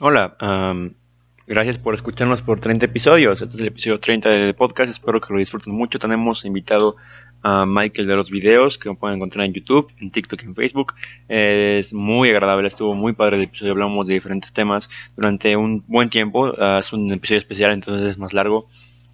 Hola, 0.00 0.36
am, 0.38 0.94
gracias 1.48 1.76
por 1.76 1.92
escucharnos 1.92 2.40
por 2.40 2.60
30 2.60 2.86
episodios. 2.86 3.42
Este 3.42 3.56
es 3.56 3.60
el 3.60 3.66
episodio 3.66 3.98
30 3.98 4.28
del 4.28 4.54
podcast. 4.54 4.92
Espero 4.92 5.20
que 5.20 5.32
lo 5.32 5.40
disfruten 5.40 5.74
mucho. 5.74 5.98
Tenemos 5.98 6.44
invitado 6.44 6.94
a 7.42 7.66
Michael 7.66 8.06
de 8.06 8.14
los 8.14 8.30
videos 8.30 8.78
que 8.78 8.94
pueden 8.94 9.16
encontrar 9.16 9.46
en 9.46 9.54
YouTube, 9.54 9.90
en 9.98 10.12
TikTok 10.12 10.40
en 10.44 10.54
Facebook. 10.54 10.94
Es 11.26 11.92
muy 11.92 12.30
agradable, 12.30 12.68
estuvo 12.68 12.94
muy 12.94 13.12
padre 13.12 13.38
el 13.38 13.42
episodio. 13.42 13.72
Hablamos 13.72 14.06
de 14.06 14.14
diferentes 14.14 14.52
temas 14.52 14.88
durante 15.16 15.56
un 15.56 15.82
buen 15.88 16.10
tiempo. 16.10 16.54
Ah, 16.56 16.78
es 16.80 16.92
un 16.92 17.10
episodio 17.10 17.40
especial, 17.40 17.72
entonces 17.72 18.06
es 18.06 18.18
más 18.18 18.32
largo. 18.32 18.68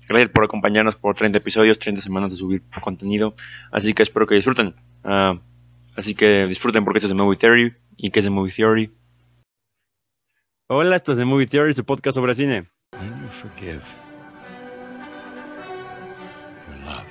Gracias 0.07 0.29
por 0.29 0.45
acompañarnos 0.45 0.97
por 0.97 1.15
30 1.15 1.39
episodios, 1.39 1.79
30 1.79 2.03
semanas 2.03 2.31
de 2.31 2.37
subir 2.37 2.61
contenido. 2.83 3.35
Así 3.73 3.95
que 3.95 4.03
espero 4.03 4.27
que 4.27 4.35
disfruten. 4.35 4.75
Ah, 5.03 5.39
así 5.97 6.15
que 6.15 6.47
disfruten 6.47 6.85
porque 6.85 6.99
esto 6.99 7.07
es 7.07 7.17
de 7.17 7.23
Movie 7.23 7.39
Theory. 7.39 7.73
¿Y 7.97 8.11
qué 8.11 8.19
es 8.19 8.25
de 8.27 8.31
Movie 8.31 8.53
Theory? 8.53 8.91
Hola, 10.67 10.97
esto 10.97 11.13
es 11.13 11.19
The 11.19 11.27
Movie 11.27 11.47
Theory, 11.47 11.75
su 11.75 11.85
podcast 11.85 12.15
sobre 12.15 12.35
cine. 12.35 12.71
You 12.95 13.03
love. 16.87 17.05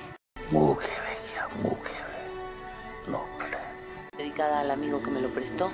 Dedicada 4.18 4.58
al 4.58 4.72
amigo 4.72 5.00
que 5.00 5.10
me 5.12 5.20
lo 5.20 5.28
prestó, 5.28 5.70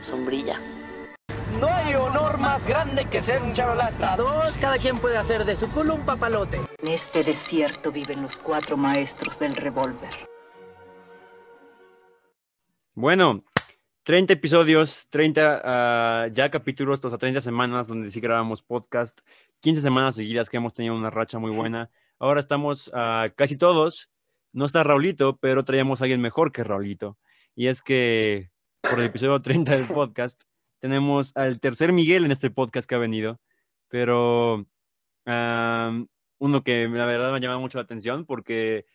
Sombrilla. 0.00 0.58
No 1.60 1.68
hay 1.68 1.94
honor 1.94 2.38
más 2.38 2.66
grande 2.66 3.04
que 3.04 3.20
ser 3.20 3.40
un 3.42 3.52
charolasta. 3.52 4.16
Dos, 4.16 4.58
cada 4.58 4.78
quien 4.78 4.98
puede 4.98 5.16
hacer 5.16 5.44
de 5.44 5.54
su 5.54 5.70
culo 5.70 5.94
un 5.94 6.04
papalote. 6.04 6.60
En 6.82 6.88
este 6.88 7.22
desierto 7.22 7.92
viven 7.92 8.22
los 8.22 8.38
cuatro 8.38 8.76
maestros 8.76 9.38
del 9.38 9.54
revólver. 9.54 10.10
Bueno, 12.94 13.44
30 14.10 14.32
episodios, 14.32 15.06
30 15.10 15.62
ah, 15.62 16.26
ya 16.32 16.50
capítulos, 16.50 17.04
o 17.04 17.10
sea, 17.10 17.16
30 17.16 17.40
semanas 17.40 17.86
donde 17.86 18.10
sí 18.10 18.18
grabamos 18.18 18.60
podcast, 18.60 19.20
15 19.60 19.80
semanas 19.80 20.16
seguidas 20.16 20.50
que 20.50 20.56
hemos 20.56 20.74
tenido 20.74 20.96
una 20.96 21.10
racha 21.10 21.38
muy 21.38 21.52
buena. 21.52 21.92
Ahora 22.18 22.40
estamos 22.40 22.90
ah, 22.92 23.28
casi 23.36 23.56
todos. 23.56 24.10
No 24.52 24.64
está 24.64 24.82
Raulito, 24.82 25.36
pero 25.36 25.62
traíamos 25.62 26.00
a 26.00 26.06
alguien 26.06 26.20
mejor 26.20 26.50
que 26.50 26.64
Raulito. 26.64 27.18
Y 27.54 27.68
es 27.68 27.82
que 27.82 28.50
por 28.80 28.98
el 28.98 29.06
episodio 29.06 29.40
30 29.40 29.76
del 29.76 29.86
podcast 29.86 30.42
tenemos 30.80 31.30
al 31.36 31.60
tercer 31.60 31.92
Miguel 31.92 32.24
en 32.24 32.32
este 32.32 32.50
podcast 32.50 32.88
que 32.88 32.96
ha 32.96 32.98
venido, 32.98 33.40
pero 33.86 34.66
am, 35.24 36.08
uno 36.38 36.64
que 36.64 36.88
la 36.88 37.04
verdad 37.04 37.30
me 37.30 37.36
ha 37.36 37.40
llamado 37.40 37.60
mucho 37.60 37.78
la 37.78 37.84
atención 37.84 38.26
porque 38.26 38.86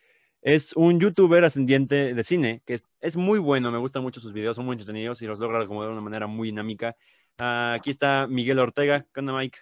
es 0.45 0.73
un 0.75 0.99
youtuber 0.99 1.43
ascendiente 1.43 2.13
de 2.13 2.23
cine, 2.23 2.61
que 2.67 2.75
es, 2.75 2.85
es 3.01 3.17
muy 3.17 3.39
bueno, 3.39 3.71
me 3.71 3.79
gustan 3.79 4.03
mucho 4.03 4.21
sus 4.21 4.31
videos, 4.31 4.55
son 4.55 4.65
muy 4.65 4.73
entretenidos 4.73 5.19
y 5.23 5.25
los 5.25 5.39
logra 5.39 5.59
acomodar 5.59 5.89
de 5.89 5.93
una 5.93 6.03
manera 6.03 6.27
muy 6.27 6.49
dinámica. 6.49 6.95
Ah, 7.39 7.73
aquí 7.73 7.89
está 7.89 8.27
Miguel 8.27 8.59
Ortega. 8.59 9.07
¿Qué 9.11 9.21
onda, 9.21 9.33
Mike? 9.33 9.57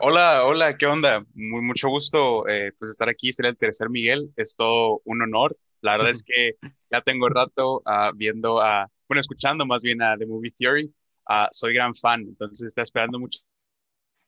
Hola, 0.00 0.44
hola, 0.44 0.76
¿qué 0.76 0.86
onda? 0.86 1.26
Muy, 1.34 1.60
mucho 1.62 1.88
gusto 1.88 2.46
eh, 2.46 2.70
pues 2.78 2.92
estar 2.92 3.08
aquí, 3.08 3.32
ser 3.32 3.46
el 3.46 3.56
tercer 3.56 3.90
Miguel, 3.90 4.32
es 4.36 4.54
todo 4.54 5.02
un 5.04 5.22
honor. 5.22 5.58
La 5.80 5.96
verdad 5.96 6.12
es 6.12 6.22
que 6.22 6.52
ya 6.88 7.00
tengo 7.00 7.28
rato 7.28 7.82
ah, 7.84 8.12
viendo 8.14 8.60
a, 8.60 8.88
bueno, 9.08 9.20
escuchando 9.20 9.66
más 9.66 9.82
bien 9.82 10.00
a 10.02 10.16
The 10.16 10.26
Movie 10.26 10.54
Theory. 10.56 10.94
Ah, 11.28 11.48
soy 11.50 11.74
gran 11.74 11.96
fan, 11.96 12.20
entonces 12.20 12.68
está 12.68 12.82
esperando 12.82 13.18
mucho 13.18 13.40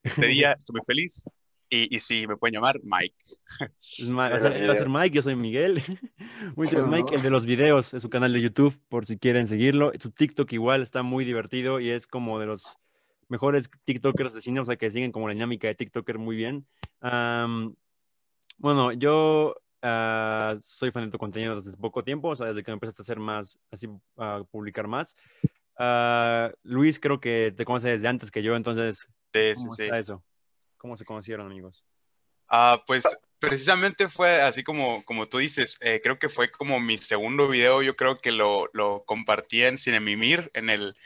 este 0.03 0.27
día, 0.27 0.55
estoy 0.59 0.75
muy 0.75 0.85
feliz. 0.85 1.23
Y, 1.71 1.95
y 1.95 2.01
sí, 2.01 2.27
me 2.27 2.37
pueden 2.37 2.55
llamar 2.55 2.81
Mike. 2.83 3.15
Ma- 4.09 4.31
o 4.35 4.39
sea, 4.39 4.51
él 4.51 4.69
va 4.69 4.73
a 4.73 4.77
ser 4.77 4.89
Mike, 4.89 5.15
yo 5.15 5.23
soy 5.23 5.37
Miguel. 5.37 5.81
Mucho 6.57 6.85
Mike, 6.87 7.15
el 7.15 7.23
de 7.23 7.31
los 7.31 7.47
videos, 7.47 7.95
es 7.95 8.03
su 8.03 8.11
canal 8.11 8.33
de 8.33 8.41
YouTube, 8.41 8.77
por 8.89 9.07
si 9.07 9.17
quieren 9.19 9.47
seguirlo. 9.47 9.93
Su 10.01 10.11
TikTok 10.11 10.53
igual 10.53 10.83
está 10.83 11.03
muy 11.03 11.25
divertido 11.25 11.79
y 11.79 11.91
es 11.91 12.07
como 12.07 12.41
de 12.41 12.47
los 12.47 12.77
mejores 13.29 13.71
TikTokers 13.85 14.35
de 14.35 14.41
cine, 14.41 14.61
o 14.61 14.65
sea, 14.65 14.77
que 14.77 14.91
siguen 14.91 15.13
como 15.13 15.29
la 15.29 15.35
dinámica 15.35 15.69
de 15.69 15.77
TikToker 15.77 16.19
muy 16.19 16.35
bien. 16.35 16.67
Am, 17.01 17.75
bueno, 18.59 18.93
yo 18.93 19.55
ah, 19.83 20.57
soy 20.59 20.91
fan 20.91 21.05
de 21.05 21.11
tu 21.11 21.19
contenido 21.19 21.55
desde 21.55 21.77
poco 21.77 22.03
tiempo, 22.03 22.29
o 22.31 22.37
sea, 22.37 22.49
desde 22.49 22.65
que 22.65 22.73
empezaste 22.73 23.03
a 23.03 23.05
hacer 23.05 23.21
más, 23.21 23.59
así, 23.71 23.89
a 24.17 24.43
publicar 24.51 24.89
más. 24.89 25.15
Ah, 25.79 26.51
Luis, 26.65 26.99
creo 26.99 27.21
que 27.21 27.55
te 27.57 27.65
conoce 27.65 27.91
desde 27.91 28.09
antes 28.09 28.31
que 28.31 28.43
yo, 28.43 28.57
entonces, 28.57 29.09
Sí, 29.33 29.55
sí, 29.55 29.63
¿cómo 29.63 29.75
sí. 29.75 29.83
está 29.85 29.99
eso? 29.99 30.25
¿Cómo 30.81 30.97
se 30.97 31.05
conocieron, 31.05 31.45
amigos? 31.45 31.85
Ah, 32.49 32.83
pues 32.87 33.05
precisamente 33.39 34.09
fue 34.09 34.41
así 34.41 34.65
como, 34.65 35.05
como 35.05 35.29
tú 35.29 35.37
dices, 35.37 35.79
eh, 35.83 36.01
creo 36.03 36.19
que 36.19 36.31
fue 36.31 36.51
como 36.51 36.81
mi 36.81 36.97
segundo 36.97 37.49
video, 37.49 37.83
yo 37.83 37.97
creo 37.97 38.17
que 38.17 38.33
lo, 38.33 38.71
lo 38.73 39.05
compartí 39.05 39.63
en 39.63 39.77
Cinemimir, 39.77 40.51
en 40.55 40.71
el, 40.71 40.97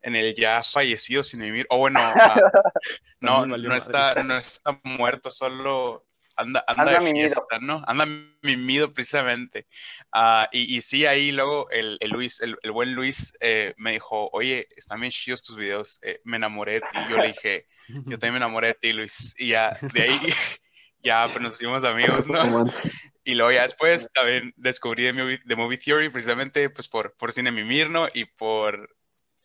en 0.00 0.16
el 0.16 0.34
ya 0.34 0.62
fallecido 0.62 1.22
Cinemimir, 1.22 1.66
o 1.68 1.76
bueno, 1.76 2.00
ah, 2.00 2.40
no, 3.20 3.44
no 3.44 3.74
está, 3.74 4.22
no 4.22 4.38
está 4.38 4.80
muerto, 4.84 5.30
solo 5.30 6.06
anda, 6.40 6.64
anda, 6.66 6.82
Anda 6.82 6.92
de 6.92 7.00
mimido. 7.00 7.28
fiesta, 7.28 7.58
¿no? 7.60 7.82
Anda 7.86 8.06
mimido 8.42 8.92
precisamente. 8.92 9.66
Ah, 10.12 10.48
y, 10.52 10.76
y 10.76 10.80
sí, 10.80 11.06
ahí 11.06 11.32
luego 11.32 11.70
el, 11.70 11.96
el 12.00 12.10
Luis, 12.10 12.40
el, 12.40 12.56
el 12.62 12.72
buen 12.72 12.94
Luis 12.94 13.36
eh, 13.40 13.74
me 13.76 13.92
dijo, 13.92 14.28
oye, 14.32 14.66
están 14.76 15.00
bien 15.00 15.10
chidos 15.12 15.42
tus 15.42 15.56
videos, 15.56 16.00
eh, 16.02 16.20
me 16.24 16.36
enamoré 16.38 16.74
de 16.74 16.80
ti, 16.80 16.98
yo 17.10 17.16
le 17.18 17.28
dije, 17.28 17.66
yo 17.88 18.18
también 18.18 18.34
me 18.34 18.38
enamoré 18.38 18.68
de 18.68 18.74
ti, 18.74 18.92
Luis. 18.92 19.34
Y 19.38 19.48
ya, 19.48 19.78
de 19.92 20.02
ahí, 20.02 20.18
ya, 21.02 21.26
pues 21.26 21.40
nos 21.40 21.54
hicimos 21.54 21.84
amigos, 21.84 22.28
¿no? 22.28 22.66
Y 23.24 23.34
luego 23.34 23.52
ya 23.52 23.62
después 23.64 24.08
también 24.14 24.52
descubrí 24.56 25.04
de 25.04 25.12
Movie, 25.12 25.40
de 25.44 25.56
Movie 25.56 25.78
Theory 25.78 26.08
precisamente 26.08 26.70
pues 26.70 26.88
por, 26.88 27.14
por 27.16 27.32
Cine 27.32 27.52
Mimir, 27.52 27.90
¿no? 27.90 28.08
Y 28.14 28.24
por, 28.24 28.96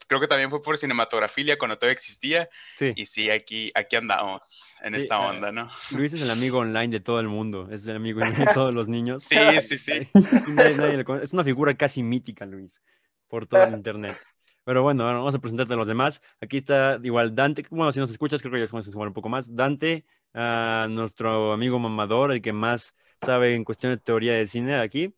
creo 0.07 0.19
que 0.19 0.28
también 0.28 0.50
fue 0.50 0.61
por 0.61 0.78
Cinematografilia 0.78 1.57
cuando 1.57 1.78
todavía 1.78 1.94
existía. 1.94 2.50
Sí. 2.75 2.94
Y 2.95 3.06
sí, 3.06 3.29
aquí, 3.29 3.72
aquí 3.75 3.95
andamos 3.95 4.75
en 4.81 4.94
Sí, 4.94 5.00
esta 5.00 5.16
ah, 5.16 5.29
onda, 5.29 5.51
¿no? 5.51 5.69
Luis 5.91 6.13
es 6.13 6.22
el 6.22 6.29
amigo 6.31 6.59
online 6.59 6.89
de 6.89 7.00
todo 7.00 7.19
el 7.19 7.28
mundo, 7.28 7.67
es 7.72 7.88
el 7.88 7.95
amigo 7.95 8.19
de 8.47 8.47
todos 8.53 8.73
los 8.73 8.88
niños. 8.88 9.23
Sí, 9.23 9.38
sí, 9.61 9.78
sí. 9.78 10.07
Nadie- 10.13 10.78
nadie 10.78 11.03
conoce. 11.03 11.25
es 11.25 11.34
una 11.34 11.44
figura 11.44 11.73
casi 11.75 12.03
mítica, 12.03 12.45
Luis, 12.45 12.81
por 13.28 13.47
todo 13.47 13.63
el 13.63 13.73
internet. 13.73 14.16
Pero 14.63 14.81
bueno, 14.81 15.03
ahora 15.03 15.19
vamos 15.19 15.35
a 15.35 15.39
presentarte 15.39 15.75
a 15.75 15.78
los 15.78 15.88
demás. 15.88 16.22
Aquí 16.41 16.57
está 16.57 17.00
igual 17.03 17.35
Dante. 17.35 17.66
Bueno, 17.69 17.91
si 17.94 18.00
nos 18.00 18.09
escuchas, 18.09 18.41
creo 18.41 18.51
que 18.53 18.59
ya 18.59 18.67
conoces 18.67 18.94
igual 18.94 19.09
un 19.09 19.13
poco 19.13 19.29
más. 19.29 19.55
Dante, 19.55 20.05
ah, 20.34 20.88
nuestro 20.89 21.53
amigo 21.53 21.78
mamador, 21.78 22.31
el 22.31 22.41
que 22.41 22.51
más 22.51 22.95
sabe 23.23 23.53
en 23.53 23.63
cuestión 23.63 23.91
de 23.91 23.97
teoría 23.97 24.34
de 24.34 24.47
cine 24.47 24.72
de 24.72 24.81
aquí. 24.81 25.16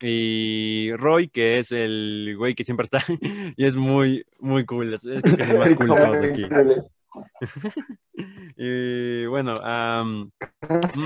Y 0.00 0.92
Roy, 0.96 1.28
que 1.28 1.58
es 1.58 1.72
el 1.72 2.34
güey 2.36 2.54
que 2.54 2.64
siempre 2.64 2.84
está 2.84 3.04
y 3.56 3.64
es 3.64 3.74
muy, 3.76 4.24
muy 4.38 4.64
cool. 4.64 4.94
Es, 4.94 5.04
es- 5.04 5.22
el 5.24 5.58
más 5.58 5.72
cool 5.74 5.88
de 5.88 5.96
todos 5.96 6.22
aquí. 6.22 6.46
Y 8.56 9.26
bueno, 9.26 9.54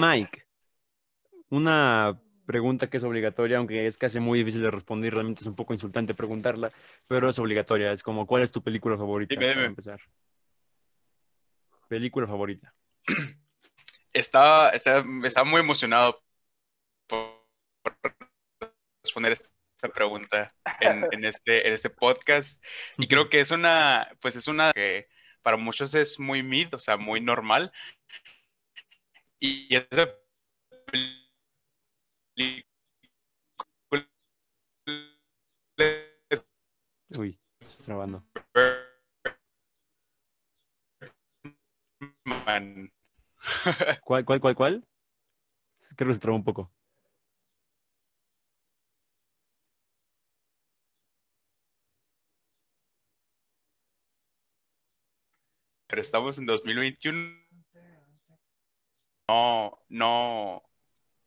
Mike, 0.01 0.45
una 1.51 2.19
pregunta 2.47 2.89
que 2.91 2.97
es 2.99 3.05
obligatoria, 3.05 3.59
aunque 3.59 3.87
es 3.87 3.97
casi 3.97 4.21
muy 4.21 4.39
difícil 4.41 4.63
de 4.63 4.71
responder, 4.71 5.15
realmente 5.15 5.41
es 5.43 5.47
un 5.47 5.55
poco 5.55 5.73
insultante 5.73 6.15
preguntarla, 6.15 6.71
pero 7.07 7.29
es 7.29 7.39
obligatoria. 7.39 7.93
Es 7.93 8.03
como, 8.03 8.27
¿cuál 8.27 8.43
es 8.43 8.53
tu 8.53 8.63
película 8.63 8.97
favorita? 8.97 9.35
Dime, 9.35 9.55
para 9.55 9.67
empezar. 9.67 10.01
Película 11.89 12.27
favorita. 12.27 12.75
Estaba, 14.13 14.71
estaba, 14.71 15.05
estaba 15.27 15.49
muy 15.49 15.61
emocionado 15.61 16.23
por, 17.07 17.43
por 17.83 18.22
responder 19.13 19.33
esta 19.33 19.89
pregunta 19.93 20.49
en, 20.81 21.07
en 21.13 21.25
este, 21.27 21.67
en 21.69 21.75
este 21.75 21.91
podcast. 21.91 22.63
Y 22.97 23.07
creo 23.07 23.29
que 23.29 23.41
es 23.41 23.51
una, 23.51 24.09
pues 24.21 24.37
es 24.37 24.49
una 24.49 24.73
que 24.73 25.09
para 25.43 25.59
muchos 25.59 25.95
es 25.95 26.19
muy 26.19 26.43
mid, 26.43 26.75
o 26.75 26.79
sea, 26.79 26.97
muy 26.97 27.21
normal. 27.21 27.71
Y 29.39 29.75
esa 29.75 30.09
película 30.87 32.65
es 36.31 36.49
Uy, 37.19 37.39
trabando. 37.85 38.25
¿Cuál, 44.05 44.25
cuál, 44.25 44.41
cuál, 44.41 44.55
cuál? 44.55 44.87
Creo 45.97 46.09
que 46.09 46.15
se 46.15 46.21
trabó 46.21 46.37
un 46.37 46.45
poco. 46.45 46.73
Pero 55.93 56.01
estamos 56.01 56.39
en 56.39 56.47
2021. 56.47 57.37
No, 59.29 59.79
no. 59.91 60.63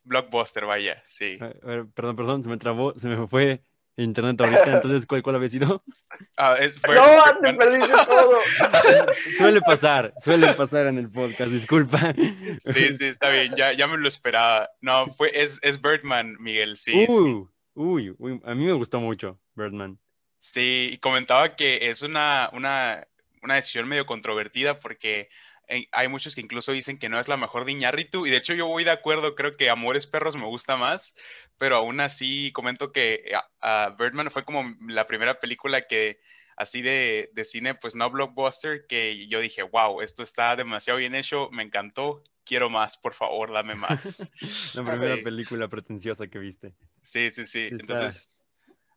Blockbuster, 0.03 0.65
vaya, 0.65 1.03
sí. 1.05 1.37
A 1.39 1.67
ver, 1.67 1.85
perdón, 1.93 2.15
perdón, 2.15 2.41
se 2.41 2.49
me 2.49 2.57
trabó, 2.57 2.97
se 2.97 3.07
me 3.07 3.27
fue 3.27 3.61
internet 3.95 4.41
ahorita, 4.41 4.73
entonces, 4.77 5.05
¿cuál, 5.05 5.21
cuál 5.21 5.35
había 5.35 5.49
sido? 5.49 5.83
Ah, 6.37 6.55
es 6.59 6.81
No, 6.81 7.41
te 7.41 7.53
perdiste 7.53 7.93
todo. 8.07 8.37
Suele 9.37 9.61
pasar, 9.61 10.13
suele 10.17 10.51
pasar 10.53 10.87
en 10.87 10.97
el 10.97 11.11
podcast, 11.11 11.51
disculpa. 11.51 12.15
Sí, 12.61 12.93
sí, 12.93 13.05
está 13.05 13.29
bien, 13.29 13.53
ya, 13.55 13.73
ya 13.73 13.85
me 13.85 13.97
lo 13.97 14.07
esperaba. 14.07 14.69
No, 14.81 15.07
fue, 15.13 15.29
es, 15.33 15.59
es 15.61 15.79
Birdman, 15.79 16.37
Miguel, 16.39 16.75
sí, 16.77 17.05
sí. 17.05 17.11
Uh, 17.11 17.47
uy, 17.75 18.15
uy, 18.17 18.41
a 18.45 18.55
mí 18.55 18.65
me 18.65 18.73
gustó 18.73 18.99
mucho 18.99 19.39
Birdman. 19.53 19.99
Sí, 20.39 20.89
y 20.93 20.97
comentaba 20.97 21.55
que 21.55 21.89
es 21.89 22.01
una, 22.01 22.49
una, 22.53 23.05
una 23.45 23.55
decisión 23.55 23.87
medio 23.87 24.05
controvertida 24.05 24.79
porque 24.79 25.29
eh, 25.67 25.87
hay 25.91 26.07
muchos 26.07 26.35
que 26.35 26.41
incluso 26.41 26.71
dicen 26.73 26.97
que 26.99 27.09
no 27.09 27.19
es 27.19 27.27
la 27.27 27.37
mejor 27.37 27.65
de 27.65 27.71
Iñárritu 27.71 28.25
y 28.27 28.29
de 28.29 28.37
hecho 28.37 28.53
yo 28.53 28.67
voy 28.67 28.83
de 28.83 28.91
acuerdo, 28.91 29.33
creo 29.35 29.51
que 29.51 29.69
Amores 29.69 30.05
Perros 30.05 30.35
me 30.35 30.45
gusta 30.45 30.77
más, 30.77 31.15
pero 31.57 31.77
aún 31.77 31.99
así 32.01 32.51
comento 32.51 32.91
que 32.91 33.31
ah, 33.33 33.47
ah, 33.61 33.95
Birdman 33.97 34.29
fue 34.29 34.43
como 34.43 34.75
la 34.87 35.07
primera 35.07 35.39
película 35.39 35.81
que 35.81 36.19
así 36.57 36.81
de, 36.81 37.29
de 37.33 37.45
cine, 37.45 37.75
pues 37.75 37.95
no 37.95 38.09
blockbuster, 38.09 38.85
que 38.87 39.27
yo 39.27 39.39
dije, 39.41 39.63
wow, 39.63 40.01
esto 40.01 40.23
está 40.23 40.55
demasiado 40.55 40.99
bien 40.99 41.13
hecho, 41.15 41.49
me 41.51 41.63
encantó, 41.63 42.23
quiero 42.45 42.69
más, 42.69 42.95
por 42.97 43.13
favor, 43.13 43.51
dame 43.51 43.75
más. 43.75 44.31
La 44.75 44.83
primera 44.85 45.15
Sí. 45.17 45.23
película 45.23 45.67
pretenciosa 45.67 46.27
que 46.27 46.39
viste. 46.39 46.73
Sí, 47.01 47.29
sí, 47.31 47.45
sí. 47.45 47.63
Está- 47.65 47.75
Entonces, 47.81 48.41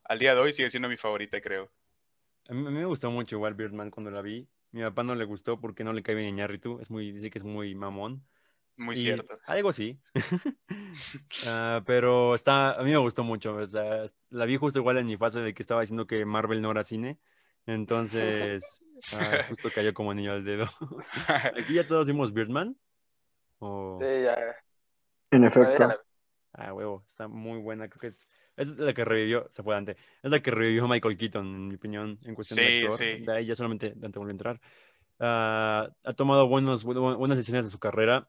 al 0.05 0.19
día 0.19 0.35
de 0.35 0.39
hoy 0.41 0.53
sigue 0.53 0.69
siendo 0.69 0.87
mi 0.87 0.95
favorita, 0.97 1.41
creo. 1.41 1.69
A 2.49 2.53
mí, 2.53 2.67
a 2.67 2.69
mí 2.71 2.77
me 2.79 2.85
gustó 2.85 3.09
mucho 3.11 3.35
igual 3.35 3.53
Birdman 3.53 3.91
cuando 3.91 4.11
la 4.11 4.21
vi. 4.21 4.47
Mi 4.71 4.81
papá 4.81 5.03
no 5.03 5.15
le 5.15 5.25
gustó 5.25 5.59
porque 5.59 5.83
no 5.83 5.93
le 5.93 6.03
cae 6.03 6.15
bien 6.15 6.29
Iñárritu. 6.29 6.79
Es 6.79 6.89
muy, 6.89 7.11
dice 7.11 7.29
que 7.29 7.37
es 7.37 7.43
muy 7.43 7.75
mamón. 7.75 8.23
Muy 8.75 8.95
Y 8.95 8.99
cierto. 8.99 9.39
Algo 9.45 9.69
así. 9.69 9.99
Ah, 11.45 11.83
pero 11.85 12.35
está, 12.35 12.73
a 12.73 12.83
mí 12.83 12.91
me 12.91 12.97
gustó 12.97 13.23
mucho. 13.23 13.55
O 13.55 13.67
sea, 13.67 14.05
la 14.29 14.45
vi 14.45 14.57
justo 14.57 14.79
igual 14.79 14.97
en 14.97 15.07
mi 15.07 15.15
fase 15.17 15.39
de 15.39 15.53
que 15.53 15.63
estaba 15.63 15.81
diciendo 15.81 16.05
que 16.07 16.25
Marvel 16.25 16.61
no 16.61 16.71
era 16.71 16.83
cine. 16.83 17.17
Entonces, 17.65 18.81
ah, 19.13 19.45
justo 19.47 19.69
cayó 19.73 19.93
como 19.93 20.13
niño 20.13 20.33
al 20.33 20.43
dedo. 20.43 20.67
Aquí 21.55 21.75
ya 21.75 21.87
todos 21.87 22.05
vimos 22.07 22.33
Birdman. 22.33 22.75
O- 23.59 23.99
Sí, 24.01 24.23
ya. 24.23 24.37
En 25.31 25.43
efecto. 25.43 25.89
Ah, 26.53 26.73
huevo, 26.73 27.03
está 27.07 27.27
muy 27.27 27.59
buena. 27.59 27.87
Creo 27.89 28.01
que 28.01 28.07
es, 28.07 28.27
es 28.59 28.77
la 28.77 28.93
que 28.93 29.05
revivió, 29.05 29.47
se 29.49 29.63
fue 29.63 29.73
Dante. 29.73 29.97
Es 30.21 30.29
la 30.31 30.41
que 30.41 30.51
revivió 30.51 30.87
Michael 30.87 31.17
Keaton, 31.17 31.45
en 31.45 31.67
mi 31.69 31.75
opinión, 31.75 32.19
en 32.25 32.35
cuestión 32.35 32.59
Sí, 32.59 32.65
de 32.65 32.79
actor. 32.83 32.97
sí. 32.97 33.25
De 33.25 33.31
ahí 33.37 33.45
ya 33.45 33.55
solamente 33.55 33.93
Dante 33.95 34.19
volvió 34.19 34.29
a 34.31 34.33
entrar. 34.33 34.61
Ah, 35.19 35.89
ha 36.03 36.13
tomado 36.13 36.47
buenos, 36.47 36.85
bu- 36.85 37.17
buenas 37.17 37.37
decisiones 37.37 37.65
de 37.65 37.71
su 37.71 37.79
carrera. 37.79 38.27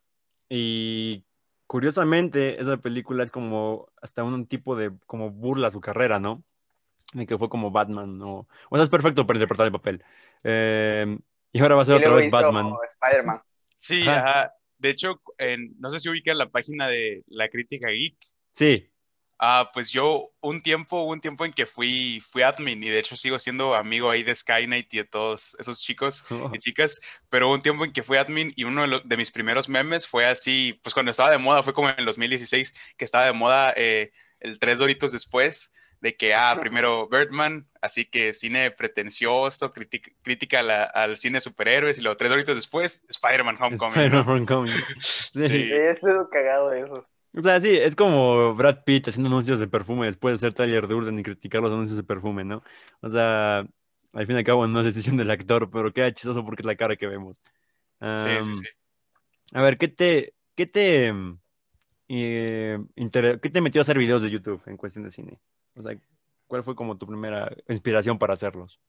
Y 0.49 1.25
curiosamente, 1.67 2.61
esa 2.61 2.77
película 2.79 3.23
es 3.23 3.31
como 3.31 3.89
hasta 4.03 4.25
un 4.25 4.47
tipo 4.47 4.75
de 4.77 4.93
como 5.07 5.31
burla 5.31 5.69
a 5.69 5.71
su 5.71 5.81
carrera, 5.81 6.19
¿no? 6.19 6.43
De 7.13 7.27
que 7.27 7.39
fue 7.39 7.49
como 7.49 7.71
Batman, 7.71 8.19
¿no? 8.19 8.47
O 8.71 8.77
sea, 8.77 8.83
es 8.85 8.89
perfecto 8.91 9.27
para 9.27 9.37
interpretar 9.39 9.67
el 9.67 9.73
papel. 9.73 10.03
Eh, 10.45 11.19
y 11.53 11.61
ahora 11.61 11.75
va 11.77 11.83
a 11.83 11.85
ser 11.85 11.97
otra 11.97 12.15
vez 12.15 12.31
Batman. 12.31 12.73
Spider-Man. 13.03 13.41
Sí, 13.79 14.03
Ajá. 14.03 14.19
ajá. 14.41 14.55
De 14.79 14.91
hecho, 14.91 15.21
en- 15.39 15.75
no 15.79 15.91
sé 15.91 16.01
si 16.01 16.09
ubican 16.09 16.39
la 16.39 16.49
página 16.49 16.89
de 16.89 17.23
la 17.29 17.49
crítica 17.49 17.89
geek. 17.91 18.17
Sí, 18.53 18.89
Ah, 19.43 19.71
pues 19.73 19.91
yo 19.91 20.31
un 20.41 20.63
tiempo, 20.63 21.03
un 21.05 21.19
tiempo 21.21 21.47
en 21.47 21.53
que 21.55 21.65
fui, 21.67 22.21
fui 22.31 22.43
admin 22.43 22.83
y 22.85 22.91
de 22.91 22.99
hecho 22.99 23.17
sigo 23.17 23.39
siendo 23.39 23.75
amigo 23.75 24.11
ahí 24.11 24.23
de 24.23 24.35
Skynet 24.35 24.93
y 24.93 24.99
de 24.99 25.05
todos 25.05 25.57
esos 25.59 25.81
chicos 25.81 26.25
y 26.51 26.59
chicas, 26.59 27.01
pero 27.31 27.51
un 27.51 27.63
tiempo 27.63 27.85
en 27.87 27.93
que 27.95 28.03
fui 28.03 28.19
admin 28.19 28.53
y 28.55 28.65
uno 28.65 28.83
de, 28.83 28.89
los- 28.89 29.09
de 29.09 29.17
mis 29.17 29.31
primeros 29.31 29.67
memes 29.69 30.07
fue 30.07 30.27
así, 30.27 30.79
pues 30.83 30.93
cuando 30.93 31.11
estaba 31.11 31.31
de 31.31 31.39
moda, 31.39 31.63
fue 31.63 31.73
como 31.73 31.89
en 31.89 31.95
el 31.99 32.05
2016 32.05 32.75
que 32.99 33.05
estaba 33.07 33.25
de 33.25 33.33
moda 33.33 33.73
eh, 33.77 34.13
el 34.41 34.59
tres 34.59 34.79
doritos 34.79 35.11
después, 35.13 35.73
de 36.01 36.17
que, 36.17 36.35
ah, 36.35 36.57
primero 36.61 37.09
Birdman, 37.09 37.67
así 37.81 38.05
que 38.07 38.33
cine 38.35 38.71
pretencioso, 38.71 39.73
critic- 39.73 40.15
crítica 40.23 40.63
la- 40.63 40.85
al 40.85 41.17
cine 41.17 41.37
de 41.39 41.41
superhéroes 41.43 41.99
y 41.99 42.03
luego 42.03 42.17
tres 42.17 42.31
doritos 42.31 42.57
después, 42.57 43.05
Spider-Man 43.09 43.57
Homecoming. 43.61 44.03
Spider-Man 44.03 44.27
¿no? 44.27 44.33
Homecoming. 44.33 44.75
Sí. 45.01 45.49
Sí, 45.49 45.69
es 45.73 45.99
cagado 46.31 46.73
eso. 46.73 47.07
O 47.37 47.41
sea, 47.41 47.61
sí, 47.61 47.71
es 47.71 47.95
como 47.95 48.55
Brad 48.55 48.83
Pitt 48.85 49.09
haciendo 49.09 49.29
anuncios 49.29 49.59
de 49.61 49.69
perfume 49.69 50.07
después 50.07 50.35
de 50.35 50.39
ser 50.49 50.55
Tyler 50.55 50.89
Durden 50.89 51.19
y 51.19 51.23
criticar 51.23 51.63
los 51.63 51.73
anuncios 51.73 51.97
de 51.97 52.03
perfume, 52.03 52.45
¿no? 52.45 52.63
O 53.01 53.09
sea, 53.09 53.59
al 54.13 54.27
fin 54.27 54.35
y 54.37 54.39
al 54.39 54.45
cabo 54.45 54.67
no 54.67 54.81
es 54.81 54.87
decisión 54.87 55.17
del 55.17 55.31
actor, 55.31 55.71
pero 55.71 55.93
queda 55.93 56.13
chistoso 56.13 56.45
porque 56.45 56.63
es 56.63 56.67
la 56.67 56.77
cara 56.77 56.97
que 56.97 57.07
vemos. 57.07 57.41
Sí, 58.15 58.43
sí, 58.43 58.55
sí. 58.55 58.67
A 59.53 59.63
ver, 59.63 59.79
¿qué 59.79 59.89
te, 59.89 60.35
qué 60.55 60.67
te, 60.67 61.13
mm, 61.13 61.39
eh, 62.09 62.79
inter- 62.97 63.41
qué 63.41 63.51
te 63.51 63.61
metió 63.61 63.81
a 63.81 63.83
hacer 63.83 63.99
videos 63.99 64.23
de 64.23 64.31
YouTube 64.31 64.63
en 64.67 64.77
cuestión 64.77 65.05
de 65.05 65.11
cine? 65.11 65.41
O 65.77 65.83
sea, 65.83 65.97
¿cuál 66.47 66.65
fue 66.65 66.75
como 66.77 66.99
tu 66.99 67.07
primera 67.07 67.51
inspiración 67.69 68.19
para 68.19 68.35
hacerlos? 68.35 68.81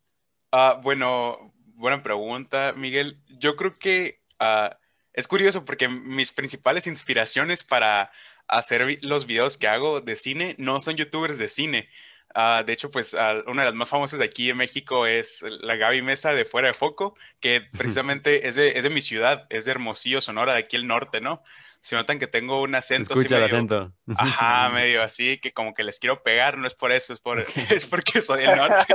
Ah, 0.52 0.80
bueno, 0.84 1.54
buena 1.76 2.04
pregunta, 2.04 2.74
Miguel. 2.76 3.22
Yo 3.40 3.56
creo 3.56 3.78
que 3.80 4.22
ah, 4.40 4.78
es 5.14 5.28
curioso 5.28 5.66
porque 5.66 5.88
mis 5.88 6.32
principales 6.32 6.88
inspiraciones 6.88 7.64
para 7.64 8.12
hacer 8.52 8.98
los 9.02 9.26
videos 9.26 9.58
que 9.58 9.68
hago 9.68 10.02
de 10.02 10.16
cine 10.16 10.56
no 10.60 10.80
son 10.80 10.96
youtubers 10.96 11.38
de 11.38 11.48
cine. 11.50 11.90
Ah, 12.34 12.64
de 12.66 12.72
hecho, 12.72 12.90
pues 12.90 13.14
ah, 13.14 13.44
una 13.48 13.64
de 13.64 13.66
las 13.68 13.76
más 13.76 13.90
famosas 13.90 14.20
de 14.20 14.26
aquí 14.26 14.50
en 14.50 14.58
México 14.58 15.06
es 15.06 15.42
la 15.42 15.76
Gaby 15.76 16.02
Mesa 16.02 16.34
de 16.34 16.46
Fuera 16.46 16.70
de 16.70 16.74
Foco, 16.74 17.18
que 17.42 17.62
precisamente 17.78 18.48
es 18.48 18.56
de, 18.56 18.70
es 18.70 18.84
de 18.84 18.90
mi 18.90 19.02
ciudad, 19.02 19.48
es 19.50 19.66
de 19.66 19.72
Hermosillo, 19.72 20.22
Sonora, 20.22 20.54
de 20.54 20.60
aquí 20.60 20.76
el 20.78 20.88
norte, 20.88 21.20
¿no? 21.20 21.44
Se 21.82 21.96
notan 21.96 22.20
que 22.20 22.28
tengo 22.28 22.62
un 22.62 22.76
acento 22.76 23.16
escucha 23.16 23.38
el 23.38 23.42
medio- 23.44 23.56
acento. 23.56 23.94
Ajá, 24.18 24.70
medio 24.70 25.02
así, 25.02 25.40
que 25.40 25.52
como 25.52 25.74
que 25.74 25.84
les 25.84 26.00
quiero 26.00 26.22
pegar, 26.24 26.58
no 26.58 26.68
es 26.68 26.76
por 26.76 26.92
eso, 26.92 27.12
es, 27.12 27.20
por, 27.20 27.40
es 27.70 27.86
porque 27.86 28.22
soy 28.22 28.44
del 28.44 28.56
norte. 28.56 28.94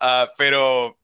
Ah, 0.00 0.30
pero 0.36 0.98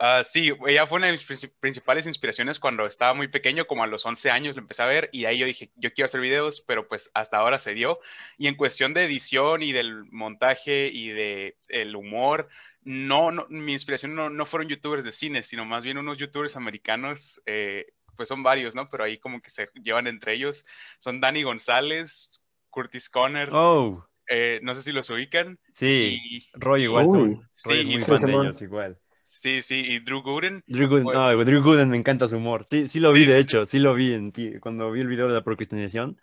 ah, 0.00 0.22
sí, 0.24 0.52
ella 0.66 0.86
fue 0.86 0.98
una 0.98 1.06
de 1.06 1.12
mis 1.12 1.28
princi- 1.28 1.52
principales 1.60 2.06
inspiraciones 2.06 2.58
cuando 2.58 2.86
estaba 2.86 3.14
muy 3.14 3.28
pequeño, 3.28 3.66
como 3.68 3.84
a 3.84 3.86
los 3.86 4.04
11 4.06 4.30
años 4.30 4.56
lo 4.56 4.62
empecé 4.62 4.82
a 4.82 4.86
ver 4.86 5.08
y 5.12 5.26
ahí 5.26 5.38
yo 5.38 5.46
dije, 5.46 5.70
yo 5.76 5.92
quiero 5.92 6.06
hacer 6.06 6.20
videos, 6.20 6.60
pero 6.62 6.88
pues 6.88 7.10
hasta 7.14 7.36
ahora 7.38 7.58
se 7.58 7.74
dio. 7.74 8.00
Y 8.38 8.48
en 8.48 8.56
cuestión 8.56 8.94
de 8.94 9.04
edición 9.04 9.62
y 9.62 9.72
del 9.72 10.04
montaje 10.10 10.88
y 10.92 11.10
de 11.10 11.56
el 11.68 11.94
humor, 11.94 12.48
no, 12.82 13.30
no 13.30 13.46
mi 13.50 13.72
inspiración 13.74 14.14
no, 14.14 14.30
no 14.30 14.46
fueron 14.46 14.68
youtubers 14.68 15.04
de 15.04 15.12
cine, 15.12 15.42
sino 15.42 15.64
más 15.64 15.84
bien 15.84 15.98
unos 15.98 16.18
youtubers 16.18 16.56
americanos. 16.56 17.40
eh, 17.46 17.92
pues 18.16 18.28
son 18.28 18.42
varios, 18.42 18.74
¿no? 18.74 18.88
Pero 18.90 19.04
ahí 19.04 19.16
como 19.18 19.40
que 19.40 19.48
se 19.50 19.70
llevan 19.82 20.06
entre 20.06 20.34
ellos. 20.34 20.66
Son 20.98 21.20
Dani 21.22 21.42
González, 21.42 22.44
Curtis 22.68 23.08
Conner, 23.08 23.48
Oh, 23.52 24.04
eh, 24.28 24.60
no 24.62 24.74
sé 24.74 24.82
si 24.82 24.92
los 24.92 25.08
ubican. 25.10 25.58
sí. 25.70 26.20
Y, 26.22 26.50
Roy 26.52 26.82
igual. 26.84 27.06
Uy. 27.06 27.12
son- 27.12 27.48
Sí, 27.50 27.68
Roy 27.70 27.80
es 27.80 27.86
muy 27.86 28.00
sí, 28.00 28.04
fan 28.06 28.14
de 28.14 28.20
Simón. 28.26 28.46
ellos 28.46 28.62
igual. 28.62 28.98
Sí, 29.30 29.62
sí, 29.62 29.82
y 29.86 29.98
Drew 30.00 30.22
Gooden. 30.22 30.64
Drew 30.66 30.88
Gooden, 30.88 31.04
Bueno. 31.04 31.20
no, 31.32 31.44
Drew 31.44 31.62
Gooden 31.62 31.90
me 31.90 31.96
encanta 31.96 32.28
su 32.28 32.36
humor. 32.36 32.64
Sí, 32.66 32.88
sí 32.88 33.00
lo 33.00 33.12
vi, 33.12 33.24
Sí, 33.24 33.26
de 33.26 33.38
sí, 33.38 33.42
hecho, 33.44 33.66
sí 33.66 33.78
lo 33.78 33.94
vi 33.94 34.12
en 34.14 34.32
ti, 34.32 34.58
cuando 34.60 34.90
vi 34.92 35.00
el 35.00 35.08
video 35.08 35.28
de 35.28 35.34
la 35.34 35.44
procrastinación. 35.44 36.16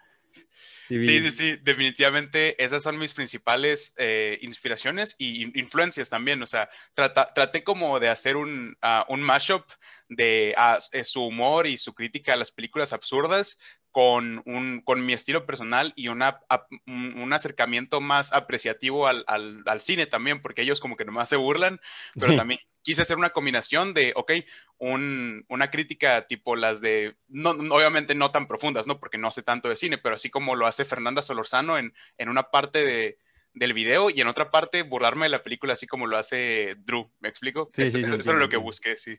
Sí. 0.87 0.97
Sí, 0.99 1.19
sí, 1.21 1.31
sí, 1.31 1.57
definitivamente 1.63 2.61
esas 2.63 2.81
son 2.81 2.97
mis 2.97 3.13
principales 3.13 3.93
eh, 3.97 4.39
inspiraciones 4.41 5.15
y 5.17 5.43
in- 5.43 5.51
influencias 5.55 6.09
también. 6.09 6.41
O 6.41 6.47
sea, 6.47 6.69
trata- 6.95 7.33
traté 7.33 7.63
como 7.63 7.99
de 7.99 8.09
hacer 8.09 8.35
un, 8.37 8.75
ah, 8.81 9.05
un 9.09 9.21
mashup 9.21 9.63
de 10.09 10.55
eh, 10.93 11.03
su 11.03 11.23
humor 11.25 11.67
y 11.67 11.77
su 11.77 11.93
crítica 11.93 12.33
a 12.33 12.35
las 12.37 12.51
películas 12.51 12.93
absurdas 12.93 13.59
con, 13.97 14.43
un, 14.45 14.81
con 14.81 15.03
mi 15.03 15.13
estilo 15.13 15.47
personal 15.47 15.91
y 15.95 16.09
una, 16.09 16.39
ap- 16.49 16.71
un, 16.85 17.33
acercamiento 17.33 17.99
más 17.99 18.31
apreciativo 18.31 19.07
al, 19.07 19.23
al- 19.25 19.63
al 19.65 19.81
cine 19.81 20.05
también, 20.05 20.39
porque 20.39 20.61
ellos 20.61 20.79
como 20.79 20.95
que 20.97 21.03
nomás 21.03 21.29
se 21.29 21.35
burlan, 21.35 21.81
pero 22.13 22.27
Sí. 22.27 22.37
también 22.37 22.59
quise 22.83 23.01
hacer 23.01 23.17
una 23.17 23.31
combinación 23.31 23.95
de, 23.95 24.13
ok, 24.15 24.33
un- 24.77 25.45
una 25.49 25.71
crítica 25.71 26.27
tipo 26.27 26.55
las 26.55 26.79
de, 26.79 27.15
no, 27.27 27.49
obviamente 27.49 28.13
no 28.13 28.29
tan 28.29 28.47
profundas, 28.47 28.85
¿no? 28.85 28.99
Porque 28.99 29.17
no 29.17 29.31
sé 29.31 29.41
tanto 29.41 29.67
de 29.67 29.75
cine, 29.75 29.97
pero 29.97 30.13
así 30.13 30.29
como 30.29 30.55
lo 30.55 30.67
hace 30.67 30.85
Fernanda 30.85 31.23
Solorzano 31.23 31.79
en, 31.79 31.91
en 32.19 32.29
una 32.29 32.51
parte 32.51 32.85
de, 32.85 33.17
del 33.55 33.73
video 33.73 34.11
y 34.11 34.21
en 34.21 34.27
otra 34.27 34.51
parte 34.51 34.83
burlarme 34.83 35.25
de 35.25 35.29
la 35.29 35.41
película 35.41 35.73
así 35.73 35.87
como 35.87 36.05
lo 36.05 36.19
hace 36.19 36.75
Drew, 36.77 37.11
¿me 37.19 37.29
explico? 37.29 37.71
Sí, 37.73 37.81
eso, 37.81 37.97
sí, 37.97 38.03
eso- 38.03 38.13
eso 38.13 38.31
es 38.33 38.37
lo 38.37 38.47
que 38.47 38.57
busqué, 38.57 38.95
sí. 38.95 39.17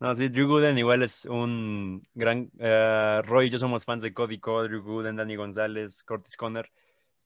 No, 0.00 0.14
sí, 0.14 0.28
Drew 0.28 0.46
Gooden 0.48 0.76
igual 0.78 1.02
es 1.02 1.24
un 1.24 2.02
gran... 2.14 2.50
eh, 2.58 3.22
Roy 3.24 3.46
y 3.46 3.50
yo 3.50 3.58
somos 3.58 3.84
fans 3.84 4.02
de 4.02 4.12
Cody 4.12 4.38
Cole, 4.38 4.68
Drew 4.68 4.82
Gooden, 4.82 5.16
Danny 5.16 5.36
González, 5.36 6.02
Curtis 6.04 6.36
Conner. 6.36 6.70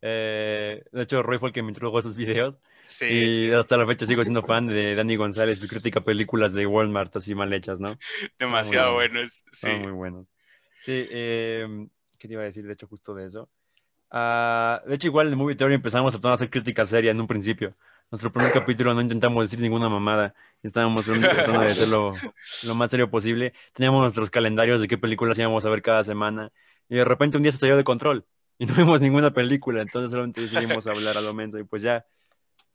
Eh, 0.00 0.84
de 0.92 1.02
hecho, 1.02 1.22
Roy 1.22 1.38
fue 1.38 1.48
el 1.48 1.52
que 1.54 1.62
me 1.62 1.68
introdujo 1.70 1.96
a 1.96 2.00
esos 2.00 2.14
videos. 2.14 2.60
Sí, 2.84 3.06
y 3.06 3.46
sí, 3.46 3.52
hasta 3.52 3.76
la 3.76 3.87
fecha 3.87 4.06
sigo 4.06 4.22
siendo 4.22 4.42
fan 4.42 4.66
de 4.68 4.94
Danny 4.94 5.16
González, 5.16 5.58
su 5.58 5.66
crítica 5.66 6.00
a 6.00 6.04
películas 6.04 6.52
de 6.52 6.66
Walmart 6.66 7.16
así 7.16 7.34
mal 7.34 7.52
hechas, 7.52 7.80
¿no? 7.80 7.98
demasiado 8.38 8.92
muy 8.92 9.08
bueno. 9.08 9.20
es- 9.20 9.44
sí. 9.50 9.68
Son 9.68 9.80
muy 9.82 9.92
buenos. 9.92 10.26
Sí, 10.82 10.92
eh, 11.10 11.66
¿qué 12.18 12.28
te 12.28 12.34
iba 12.34 12.42
a 12.42 12.46
decir? 12.46 12.66
De 12.66 12.75
hecho, 12.75 12.87
justo 12.87 13.14
de 13.14 13.26
eso. 13.26 13.48
Ah, 14.10 14.82
de 14.87 14.94
hecho, 14.94 15.06
igual 15.08 15.28
en 15.32 15.38
Movie 15.38 15.56
Theory 15.56 15.75
empezamos 15.75 16.14
a 16.14 16.32
hacer 16.32 16.48
crítica 16.50 16.87
seria 16.87 17.10
en 17.10 17.20
un 17.20 17.26
principio. 17.26 17.76
Nuestro 18.11 18.33
primer 18.33 18.53
capítulo 18.53 18.95
no 18.95 19.03
intentamos 19.03 19.45
decir 19.45 19.61
ninguna 19.61 19.88
mamada. 19.91 20.35
Estábamos 20.62 21.05
tratando 21.05 21.61
de 21.61 21.71
hacerlo 21.73 22.15
lo 22.62 22.75
más 22.75 22.91
serio 22.91 23.11
posible. 23.11 23.53
Teníamos 23.75 24.00
nuestros 24.00 24.31
calendarios 24.31 24.81
de 24.81 24.88
qué 24.88 24.97
películas 24.97 25.38
íbamos 25.38 25.67
a 25.67 25.69
ver 25.71 25.83
cada 25.83 26.03
semana. 26.05 26.50
Y 26.88 26.95
de 26.97 27.05
repente 27.05 27.37
un 27.37 27.43
día 27.43 27.53
se 27.53 27.59
salió 27.59 27.77
de 27.77 27.85
control. 27.85 28.25
Y 28.61 28.67
no 28.67 28.75
vimos 28.75 29.00
ninguna 29.00 29.31
película. 29.33 29.83
Entonces 29.83 30.11
solamente 30.11 30.41
decidimos 30.41 30.87
hablar 30.87 31.17
a 31.17 31.21
lo 31.21 31.33
menso. 31.35 31.59
Y 31.59 31.65
pues 31.65 31.83
ya 31.83 32.07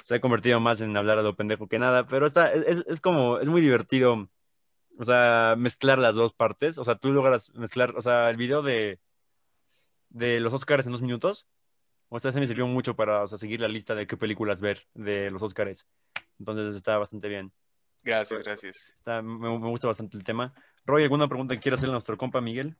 se 0.03 0.15
ha 0.15 0.21
convertido 0.21 0.59
más 0.59 0.79
en 0.81 0.95
hablar 0.95 1.17
a 1.17 1.23
lo 1.23 1.35
pendejo 1.35 1.67
que 1.67 1.79
nada. 1.79 2.05
Pero 2.07 2.25
está, 2.27 2.53
es, 2.53 2.63
es- 2.67 2.85
es 2.87 3.01
como, 3.01 3.39
es 3.39 3.47
muy 3.47 3.59
divertido 3.61 4.29
o 4.99 5.03
sea, 5.03 5.55
mezclar 5.57 5.97
las 5.97 6.15
dos 6.15 6.33
partes. 6.33 6.77
O 6.77 6.85
sea, 6.85 6.95
tú 6.95 7.11
logras 7.11 7.51
mezclar, 7.55 7.95
o 7.97 8.01
sea, 8.03 8.29
el 8.29 8.37
video 8.37 8.61
de, 8.61 8.99
de 10.09 10.39
los 10.39 10.53
Oscars 10.53 10.85
en 10.85 10.91
dos 10.91 11.01
minutos. 11.01 11.47
O 12.15 12.19
sea, 12.19 12.31
se 12.31 12.39
me 12.39 12.45
sirvió 12.45 12.67
mucho 12.67 12.95
para 12.95 13.23
o 13.23 13.27
sea, 13.27 13.39
seguir 13.39 13.59
la 13.59 13.67
lista 13.67 13.95
de 13.95 14.05
qué 14.05 14.15
películas 14.15 14.61
ver 14.61 14.85
de 14.93 15.31
los 15.31 15.41
Oscars. 15.41 15.87
Entonces 16.37 16.75
está 16.75 16.95
bastante 16.99 17.27
bien. 17.27 17.51
Gracias, 18.03 18.43
gracias. 18.43 18.93
Está- 18.95 19.23
me, 19.23 19.49
me 19.57 19.69
gusta 19.69 19.87
bastante 19.87 20.15
el 20.15 20.23
tema. 20.23 20.53
Roy, 20.85 21.01
¿alguna 21.01 21.27
pregunta 21.27 21.55
que 21.55 21.59
quieras 21.59 21.79
hacerle 21.79 21.93
a 21.93 21.95
nuestro 21.95 22.15
compa 22.15 22.39
Miguel? 22.39 22.75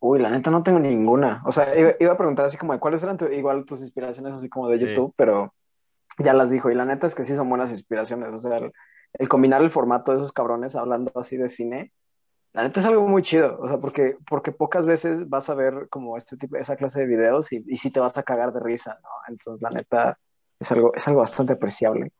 Uy, 0.00 0.18
la 0.18 0.30
neta 0.30 0.50
no 0.50 0.64
tengo 0.64 0.80
ninguna. 0.80 1.42
O 1.46 1.52
sea, 1.52 1.78
iba, 1.78 1.92
iba 2.00 2.12
a 2.12 2.16
preguntar 2.16 2.46
así 2.46 2.56
como 2.56 2.72
de 2.72 2.80
cuáles 2.80 3.04
eran 3.04 3.18
tu- 3.18 3.26
igual 3.26 3.64
tus 3.64 3.82
inspiraciones 3.82 4.34
así 4.34 4.48
como 4.48 4.68
de 4.68 4.78
Sí. 4.78 4.86
YouTube, 4.86 5.14
pero 5.16 5.54
ya 6.18 6.32
las 6.32 6.50
dijo. 6.50 6.72
Y 6.72 6.74
la 6.74 6.84
neta 6.84 7.06
es 7.06 7.14
que 7.14 7.24
sí 7.24 7.36
son 7.36 7.48
buenas 7.48 7.70
inspiraciones. 7.70 8.30
O 8.32 8.38
sea, 8.38 8.56
el, 8.56 8.72
el 9.12 9.28
combinar 9.28 9.62
el 9.62 9.70
formato 9.70 10.10
de 10.10 10.16
esos 10.18 10.32
cabrones 10.32 10.74
hablando 10.74 11.12
así 11.14 11.36
de 11.36 11.48
cine, 11.48 11.92
la 12.52 12.62
neta 12.64 12.80
es 12.80 12.86
algo 12.86 13.06
muy 13.08 13.22
chido. 13.22 13.58
O 13.60 13.68
sea, 13.68 13.78
porque, 13.78 14.16
porque 14.28 14.52
pocas 14.52 14.86
veces 14.86 15.28
vas 15.28 15.48
a 15.48 15.54
ver 15.54 15.88
como 15.88 16.16
este 16.16 16.36
tipo, 16.36 16.56
esa 16.56 16.76
clase 16.76 17.00
de 17.00 17.06
videos 17.06 17.52
y, 17.52 17.64
y 17.66 17.76
sí 17.76 17.90
te 17.90 18.00
vas 18.00 18.16
a 18.18 18.22
cagar 18.22 18.52
de 18.52 18.60
risa, 18.60 18.98
¿no? 19.02 19.08
Entonces, 19.28 19.62
la 19.62 19.70
neta 19.70 20.18
es 20.60 20.70
algo, 20.70 20.92
es 20.94 21.06
algo 21.08 21.20
bastante 21.20 21.54
apreciable. 21.54 22.12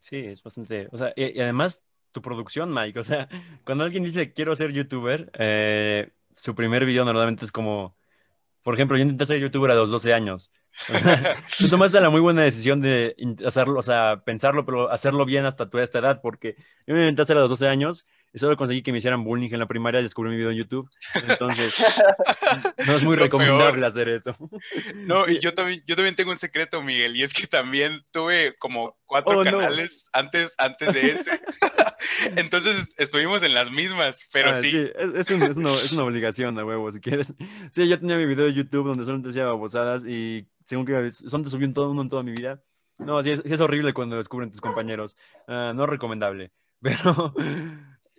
Sí, 0.00 0.16
es 0.16 0.42
bastante. 0.42 0.88
O 0.92 0.98
sea, 0.98 1.12
y, 1.16 1.40
además 1.40 1.82
tu 2.12 2.20
producción, 2.22 2.72
Mike. 2.72 2.98
O 2.98 3.04
sea, 3.04 3.28
cuando 3.64 3.84
alguien 3.84 4.02
dice 4.02 4.32
quiero 4.32 4.56
ser 4.56 4.72
youtuber, 4.72 5.30
eh, 5.38 6.10
su 6.32 6.54
primer 6.54 6.84
video 6.84 7.04
normalmente 7.04 7.44
es 7.44 7.52
como. 7.52 7.96
Por 8.62 8.74
ejemplo, 8.74 8.98
yo 8.98 9.04
intenté 9.04 9.24
ser 9.24 9.38
youtuber 9.38 9.70
a 9.70 9.74
los 9.74 9.90
12 9.90 10.12
años. 10.12 10.52
O 10.92 10.98
sea, 10.98 11.34
tú 11.58 11.68
tomaste 11.68 11.98
la 11.98 12.10
muy 12.10 12.20
buena 12.20 12.42
decisión 12.42 12.82
de 12.82 13.16
hacerlo, 13.46 13.78
o 13.78 13.82
sea, 13.82 14.22
pensarlo, 14.24 14.66
pero 14.66 14.90
hacerlo 14.90 15.24
bien 15.24 15.46
hasta 15.46 15.70
tu 15.70 15.78
esta 15.78 15.98
edad, 15.98 16.20
porque 16.20 16.56
yo 16.86 16.94
me 16.94 17.00
intenté 17.00 17.22
hacer 17.22 17.38
a 17.38 17.40
los 17.40 17.50
12 17.50 17.68
años 17.68 18.06
y 18.32 18.38
solo 18.38 18.56
conseguí 18.56 18.82
que 18.82 18.92
me 18.92 18.98
hicieran 18.98 19.24
bullying 19.24 19.50
en 19.52 19.58
la 19.58 19.66
primaria 19.66 20.00
y 20.00 20.04
descubrí 20.04 20.30
mi 20.30 20.36
video 20.36 20.50
en 20.50 20.56
YouTube. 20.58 20.88
Entonces, 21.28 21.74
no 22.86 22.94
es 22.94 23.02
muy 23.02 23.16
Lo 23.16 23.22
recomendable 23.24 23.72
peor. 23.74 23.84
hacer 23.84 24.08
eso. 24.08 24.36
No, 24.94 25.28
y 25.28 25.38
yo 25.40 25.54
también, 25.54 25.82
yo 25.86 25.96
también 25.96 26.14
tengo 26.14 26.30
un 26.30 26.38
secreto, 26.38 26.80
Miguel, 26.82 27.16
y 27.16 27.22
es 27.22 27.32
que 27.32 27.46
también 27.46 28.02
tuve 28.12 28.54
como 28.58 28.96
cuatro 29.06 29.38
Oh, 29.38 29.44
no. 29.44 29.50
canales 29.58 30.08
antes, 30.12 30.54
antes 30.58 30.94
de 30.94 31.10
ese. 31.12 31.30
Entonces 32.36 32.94
estuvimos 32.98 33.42
en 33.42 33.54
las 33.54 33.70
mismas, 33.70 34.26
pero 34.32 34.50
Ah, 34.50 34.54
sí, 34.54 34.68
es, 34.94 35.14
es 35.14 35.30
un- 35.30 35.42
es 35.42 35.56
una, 35.56 35.72
es 35.74 35.92
una 35.92 36.04
obligación, 36.04 36.58
a 36.58 36.64
huevo, 36.64 36.90
si 36.92 37.00
quieres. 37.00 37.32
Sí, 37.72 37.88
yo 37.88 37.98
tenía 37.98 38.16
mi 38.16 38.26
video 38.26 38.44
de 38.46 38.54
YouTube 38.54 38.86
donde 38.88 39.04
solo 39.04 39.20
te 39.20 39.28
decía 39.28 39.44
babosadas 39.46 40.04
y 40.06 40.46
según 40.64 40.86
que 40.86 41.10
son 41.12 41.42
te 41.44 41.50
subí 41.50 41.64
un 41.64 41.74
todo 41.74 41.90
uno 41.90 42.02
en 42.02 42.08
toda 42.08 42.22
mi 42.22 42.32
vida. 42.32 42.62
No, 42.98 43.22
sí 43.22 43.30
es, 43.30 43.42
sí 43.44 43.52
es 43.52 43.60
horrible 43.60 43.92
cuando 43.94 44.16
descubren 44.18 44.50
tus 44.50 44.60
compañeros. 44.60 45.16
Ah, 45.48 45.72
no 45.74 45.86
recomendable. 45.86 46.52
Pero 46.82 47.34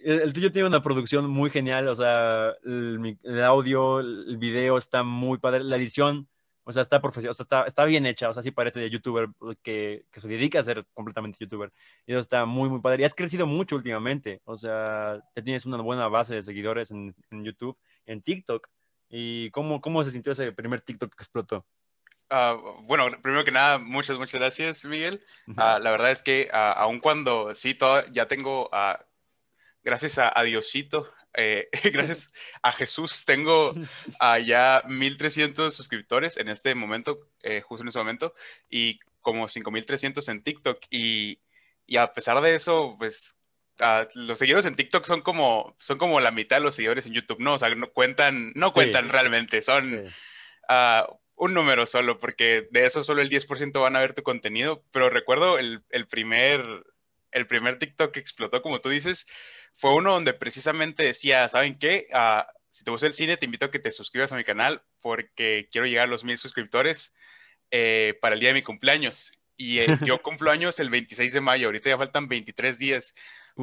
el, 0.03 0.33
tuyo 0.33 0.51
tiene 0.51 0.67
una 0.67 0.81
producción 0.81 1.29
muy 1.29 1.49
genial, 1.49 1.87
o 1.87 1.95
sea, 1.95 2.53
el, 2.63 3.43
audio, 3.43 3.99
el 3.99 4.37
video 4.37 4.77
está 4.77 5.03
muy 5.03 5.37
padre, 5.37 5.63
la 5.63 5.77
edición, 5.77 6.27
o 6.63 6.71
sea, 6.71 6.81
está 6.81 7.01
profesional, 7.01 7.31
o 7.31 7.33
sea, 7.33 7.43
está, 7.43 7.63
está 7.63 7.85
bien 7.85 8.05
hecha, 8.05 8.29
o 8.29 8.33
sea, 8.33 8.43
sí 8.43 8.51
parece 8.51 8.79
de 8.79 8.89
youtuber 8.89 9.29
que, 9.63 10.05
que 10.11 10.21
se 10.21 10.27
dedica 10.27 10.59
a 10.59 10.63
ser 10.63 10.85
completamente 10.93 11.37
youtuber. 11.39 11.71
Y 12.05 12.11
eso 12.11 12.19
está 12.19 12.45
muy, 12.45 12.69
muy 12.69 12.81
padre. 12.81 13.01
Y 13.01 13.05
has 13.05 13.15
crecido 13.15 13.47
mucho 13.47 13.75
últimamente. 13.75 14.41
O 14.45 14.55
sea, 14.55 15.19
ya 15.35 15.43
tienes 15.43 15.65
una 15.65 15.77
buena 15.77 16.07
base 16.07 16.35
de 16.35 16.41
seguidores 16.43 16.91
en, 16.91 17.15
en 17.31 17.43
YouTube, 17.43 17.77
en 18.05 18.21
TikTok. 18.21 18.67
¿Y 19.09 19.49
cómo, 19.51 19.81
cómo 19.81 20.03
se 20.03 20.11
sintió 20.11 20.31
ese 20.31 20.51
primer 20.51 20.81
TikTok 20.81 21.15
que 21.15 21.23
explotó? 21.23 21.65
Ah, 22.33 22.57
bueno, 22.83 23.11
primero 23.21 23.43
que 23.43 23.51
nada, 23.51 23.77
muchas, 23.77 24.17
muchas 24.17 24.39
gracias, 24.39 24.85
Miguel. 24.85 25.21
Ah, 25.57 25.79
la 25.83 25.91
verdad 25.91 26.11
es 26.11 26.23
que 26.23 26.47
ah, 26.53 26.71
aun 26.71 27.01
cuando 27.01 27.53
sí, 27.53 27.73
todo, 27.73 28.05
ya 28.13 28.25
tengo, 28.25 28.69
gracias 29.83 30.17
a, 30.17 30.31
a 30.37 30.43
Diosito, 30.43 31.11
eh, 31.33 31.69
gracias 31.93 32.31
a 32.61 32.71
Jesús, 32.71 33.25
tengo 33.25 33.73
ya 34.45 34.83
1300 34.87 35.73
suscriptores 35.73 36.37
en 36.37 36.49
este 36.49 36.75
momento, 36.75 37.27
eh, 37.43 37.61
justo 37.61 37.83
en 37.83 37.89
ese 37.89 37.99
momento, 37.99 38.33
y 38.69 38.99
como 39.21 39.47
5300 39.47 40.27
en 40.29 40.43
TikTok. 40.43 40.79
Y, 40.89 41.39
y 41.85 41.97
a 41.97 42.11
pesar 42.11 42.41
de 42.41 42.55
eso, 42.55 42.95
pues 42.97 43.37
ah, 43.79 44.07
los 44.15 44.39
seguidores 44.39 44.65
en 44.65 44.75
TikTok 44.75 45.05
son 45.05 45.21
como, 45.21 45.75
son 45.79 45.97
como 45.97 46.19
la 46.19 46.31
mitad 46.31 46.57
de 46.57 46.63
los 46.63 46.75
seguidores 46.75 47.05
en 47.05 47.13
YouTube, 47.13 47.39
¿no? 47.39 47.53
O 47.55 47.59
sea, 47.59 47.73
no 47.75 47.91
cuentan, 47.91 48.51
no 48.55 48.73
cuentan 48.73 49.09
realmente, 49.09 49.61
son 49.61 49.89
Sí. 49.89 50.15
ah, 50.69 51.07
un 51.35 51.55
número 51.55 51.87
solo, 51.87 52.19
porque 52.19 52.67
de 52.69 52.85
eso 52.85 53.03
solo 53.03 53.21
el 53.21 53.29
10% 53.29 53.81
van 53.81 53.95
a 53.95 53.99
ver 53.99 54.13
tu 54.13 54.21
contenido, 54.21 54.83
pero 54.91 55.09
recuerdo 55.09 55.57
el, 55.57 55.83
el 55.89 56.05
primer, 56.05 56.63
el 57.31 57.47
primer 57.47 57.79
TikTok 57.79 58.11
que 58.11 58.19
explotó, 58.19 58.61
como 58.61 58.79
tú 58.79 58.89
dices, 58.89 59.25
fue 59.75 59.93
uno 59.93 60.13
donde 60.13 60.33
precisamente 60.33 61.03
decía, 61.03 61.47
¿saben 61.49 61.77
qué? 61.77 62.07
Ah, 62.13 62.47
si 62.69 62.83
te 62.83 62.91
gusta 62.91 63.07
el 63.07 63.13
cine, 63.13 63.37
te 63.37 63.45
invito 63.45 63.65
a 63.65 63.71
que 63.71 63.79
te 63.79 63.91
suscribas 63.91 64.31
a 64.31 64.37
mi 64.37 64.43
canal 64.43 64.81
porque 65.01 65.67
quiero 65.71 65.87
llegar 65.87 66.07
a 66.07 66.11
los 66.11 66.23
mil 66.23 66.37
suscriptores 66.37 67.15
eh, 67.69 68.17
para 68.21 68.35
el 68.35 68.39
día 68.39 68.49
de 68.49 68.55
mi 68.55 68.61
cumpleaños. 68.61 69.33
Y 69.57 69.79
eh, 69.79 69.87
yo 70.05 70.21
cumplo 70.21 70.51
años 70.51 70.79
el 70.79 70.89
26 70.89 71.33
de 71.33 71.41
mayo, 71.41 71.67
ahorita 71.67 71.89
ya 71.89 71.97
faltan 71.97 72.27
23 72.27 72.77
días, 72.77 73.15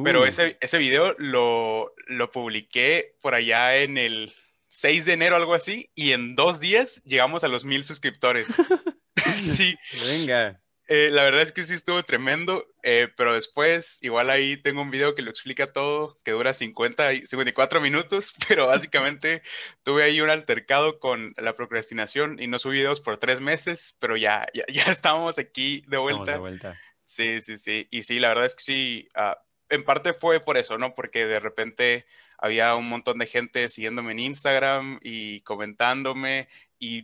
pero 0.03 0.21
Uh, 0.21 0.25
ese, 0.25 0.57
ese 0.61 0.77
video 0.77 1.15
lo, 1.17 1.93
lo 2.07 2.29
publiqué 2.31 3.15
por 3.21 3.33
allá 3.33 3.77
en 3.77 3.97
el 3.97 4.33
6 4.69 5.05
de 5.05 5.13
enero, 5.13 5.35
algo 5.35 5.55
así, 5.55 5.91
y 5.95 6.11
en 6.11 6.35
dos 6.35 6.59
días 6.59 7.03
llegamos 7.03 7.43
a 7.43 7.47
los 7.47 7.65
mil 7.65 7.83
suscriptores. 7.83 8.47
sí, 9.35 9.75
Venga. 10.05 10.61
Eh, 10.91 11.09
la 11.11 11.21
verdad 11.21 11.43
es 11.43 11.51
que 11.51 11.63
sí 11.65 11.75
estuvo 11.75 12.01
tremendo, 12.01 12.65
eh, 12.81 13.09
pero 13.15 13.35
después 13.35 13.99
igual 14.01 14.31
ahí 14.31 14.57
tengo 14.57 14.81
un 14.81 14.89
video 14.89 15.13
que 15.13 15.21
lo 15.21 15.29
explica 15.29 15.71
todo, 15.71 16.17
que 16.23 16.31
dura 16.31 16.55
50 16.55 17.13
y 17.13 17.27
54 17.27 17.79
minutos, 17.79 18.33
pero 18.47 18.65
básicamente 18.65 19.43
tuve 19.83 20.03
ahí 20.03 20.19
un 20.19 20.31
altercado 20.31 20.99
con 20.99 21.35
la 21.37 21.55
procrastinación 21.55 22.41
y 22.41 22.47
no 22.47 22.57
subí 22.57 22.77
videos 22.77 23.01
por 23.01 23.17
tres 23.17 23.39
meses, 23.39 23.97
pero 23.99 24.17
ya, 24.17 24.47
ya, 24.51 24.63
ya 24.67 24.83
estamos 24.91 25.37
aquí 25.37 25.83
de 25.87 25.97
vuelta. 25.97 26.31
de 26.31 26.39
vuelta. 26.39 26.79
Sí, 27.03 27.39
sí, 27.41 27.59
sí. 27.59 27.87
Y 27.91 28.01
sí, 28.01 28.19
la 28.19 28.29
verdad 28.29 28.45
es 28.45 28.55
que 28.55 28.63
sí, 28.63 29.09
ah, 29.13 29.37
en 29.69 29.83
parte 29.83 30.13
fue 30.13 30.39
por 30.39 30.57
eso, 30.57 30.79
¿no? 30.79 30.95
Porque 30.95 31.27
de 31.27 31.39
repente 31.39 32.07
había 32.39 32.73
un 32.73 32.89
montón 32.89 33.19
de 33.19 33.27
gente 33.27 33.69
siguiéndome 33.69 34.13
en 34.13 34.19
Instagram 34.19 34.99
y 35.03 35.41
comentándome 35.41 36.47
y 36.79 37.03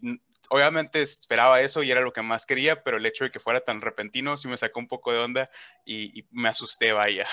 obviamente 0.49 1.01
esperaba 1.01 1.61
eso 1.61 1.83
y 1.83 1.91
era 1.91 2.01
lo 2.01 2.13
que 2.13 2.21
más 2.21 2.45
quería, 2.45 2.83
pero 2.83 2.97
el 2.97 3.05
hecho 3.05 3.23
de 3.23 3.31
que 3.31 3.39
fuera 3.39 3.61
tan 3.61 3.81
repentino 3.81 4.37
sí 4.37 4.47
me 4.47 4.57
sacó 4.57 4.79
un 4.79 4.87
poco 4.87 5.11
de 5.11 5.19
onda 5.19 5.49
y, 5.85 6.19
y 6.19 6.27
me 6.31 6.49
asusté, 6.49 6.91
vaya. 6.91 7.27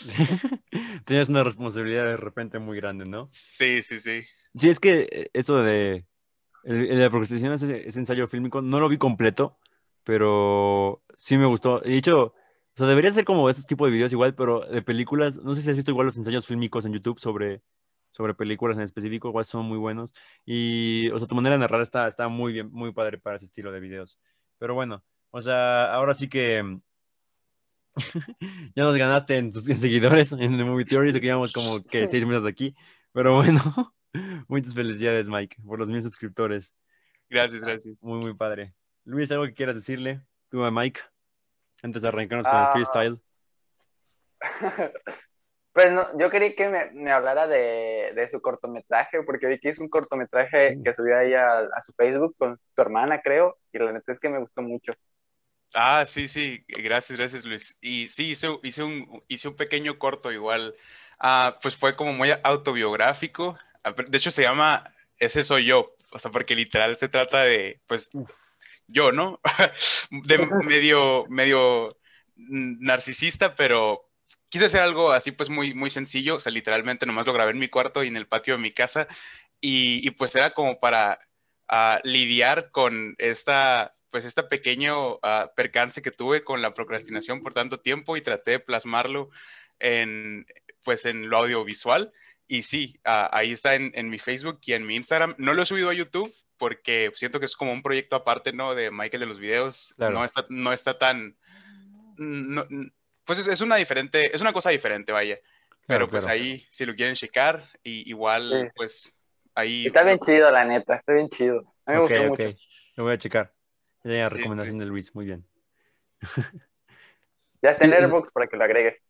Tienes 1.04 1.28
una 1.28 1.44
responsabilidad 1.44 2.04
de 2.04 2.16
repente 2.16 2.58
muy 2.58 2.76
grande, 2.76 3.04
¿no? 3.06 3.28
Sí, 3.32 3.82
sí, 3.82 4.00
sí. 4.00 4.24
Sí, 4.54 4.68
es 4.68 4.80
que 4.80 5.08
eh, 5.10 5.30
eso 5.32 5.62
de, 5.62 6.06
el, 6.64 6.76
el 6.82 6.88
de 6.88 7.04
la 7.04 7.10
procrastinación, 7.10 7.52
ese, 7.52 7.88
ese 7.88 7.98
ensayo 7.98 8.26
fílmico, 8.26 8.62
no 8.62 8.80
lo 8.80 8.88
vi 8.88 8.98
completo, 8.98 9.58
pero 10.04 11.02
sí 11.16 11.36
me 11.38 11.46
gustó. 11.46 11.80
De 11.80 11.96
hecho, 11.96 12.22
o 12.24 12.34
sea, 12.74 12.86
debería 12.86 13.10
ser 13.10 13.24
como 13.24 13.50
esos 13.50 13.66
tipos 13.66 13.88
de 13.88 13.92
videos 13.92 14.12
igual, 14.12 14.34
pero 14.34 14.60
de 14.60 14.82
películas. 14.82 15.38
No 15.38 15.54
sé 15.54 15.62
si 15.62 15.70
has 15.70 15.76
visto 15.76 15.90
igual 15.90 16.06
los 16.06 16.16
ensayos 16.16 16.46
fílmicos 16.46 16.84
en 16.84 16.92
YouTube 16.92 17.18
sobre, 17.20 17.62
sobre 18.18 18.34
películas 18.34 18.76
en 18.76 18.82
específico, 18.82 19.28
igual 19.28 19.44
son 19.44 19.64
muy 19.64 19.78
buenos. 19.78 20.12
Y, 20.44 21.08
o 21.12 21.18
sea, 21.20 21.28
tu 21.28 21.36
manera 21.36 21.54
de 21.54 21.60
narrar 21.60 21.82
está, 21.82 22.08
está 22.08 22.26
muy 22.26 22.52
bien, 22.52 22.68
muy 22.72 22.92
padre 22.92 23.16
para 23.16 23.36
ese 23.36 23.46
estilo 23.46 23.70
de 23.70 23.78
videos. 23.78 24.18
Pero 24.58 24.74
bueno, 24.74 25.04
o 25.30 25.40
sea, 25.40 25.94
ahora 25.94 26.14
sí 26.14 26.28
que 26.28 26.60
mm, 26.60 26.82
ya 28.74 28.82
nos 28.82 28.96
ganaste 28.96 29.36
en 29.36 29.52
tus 29.52 29.64
seguidores 29.64 30.32
en 30.32 30.58
The 30.58 30.64
Movie 30.64 30.84
Theory, 30.84 31.12
que 31.12 31.20
llevamos 31.20 31.52
como 31.52 31.84
que 31.84 32.08
seis 32.08 32.26
meses 32.26 32.44
aquí. 32.44 32.74
Pero 33.12 33.36
bueno, 33.36 33.60
muchas 34.48 34.74
felicidades, 34.74 35.28
Mike, 35.28 35.58
por 35.64 35.78
los 35.78 35.88
mil 35.88 36.02
suscriptores. 36.02 36.74
Gracias, 37.30 37.62
gracias. 37.62 38.02
Muy, 38.02 38.18
muy 38.18 38.34
padre. 38.34 38.74
Luis, 39.04 39.30
¿algo 39.30 39.44
que 39.44 39.54
quieras 39.54 39.76
decirle 39.76 40.22
tú 40.48 40.64
a 40.64 40.72
Mike 40.72 41.00
antes 41.84 42.02
de 42.02 42.08
arrancarnos 42.08 42.48
con 42.48 42.56
el 42.58 42.64
Ah. 42.66 42.70
freestyle? 42.72 43.20
Pues 45.72 45.92
no, 45.92 46.06
yo 46.18 46.30
quería 46.30 46.54
que 46.56 46.68
me, 46.68 46.90
me 46.92 47.12
hablara 47.12 47.46
de, 47.46 48.12
de 48.14 48.28
su 48.30 48.40
cortometraje, 48.42 49.22
porque 49.22 49.46
vi 49.46 49.60
que 49.60 49.70
hizo 49.70 49.82
un 49.82 49.88
cortometraje 49.88 50.76
Mm. 50.76 50.84
que 50.84 50.94
subió 50.94 51.16
ahí 51.18 51.34
a, 51.34 51.60
a 51.60 51.82
su 51.82 51.92
Facebook 51.94 52.34
con 52.36 52.58
tu 52.74 52.82
hermana, 52.82 53.20
creo, 53.22 53.58
y 53.72 53.78
la 53.78 53.92
neta 53.92 54.12
es 54.12 54.18
que 54.20 54.28
me 54.28 54.40
gustó 54.40 54.62
mucho. 54.62 54.92
Ah, 55.74 56.04
sí, 56.06 56.28
sí, 56.28 56.64
gracias, 56.68 57.18
gracias 57.18 57.44
Luis. 57.44 57.76
Y 57.80 58.08
sí, 58.08 58.30
hice, 58.30 58.48
hice 58.62 58.82
un, 58.82 59.22
hice 59.28 59.48
un 59.48 59.56
pequeño 59.56 59.98
corto 59.98 60.32
igual. 60.32 60.74
Ah, 61.18 61.58
pues 61.62 61.76
fue 61.76 61.94
como 61.94 62.12
muy 62.12 62.30
autobiográfico. 62.42 63.56
Ah, 63.84 63.92
De 63.92 64.16
hecho, 64.18 64.30
se 64.30 64.42
llama 64.42 64.84
Ese 65.18 65.44
soy 65.44 65.66
yo. 65.66 65.94
O 66.10 66.18
sea, 66.18 66.30
porque 66.30 66.56
literal 66.56 66.96
se 66.96 67.08
trata 67.08 67.42
de, 67.44 67.82
pues, 67.86 68.10
yo, 68.88 69.12
¿no? 69.12 69.40
De 70.10 70.38
medio, 70.58 71.26
medio 71.28 71.90
narcisista, 72.36 73.54
pero 73.56 74.07
quise 74.50 74.66
hacer 74.66 74.80
algo 74.80 75.12
así, 75.12 75.32
pues, 75.32 75.50
muy, 75.50 75.74
muy 75.74 75.90
sencillo. 75.90 76.36
O 76.36 76.40
sea, 76.40 76.52
literalmente 76.52 77.06
nomás 77.06 77.26
lo 77.26 77.32
grabé 77.32 77.52
en 77.52 77.58
mi 77.58 77.68
cuarto 77.68 78.04
y 78.04 78.08
en 78.08 78.16
el 78.16 78.26
patio 78.26 78.54
de 78.54 78.62
mi 78.62 78.72
casa. 78.72 79.08
Y, 79.60 80.06
y, 80.06 80.10
pues 80.12 80.34
era 80.36 80.54
como 80.54 80.78
para 80.80 81.20
ah, 81.68 82.00
lidiar 82.04 82.70
con 82.70 83.14
esta 83.18 83.94
pues 84.10 84.24
este 84.24 84.42
pequeño 84.42 85.18
ah, 85.22 85.52
percance 85.54 86.00
que 86.00 86.10
tuve 86.10 86.44
con 86.44 86.62
la 86.62 86.72
procrastinación 86.72 87.42
por 87.42 87.52
tanto 87.54 87.80
tiempo 87.80 88.16
y 88.16 88.22
traté 88.22 88.52
de 88.52 88.60
plasmarlo 88.60 89.30
en 89.80 90.46
pues 90.84 91.04
en 91.04 91.28
lo 91.28 91.38
audiovisual 91.38 92.12
y 92.48 92.62
sí, 92.62 92.98
ah, 93.04 93.28
ahí 93.32 93.52
está 93.52 93.74
en, 93.74 93.92
en 93.94 94.08
mi 94.08 94.18
Facebook 94.18 94.60
y 94.64 94.72
en 94.72 94.86
mi 94.86 94.96
Instagram. 94.96 95.34
No 95.36 95.52
lo 95.52 95.62
he 95.62 95.66
subido 95.66 95.90
a 95.90 95.94
YouTube 95.94 96.34
porque 96.56 97.12
siento 97.14 97.38
que 97.38 97.44
es 97.44 97.54
como 97.54 97.72
un 97.72 97.82
proyecto 97.82 98.16
aparte, 98.16 98.52
¿no? 98.54 98.74
De 98.74 98.90
Michael 98.90 99.20
de 99.20 99.26
los 99.26 99.38
videos. 99.38 99.94
Claro. 99.96 100.14
No, 100.14 100.24
está, 100.24 100.46
no 100.48 100.72
está 100.72 100.98
tan... 100.98 101.36
No, 102.16 102.66
pues 103.28 103.38
es, 103.40 103.46
es 103.48 103.60
una 103.60 103.76
diferente, 103.76 104.34
es 104.34 104.40
una 104.40 104.52
cosa 104.52 104.70
diferente, 104.70 105.12
vaya. 105.12 105.36
Pero 105.86 105.86
Claro, 105.86 106.08
pues 106.10 106.24
claro. 106.24 106.40
ahí, 106.40 106.66
si 106.70 106.84
lo 106.86 106.94
quieren 106.94 107.14
checar, 107.14 107.62
y, 107.84 108.08
igual, 108.10 108.60
Sí. 108.62 108.68
pues 108.74 109.16
ahí. 109.54 109.86
Está 109.86 110.02
bien 110.02 110.18
chido, 110.18 110.50
la 110.50 110.64
neta, 110.64 110.96
está 110.96 111.12
bien 111.12 111.28
chido. 111.28 111.74
A 111.86 111.92
mí 111.92 111.98
me 111.98 112.04
Ok, 112.04 112.08
gustó 112.10 112.22
ok. 112.22 112.28
mucho. 112.40 112.56
Lo 112.96 113.04
voy 113.04 113.12
a 113.14 113.18
checar. 113.18 113.54
La 114.02 114.28
Sí, 114.28 114.36
recomendación 114.36 114.78
de 114.78 114.86
Luis, 114.86 115.14
muy 115.14 115.26
bien. 115.26 115.46
Ya 117.62 117.70
está 117.70 117.84
en 117.84 117.90
Letterboxd 117.90 118.32
para 118.32 118.46
que 118.46 118.56
lo 118.56 118.64
agregue. 118.64 119.02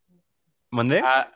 ¿Mandé? 0.70 1.00
Ah, 1.04 1.32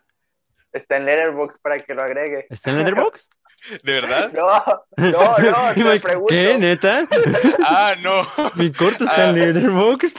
Está 0.72 0.96
en 0.96 1.04
Letterboxd 1.04 1.60
para 1.60 1.78
que 1.80 1.94
lo 1.94 2.02
agregue. 2.02 2.46
¿Está 2.48 2.70
en 2.70 2.78
Letterboxd? 2.78 3.30
¿de 3.82 3.92
verdad? 3.92 4.32
No, 4.96 5.38
no, 5.38 5.74
no, 5.74 5.74
te 5.94 6.00
pregunto. 6.00 6.26
¿Qué, 6.28 6.56
neta? 6.58 7.08
ah, 7.66 7.94
no. 8.00 8.26
Mi 8.56 8.70
corto 8.72 9.04
está 9.04 9.30
en 9.30 9.36
Ah. 9.36 9.46
Letterboxd. 9.46 10.18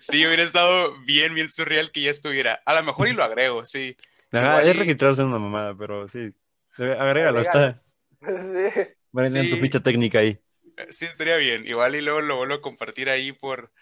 Sí, 0.00 0.24
hubiera 0.26 0.42
estado 0.42 0.94
bien, 1.04 1.34
bien 1.34 1.48
surreal 1.48 1.90
que 1.90 2.02
ya 2.02 2.10
estuviera. 2.10 2.60
A 2.64 2.74
lo 2.74 2.82
mejor 2.82 3.08
y 3.08 3.12
lo 3.12 3.24
agrego, 3.24 3.64
sí. 3.66 3.96
Ajá, 4.32 4.62
es 4.62 4.74
y- 4.76 4.78
registrarse 4.78 5.22
en 5.22 5.28
una 5.28 5.38
mamada, 5.38 5.74
pero 5.76 6.08
sí. 6.08 6.32
Debe- 6.76 6.98
Agrégalo, 6.98 7.40
está. 7.40 7.82
Sí. 8.20 8.28
Vale, 9.12 9.28
en 9.40 9.50
tu 9.50 9.56
Sí. 9.56 9.60
ficha 9.60 9.80
técnica 9.80 10.20
ahí. 10.20 10.38
Sí, 10.90 11.04
estaría 11.06 11.36
bien. 11.36 11.66
Igual 11.66 11.94
y 11.96 12.00
luego 12.00 12.20
lo 12.20 12.36
vuelvo 12.36 12.54
a 12.54 12.60
compartir 12.62 13.10
ahí 13.10 13.32
por, 13.32 13.72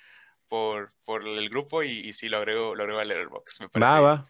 por, 0.48 0.92
por 1.04 1.26
el 1.28 1.48
grupo 1.50 1.82
y, 1.82 1.90
y 2.00 2.12
sí 2.14 2.28
lo 2.28 2.38
agrego, 2.38 2.74
lo 2.74 2.82
agrego 2.84 3.00
a 3.00 3.04
Letterboxd. 3.04 3.60
Me 3.60 3.68
parece. 3.68 3.92
Va, 3.92 4.00
va. 4.00 4.28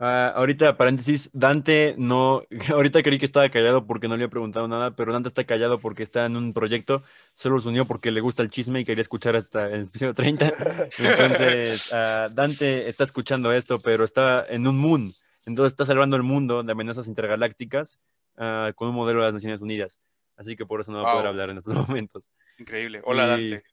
Ah, 0.00 0.32
ahorita, 0.36 0.76
paréntesis, 0.76 1.28
Dante 1.32 1.94
no, 1.98 2.42
ahorita 2.72 3.02
creí 3.02 3.18
que 3.18 3.24
estaba 3.24 3.48
callado 3.48 3.84
porque 3.84 4.06
no 4.06 4.16
le 4.16 4.22
había 4.22 4.30
preguntado 4.30 4.68
nada, 4.68 4.92
pero 4.92 5.12
Dante 5.12 5.28
está 5.28 5.44
callado 5.44 5.80
porque 5.80 6.04
está 6.04 6.24
en 6.26 6.36
un 6.36 6.52
proyecto, 6.52 7.02
solo 7.34 7.58
se 7.60 7.68
unió 7.68 7.84
porque 7.84 8.12
le 8.12 8.20
gusta 8.20 8.42
el 8.42 8.50
chisme 8.50 8.80
y 8.80 8.84
quería 8.84 9.02
escuchar 9.02 9.34
hasta 9.34 9.66
el 9.66 9.82
episodio 9.82 10.14
30. 10.14 10.52
Entonces, 10.98 11.88
ah, 11.92 12.28
Dante 12.32 12.88
está 12.88 13.02
escuchando 13.02 13.52
esto, 13.52 13.80
pero 13.80 14.04
está 14.04 14.46
en 14.48 14.68
un 14.68 14.78
moon, 14.78 15.10
entonces 15.46 15.72
está 15.72 15.84
salvando 15.84 16.16
el 16.16 16.22
mundo 16.22 16.62
de 16.62 16.70
amenazas 16.70 17.08
intergalácticas 17.08 17.98
ah, 18.36 18.70
con 18.76 18.90
un 18.90 18.94
modelo 18.94 19.20
de 19.20 19.26
las 19.26 19.34
Naciones 19.34 19.60
Unidas. 19.60 19.98
Así 20.36 20.54
que 20.54 20.64
por 20.64 20.80
eso 20.80 20.92
no 20.92 21.02
va 21.02 21.10
a 21.10 21.12
poder 21.14 21.26
hablar 21.26 21.50
en 21.50 21.58
estos 21.58 21.74
momentos. 21.88 22.30
Increíble. 22.58 23.00
Hola, 23.04 23.36
Y- 23.38 23.50
Dante. 23.50 23.68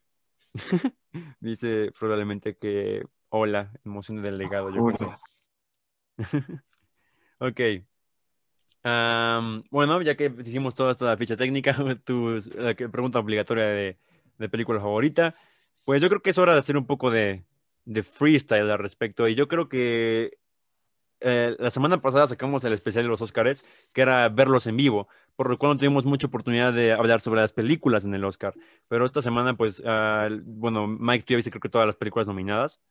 Dice 1.40 1.92
probablemente 2.00 2.58
que 2.58 3.06
hola, 3.30 3.72
emoción 3.84 4.22
del 4.22 4.38
legado, 4.38 4.74
yo 4.74 4.82
sé. 4.98 5.06
ok. 7.40 7.62
Bueno, 9.72 10.02
ya 10.02 10.16
que 10.16 10.34
hicimos 10.46 10.76
toda 10.76 10.92
esta 10.92 11.16
ficha 11.18 11.36
técnica, 11.36 11.76
tu 12.06 12.38
la 12.56 12.76
pregunta 12.76 13.20
obligatoria 13.20 13.66
de, 13.66 13.98
de 14.38 14.50
película 14.50 14.80
favorita, 14.80 15.36
pues 15.84 16.02
yo 16.02 16.10
creo 16.10 16.22
que 16.22 16.32
es 16.32 16.38
hora 16.38 16.54
de 16.54 16.60
hacer 16.60 16.78
un 16.78 16.86
poco 16.86 17.12
de, 17.12 17.44
freestyle 18.04 18.70
al 18.70 18.80
respecto. 18.80 19.28
Y 19.28 19.36
yo 19.36 19.48
creo 19.48 19.70
que 19.70 20.38
eh, 21.22 21.56
la 21.60 21.70
semana 21.72 22.02
pasada 22.02 22.28
sacamos 22.28 22.64
el 22.64 22.74
especial 22.74 23.06
de 23.06 23.10
los 23.10 23.22
Oscars, 23.22 23.66
que 23.94 24.02
era 24.02 24.30
verlos 24.30 24.68
en 24.68 24.78
vivo, 24.78 25.08
por 25.36 25.50
lo 25.50 25.58
cual 25.58 25.74
no 25.74 25.78
tuvimos 25.78 26.06
mucha 26.06 26.28
oportunidad 26.28 26.74
de 26.74 26.92
hablar 26.94 27.22
sobre 27.22 27.42
las 27.42 27.54
películas 27.54 28.06
en 28.06 28.14
el 28.14 28.26
Oscar. 28.26 28.54
Pero 28.88 29.06
esta 29.06 29.22
semana, 29.22 29.56
pues, 29.56 29.84
bueno, 30.46 30.88
Mike, 30.88 31.26
tú 31.26 31.34
ya 31.34 31.38
viste 31.38 31.52
creo 31.52 31.62
que 31.62 31.70
todas 31.70 31.88
las 31.88 31.96
películas 31.96 32.28
nominadas. 32.28 32.82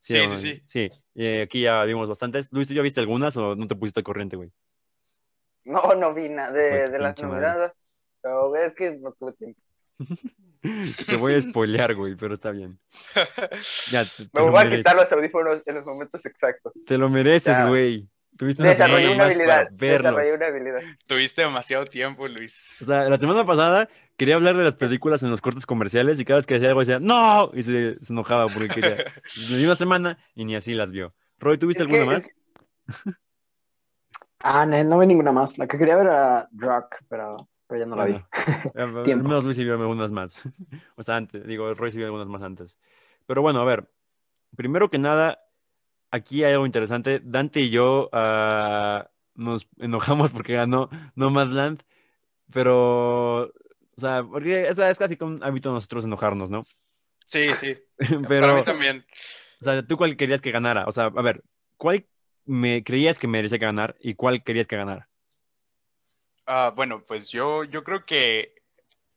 Sí, 0.00 0.18
¿o 0.18 0.28
sí, 0.28 0.28
no? 0.28 0.36
sí. 0.36 0.62
Sí, 0.66 0.90
eh, 1.16 1.42
aquí 1.42 1.62
ya 1.62 1.82
vimos 1.84 2.08
bastantes. 2.08 2.52
Luis, 2.52 2.68
¿tú 2.68 2.74
ya 2.74 2.82
viste 2.82 3.00
algunas 3.00 3.36
o 3.36 3.54
no 3.56 3.66
te 3.66 3.74
pusiste 3.76 4.00
al 4.00 4.04
corriente, 4.04 4.36
güey? 4.36 4.50
No, 5.64 5.94
no 5.94 6.14
vi 6.14 6.28
nada 6.28 6.52
de, 6.52 6.88
de 6.88 6.98
las 6.98 7.20
nominadas. 7.22 7.74
Pero 8.22 8.56
es 8.56 8.74
que 8.74 8.92
no 8.92 9.12
tuve 9.12 9.32
tiempo. 9.34 9.60
Te 11.06 11.16
voy 11.16 11.34
a 11.34 11.40
spoilear, 11.42 11.94
güey, 11.94 12.16
pero 12.16 12.34
está 12.34 12.50
bien. 12.50 12.78
Ya, 13.92 14.04
te, 14.04 14.24
te 14.26 14.30
Me 14.32 14.42
voy 14.42 14.50
a 14.60 14.64
mereces. 14.64 14.78
quitar 14.78 14.96
los 14.96 15.12
audífonos 15.12 15.62
en 15.66 15.74
los 15.76 15.84
momentos 15.86 16.24
exactos. 16.26 16.72
Te 16.84 16.98
lo 16.98 17.08
mereces, 17.08 17.56
Ya. 17.56 17.66
güey. 17.68 18.08
Tuviste 18.38 18.62
una 18.62 18.72
semana 18.72 18.94
Desarrollé 18.96 19.14
una 19.14 19.24
más 19.24 19.36
para 19.36 19.54
habilidad. 19.56 19.68
verlos. 19.72 19.98
Desarrollé 20.16 20.32
una 20.34 20.46
habilidad. 20.46 20.80
Tuviste 21.06 21.42
demasiado 21.42 21.84
tiempo, 21.86 22.26
Luis. 22.28 22.76
O 22.80 22.84
sea, 22.86 23.08
la 23.10 23.18
semana 23.18 23.44
pasada 23.44 23.88
quería 24.16 24.36
hablar 24.36 24.56
de 24.56 24.64
las 24.64 24.76
películas 24.76 25.22
en 25.22 25.30
los 25.30 25.40
cortes 25.40 25.66
comerciales 25.66 26.18
y 26.20 26.24
cada 26.24 26.38
vez 26.38 26.46
que 26.46 26.54
decía 26.54 26.68
algo 26.68 26.80
decía, 26.80 27.00
¡No! 27.00 27.50
Y 27.52 27.62
se, 27.64 28.02
se 28.02 28.12
enojaba 28.12 28.46
porque 28.46 28.68
quería. 28.68 28.96
Le 29.50 29.56
di 29.58 29.64
una 29.66 29.76
semana 29.76 30.18
y 30.34 30.44
ni 30.44 30.54
así 30.56 30.72
las 30.74 30.90
vio. 30.90 31.14
Roy, 31.38 31.58
¿tuviste 31.58 31.82
alguna 31.82 32.00
que- 32.00 32.06
más? 32.06 32.26
que- 32.26 33.12
Ah, 34.40 34.64
no, 34.66 34.82
no 34.84 34.98
vi 35.00 35.06
ninguna 35.06 35.32
más. 35.32 35.58
La 35.58 35.66
que 35.66 35.76
quería 35.78 35.96
ver 35.96 36.06
era 36.06 36.48
Rock, 36.52 36.96
pero, 37.08 37.48
pero 37.66 37.80
ya 37.80 37.86
no 37.86 37.96
la 37.96 38.04
vi. 38.04 38.12
Eh, 38.14 38.22
al 38.76 39.02
Tiempo. 39.02 39.28
menos 39.28 39.44
Luis 39.44 39.56
sí 39.56 39.64
vio 39.64 39.74
algunas 39.74 40.10
más. 40.10 40.42
O 40.96 41.02
sea, 41.02 41.16
antes, 41.16 41.44
digo, 41.46 41.72
Roy 41.74 41.90
sí 41.90 41.96
vio 41.96 42.06
algunas 42.06 42.28
más 42.28 42.42
antes. 42.42 42.78
Pero 43.26 43.42
bueno, 43.42 43.60
a 43.60 43.64
ver, 43.64 43.90
primero 44.56 44.90
que 44.90 44.98
nada, 44.98 45.40
aquí 46.10 46.44
hay 46.44 46.52
algo 46.54 46.66
interesante. 46.66 47.20
Dante 47.22 47.60
y 47.60 47.70
yo 47.70 48.08
ah, 48.12 49.10
nos 49.34 49.68
enojamos 49.78 50.32
porque 50.32 50.54
ganó 50.54 50.88
No 51.14 51.30
Más 51.30 51.48
Land, 51.50 51.82
pero, 52.52 53.44
o 53.44 53.52
sea, 53.98 54.24
porque 54.24 54.70
o 54.70 54.74
sea, 54.74 54.90
es 54.90 54.98
casi 54.98 55.16
como 55.16 55.36
un 55.36 55.44
hábito 55.44 55.70
de 55.70 55.74
nosotros 55.76 56.04
enojarnos, 56.04 56.50
¿no? 56.50 56.64
Sí, 57.26 57.54
sí. 57.54 57.76
Para 58.38 58.52
Pero, 58.52 58.54
mí 58.54 58.62
también. 58.62 59.04
o 59.60 59.64
sea, 59.64 59.86
¿tú 59.86 59.96
cuál 59.96 60.16
querías 60.16 60.40
que 60.40 60.50
ganara? 60.52 60.86
O 60.86 60.92
sea, 60.92 61.06
a 61.06 61.22
ver, 61.22 61.44
¿cuál 61.76 62.06
me 62.44 62.82
creías 62.84 63.18
que 63.18 63.28
merecía 63.28 63.58
que 63.58 63.66
ganar 63.66 63.96
y 64.00 64.14
cuál 64.14 64.42
querías 64.44 64.66
que 64.66 64.76
ganara? 64.76 65.08
Ah, 66.46 66.72
bueno, 66.74 67.04
pues 67.04 67.28
yo, 67.30 67.64
yo 67.64 67.84
creo 67.84 68.06
que 68.06 68.54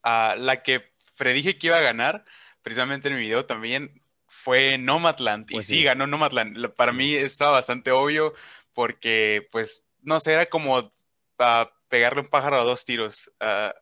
ah, 0.03 0.35
la 0.37 0.63
que 0.63 0.93
predije 1.17 1.57
que 1.57 1.67
iba 1.67 1.77
a 1.77 1.81
ganar, 1.81 2.25
precisamente 2.63 3.09
en 3.09 3.15
mi 3.15 3.21
video 3.21 3.45
también, 3.45 4.03
fue 4.43 4.77
Nomadland. 4.77 5.49
Y 5.49 5.55
Pues 5.55 5.67
sí, 5.67 5.77
sí. 5.77 5.83
ganó 5.83 6.07
Nomadland. 6.07 6.57
La- 6.57 6.73
Para 6.73 6.91
mí 6.91 7.13
estaba 7.13 7.51
bastante 7.51 7.91
obvio 7.91 8.33
porque, 8.73 9.47
pues, 9.51 9.87
no 10.01 10.19
sé, 10.19 10.33
era 10.33 10.45
como 10.47 10.91
ah, 11.39 11.71
pegarle 11.89 12.21
un 12.21 12.27
pájaro 12.27 12.55
a 12.57 12.63
dos 12.63 12.85
tiros. 12.85 13.31
Ah, 13.39 13.73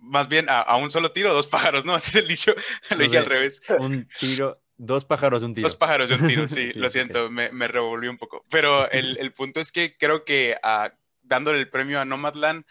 más 0.00 0.28
bien 0.28 0.48
a, 0.48 0.60
a 0.60 0.76
un 0.76 0.90
solo 0.90 1.10
tiro, 1.12 1.34
dos 1.34 1.46
pájaros, 1.46 1.84
¿no? 1.84 1.94
Así 1.96 2.10
es 2.10 2.16
el 2.16 2.28
dicho. 2.28 2.54
Lo 2.90 2.98
dije 2.98 3.18
al 3.18 3.26
revés. 3.26 3.60
Un 3.78 4.08
tiro, 4.18 4.60
dos 4.76 5.04
pájaros, 5.04 5.42
un 5.42 5.54
tiro. 5.54 5.68
Dos 5.68 5.76
pájaros 5.76 6.08
de 6.08 6.14
un 6.16 6.26
tiro, 6.26 6.48
sí, 6.48 6.72
Sí, 6.72 6.78
lo 6.78 6.88
siento, 6.88 7.30
me, 7.30 7.50
me 7.52 7.68
revolví 7.68 8.08
un 8.08 8.16
poco. 8.16 8.44
Pero 8.50 8.90
el, 8.90 9.18
el 9.18 9.32
punto 9.32 9.60
es 9.60 9.72
que 9.72 9.96
creo 9.96 10.24
que 10.24 10.56
ah, 10.62 10.92
dándole 11.22 11.58
el 11.58 11.68
premio 11.68 12.00
a 12.00 12.04
Nomadland, 12.04 12.64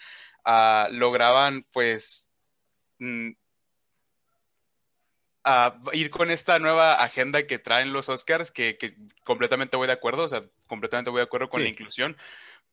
lograban 0.92 1.66
pues 1.72 2.32
mm, 3.00 3.32
ah, 5.48 5.80
ir 5.94 6.10
con 6.12 6.30
esta 6.32 6.60
nueva 6.60 6.96
agenda 7.04 7.48
que 7.48 7.58
traen 7.60 7.94
los 7.94 8.10
Oscars, 8.10 8.52
que, 8.52 8.78
que 8.78 8.96
completamente 9.24 9.78
voy 9.78 9.88
de 9.88 9.94
acuerdo, 9.94 10.26
o 10.26 10.30
sea, 10.30 10.44
completamente 10.68 11.10
voy 11.10 11.20
de 11.20 11.24
acuerdo 11.26 11.50
con 11.50 11.62
Sí. 11.62 11.64
la 11.66 11.70
inclusión. 11.72 12.18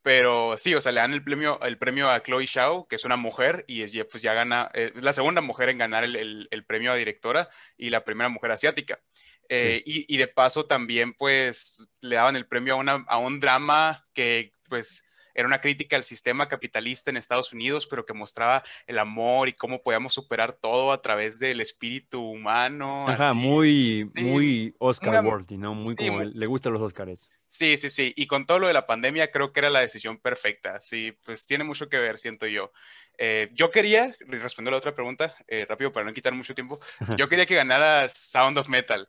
Pero 0.03 0.57
sí, 0.59 0.75
o 0.75 0.81
sea, 0.83 0.93
le 0.93 1.01
dan 1.01 1.15
el 1.15 1.25
premio, 1.25 1.59
el 1.63 1.79
premio 1.79 2.11
a 2.11 2.23
Chloe 2.23 2.47
Zhao, 2.47 2.87
que 2.89 2.97
es 2.97 3.05
una 3.07 3.17
mujer, 3.17 3.65
y 3.67 3.83
es, 3.83 3.93
pues 4.11 4.23
ya 4.23 4.35
gana, 4.35 4.71
eh, 4.75 4.93
es 4.95 5.03
la 5.03 5.15
segunda 5.15 5.41
mujer 5.41 5.71
en 5.71 5.79
ganar 5.79 6.05
el, 6.05 6.17
el- 6.17 6.49
el 6.51 6.65
premio 6.67 6.93
a 6.93 6.97
directora 6.97 7.49
y 7.79 7.89
la 7.89 8.05
primera 8.05 8.29
mujer 8.29 8.51
asiática. 8.51 9.01
Eh, 9.49 9.83
y, 9.87 10.05
y 10.15 10.19
de 10.19 10.27
paso 10.29 10.67
también 10.67 11.15
pues 11.15 11.87
le 12.01 12.17
daban 12.17 12.37
el 12.37 12.47
premio 12.47 12.75
a, 12.75 12.77
una, 12.77 13.05
a 13.09 13.19
un 13.19 13.41
drama 13.41 14.07
que 14.15 14.53
pues 14.69 15.07
era 15.35 15.47
una 15.49 15.61
crítica 15.61 15.97
al 15.97 16.05
sistema 16.05 16.49
capitalista 16.49 17.11
en 17.11 17.17
Estados 17.17 17.53
Unidos, 17.53 17.87
pero 17.87 18.05
que 18.07 18.13
mostraba 18.13 18.63
el 18.87 18.99
amor 18.99 19.49
y 19.49 19.53
cómo 19.55 19.83
podíamos 19.83 20.15
superar 20.15 20.53
todo 20.53 20.93
a 20.93 21.03
través 21.03 21.39
del 21.39 21.61
espíritu 21.61 22.21
humano. 22.23 23.09
Ajá, 23.09 23.31
así. 23.31 23.39
muy, 23.39 24.09
Sí, 24.15 24.23
muy 24.23 24.75
Oscar 24.79 25.21
muy 25.21 25.31
worthy, 25.31 25.57
¿no? 25.57 25.75
Muy 25.75 25.97
sí, 25.97 25.97
como 25.97 26.19
muy- 26.19 26.35
le 26.35 26.47
gustan 26.47 26.73
los 26.73 26.83
Oscars. 26.83 27.29
Sí, 27.47 27.77
sí, 27.79 27.91
sí. 27.91 28.13
Y 28.17 28.27
con 28.27 28.47
todo 28.47 28.59
lo 28.59 28.67
de 28.67 28.73
la 28.73 28.87
pandemia, 28.87 29.31
creo 29.31 29.53
que 29.53 29.61
era 29.61 29.71
la 29.71 29.81
decisión 29.81 30.19
perfecta. 30.19 30.81
Sí, 30.81 31.17
pues 31.25 31.47
tiene 31.47 31.63
mucho 31.65 31.89
que 31.89 31.99
ver, 31.99 32.19
siento 32.19 32.47
yo. 32.47 32.73
Eh, 33.19 33.51
yo 33.53 33.71
quería, 33.71 34.15
respondiendo 34.21 34.71
a 34.71 34.73
la 34.73 34.79
otra 34.79 34.95
pregunta, 34.95 35.37
eh, 35.47 35.65
rápido 35.69 35.93
para 35.93 36.05
no 36.07 36.13
quitar 36.13 36.33
mucho 36.35 36.55
tiempo, 36.55 36.81
yo 37.17 37.29
quería 37.29 37.47
que 37.47 37.55
ganara 37.55 38.09
Sound 38.09 38.59
of 38.59 38.69
Metal. 38.69 39.09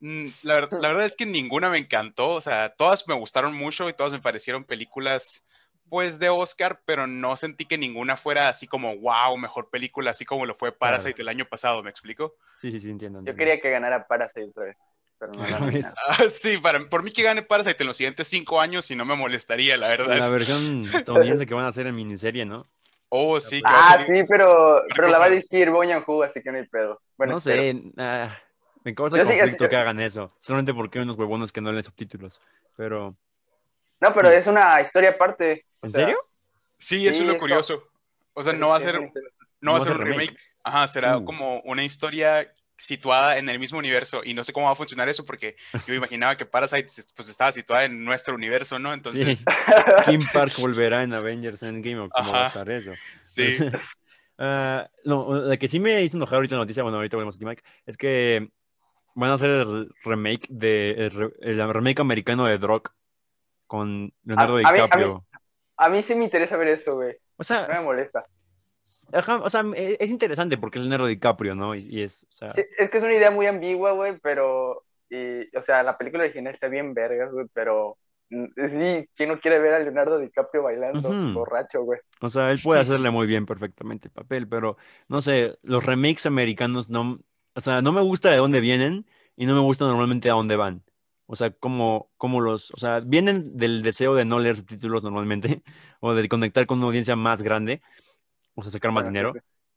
Mm, 0.00 0.26
La, 0.42 0.60
la 0.72 0.88
verdad 0.88 1.04
es 1.06 1.14
que 1.14 1.24
ninguna 1.26 1.70
me 1.70 1.78
encantó, 1.78 2.30
o 2.30 2.40
sea, 2.40 2.70
todas 2.76 3.06
me 3.06 3.14
gustaron 3.14 3.54
mucho 3.54 3.88
y 3.88 3.94
todas 3.94 4.12
me 4.12 4.20
parecieron 4.20 4.64
películas, 4.64 5.46
pues, 5.88 6.18
de 6.18 6.28
Oscar, 6.28 6.80
pero 6.84 7.06
no 7.06 7.36
sentí 7.36 7.64
que 7.66 7.78
ninguna 7.78 8.16
fuera 8.16 8.48
así 8.48 8.66
como, 8.66 8.96
wow, 8.98 9.36
mejor 9.38 9.70
película, 9.70 10.10
así 10.10 10.24
como 10.24 10.46
lo 10.46 10.54
fue 10.54 10.72
Parasite 10.72 11.22
el 11.22 11.28
año 11.28 11.44
pasado, 11.46 11.82
¿me 11.82 11.90
explico? 11.90 12.34
Sí, 12.56 12.70
sí, 12.70 12.80
sí, 12.80 12.90
entiendo. 12.90 13.20
Yo 13.24 13.34
quería 13.36 13.60
que 13.60 13.70
ganara 13.70 14.06
Parasite 14.06 14.44
otra 14.50 14.64
vez. 14.64 14.76
Pero 15.18 15.32
no. 15.32 15.44
Ah, 16.08 16.24
sí, 16.30 16.58
para, 16.58 16.80
por 16.88 17.02
mí 17.02 17.10
que 17.12 17.22
gane 17.22 17.42
Parasite 17.42 17.82
en 17.82 17.86
los 17.86 17.96
siguientes 17.96 18.26
cinco 18.28 18.60
años 18.60 18.90
y 18.90 18.96
no 18.96 19.04
me 19.04 19.14
molestaría, 19.14 19.76
la 19.76 19.88
verdad. 19.88 20.16
La 20.18 20.28
versión 20.28 20.84
estadounidense 20.94 21.46
que 21.46 21.54
van 21.54 21.64
a 21.64 21.68
hacer 21.68 21.86
en 21.86 21.94
miniserie, 21.94 22.44
¿no? 22.44 22.64
Oh, 23.10 23.40
sí, 23.40 23.62
Ah, 23.64 24.02
sí, 24.04 24.24
pero, 24.28 24.82
pero 24.96 25.06
la 25.08 25.18
va 25.20 25.26
a 25.26 25.30
dirigir 25.30 25.70
Bong 25.70 25.88
Joon-ho, 25.88 26.24
así 26.24 26.42
que 26.42 26.50
no 26.50 26.58
hay 26.58 26.66
pedo. 26.66 27.00
Bueno, 27.16 27.34
no 27.34 27.40
sé, 27.40 27.80
ah, 27.96 28.36
me 28.82 28.92
causa 28.92 29.16
Yo 29.16 29.24
sí- 29.24 29.30
conflicto 29.38 29.64
yo- 29.64 29.70
que 29.70 29.76
hagan 29.76 30.00
eso. 30.00 30.34
Solamente 30.40 30.74
porque 30.74 30.98
hay 30.98 31.04
unos 31.04 31.16
huevones 31.16 31.52
que 31.52 31.60
no 31.60 31.70
leen 31.70 31.84
subtítulos. 31.84 32.40
Pero, 32.76 33.16
No, 34.04 34.14
pero 34.14 34.30
es 34.30 34.46
una 34.46 34.80
historia 34.80 35.10
aparte. 35.10 35.64
o 35.80 35.86
¿en 35.86 35.92
sea, 35.92 36.00
serio? 36.02 36.18
Sí, 36.78 37.06
eso 37.06 37.18
Sí, 37.18 37.22
es 37.24 37.32
lo 37.32 37.38
curioso. 37.38 37.88
O 38.34 38.42
sea, 38.42 38.52
no 38.52 38.68
va 38.68 38.76
a 38.76 38.80
ser, 38.80 39.00
no 39.60 39.72
va 39.72 39.78
a 39.78 39.80
ser 39.80 39.92
un 39.92 39.98
remake. 40.06 40.36
Ajá, 40.62 40.86
será 40.86 41.18
Uh. 41.18 41.24
como 41.24 41.60
una 41.60 41.84
historia 41.84 42.52
situada 42.76 43.38
en 43.38 43.48
el 43.48 43.58
mismo 43.60 43.78
universo 43.78 44.22
y 44.24 44.34
no 44.34 44.42
sé 44.42 44.52
cómo 44.52 44.66
va 44.66 44.72
a 44.72 44.76
funcionar 44.76 45.08
eso 45.08 45.24
porque 45.24 45.54
yo 45.86 45.94
imaginaba 45.94 46.36
que 46.36 46.44
Parasite 46.44 46.88
pues 47.14 47.28
estaba 47.28 47.52
situada 47.52 47.84
en 47.84 48.04
nuestro 48.04 48.34
universo, 48.34 48.78
¿no? 48.80 48.92
Entonces, 48.92 49.38
Sí. 49.38 49.44
Kim 50.06 50.20
Park 50.32 50.54
volverá 50.58 51.02
en 51.04 51.14
Avengers 51.14 51.62
Endgame 51.62 52.00
o 52.00 52.08
cómo 52.10 52.32
va 52.32 52.38
a 52.38 52.46
Ajá. 52.46 52.60
estar 52.60 52.70
eso. 52.70 52.92
sí. 53.22 53.58
Ah, 54.36 54.90
no, 55.04 55.32
la 55.32 55.56
que 55.56 55.68
sí 55.68 55.78
me 55.78 56.02
hizo 56.02 56.16
enojar 56.16 56.34
ahorita 56.34 56.56
la 56.56 56.62
noticia, 56.62 56.82
bueno, 56.82 56.96
ahorita 56.98 57.16
volvemos 57.16 57.36
aquí, 57.36 57.44
Mike, 57.44 57.62
es 57.86 57.96
que 57.96 58.48
van 59.14 59.30
a 59.30 59.34
hacer 59.34 59.48
el 59.48 59.88
remake 60.04 60.48
de 60.50 60.90
el, 61.06 61.32
el 61.40 61.72
remake 61.72 62.00
americano 62.00 62.44
de 62.44 62.58
Drock 62.58 62.92
con 63.74 64.12
Leonardo 64.24 64.56
A- 64.56 64.58
a 64.58 64.62
mí- 64.62 64.64
a 64.68 64.72
mí- 64.72 64.76
DiCaprio. 64.82 65.24
A 65.76 65.88
mí 65.88 66.02
sí 66.02 66.14
me 66.14 66.24
interesa 66.24 66.56
ver 66.56 66.68
esto, 66.68 66.94
güey. 66.94 67.10
O 67.12 67.16
No 67.38 67.44
sea, 67.44 67.66
me 67.68 67.80
molesta. 67.80 68.24
ajá, 69.12 69.36
o 69.42 69.50
sea, 69.50 69.62
es 69.76 70.10
interesante 70.10 70.56
porque 70.56 70.78
es 70.78 70.84
Leonardo 70.84 71.06
DiCaprio, 71.06 71.54
¿no? 71.54 71.74
Y, 71.74 71.80
y 71.90 72.02
es, 72.02 72.24
o 72.24 72.32
sea, 72.32 72.50
Sí, 72.50 72.62
es 72.78 72.90
que 72.90 72.98
es 72.98 73.02
una 73.04 73.14
idea 73.14 73.30
muy 73.30 73.46
ambigua, 73.46 73.92
güey, 73.92 74.18
pero. 74.22 74.84
Y, 75.10 75.54
o 75.56 75.62
sea, 75.62 75.82
la 75.82 75.98
película 75.98 76.24
original 76.24 76.52
está 76.54 76.68
bien 76.68 76.94
vergas, 76.94 77.32
güey, 77.32 77.46
pero. 77.52 77.98
mm, 78.30 78.44
Sí, 78.56 79.08
¿quién 79.16 79.28
no 79.28 79.40
quiere 79.40 79.58
ver 79.58 79.74
a 79.74 79.78
Leonardo 79.80 80.18
DiCaprio 80.18 80.62
bailando 80.62 81.08
borracho, 81.34 81.82
güey? 81.82 81.98
o 82.20 82.30
sea, 82.30 82.50
él 82.52 82.60
puede 82.62 82.80
hacerle 82.80 83.10
muy 83.10 83.26
bien 83.26 83.44
perfectamente 83.46 84.08
el 84.08 84.12
papel, 84.14 84.48
pero 84.48 84.76
no 85.08 85.20
sé, 85.20 85.58
los 85.62 85.84
remakes 85.84 86.24
americanos 86.26 86.88
no, 86.88 87.18
o 87.54 87.60
sea, 87.60 87.82
no 87.82 87.92
me 87.92 88.00
gusta 88.00 88.30
de 88.30 88.36
dónde 88.38 88.60
vienen 88.60 89.06
y 89.36 89.46
no 89.46 89.54
me 89.54 89.60
gusta 89.60 89.84
normalmente 89.86 90.30
a 90.30 90.34
dónde 90.34 90.56
van. 90.56 90.82
O 91.26 91.36
sea, 91.36 91.50
como, 91.52 92.10
como 92.16 92.40
los, 92.40 92.70
o 92.72 92.76
sea, 92.76 93.00
vienen 93.00 93.56
del 93.56 93.82
deseo 93.82 94.14
de 94.14 94.24
no 94.24 94.38
leer 94.38 94.56
subtítulos 94.56 95.04
normalmente 95.04 95.62
o 96.00 96.14
de 96.14 96.28
conectar 96.28 96.66
con 96.66 96.78
una 96.78 96.88
audiencia 96.88 97.16
más 97.16 97.42
grande, 97.42 97.82
o 98.54 98.62
sea, 98.62 98.72
sacar 98.72 98.92
más 98.92 99.04
Bueno, 99.04 99.08
dinero. 99.08 99.32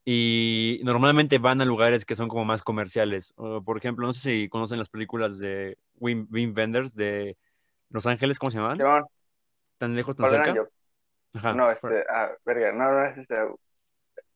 Y 0.06 0.80
normalmente 0.84 1.38
van 1.38 1.62
a 1.62 1.66
lugares 1.66 2.06
que 2.06 2.16
son 2.16 2.30
como 2.30 2.46
más 2.46 2.64
comerciales. 2.64 3.34
O, 3.36 3.62
por 3.62 3.78
ejemplo, 3.78 4.08
no 4.08 4.14
sé 4.14 4.22
si 4.22 4.50
conocen 4.50 4.78
las 4.78 4.90
películas 4.90 5.38
de 5.40 5.78
Wim, 5.96 6.28
Wim 6.32 6.54
Wenders 6.56 6.96
de 6.96 7.38
Los 7.90 8.08
Ángeles, 8.08 8.40
¿cómo 8.40 8.52
se 8.52 8.58
llamaban? 8.58 8.78
Simón, 8.78 9.06
¿Tan 9.78 9.96
lejos, 9.96 10.16
tan 10.16 10.24
¿cuál 10.26 10.36
era 10.36 10.46
cerca? 10.46 10.62
yo? 10.62 10.68
Ajá. 11.34 11.54
No, 11.54 11.76
Far, 11.76 11.94
este, 11.94 12.06
ah, 12.10 12.32
verga, 12.46 12.72
no, 12.72 12.92
no 12.92 13.06
es 13.06 13.18
este. 13.18 13.36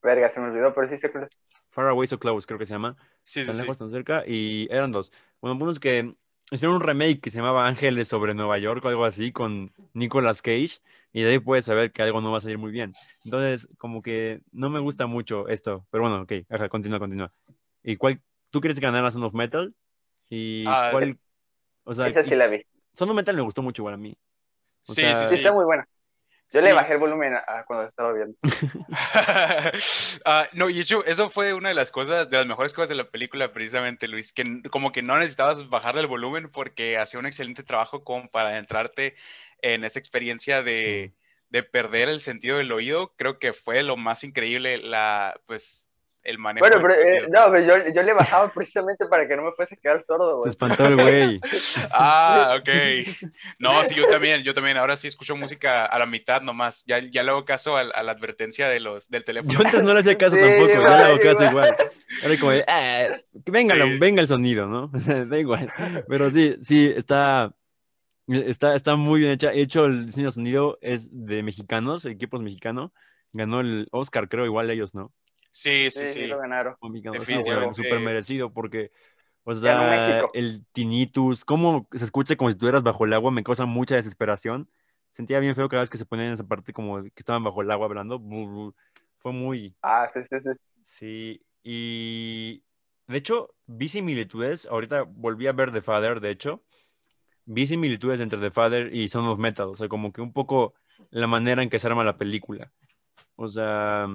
Verga, 0.02 0.30
se 0.30 0.40
me 0.42 0.48
olvidó, 0.48 0.74
pero 0.74 0.88
sí 0.90 0.96
es. 0.96 1.02
Far 1.70 1.88
Away 1.88 2.08
So 2.08 2.20
Close, 2.20 2.46
creo 2.46 2.60
que 2.60 2.66
se 2.66 2.74
llama. 2.74 2.98
Sí, 3.22 3.42
sí, 3.42 3.46
Tan 3.48 3.56
sí. 3.56 3.62
lejos, 3.62 3.78
tan 3.78 3.90
cerca. 3.90 4.24
Y 4.28 4.68
eran 4.72 4.92
dos. 4.92 5.12
Bueno, 5.40 5.58
unos 5.64 5.80
que 5.80 6.16
hicieron 6.52 6.76
un 6.78 6.82
remake 6.82 7.22
que 7.22 7.30
se 7.32 7.38
llamaba 7.38 7.68
Ángeles 7.68 8.08
sobre 8.08 8.34
Nueva 8.34 8.58
York 8.58 8.84
o 8.86 8.90
algo 8.90 9.06
así 9.06 9.32
con 9.32 9.72
Nicolas 9.94 10.42
Cage. 10.42 10.80
Y 11.14 11.24
de 11.24 11.32
ahí 11.32 11.40
puedes 11.40 11.66
saber 11.66 11.92
que 11.92 12.02
algo 12.04 12.22
no 12.22 12.32
va 12.32 12.38
a 12.38 12.42
salir 12.42 12.58
muy 12.58 12.72
bien. 12.72 12.94
Entonces, 13.26 13.68
como 13.78 14.02
que 14.02 14.42
no 14.52 14.70
me 14.70 14.80
gusta 14.80 15.08
mucho 15.08 15.48
esto. 15.50 15.86
Pero 15.92 16.04
bueno, 16.04 16.22
ok, 16.22 16.34
ajá, 16.50 16.70
continúa, 16.70 17.00
continúa. 17.00 17.34
¿Y 17.84 17.98
cuál? 17.98 18.22
¿Tú 18.50 18.62
quieres 18.62 18.80
ganar 18.80 19.04
a 19.06 19.12
Son 19.12 19.24
of 19.24 19.34
Metal? 19.34 19.74
¿Y 20.30 20.66
Ah, 20.68 20.90
cuál? 20.92 21.16
O 21.84 21.94
sea, 21.94 22.08
Esa 22.08 22.24
sí 22.24 22.36
la 22.36 22.48
vi. 22.48 22.66
Son 22.94 23.10
of 23.10 23.16
Metal 23.16 23.36
me 23.36 23.42
gustó 23.42 23.62
mucho 23.62 23.82
igual 23.82 23.96
a 23.96 23.98
mí. 23.98 24.16
O 24.88 24.94
Sí, 24.94 25.02
sea, 25.02 25.16
sí, 25.16 25.26
Sí, 25.28 25.36
sí. 25.36 25.36
está 25.36 25.52
muy 25.54 25.66
buena. 25.66 25.88
Yo 26.54 26.60
Sí. 26.60 26.68
le 26.68 26.74
bajé 26.74 26.94
el 26.94 27.00
volumen 27.00 27.34
a, 27.36 27.44
a 27.48 27.66
cuando 27.66 27.88
estaba 27.88 28.14
viendo. 28.14 28.36
Ah, 30.26 30.48
no, 30.54 30.70
y 30.70 30.80
hecho, 30.80 31.04
eso 31.06 31.30
fue 31.30 31.54
una 31.54 31.70
de 31.70 31.76
las 31.76 31.92
cosas, 31.92 32.30
de 32.30 32.38
las 32.38 32.46
mejores 32.46 32.74
cosas 32.74 32.90
de 32.90 32.96
la 32.96 33.10
película, 33.10 33.52
precisamente, 33.54 34.08
Luis, 34.08 34.34
que 34.34 34.44
como 34.70 34.92
que 34.92 35.02
no 35.02 35.18
necesitabas 35.18 35.70
bajarle 35.70 36.02
el 36.02 36.08
volumen 36.08 36.50
porque 36.52 36.98
hacía 36.98 37.20
un 37.20 37.26
excelente 37.26 37.64
trabajo 37.64 38.04
como 38.04 38.30
para 38.30 38.50
adentrarte 38.50 39.16
en 39.62 39.84
esa 39.84 40.00
experiencia 40.00 40.64
de, 40.64 41.14
de 41.50 41.64
perder 41.64 42.10
el 42.10 42.20
sentido 42.20 42.58
del 42.58 42.72
oído. 42.72 43.14
Creo 43.18 43.40
que 43.40 43.54
fue 43.54 43.82
lo 43.84 43.98
más 43.98 44.24
increíble, 44.24 44.78
la, 44.78 45.40
pues, 45.46 45.91
el 46.24 46.38
manejo. 46.38 46.68
Bueno, 46.68 46.82
pero 46.88 46.94
eh, 47.02 47.28
no, 47.30 47.52
pero 47.52 47.66
yo, 47.86 47.94
yo 47.94 48.04
le 48.04 48.14
bajaba 48.14 48.52
precisamente 48.54 49.06
para 49.08 49.28
que 49.28 49.36
no 49.36 49.42
me 49.44 49.52
fuese 49.54 49.76
a 49.76 49.78
quedar 49.78 50.04
sordo, 50.04 50.30
Se 50.30 50.36
güey. 50.38 50.50
espantó 50.50 50.86
el 50.86 50.96
güey. 50.96 51.40
Ah, 51.94 52.58
ok. 52.60 52.70
No, 53.60 53.84
sí, 53.84 53.96
yo 53.96 54.08
también, 54.08 54.44
yo 54.44 54.54
también. 54.54 54.78
Ahora 54.78 54.98
sí 54.98 55.08
escucho 55.08 55.36
música 55.36 55.86
a 55.86 55.98
la 56.00 56.06
mitad 56.06 56.42
nomás. 56.42 56.84
Ya, 56.86 57.00
ya 57.00 57.24
le 57.24 57.32
hago 57.32 57.44
caso 57.46 57.76
a, 57.78 57.84
la 57.84 58.12
advertencia 58.12 58.68
de 58.70 58.80
los, 58.80 59.10
del 59.10 59.24
teléfono. 59.24 59.54
Yo 59.54 59.66
antes 59.66 59.84
no 59.84 59.94
le 59.94 60.00
hacía 60.02 60.18
caso 60.18 60.36
Sí, 60.36 60.42
tampoco, 60.42 60.70
ya 60.72 60.80
le 60.80 60.88
hago 60.88 61.20
caso 61.20 61.44
igual. 61.46 61.70
igual. 61.70 61.76
Ahora 62.24 62.38
como, 62.40 62.52
de, 62.52 62.64
"Ah, 62.68 63.08
que 63.46 63.52
venga, 63.52 63.76
la- 63.76 63.86
Sí. 63.86 63.98
venga 63.98 64.22
el 64.22 64.28
sonido, 64.28 64.68
¿no? 64.68 64.92
da 65.28 65.38
igual. 65.40 65.72
Pero 66.08 66.30
sí, 66.30 66.56
sí, 66.62 66.92
está, 66.96 67.52
está, 68.28 68.76
está 68.76 68.96
muy 68.96 69.22
bien 69.22 69.32
hecha. 69.34 69.50
De 69.50 69.62
hecho, 69.62 69.86
el 69.86 70.06
diseño 70.06 70.28
de 70.28 70.32
sonido 70.34 70.78
es 70.82 71.10
de 71.12 71.42
mexicanos, 71.44 72.06
equipos 72.06 72.42
mexicanos. 72.42 72.92
Ganó 73.34 73.62
el 73.62 73.88
Oscar, 73.92 74.28
creo, 74.30 74.46
igual 74.46 74.70
ellos, 74.70 74.94
¿no? 74.94 75.12
Sí, 75.52 75.92
Sí, 75.92 76.08
sí, 76.08 76.08
sí, 76.08 76.28
lo 76.28 76.40
ganaron. 76.40 76.76
Sí, 76.82 77.02
Definitivamente. 77.04 77.76
súper 77.76 78.00
merecido 78.00 78.52
porque, 78.54 78.92
o 79.44 79.54
sea, 79.54 80.24
el 80.34 80.66
tinnitus, 80.72 81.46
cómo 81.46 81.88
se 81.92 82.04
escucha 82.04 82.36
como 82.36 82.50
si 82.50 82.54
estuvieras 82.54 82.84
bajo 82.84 83.06
el 83.06 83.14
agua, 83.14 83.32
me 83.32 83.44
causa 83.44 83.66
mucha 83.66 83.96
desesperación. 83.96 84.70
Sentía 85.12 85.40
bien 85.40 85.56
feo 85.56 85.68
cada 85.68 85.82
vez 85.82 85.90
que 85.90 85.98
se 85.98 86.06
ponían 86.06 86.30
en 86.30 86.34
esa 86.36 86.48
parte 86.48 86.72
como 86.72 87.04
que 87.04 87.12
estaban 87.18 87.44
bajo 87.44 87.62
el 87.62 87.70
agua 87.70 87.88
hablando. 87.88 88.20
Fue 89.18 89.34
muy, 89.34 89.76
Ah, 89.82 90.10
sí, 90.14 90.22
sí, 90.30 90.38
sí. 90.40 90.50
Sí, 90.84 91.46
y 91.64 92.64
de 93.08 93.18
hecho, 93.18 93.54
vi 93.68 93.88
similitudes. 93.90 94.66
Ahorita 94.66 95.04
volví 95.04 95.48
a 95.48 95.52
ver 95.52 95.72
The 95.72 95.82
Father, 95.82 96.22
de 96.22 96.32
hecho. 96.32 96.64
Vi 97.46 97.68
similitudes 97.68 98.20
entre 98.20 98.40
The 98.40 98.52
Father 98.52 98.96
y 98.96 99.10
Son 99.10 99.26
of 99.28 99.38
Metal. 99.38 99.68
O 99.68 99.76
sea, 99.76 99.90
como 99.90 100.14
que 100.14 100.22
un 100.22 100.32
poco 100.32 100.74
la 101.10 101.28
manera 101.28 101.62
en 101.62 101.70
que 101.70 101.80
se 101.80 101.88
arma 101.88 102.04
la 102.04 102.18
película. 102.18 102.72
O 103.36 103.50
sea, 103.50 104.08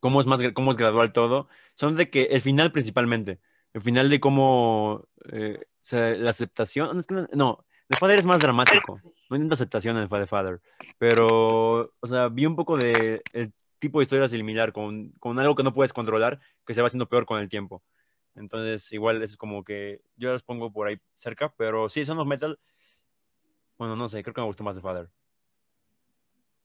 cómo 0.00 0.20
es 0.20 0.26
más, 0.26 0.40
cómo 0.54 0.70
es 0.70 0.76
gradual 0.76 1.12
todo. 1.12 1.48
Son 1.74 1.96
de 1.96 2.10
que 2.10 2.24
el 2.24 2.40
final 2.40 2.72
principalmente. 2.72 3.40
El 3.74 3.82
final 3.82 4.08
de 4.10 4.20
cómo 4.20 5.08
eh, 5.32 5.58
o 5.62 5.66
sea, 5.80 6.10
la 6.10 6.30
aceptación. 6.30 7.02
no, 7.32 7.64
The 7.88 7.96
Father 7.96 8.18
es 8.18 8.26
más 8.26 8.40
dramático. 8.40 9.00
No 9.02 9.34
hay 9.34 9.40
tanta 9.40 9.54
aceptación 9.54 9.96
en 9.96 10.08
The 10.08 10.26
Father. 10.26 10.60
Pero, 10.98 11.94
o 11.98 12.06
sea, 12.06 12.28
vi 12.28 12.46
un 12.46 12.56
poco 12.56 12.76
de 12.76 13.22
el 13.32 13.52
tipo 13.78 13.98
de 13.98 14.02
historia 14.02 14.28
similar 14.28 14.72
con, 14.72 15.10
con 15.18 15.38
algo 15.38 15.54
que 15.54 15.62
no 15.62 15.72
puedes 15.72 15.92
controlar, 15.92 16.40
que 16.66 16.74
se 16.74 16.82
va 16.82 16.88
haciendo 16.88 17.08
peor 17.08 17.26
con 17.26 17.40
el 17.40 17.48
tiempo. 17.48 17.82
Entonces, 18.34 18.92
igual 18.92 19.22
es 19.22 19.36
como 19.36 19.64
que 19.64 20.02
yo 20.16 20.30
los 20.30 20.42
pongo 20.42 20.72
por 20.72 20.88
ahí 20.88 20.98
cerca, 21.14 21.52
pero 21.56 21.88
sí, 21.88 22.04
Son 22.04 22.18
of 22.18 22.28
Metal. 22.28 22.58
Bueno, 23.78 23.96
no 23.96 24.08
sé, 24.08 24.22
creo 24.22 24.34
que 24.34 24.40
me 24.40 24.46
gustó 24.46 24.64
más 24.64 24.76
The 24.76 24.82
Father. 24.82 25.10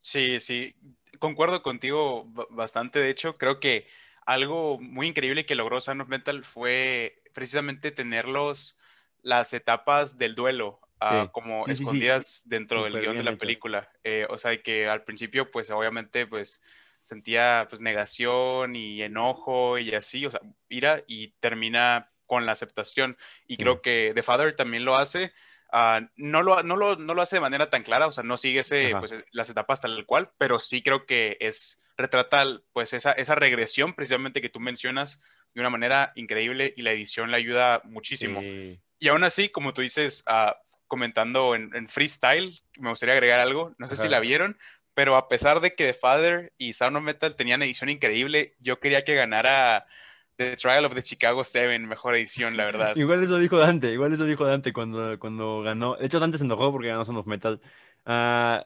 Sí, 0.02 0.40
sí, 0.42 0.76
concuerdo 1.20 1.62
contigo 1.64 2.26
ba- 2.28 2.48
bastante. 2.50 3.00
De 3.00 3.10
hecho, 3.10 3.38
creo 3.38 3.60
que 3.60 3.88
algo 4.26 4.80
muy 4.80 5.08
increíble 5.08 5.46
que 5.46 5.56
logró 5.56 5.82
Sound 5.82 6.02
of 6.02 6.10
Metal 6.10 6.44
fue 6.44 7.22
precisamente 7.34 7.92
tenerlos 7.92 8.78
las 9.22 9.54
etapas 9.54 10.18
del 10.18 10.36
duelo 10.36 10.80
ah, 11.00 11.30
como 11.32 11.66
sí, 11.66 11.72
sí, 11.72 11.76
sí. 11.76 11.84
escondidas 11.84 12.44
dentro 12.46 12.84
del 12.84 13.00
guion 13.00 13.18
de 13.18 13.24
la 13.24 13.36
película. 13.36 13.90
Eh, 14.04 14.26
o 14.30 14.38
sea, 14.38 14.62
que 14.62 14.88
al 14.88 15.04
principio, 15.04 15.52
pues 15.52 15.72
obviamente, 15.72 16.28
pues 16.28 16.62
sentía 17.02 17.68
pues 17.70 17.82
negación 17.82 18.76
y 18.76 19.02
enojo 19.02 19.78
y 19.78 19.94
así, 19.94 20.26
o 20.26 20.32
sea, 20.32 20.42
ira 20.70 21.04
y 21.08 21.30
termina 21.40 22.12
con 22.26 22.46
la 22.46 22.54
aceptación. 22.54 23.18
Y 23.48 23.58
creo 23.58 23.82
que 23.82 24.14
The 24.16 24.24
Father 24.24 24.56
también 24.56 24.86
lo 24.86 24.96
hace. 24.96 25.34
Ah, 25.76 26.02
no, 26.16 26.44
lo, 26.44 26.62
no, 26.62 26.76
lo, 26.78 26.96
no 26.98 27.16
lo 27.16 27.22
hace 27.24 27.38
de 27.38 27.42
manera 27.42 27.70
tan 27.72 27.82
clara, 27.82 28.06
o 28.06 28.12
sea, 28.12 28.24
no 28.24 28.38
sigue 28.38 28.60
ese, 28.60 28.94
pues, 29.00 29.12
es- 29.12 29.26
las 29.32 29.50
etapas 29.50 29.82
tal 29.82 30.06
cual, 30.06 30.30
pero 30.38 30.60
sí 30.60 30.84
creo 30.84 31.08
que 31.08 31.36
es, 31.40 31.80
retrata 31.98 32.44
pues 32.74 32.94
esa, 32.94 33.12
esa 33.14 33.36
regresión 33.36 33.94
precisamente 33.94 34.40
que 34.42 34.50
tú 34.50 34.60
mencionas 34.60 35.20
de 35.54 35.62
una 35.62 35.70
manera 35.72 36.12
increíble 36.16 36.74
y 36.78 36.84
la 36.84 36.92
edición 36.92 37.32
le 37.32 37.38
ayuda 37.38 37.82
muchísimo. 37.86 38.40
Sí. 38.42 38.80
Y 39.00 39.08
aún 39.08 39.24
así, 39.24 39.50
como 39.50 39.74
tú 39.74 39.82
dices, 39.82 40.24
ah, 40.28 40.58
comentando 40.88 41.56
en, 41.56 41.76
en 41.76 41.90
freestyle, 41.90 42.62
me 42.78 42.90
gustaría 42.92 43.14
agregar 43.14 43.40
algo, 43.40 43.74
no 43.80 43.88
sé 43.88 43.96
si 43.96 44.08
la 44.08 44.20
vieron, 44.20 44.58
pero 44.94 45.16
a 45.16 45.28
pesar 45.28 45.60
de 45.60 45.74
que 45.74 45.88
The 45.88 45.94
Father 45.96 46.54
y 46.60 46.74
Sound 46.74 46.98
of 46.98 47.04
Metal 47.04 47.36
tenían 47.36 47.64
edición 47.64 47.90
increíble, 47.90 48.56
yo 48.60 48.80
quería 48.80 49.02
que 49.02 49.16
ganara 49.16 49.88
The 50.36 50.56
Trial 50.56 50.86
of 50.86 50.94
the 50.94 51.04
Chicago 51.04 51.44
7, 51.44 51.80
mejor 51.80 52.16
edición, 52.16 52.58
la 52.58 52.66
verdad. 52.72 52.96
Igual 52.96 53.24
eso 53.24 53.38
dijo 53.38 53.58
Dante, 53.58 53.92
igual 53.92 54.14
eso 54.14 54.26
dijo 54.26 54.46
Dante 54.46 54.74
cuando, 54.74 55.20
cuando 55.20 55.62
ganó. 55.62 55.96
De 55.96 56.06
hecho, 56.06 56.20
Dante 56.20 56.38
se 56.38 56.46
enojó 56.46 56.72
porque 56.72 56.88
ganó 56.88 57.06
Son 57.06 57.18
of 57.18 57.28
Metal. 57.28 57.62
Ah, 58.06 58.66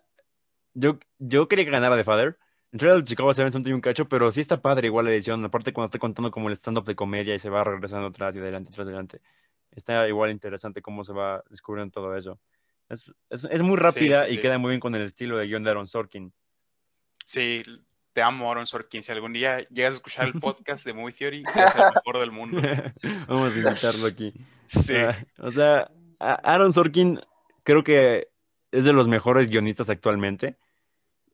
yo, 0.74 1.00
yo 1.20 1.48
quería 1.48 1.66
que 1.66 1.72
ganara 1.72 1.98
The 1.98 2.04
Father. 2.04 2.38
En 2.72 2.80
realidad, 2.80 3.06
Chicago 3.06 3.34
Seven 3.34 3.52
son 3.52 3.74
un 3.74 3.82
cacho, 3.82 4.08
pero 4.08 4.32
sí 4.32 4.42
está 4.42 4.62
padre 4.62 4.88
igual 4.88 5.06
la 5.06 5.12
edición. 5.12 5.44
Aparte, 5.46 5.74
cuando 5.74 5.86
está 5.86 6.00
contando 6.00 6.32
como 6.32 6.50
el 6.50 6.56
stand-up 6.56 6.86
de 6.86 6.96
comedia 6.96 7.34
y 7.34 7.40
se 7.40 7.50
va 7.50 7.64
regresando 7.64 8.08
atrás 8.08 8.36
y 8.36 8.40
adelante, 8.40 8.70
atrás, 8.70 8.88
adelante. 8.88 9.22
Está 9.72 10.08
igual 10.08 10.32
interesante 10.32 10.82
cómo 10.82 11.04
se 11.04 11.14
va 11.14 11.44
descubriendo 11.50 11.92
todo 11.92 12.16
eso. 12.16 12.40
Es, 12.90 13.12
es, 13.30 13.46
es 13.46 13.62
muy 13.62 13.78
rápida 13.78 14.28
sí, 14.28 14.34
y 14.34 14.36
sí. 14.36 14.42
queda 14.42 14.58
muy 14.58 14.70
bien 14.70 14.80
con 14.80 14.96
el 14.96 15.04
estilo 15.04 15.38
de 15.38 15.48
guion 15.48 15.64
de 15.64 15.70
Aaron 15.70 15.88
Sorkin. 15.88 16.34
Sí, 17.26 17.64
te 18.18 18.24
amo, 18.24 18.50
Aaron 18.52 18.66
Sorkin. 18.66 19.04
Si 19.04 19.12
algún 19.12 19.32
día 19.32 19.60
llegas 19.70 19.94
a 19.94 19.98
escuchar 19.98 20.26
el 20.28 20.34
podcast 20.42 20.84
de 20.88 20.94
Movie 20.94 21.14
Theory, 21.14 21.44
es 21.44 21.76
el 21.76 21.84
mejor 21.94 22.20
del 22.20 22.32
mundo. 22.32 22.60
Vamos 23.28 23.54
a 23.54 23.58
invitarlo 23.60 24.08
aquí. 24.08 24.34
Sí, 24.66 24.96
Ah, 24.96 25.16
o 25.38 25.52
sea, 25.52 25.92
Aaron 26.20 26.74
Sorkin 26.74 27.20
creo 27.64 27.84
que 27.84 28.30
es 28.72 28.84
de 28.86 28.92
los 28.94 29.08
mejores 29.08 29.52
guionistas 29.52 29.92
actualmente. 29.92 30.58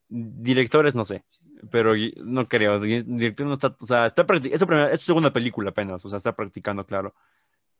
Directores, 0.09 0.93
no 0.93 1.05
sé. 1.05 1.23
pero 1.71 1.93
no 2.17 2.49
creo. 2.49 2.81
Director 2.81 3.47
no 3.47 3.53
está, 3.53 3.75
o 3.79 3.85
sea, 3.85 4.05
está 4.05 4.25
es 4.51 4.59
su, 4.59 4.67
primera- 4.67 4.91
es 4.91 4.99
su 4.99 5.05
segunda 5.05 5.31
película 5.31 5.69
apenas, 5.69 6.03
o 6.03 6.09
sea, 6.09 6.17
está 6.17 6.35
practicando, 6.35 6.85
claro. 6.85 7.15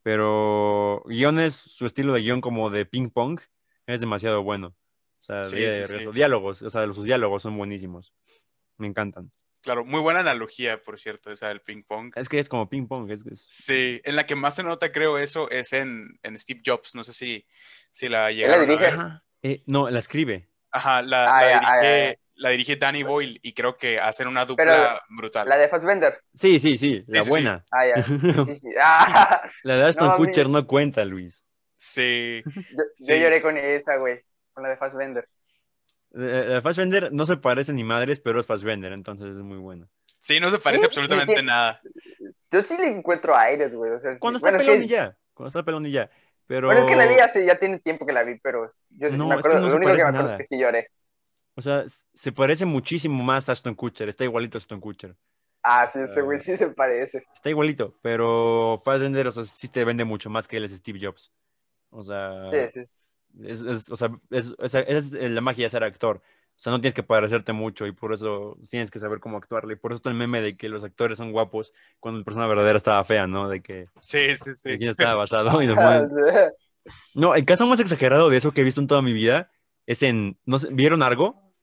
Pero 0.02 1.04
guiones, 1.06 1.56
su 1.56 1.86
estilo 1.86 2.14
de 2.14 2.22
guion 2.22 2.40
como 2.40 2.70
de 2.70 2.86
ping 2.86 3.10
pong 3.10 3.42
es 3.86 4.00
demasiado 4.00 4.44
bueno. 4.44 4.68
O 5.20 5.24
sea, 5.26 5.44
Sí, 5.44 5.58
de- 5.58 5.88
sí, 5.88 6.06
los 6.06 6.16
diálogos, 6.16 6.62
o 6.62 6.70
sea, 6.70 6.86
sus 6.94 7.04
diálogos 7.04 7.44
son 7.44 7.58
buenísimos. 7.58 8.14
Me 8.78 8.88
encantan. 8.88 9.32
Claro, 9.62 9.86
muy 9.86 10.02
buena 10.02 10.20
analogía, 10.20 10.82
por 10.82 11.00
cierto, 11.00 11.32
esa 11.32 11.48
del 11.48 11.62
ping 11.62 11.84
pong. 11.84 12.12
Es 12.18 12.28
que 12.28 12.40
es 12.40 12.50
como 12.50 12.68
ping 12.70 12.88
pong, 12.88 13.10
es, 13.12 13.26
es- 13.26 13.46
Sí, 13.48 14.02
en 14.04 14.16
la 14.16 14.26
que 14.26 14.36
más 14.36 14.56
se 14.56 14.64
nota, 14.64 14.92
creo, 14.92 15.18
eso 15.18 15.50
es 15.50 15.72
en, 15.74 16.20
en 16.22 16.38
Steve 16.38 16.62
Jobs. 16.66 16.96
No 16.96 17.04
sé 17.04 17.14
si, 17.14 17.46
si 17.92 18.10
la 18.10 18.24
la 18.24 18.30
llegaron 18.32 18.70
a 18.70 18.76
dirige? 18.76 19.22
Eh, 19.42 19.64
no, 19.68 19.90
la 19.90 20.00
escribe. 20.00 20.50
Ajá, 20.72 21.02
la, 21.02 21.32
Ah, 21.32 21.42
la 21.42 21.48
ya, 21.48 21.58
ah, 21.58 21.60
dirige, 21.60 21.84
ya, 21.84 22.10
ya. 22.12 22.16
la 22.36 22.50
dirige 22.50 22.76
Danny 22.76 23.04
Boyle 23.04 23.40
y 23.42 23.54
creo 23.54 23.78
que 23.78 24.00
hacen 24.00 24.28
una 24.28 24.46
dupla 24.46 24.66
Pero 24.66 25.00
brutal. 25.10 25.48
La 25.48 25.58
de 25.58 25.68
Fassbender. 25.68 26.20
Sí, 26.34 26.60
sí, 26.60 26.78
sí, 26.78 27.04
la 27.08 27.22
sí, 27.22 27.32
sí. 27.32 27.32
buena. 27.32 27.66
Ah, 27.72 27.86
ya. 27.88 27.96
Sí, 28.46 28.56
sí. 28.56 28.70
Ah, 28.82 29.44
La 29.64 29.78
de 29.78 29.84
Ashton 29.86 30.10
No, 30.10 30.18
Kutcher 30.18 30.50
no 30.50 30.66
cuenta, 30.68 31.06
Luis. 31.06 31.46
Sí, 31.78 32.44
yo, 32.70 32.84
yo 33.00 33.16
Sí. 33.16 33.22
lloré 33.22 33.42
con 33.42 33.58
esa, 33.58 33.98
güey. 33.98 34.22
Con 34.54 34.64
la 34.64 34.70
de 34.70 34.78
Fassbender. 34.78 35.28
Eh, 36.14 36.46
La 36.50 36.62
Fassbender 36.62 37.12
no 37.12 37.26
se 37.26 37.38
parece 37.38 37.74
ni 37.74 37.84
madres, 37.84 38.20
pero 38.20 38.40
es 38.40 38.46
Fassbender, 38.48 38.92
entonces 38.94 39.30
es 39.36 39.44
muy 39.44 39.58
buena. 39.58 39.88
sí, 40.20 40.40
no 40.40 40.50
se 40.50 40.60
parece 40.60 40.82
Sí, 40.82 40.86
absolutamente 40.88 41.34
sí, 41.34 41.40
sí. 41.40 41.46
nada. 41.46 41.82
Yo 42.52 42.64
sí 42.64 42.78
le 42.78 42.88
encuentro 42.88 43.36
aires, 43.36 43.74
güey. 43.74 43.92
O 43.92 44.00
sea, 44.00 44.18
Cuando 44.20 44.40
sí. 44.40 44.46
está 44.46 44.52
bueno, 44.52 44.58
pelón 44.58 44.84
y 44.84 44.88
ya. 44.88 45.18
Cuando 45.34 45.48
está 45.50 45.64
pelón 45.64 45.86
y 45.86 45.92
ya. 45.92 46.10
Pero, 46.48 46.68
Bueno, 46.68 46.82
es 46.82 46.88
que 46.88 46.96
la 46.96 47.06
vi 47.08 47.16
hace, 47.20 47.46
ya 47.46 47.58
tiene 47.60 47.80
tiempo 47.80 48.06
que 48.06 48.14
la 48.14 48.24
vi, 48.24 48.40
pero 48.40 48.68
yo 48.90 49.10
sí 49.10 49.18
No, 49.18 49.28
me 49.28 49.36
es 49.36 49.48
que 49.48 49.56
acuerdo, 49.56 49.60
no 49.60 49.70
lo 49.70 49.76
único 49.78 49.96
que 49.96 50.04
me 50.04 50.04
acuerdo 50.04 50.28
nada. 50.28 50.32
es 50.34 50.38
que 50.38 50.44
sí 50.44 50.60
lloré. 50.60 50.90
o 51.56 51.62
sea, 51.62 51.84
se 51.88 52.32
parece 52.32 52.66
muchísimo 52.66 53.24
más 53.24 53.50
a 53.50 53.52
Ashton 53.54 53.76
Kutcher. 53.76 54.10
Está 54.10 54.24
igualito 54.24 54.58
a 54.58 54.60
Ashton 54.60 54.80
Kutcher. 54.82 55.16
Ah, 55.64 55.88
sí, 55.88 56.00
ese 56.02 56.22
güey 56.22 56.40
sí 56.40 56.58
se 56.58 56.70
parece. 56.70 57.24
Está 57.34 57.50
igualito, 57.50 57.98
pero 58.02 58.82
Fassbender, 58.84 59.28
o 59.28 59.32
sea, 59.32 59.46
sí 59.46 59.70
te 59.70 59.84
vende 59.86 60.04
mucho 60.04 60.30
más 60.30 60.48
que 60.48 60.58
él 60.58 60.66
es 60.66 60.72
Steve 60.74 61.00
Jobs. 61.02 61.32
O 61.90 62.04
sea, 62.04 62.50
Sí, 62.52 62.58
sí. 62.74 62.86
Es, 63.42 63.62
es- 63.62 63.90
o 63.90 63.96
sea, 63.98 64.10
es, 64.30 64.54
esa 64.60 64.80
es 64.82 65.12
la 65.14 65.42
magia 65.42 65.66
de 65.66 65.70
ser 65.70 65.84
actor. 65.84 66.18
O 66.56 66.60
sea, 66.60 66.72
no 66.72 66.80
tienes 66.80 66.94
que 66.94 67.02
parecerte 67.02 67.52
mucho 67.52 67.88
y 67.88 67.92
por 67.94 68.14
eso 68.14 68.58
tienes 68.70 68.92
que 68.92 69.00
saber 69.00 69.20
cómo 69.20 69.38
actuarle. 69.38 69.74
Y 69.74 69.78
por 69.78 69.92
eso 69.92 69.98
está 69.98 70.10
el 70.10 70.16
meme 70.16 70.40
de 70.40 70.56
que 70.56 70.70
los 70.70 70.84
actores 70.84 71.18
son 71.18 71.32
guapos 71.32 71.74
cuando 72.00 72.20
la 72.20 72.26
persona 72.26 72.46
verdadera 72.48 72.78
estaba 72.78 73.04
fea, 73.04 73.26
¿no? 73.26 73.50
De 73.50 73.62
que 73.62 73.88
Sí, 74.02 74.38
sí, 74.38 74.54
sí. 74.54 74.70
de 74.70 74.78
quién 74.78 74.90
estaba 74.92 75.16
basado. 75.16 75.50
y 75.64 75.68
ponen- 75.68 76.10
No, 77.16 77.34
el 77.34 77.44
caso 77.46 77.66
más 77.66 77.80
exagerado 77.80 78.30
de 78.30 78.38
eso 78.38 78.52
que 78.52 78.62
he 78.62 78.64
visto 78.64 78.82
en 78.82 78.88
toda 78.88 79.02
mi 79.02 79.14
vida 79.14 79.52
es 79.88 80.04
en, 80.04 80.38
no 80.46 80.60
sé, 80.60 80.70
¿vieron 80.72 81.02
algo? 81.02 81.54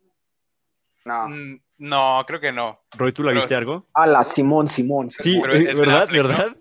No. 1.05 1.29
Mm, 1.29 1.61
No, 1.79 2.25
creo 2.27 2.41
que 2.41 2.53
no. 2.53 2.81
Roy, 2.99 3.13
¿tú 3.13 3.23
la 3.23 3.31
Pero 3.31 3.41
viste 3.43 3.55
es- 3.55 3.59
algo? 3.59 3.87
A 3.95 4.07
la 4.07 4.23
Simón, 4.25 4.69
Simón. 4.69 5.09
Sí, 5.09 5.39
Pero 5.41 5.55
eh, 5.55 5.73
¿verdad? 5.75 6.09
¿verdad? 6.13 6.57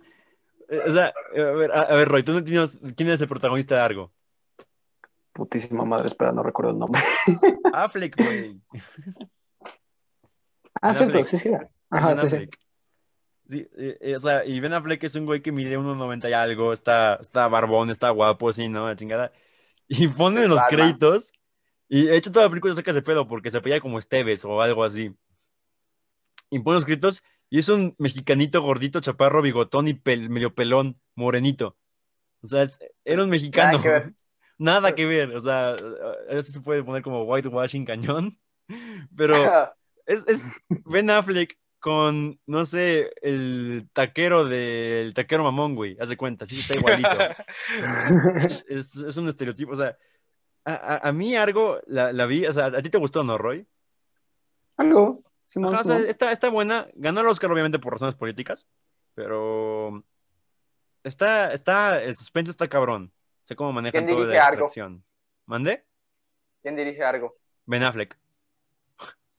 Eh, 0.70 0.82
O 0.88 0.94
sea, 0.94 1.14
eh, 1.34 1.42
a 1.42 1.52
ver, 1.52 1.72
a 1.74 1.96
ver, 1.96 2.08
Roy, 2.08 2.24
¿tú 2.24 2.32
no 2.34 2.44
tienes, 2.44 2.80
¿quién 2.96 3.10
es 3.10 3.20
el 3.20 3.28
protagonista 3.28 3.76
de 3.76 3.82
algo? 3.82 4.14
Putísima 5.40 5.86
madre, 5.86 6.08
espera, 6.08 6.34
no 6.34 6.44
recuerdo 6.44 6.72
el 6.72 6.80
nombre. 6.80 7.02
Affleck, 7.74 8.18
güey. 8.18 8.60
Ah, 10.82 10.90
Ben 10.90 10.96
cierto, 10.96 11.18
Affleck. 11.20 11.26
sí, 11.26 11.38
sí. 11.38 11.50
Ajá, 11.90 12.08
Ben 12.10 12.18
sí, 12.18 12.28
sí. 12.28 12.36
Affleck. 12.36 12.60
Sí, 13.48 13.68
eh, 13.78 13.98
eh, 14.02 14.16
o 14.16 14.20
sea, 14.20 14.44
y 14.46 14.60
Ben 14.60 14.74
Affleck 14.74 15.02
es 15.06 15.16
un 15.16 15.26
güey 15.26 15.42
que 15.42 15.52
mide 15.54 15.78
1.90 15.80 16.30
y 16.30 16.34
algo, 16.34 16.74
está, 16.74 17.16
está 17.16 17.48
barbón, 17.48 17.90
está 17.90 18.10
guapo, 18.10 18.52
sí, 18.54 18.68
¿no? 18.68 18.88
La 18.88 18.96
chingada. 18.98 19.32
Y 19.88 20.08
ponen 20.10 20.50
los 20.50 20.60
Batman. 20.60 20.78
créditos, 20.78 21.32
y 21.88 22.04
de 22.06 22.18
hecho 22.18 22.32
toda 22.32 22.46
la 22.46 22.50
película 22.52 22.76
saca 22.76 22.92
ese 22.92 23.02
pedo 23.02 23.28
porque 23.28 23.50
se 23.50 23.58
apellida 23.58 23.80
como 23.80 23.98
Esteves 23.98 24.44
o 24.46 24.62
algo 24.62 24.84
así. 24.84 25.16
Y 26.52 26.60
ponen 26.60 26.76
los 26.76 26.86
créditos, 26.86 27.24
y 27.50 27.60
es 27.60 27.70
un 27.70 27.96
mexicanito 27.98 28.62
gordito, 28.62 29.00
chaparro, 29.00 29.42
bigotón 29.42 29.88
y 29.88 29.94
pel- 29.94 30.30
medio 30.30 30.54
pelón, 30.54 31.00
morenito. 31.16 31.78
O 32.44 32.48
sea, 32.48 32.62
es- 32.64 32.80
era 33.06 33.24
un 33.24 33.30
mexicano. 33.30 33.80
Nada 33.80 33.82
que 33.82 33.90
ver. 33.90 34.14
Nada 34.60 34.94
que 34.94 35.06
ver, 35.06 35.36
o 35.36 35.40
sea, 35.40 35.76
eso 36.28 36.52
se 36.52 36.62
puede 36.62 36.84
poner 36.84 37.02
como 37.02 37.24
whitewashing 37.24 37.86
cañón, 37.86 38.38
pero 39.16 39.72
es, 40.06 40.28
es 40.28 40.52
Ben 40.86 41.10
Affleck 41.10 41.58
con, 41.80 42.38
no 42.46 42.66
sé, 42.66 43.10
el 43.22 43.90
taquero 43.94 44.44
del 44.44 45.14
taquero 45.14 45.46
mamón, 45.46 45.76
güey. 45.76 45.98
Haz 46.00 46.10
de 46.10 46.18
cuenta, 46.18 46.46
sí 46.46 46.60
está 46.60 46.76
igualito. 46.76 47.10
es, 48.68 48.96
es 48.98 49.16
un 49.18 49.30
estereotipo, 49.30 49.72
o 49.72 49.76
sea, 49.78 49.98
a, 50.66 50.74
a- 50.74 51.08
a 51.08 51.12
mí 51.14 51.36
algo 51.38 51.80
la, 51.88 52.12
la 52.12 52.26
vi, 52.26 52.46
o 52.46 52.52
sea, 52.52 52.66
¿a 52.66 52.82
ti 52.82 52.90
te 52.90 52.98
gustó, 52.98 53.24
no, 53.24 53.38
Roy? 53.38 53.66
Algo. 54.76 55.24
Simón, 55.48 55.74
Ajá, 55.74 55.82
o 55.82 55.86
sea, 55.86 55.98
está, 56.00 56.32
está 56.32 56.50
buena. 56.50 56.88
Ganó 56.96 57.22
el 57.22 57.28
Oscar, 57.28 57.52
obviamente, 57.52 57.80
por 57.80 57.94
razones 57.94 58.14
políticas, 58.16 58.68
pero 59.16 60.04
está, 61.04 61.54
está, 61.54 62.04
el 62.04 62.14
suspenso 62.16 62.52
está 62.52 62.68
cabrón. 62.68 63.12
Sé 63.50 63.56
cómo 63.56 63.74
manejan 63.74 64.06
¿Quién 64.06 64.16
todo 64.16 64.28
de 64.28 64.38
extracción. 64.38 65.04
¿Mande? 65.48 65.84
¿Quién 66.62 66.76
dirige 66.76 67.04
algo? 67.04 67.36
Ben 67.66 67.82
Affleck. 67.82 68.16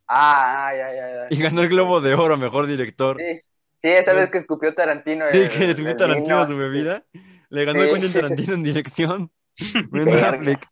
Ah, 0.08 0.66
ah, 0.66 0.74
ya, 0.74 0.92
ya, 0.92 1.08
ya. 1.12 1.26
Y 1.30 1.40
ganó 1.40 1.62
el 1.62 1.68
Globo 1.68 2.00
de 2.00 2.14
Oro, 2.14 2.36
mejor 2.36 2.66
director. 2.66 3.18
Sí, 3.18 3.36
sí, 3.36 3.88
esa 3.88 4.12
vez 4.12 4.28
que 4.28 4.38
escupió 4.38 4.74
Tarantino. 4.74 5.26
Sí, 5.30 5.48
que 5.48 5.76
subió 5.76 5.94
Tarantino 5.94 6.40
a 6.40 6.46
su 6.48 6.56
bebida. 6.56 7.04
Le 7.50 7.64
ganó 7.64 7.84
Sí, 7.84 7.90
el 7.90 8.08
sí. 8.08 8.14
Tarantino 8.20 8.54
en 8.54 8.62
dirección. 8.64 9.30
Ben. 9.92 10.12
Affleck. 10.12 10.66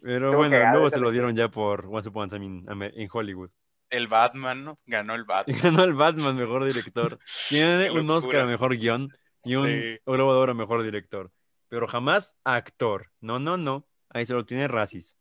Pero 0.00 0.28
Estuvo 0.28 0.38
bueno, 0.38 0.58
luego 0.72 0.88
se 0.88 0.98
lo 0.98 1.10
dieron 1.10 1.36
ya 1.36 1.50
por 1.50 1.84
Once 1.90 2.08
Upon 2.08 2.24
a 2.24 2.28
Time 2.30 2.90
in 2.94 3.08
Hollywood. 3.12 3.50
El 3.90 4.08
Batman, 4.08 4.64
¿no? 4.64 4.78
Ganó 4.86 5.14
el 5.14 5.24
Batman. 5.24 5.58
ganó 5.62 5.84
el 5.84 5.92
Batman, 5.92 6.36
mejor 6.36 6.64
director. 6.64 7.18
Tiene 7.50 7.90
un. 7.90 8.08
Oscar 8.08 8.40
a 8.40 8.46
mejor 8.46 8.74
guion 8.78 9.10
y 9.44 9.56
un 9.56 9.66
Sí. 9.66 9.98
Globo 10.06 10.32
de 10.32 10.38
Oro 10.40 10.52
a 10.52 10.54
mejor 10.54 10.82
director. 10.82 11.30
Pero 11.68 11.86
jamás 11.86 12.36
actor. 12.44 13.10
No, 13.20 13.38
no, 13.38 13.56
no. 13.56 13.86
Ahí 14.10 14.26
solo 14.26 14.44
tiene 14.46 14.68
Racis. 14.68 15.16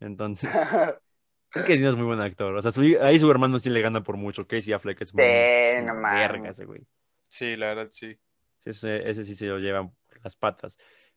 Entonces, 0.00 0.50
es 1.54 1.62
que 1.62 1.76
sí 1.76 1.82
no 1.82 1.90
es 1.90 1.96
muy 1.96 2.06
buen 2.06 2.20
actor. 2.20 2.54
O 2.56 2.62
sea, 2.62 2.72
su- 2.72 2.98
ahí 3.00 3.18
su 3.18 3.30
hermano 3.30 3.58
sí 3.58 3.70
le 3.70 3.80
gana 3.80 4.02
por 4.02 4.16
mucho. 4.16 4.46
Casey 4.46 4.72
Affleck 4.72 5.00
es 5.00 5.14
muy 5.14 5.24
Sí, 5.24 5.30
es 5.30 5.84
no 5.84 5.94
verga 6.02 6.50
ese 6.50 6.64
güey. 6.64 6.82
Sí, 7.28 7.56
la 7.56 7.68
verdad, 7.74 7.88
sí. 7.90 8.16
Ese, 8.64 9.08
ese 9.08 9.24
sí 9.24 9.34
se 9.34 9.46
lo 9.46 9.58
lleva 9.58 9.82
por 9.82 10.20
las 10.22 10.36
patas. 10.36 10.76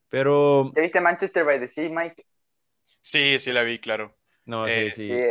Pero, 0.10 0.72
¿Ya 0.76 0.82
viste 0.82 1.02
Manchester 1.02 1.44
by 1.46 1.60
the 1.60 1.68
Sea, 1.68 1.90
Mike? 1.90 2.26
Sí, 3.02 3.38
sí 3.40 3.52
la 3.52 3.64
vi, 3.64 3.80
claro. 3.80 4.16
no, 4.46 4.68
sí, 4.68 4.74
Eh, 4.80 4.92
sí. 4.92 5.10
Sí, 5.10 5.22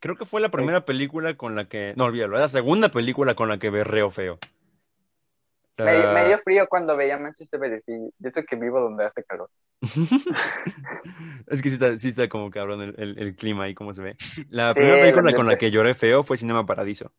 Creo 0.00 0.16
que 0.16 0.26
fue 0.26 0.42
la 0.42 0.50
primera 0.50 0.84
película 0.84 1.34
con 1.36 1.54
la 1.56 1.66
que. 1.68 1.94
No, 1.96 2.04
olvídalo, 2.04 2.36
es 2.36 2.42
la 2.42 2.48
segunda 2.48 2.90
película 2.90 3.34
con 3.34 3.48
la 3.48 3.58
que 3.58 3.70
berreo 3.70 4.10
feo. 4.10 4.38
Me, 5.78 5.98
La- 5.98 6.12
me 6.12 6.26
dio 6.26 6.38
frío 6.38 6.66
cuando 6.68 6.96
veía 6.96 7.18
Manchester 7.18 7.80
Sea. 7.80 7.98
Yo 8.18 8.30
sé 8.32 8.44
que 8.44 8.56
vivo 8.56 8.80
donde 8.80 9.04
hace 9.04 9.24
calor. 9.24 9.50
es 11.46 11.62
que 11.62 11.68
sí 11.68 11.74
está, 11.74 11.98
sí 11.98 12.08
está 12.08 12.28
como 12.28 12.50
cabrón 12.50 12.80
el, 12.82 12.94
el- 12.98 13.18
el 13.18 13.36
clima 13.36 13.64
ahí, 13.64 13.74
cómo 13.74 13.92
se 13.92 14.02
ve. 14.02 14.16
La 14.50 14.72
Sí, 14.72 14.78
primera 14.80 14.96
el 14.96 15.02
película 15.12 15.34
con 15.34 15.46
la 15.46 15.58
que 15.58 15.70
lloré 15.70 15.94
feo 15.94 16.22
fue 16.22 16.36
Cinema 16.36 16.64
Paradiso. 16.66 17.12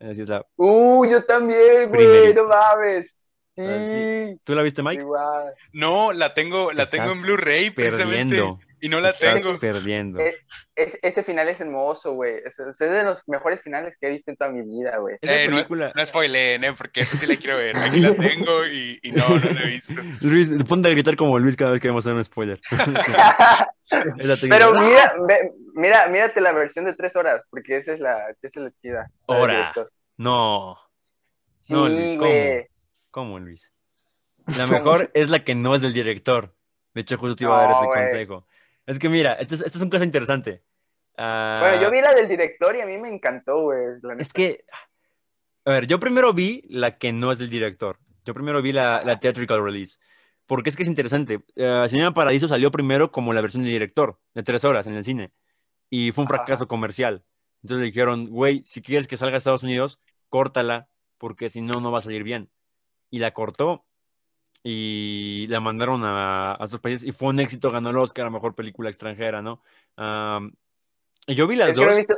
Así 0.00 0.22
es 0.22 0.28
la. 0.28 0.44
Uh, 0.56 1.04
yo 1.06 1.24
también, 1.24 1.88
güey, 1.88 2.34
no 2.34 2.46
mames. 2.48 3.14
Sí, 3.56 3.62
Ah, 3.62 4.34
¿Tú 4.42 4.54
la 4.54 4.62
viste, 4.62 4.82
Mike? 4.82 5.02
igual. 5.02 5.54
No, 5.72 6.12
la 6.12 6.34
tengo, 6.34 6.72
la 6.72 6.86
Te 6.86 6.98
tengo 6.98 7.12
en 7.12 7.22
Blu-ray 7.22 7.70
precisamente. 7.70 8.34
Perdiendo. 8.36 8.58
Y 8.84 8.88
no 8.90 9.00
la 9.00 9.10
Estás 9.10 9.42
tengo. 9.42 9.58
perdiendo. 9.58 10.20
Eh, 10.20 10.36
Es- 10.76 10.98
ese 11.02 11.22
final 11.22 11.48
es 11.48 11.58
hermoso, 11.60 12.12
güey. 12.12 12.34
Es, 12.44 12.58
es 12.58 12.78
de 12.78 13.02
los 13.02 13.18
mejores 13.26 13.62
finales 13.62 13.96
que 13.98 14.08
he 14.08 14.10
visto 14.10 14.30
en 14.30 14.36
toda 14.36 14.50
mi 14.50 14.60
vida, 14.60 14.98
güey. 14.98 15.16
Eh, 15.22 15.46
no, 15.48 15.56
película. 15.56 15.92
no 15.94 16.04
spoileen, 16.04 16.64
¿eh? 16.64 16.72
Porque 16.74 17.00
eso 17.00 17.16
sí 17.16 17.26
la 17.26 17.36
quiero 17.36 17.56
ver. 17.56 17.76
Aquí 17.78 18.00
la 18.00 18.12
tengo 18.14 18.66
y, 18.66 18.98
y 19.02 19.12
no, 19.12 19.26
no 19.28 19.50
la 19.52 19.62
he 19.62 19.68
visto. 19.68 19.94
Luis, 20.20 20.50
ponte 20.64 20.88
a 20.88 20.90
gritar 20.90 21.16
como 21.16 21.38
Luis 21.38 21.56
cada 21.56 21.70
vez 21.70 21.80
que 21.80 21.88
vamos 21.88 22.04
a 22.04 22.08
hacer 22.10 22.16
un 22.18 22.24
spoiler. 22.24 22.60
Pero 23.88 24.74
mira, 24.80 25.14
ve- 25.28 25.52
mira, 25.74 26.06
mírate 26.08 26.40
la 26.40 26.52
versión 26.52 26.84
de 26.84 26.94
tres 26.94 27.16
horas, 27.16 27.42
porque 27.50 27.76
esa 27.76 27.92
es 27.92 28.00
la, 28.00 28.28
esa 28.30 28.36
es 28.42 28.56
la 28.56 28.70
chida. 28.82 29.10
la 29.28 29.36
Hora. 29.36 29.54
director. 29.54 29.92
No. 30.16 30.78
Sí, 31.60 31.72
No, 31.72 31.88
Luis, 31.88 32.16
¿cómo? 32.18 32.32
¿Cómo, 33.10 33.38
Luis? 33.38 33.72
La 34.46 34.66
mejor 34.66 35.10
es 35.14 35.28
la 35.30 35.38
que 35.42 35.54
no 35.54 35.74
es 35.74 35.82
del 35.82 35.92
director. 35.94 36.54
De 36.92 37.00
hecho, 37.00 37.16
justo 37.18 37.34
te 37.36 37.44
iba 37.44 37.56
a 37.58 37.62
dar 37.62 37.70
No, 37.70 37.76
ese 37.78 37.86
consejo. 37.86 38.46
Es 38.86 38.98
que 38.98 39.08
mira, 39.08 39.34
esto 39.34 39.54
es, 39.54 39.62
esto 39.62 39.78
es 39.78 39.82
un 39.82 39.90
caso 39.90 40.04
interesante. 40.04 40.62
Ah, 41.16 41.58
Bueno, 41.60 41.82
yo 41.82 41.90
vi 41.90 42.00
la 42.00 42.12
del 42.12 42.28
director 42.28 42.76
y 42.76 42.80
a 42.80 42.86
mí 42.86 42.98
me 42.98 43.08
encantó, 43.08 43.62
güey. 43.62 43.78
Es 44.18 44.32
que, 44.32 44.64
a 45.64 45.70
ver, 45.70 45.86
yo 45.86 45.98
primero 46.00 46.32
vi 46.32 46.62
la 46.68 46.98
que 46.98 47.12
no 47.12 47.32
es 47.32 47.38
del 47.38 47.50
director. 47.50 47.98
Yo 48.24 48.34
primero 48.34 48.60
vi 48.62 48.72
la, 48.72 49.02
la 49.04 49.18
theatrical 49.20 49.62
release. 49.62 49.98
Porque 50.46 50.68
es 50.68 50.76
que 50.76 50.82
es 50.82 50.88
interesante. 50.88 51.40
Eh, 51.56 51.86
Cinema 51.88 52.12
Paradiso 52.12 52.48
salió 52.48 52.70
primero 52.70 53.10
como 53.10 53.32
la 53.32 53.40
versión 53.40 53.62
del 53.62 53.72
director, 53.72 54.18
de 54.34 54.42
tres 54.42 54.64
horas 54.64 54.86
en 54.86 54.94
el 54.94 55.04
cine. 55.04 55.32
Y 55.88 56.12
fue 56.12 56.22
un 56.22 56.28
fracaso 56.28 56.68
comercial. 56.68 57.24
Entonces 57.62 57.80
le 57.80 57.86
dijeron, 57.86 58.26
güey, 58.28 58.62
si 58.66 58.82
quieres 58.82 59.08
que 59.08 59.16
salga 59.16 59.36
a 59.36 59.38
Estados 59.38 59.62
Unidos, 59.62 60.00
córtala, 60.28 60.88
porque 61.16 61.48
si 61.48 61.62
no, 61.62 61.80
no 61.80 61.90
va 61.92 61.98
a 61.98 62.02
salir 62.02 62.24
bien. 62.24 62.50
Y 63.10 63.20
la 63.20 63.32
cortó 63.32 63.86
y 64.66 65.46
la 65.48 65.60
mandaron 65.60 66.02
a, 66.04 66.52
a 66.54 66.64
otros 66.64 66.80
países 66.80 67.06
y 67.06 67.12
fue 67.12 67.28
un 67.28 67.38
éxito, 67.38 67.70
ganó 67.70 67.90
el 67.90 67.98
Oscar 67.98 68.26
a 68.26 68.30
Mejor 68.30 68.54
Película 68.54 68.88
Extranjera, 68.88 69.42
¿no? 69.42 69.62
Y 71.26 71.34
yo 71.34 71.46
vi 71.46 71.56
las 71.56 71.68
Es 71.70 71.74
que 71.76 71.80
no 71.80 71.86
dos. 71.86 71.94
he 71.94 71.98
visto, 71.98 72.14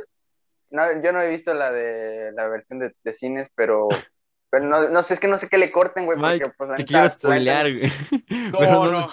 no, 0.71 1.03
yo 1.03 1.11
no 1.11 1.21
he 1.21 1.29
visto 1.29 1.53
la 1.53 1.71
de 1.71 2.31
la 2.33 2.47
versión 2.47 2.79
de, 2.79 2.95
de 3.03 3.13
cines, 3.13 3.49
pero, 3.55 3.87
pero 4.49 4.65
no, 4.65 4.89
no 4.89 5.03
sé, 5.03 5.13
es 5.15 5.19
que 5.19 5.27
no 5.27 5.37
sé 5.37 5.49
qué 5.49 5.57
le 5.57 5.71
corten, 5.71 6.05
güey, 6.05 6.17
porque 6.17 6.33
Mike, 6.33 6.51
pues 6.57 6.69
la 6.69 6.75
te 6.77 6.85
quiero 6.85 7.03
la 7.03 7.09
spoilear, 7.09 7.73
güey. 7.77 7.91
No, 8.51 8.59
Pero 8.59 8.91
no. 8.91 9.05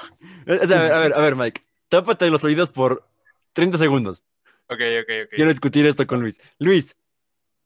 O 0.63 0.67
sea, 0.67 0.79
a 0.79 0.83
ver, 0.83 0.93
a 0.93 0.99
ver, 0.99 1.15
a 1.15 1.21
ver, 1.21 1.37
Mike. 1.37 1.63
Tápate 1.89 2.29
los 2.31 2.43
oídos 2.45 2.71
por 2.71 3.07
30 3.53 3.79
segundos. 3.79 4.25
Ok, 4.67 4.81
ok, 5.03 5.11
ok. 5.27 5.31
Quiero 5.35 5.51
discutir 5.51 5.87
esto 5.87 6.07
con 6.07 6.21
Luis. 6.21 6.41
Luis, 6.59 6.97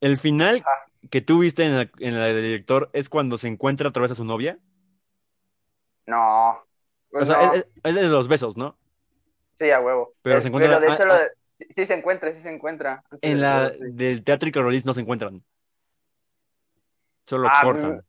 el 0.01 0.19
final 0.19 0.63
Ah. 0.67 0.91
que 1.11 1.21
tú 1.21 1.41
viste 1.41 1.65
en 1.65 1.77
la, 1.77 1.91
en 1.99 2.19
la 2.19 2.27
del 2.27 2.43
director 2.43 2.91
es 2.93 3.09
cuando 3.09 3.39
se 3.39 3.49
encuentra 3.49 3.89
otra 3.89 4.03
vez 4.03 4.11
a 4.11 4.15
su 4.17 4.25
novia. 4.25 4.59
No. 6.09 6.59
O 7.13 7.25
sea, 7.25 7.37
no. 7.47 7.55
es, 7.55 7.67
es 7.85 7.95
de 7.95 8.03
los 8.09 8.29
besos, 8.29 8.57
¿no? 8.57 8.77
Sí, 9.55 9.71
a 9.71 9.81
huevo. 9.81 10.15
Pero 10.23 10.39
Eh, 10.39 10.43
se 10.43 10.49
encuentra- 10.49 10.79
Pero 10.79 10.87
de 10.89 10.95
hecho, 10.95 11.07
lo 11.07 11.15
de- 11.15 11.31
sí, 11.71 11.85
se 11.87 11.95
encuentra, 11.95 12.33
sí 12.33 12.41
se 12.41 12.51
encuentra. 12.51 13.03
En 13.21 13.37
de 13.37 13.43
la 13.43 13.69
todo, 13.73 13.79
sí. 13.87 13.93
del 13.93 14.25
teatro 14.25 14.49
y 14.49 14.53
Carolis 14.53 14.87
no 14.87 14.95
se 14.95 15.01
encuentran. 15.03 15.43
Solo 17.27 17.49
Ah, 17.51 17.61
cortan. 17.63 18.03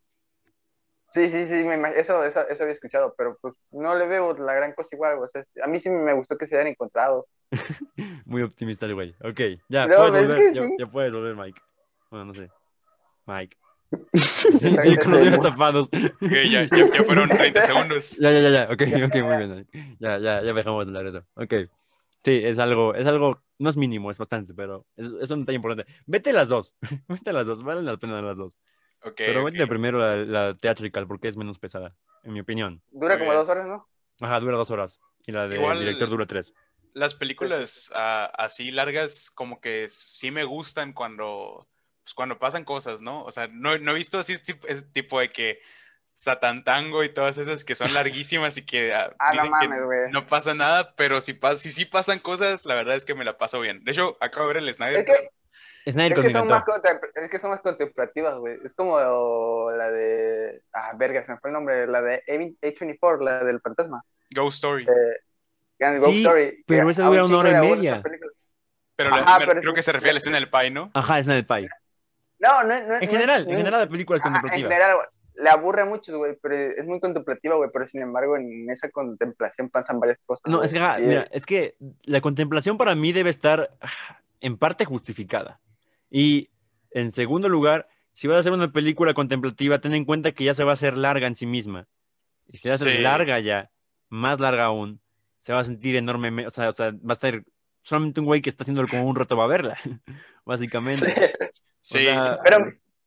Sí, 1.12 1.28
sí, 1.28 1.46
sí, 1.48 1.56
me 1.64 1.76
eso, 2.00 2.24
eso, 2.24 2.48
eso 2.48 2.64
había 2.64 2.74
escuchado, 2.74 3.16
pero 3.18 3.36
pues 3.42 3.56
no 3.72 3.96
le 3.96 4.08
veo 4.08 4.38
la 4.38 4.54
gran 4.54 4.74
cosa 4.74 4.96
igual, 4.96 5.18
o 5.18 5.28
sea, 5.28 5.42
este, 5.42 5.62
a 5.64 5.66
mí 5.68 5.80
sí 5.80 5.90
me 5.90 6.14
gustó 6.14 6.38
que 6.38 6.46
se 6.46 6.56
hayan 6.56 6.68
encontrado. 6.68 7.28
Muy 8.26 8.44
optimista 8.44 8.86
el 8.86 8.94
güey. 8.94 9.16
Ok, 9.24 9.42
ya, 9.70 9.88
No, 9.88 9.96
puedes 9.98 10.14
es 10.14 10.28
volver. 10.28 10.38
que 10.38 10.54
Ya, 10.56 10.62
sí. 10.68 10.76
ya 10.78 10.86
puedes 10.88 11.12
volver, 11.14 11.36
Mike. 11.36 11.60
Bueno, 12.12 12.26
no 12.26 12.34
sé. 12.36 12.50
Mike. 13.26 13.58
Sí, 14.14 14.96
con 14.98 15.12
los 15.12 15.22
oídos 15.22 15.42
tapados. 15.42 15.88
Ok, 15.88 16.32
ya, 16.50 16.64
ya, 16.64 16.90
ya 16.94 17.04
fueron 17.04 17.30
30 17.30 17.62
segundos. 17.64 18.18
Ya, 18.20 18.32
ya, 18.32 18.40
ya, 18.42 18.50
ya. 18.50 18.64
Ok, 18.72 18.82
ok, 19.08 19.24
muy 19.24 19.38
bien. 19.38 19.68
Ya, 20.00 20.18
ya, 20.18 20.42
ya 20.44 20.54
dejamos 20.54 20.86
de 20.86 20.90
hablar 20.98 21.12
de 21.12 21.20
eso. 21.20 21.28
Ok. 21.36 21.54
Sí, 22.24 22.42
es 22.44 22.60
algo, 22.60 22.94
es 22.96 23.08
algo, 23.08 23.42
no 23.60 23.70
es 23.70 23.78
mínimo, 23.78 24.12
es 24.12 24.18
bastante, 24.18 24.54
pero 24.54 24.86
es, 24.98 25.10
es 25.22 25.32
un 25.32 25.42
detalle 25.42 25.56
importante. 25.56 25.92
Vete 26.06 26.34
las 26.34 26.50
dos. 26.50 26.76
Vete 27.08 27.32
las 27.32 27.48
dos, 27.48 27.64
valen 27.64 27.86
la 27.86 27.98
pena 27.98 28.22
las 28.22 28.38
dos. 28.38 28.58
Ok, 29.02 29.14
pero 29.16 29.46
vete 29.46 29.66
primero 29.68 29.98
la, 30.00 30.18
la 30.18 30.58
theatrical 30.58 31.08
porque 31.08 31.30
es 31.30 31.38
menos 31.38 31.58
pesada, 31.58 31.96
en 32.24 32.34
mi 32.34 32.42
opinión. 32.42 32.82
Dura 32.92 33.16
Muy 33.16 33.20
como 33.20 33.32
bien. 33.32 33.42
dos 33.42 33.50
horas, 33.50 33.68
¿no? 33.68 33.88
Ajá, 34.20 34.40
dura 34.42 34.58
dos 34.58 34.70
horas. 34.72 35.00
Y 35.26 35.32
la 35.32 35.48
del 35.48 35.60
Igual- 35.62 35.80
director 35.80 36.10
dura 36.10 36.26
tres. 36.26 36.54
Las 36.94 37.16
películas 37.16 37.90
ah, 37.96 38.30
así 38.38 38.72
largas 38.72 39.30
como 39.34 39.62
que 39.62 39.88
sí 39.88 40.32
me 40.32 40.44
gustan 40.44 40.92
cuando, 40.92 41.66
pues, 42.10 42.16
cuando 42.16 42.40
pasan 42.40 42.66
cosas, 42.66 43.02
¿no? 43.04 43.24
O 43.24 43.32
sea, 43.32 43.48
no, 43.52 43.78
no 43.78 43.92
he 43.92 43.96
visto 43.96 44.18
así 44.18 44.34
ese 44.34 44.82
tipo- 44.92 45.20
de 45.20 45.32
que 45.32 45.60
Satantango 46.16 47.04
y 47.04 47.10
todas 47.14 47.38
esas 47.38 47.64
que 47.64 47.76
son 47.76 47.94
larguísimas 47.94 48.58
y 48.58 48.66
que 48.66 48.94
ah, 48.94 49.16
no 50.12 50.22
que 50.24 50.28
pasa 50.28 50.54
nada, 50.56 50.94
pero 50.96 51.22
si, 51.22 51.34
pas- 51.34 51.58
si 51.58 51.70
sí 51.72 51.86
pasan 51.86 52.20
cosas, 52.20 52.66
la 52.66 52.74
verdad 52.76 52.96
es 52.96 53.06
que 53.06 53.14
me 53.14 53.24
la 53.24 53.38
paso 53.38 53.60
bien. 53.60 53.84
De 53.84 53.92
hecho, 53.92 54.18
acabo 54.20 54.48
de 54.48 54.56
ver 54.56 54.64
el 54.64 54.74
Snyder 54.74 55.00
Es 55.00 55.06
que, 55.06 55.30
es 55.86 55.94
son 56.34 56.48
más 56.48 56.64
encantó. 56.64 56.72
contem- 56.74 57.10
es 57.16 57.30
que 57.30 57.40
son 57.40 57.52
más 57.52 57.62
contemplativas, 57.62 58.38
güey. 58.40 58.58
Es 58.66 58.74
como 58.74 59.70
la 59.72 59.92
de, 59.92 60.62
ah, 60.74 60.94
verga, 60.98 61.24
se 61.24 61.32
me 61.32 61.38
fue 61.40 61.52
el 61.52 61.54
nombre, 61.54 61.86
la 61.88 62.02
de 62.02 62.24
A24, 62.28 63.24
la 63.24 63.44
del 63.44 63.62
fantasma. 63.62 64.04
Ghost 64.32 64.56
Story. 64.56 64.86
Ghost 65.80 66.06
Sí, 66.12 66.18
Story. 66.20 66.64
pero 66.68 66.90
esa 66.90 67.04
dura 67.04 67.24
una 67.24 67.38
hora 67.38 67.52
y 67.64 67.70
media. 67.76 68.02
Pero 68.98 69.10
la- 69.12 69.18
Ajá, 69.18 69.40
me- 69.40 69.48
pero 69.48 69.62
creo 69.62 69.72
es- 69.72 69.76
que 69.78 69.84
se 69.84 69.92
refiere 69.94 70.10
a 70.10 70.14
la 70.16 70.18
escena 70.20 70.36
del 70.36 70.50
Pai, 70.50 70.70
¿no? 70.70 70.92
Ajá, 70.94 71.24
Snyder 71.24 71.48
Pie. 71.48 71.70
No, 72.40 72.64
no, 72.64 72.70
no. 72.70 72.76
En 72.96 73.02
no- 73.02 73.12
general, 73.12 73.46
no- 73.46 73.52
en 73.52 73.58
general 73.58 73.82
la 73.82 73.90
película 73.90 74.18
es 74.18 74.22
Ajá, 74.26 74.30
en 74.30 74.42
contemplativa. 74.42 74.70
general, 74.70 74.96
güey, 74.96 75.08
le 75.44 75.50
aburre 75.50 75.86
mucho, 75.86 76.18
güey, 76.18 76.36
pero 76.42 76.56
es 76.56 76.86
muy 76.86 77.00
contemplativa, 77.00 77.56
güey, 77.56 77.70
pero 77.72 77.88
sin 77.88 78.02
embargo 78.02 78.36
en 78.38 78.70
esa 78.70 78.90
contemplación 78.90 79.70
pasan 79.70 80.00
varias 80.00 80.20
cosas. 80.26 80.44
No, 80.52 80.58
güey, 80.58 80.66
es 80.68 80.74
que, 80.74 80.80
y- 80.80 81.08
mira, 81.08 81.28
es 81.32 81.46
que 81.46 81.76
la 82.04 82.22
contemplación 82.22 82.78
para 82.78 82.96
mí 82.96 83.12
debe 83.12 83.30
estar 83.30 83.70
ah, 83.82 84.20
en 84.42 84.58
parte 84.58 84.86
justificada. 84.86 85.60
Y 86.10 86.50
en 86.92 87.12
segundo 87.12 87.48
lugar, 87.50 87.88
si 88.14 88.28
vas 88.28 88.38
a 88.38 88.40
hacer 88.40 88.52
una 88.52 88.72
película 88.72 89.14
contemplativa, 89.14 89.80
ten 89.80 89.94
en 89.94 90.06
cuenta 90.06 90.32
que 90.34 90.44
ya 90.44 90.54
se 90.54 90.64
va 90.64 90.72
a 90.72 90.74
hacer 90.74 90.98
larga 90.98 91.28
en 91.28 91.36
sí 91.36 91.46
misma. 91.46 91.88
Y 92.48 92.58
si 92.58 92.68
la 92.68 92.74
haces 92.74 92.92
Sí. 92.94 92.98
larga 93.00 93.40
ya, 93.40 93.70
más 94.10 94.40
larga 94.40 94.66
aún, 94.66 95.00
se 95.38 95.54
va 95.54 95.60
a 95.60 95.64
sentir 95.64 95.96
enormemente, 95.96 96.48
o 96.48 96.52
sea, 96.52 96.68
o 96.70 96.72
sea, 96.74 96.92
va 96.92 97.12
a 97.12 97.14
estar 97.14 97.44
solamente 97.82 98.20
un 98.20 98.26
güey 98.26 98.42
que 98.42 98.50
está 98.50 98.64
haciéndolo 98.64 98.88
como 98.90 99.04
un 99.08 99.16
reto 99.16 99.38
va 99.38 99.46
a 99.46 99.48
verla, 99.48 99.78
básicamente. 100.46 101.12
Sí. 101.52 101.62
Sea, 101.82 102.40
Pero 102.44 102.58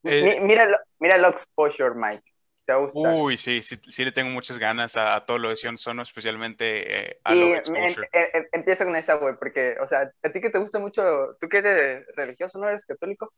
Eh, 0.05 0.41
mi- 0.41 0.47
mira, 0.49 0.69
mira 0.99 1.17
el 1.17 1.25
exposure, 1.27 1.95
Mike. 1.95 2.25
Te 2.67 2.73
va 2.73 2.79
a 2.79 2.83
gustar. 2.83 3.15
Uy, 3.15 3.37
sí, 3.37 3.63
sí, 3.63 3.77
sí 3.89 4.05
le 4.05 4.13
tengo 4.13 4.31
muchas 4.31 4.59
ganas 4.59 4.97
a, 4.97 5.15
a 5.15 5.25
todo 5.25 5.39
lo 5.39 5.49
de 5.49 5.57
Sion 5.57 5.77
Sono, 5.77 6.03
especialmente 6.03 7.11
eh, 7.11 7.19
a 7.25 7.33
Sí, 7.35 7.41
Exposure. 7.53 8.09
em- 8.13 8.29
em- 8.35 8.49
empieza 8.53 8.85
con 8.85 8.97
esa, 8.97 9.15
güey, 9.15 9.35
porque, 9.37 9.77
o 9.81 9.87
sea, 9.87 10.13
a 10.23 10.29
ti 10.33 10.41
que 10.41 10.51
te 10.51 10.59
gusta 10.59 10.79
mucho, 10.79 11.37
tú 11.41 11.49
que 11.49 11.59
eres 11.59 12.07
religioso, 12.17 12.59
¿no 12.59 12.69
eres 12.69 12.85
católico? 12.85 13.33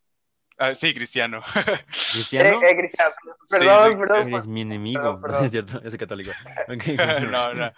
Ah, 0.57 0.73
sí, 0.75 0.95
cristiano. 0.95 1.43
¿Cristiano? 2.13 2.61
Eh, 2.63 2.71
eh, 2.71 2.77
cristiano, 2.77 3.11
perdón, 3.51 3.93
sí, 3.93 3.99
perdón. 3.99 4.29
Eres 4.29 4.47
mi 4.47 4.61
enemigo. 4.61 5.01
perdón, 5.03 5.21
perdón. 5.23 5.45
es 5.47 5.51
cierto, 5.53 5.83
yo 5.83 5.91
soy 5.91 5.99
católico. 5.99 6.31
No, 7.31 7.53
no, 7.55 7.73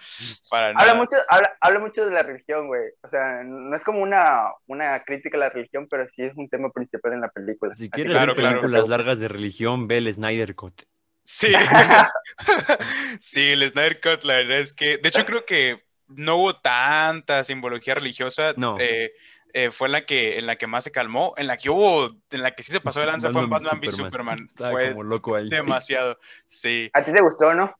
para 0.51 0.69
Habla 0.71 0.95
mucho, 0.95 1.17
habla, 1.29 1.57
habla 1.61 1.79
mucho 1.81 2.05
de 2.05 2.11
la 2.13 2.23
religión, 2.23 2.67
güey. 2.67 2.83
O 3.03 3.09
sea, 3.09 3.43
no 3.45 3.75
es 3.75 3.83
como 3.83 4.01
una, 4.01 4.53
una 4.67 5.03
crítica 5.05 5.37
a 5.39 5.41
la 5.41 5.49
religión, 5.49 5.89
pero 5.91 6.07
sí 6.09 6.23
es 6.23 6.35
un 6.37 6.49
tema 6.49 6.71
principal 6.71 7.15
en 7.15 7.23
la 7.23 7.29
película. 7.29 7.73
Si 7.73 7.85
Así 7.85 7.91
quieres 7.91 8.13
Claro, 8.13 8.33
ver 8.35 8.37
claro. 8.37 8.61
películas 8.61 8.89
largas 8.89 9.19
de 9.21 9.29
religión, 9.29 9.89
ve 9.89 9.97
el 9.99 10.13
Snyder 10.13 10.55
Cut. 10.55 10.83
Sí. 11.25 11.53
sí, 13.21 13.53
el 13.53 13.69
Snyder 13.71 14.01
Cut, 14.01 14.25
la 14.25 14.35
verdad 14.35 14.59
es 14.59 14.73
que, 14.75 14.99
de 14.99 15.09
hecho 15.09 15.25
creo 15.25 15.45
que 15.45 15.83
no 16.09 16.37
hubo 16.37 16.57
tanta 16.57 17.43
simbología 17.45 17.95
religiosa. 17.95 18.53
No. 18.57 18.77
eh, 18.79 19.13
eh, 19.59 19.71
fue 19.71 19.89
en 19.89 19.93
la 19.93 20.03
que 20.03 20.39
en 20.39 20.47
la 20.47 20.57
que 20.57 20.67
más 20.67 20.85
se 20.85 20.93
calmó, 20.93 21.33
en 21.39 21.47
la 21.47 21.57
que 21.57 21.71
hubo, 21.71 22.15
en 22.31 22.43
la 22.43 22.55
que 22.55 22.63
sí 22.63 22.71
se 22.73 22.81
pasó 22.81 23.01
de 23.01 23.07
lanza 23.13 23.31
fue 23.33 23.43
en 23.43 23.49
Batman 23.51 23.79
v 23.81 23.89
Superman. 23.89 24.37
Estaba 24.47 24.71
Fue 24.71 24.91
como 24.91 25.03
loco 25.03 25.35
ahí. 25.35 25.49
demasiado, 25.49 26.19
sí. 26.47 26.91
¿A 26.93 27.03
ti 27.03 27.13
te 27.13 27.23
gustó, 27.23 27.55
no? 27.55 27.75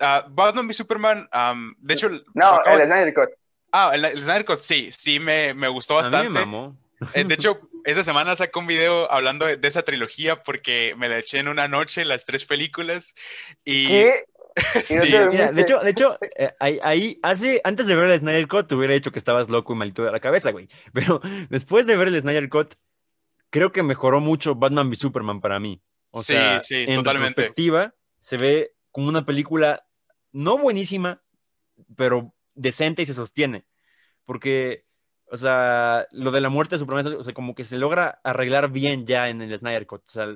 Ah, 0.00 0.26
Batman 0.28 0.66
v 0.66 0.74
Superman, 0.74 1.26
am, 1.32 1.74
de 1.78 1.94
hecho, 1.94 2.10
No, 2.34 2.52
acabo- 2.58 2.78
el 2.78 2.86
Snyder 2.86 3.14
Cut. 3.14 3.30
ah, 3.72 3.92
el, 3.94 4.04
el 4.04 4.22
Snyder 4.22 4.44
Cut, 4.44 4.60
sí, 4.60 4.90
sí 4.92 5.18
me, 5.18 5.54
me 5.54 5.68
gustó 5.68 5.98
A 5.98 6.02
mí 6.02 6.10
bastante. 6.10 6.28
me 6.28 6.40
mamó. 6.40 6.76
Eh, 7.14 7.24
de 7.24 7.34
hecho, 7.34 7.58
esa 7.84 8.04
semana 8.04 8.36
sacó 8.36 8.60
un 8.60 8.66
video 8.66 9.10
hablando 9.10 9.46
de, 9.46 9.56
de 9.56 9.66
esa 9.68 9.82
trilogía 9.82 10.42
porque 10.42 10.94
me 10.96 11.08
la 11.08 11.18
eché 11.18 11.38
en 11.38 11.48
una 11.48 11.66
noche, 11.68 12.04
las 12.04 12.26
tres 12.26 12.44
películas. 12.44 13.14
Y 13.64 13.88
¿Qué? 13.88 14.24
Sí, 14.84 14.96
Mira, 15.30 15.52
de 15.52 15.62
hecho, 15.62 15.78
de 15.80 15.90
hecho, 15.90 16.18
eh, 16.36 16.52
ahí, 16.60 16.78
ahí, 16.82 17.18
hace, 17.22 17.60
antes 17.64 17.86
de 17.86 17.94
ver 17.96 18.10
el 18.10 18.18
Snyder 18.18 18.48
Cut, 18.48 18.68
te 18.68 18.74
hubiera 18.74 18.94
dicho 18.94 19.10
que 19.12 19.18
estabas 19.18 19.48
loco 19.48 19.72
y 19.72 19.76
malito 19.76 20.04
de 20.04 20.12
la 20.12 20.20
cabeza, 20.20 20.50
güey. 20.50 20.68
Pero 20.92 21.20
después 21.50 21.86
de 21.86 21.96
ver 21.96 22.08
el 22.08 22.20
Snyder 22.20 22.48
Cut, 22.48 22.74
creo 23.50 23.72
que 23.72 23.82
mejoró 23.82 24.20
mucho 24.20 24.54
Batman 24.56 24.88
v 24.90 24.96
Superman 24.96 25.40
para 25.40 25.60
mí. 25.60 25.82
O 26.10 26.22
Sí, 26.22 26.34
sea, 26.34 26.60
sí, 26.60 26.86
en 26.86 26.96
totalmente. 26.96 27.42
retrospectiva, 27.42 27.94
se 28.18 28.36
ve 28.38 28.74
como 28.90 29.08
una 29.08 29.26
película 29.26 29.86
no 30.32 30.58
buenísima, 30.58 31.22
pero 31.96 32.34
decente 32.54 33.02
y 33.02 33.06
se 33.06 33.14
sostiene. 33.14 33.66
Porque, 34.24 34.86
o 35.26 35.36
sea, 35.36 36.06
lo 36.12 36.30
de 36.32 36.40
la 36.40 36.50
muerte 36.50 36.76
de 36.76 36.80
Superman, 36.80 37.06
o 37.18 37.24
sea, 37.24 37.34
como 37.34 37.54
que 37.54 37.64
se 37.64 37.78
logra 37.78 38.20
arreglar 38.24 38.70
bien 38.70 39.06
ya 39.06 39.28
en 39.28 39.42
el 39.42 39.56
Snyder 39.58 39.86
Cut. 39.86 40.02
O 40.08 40.10
sea, 40.12 40.28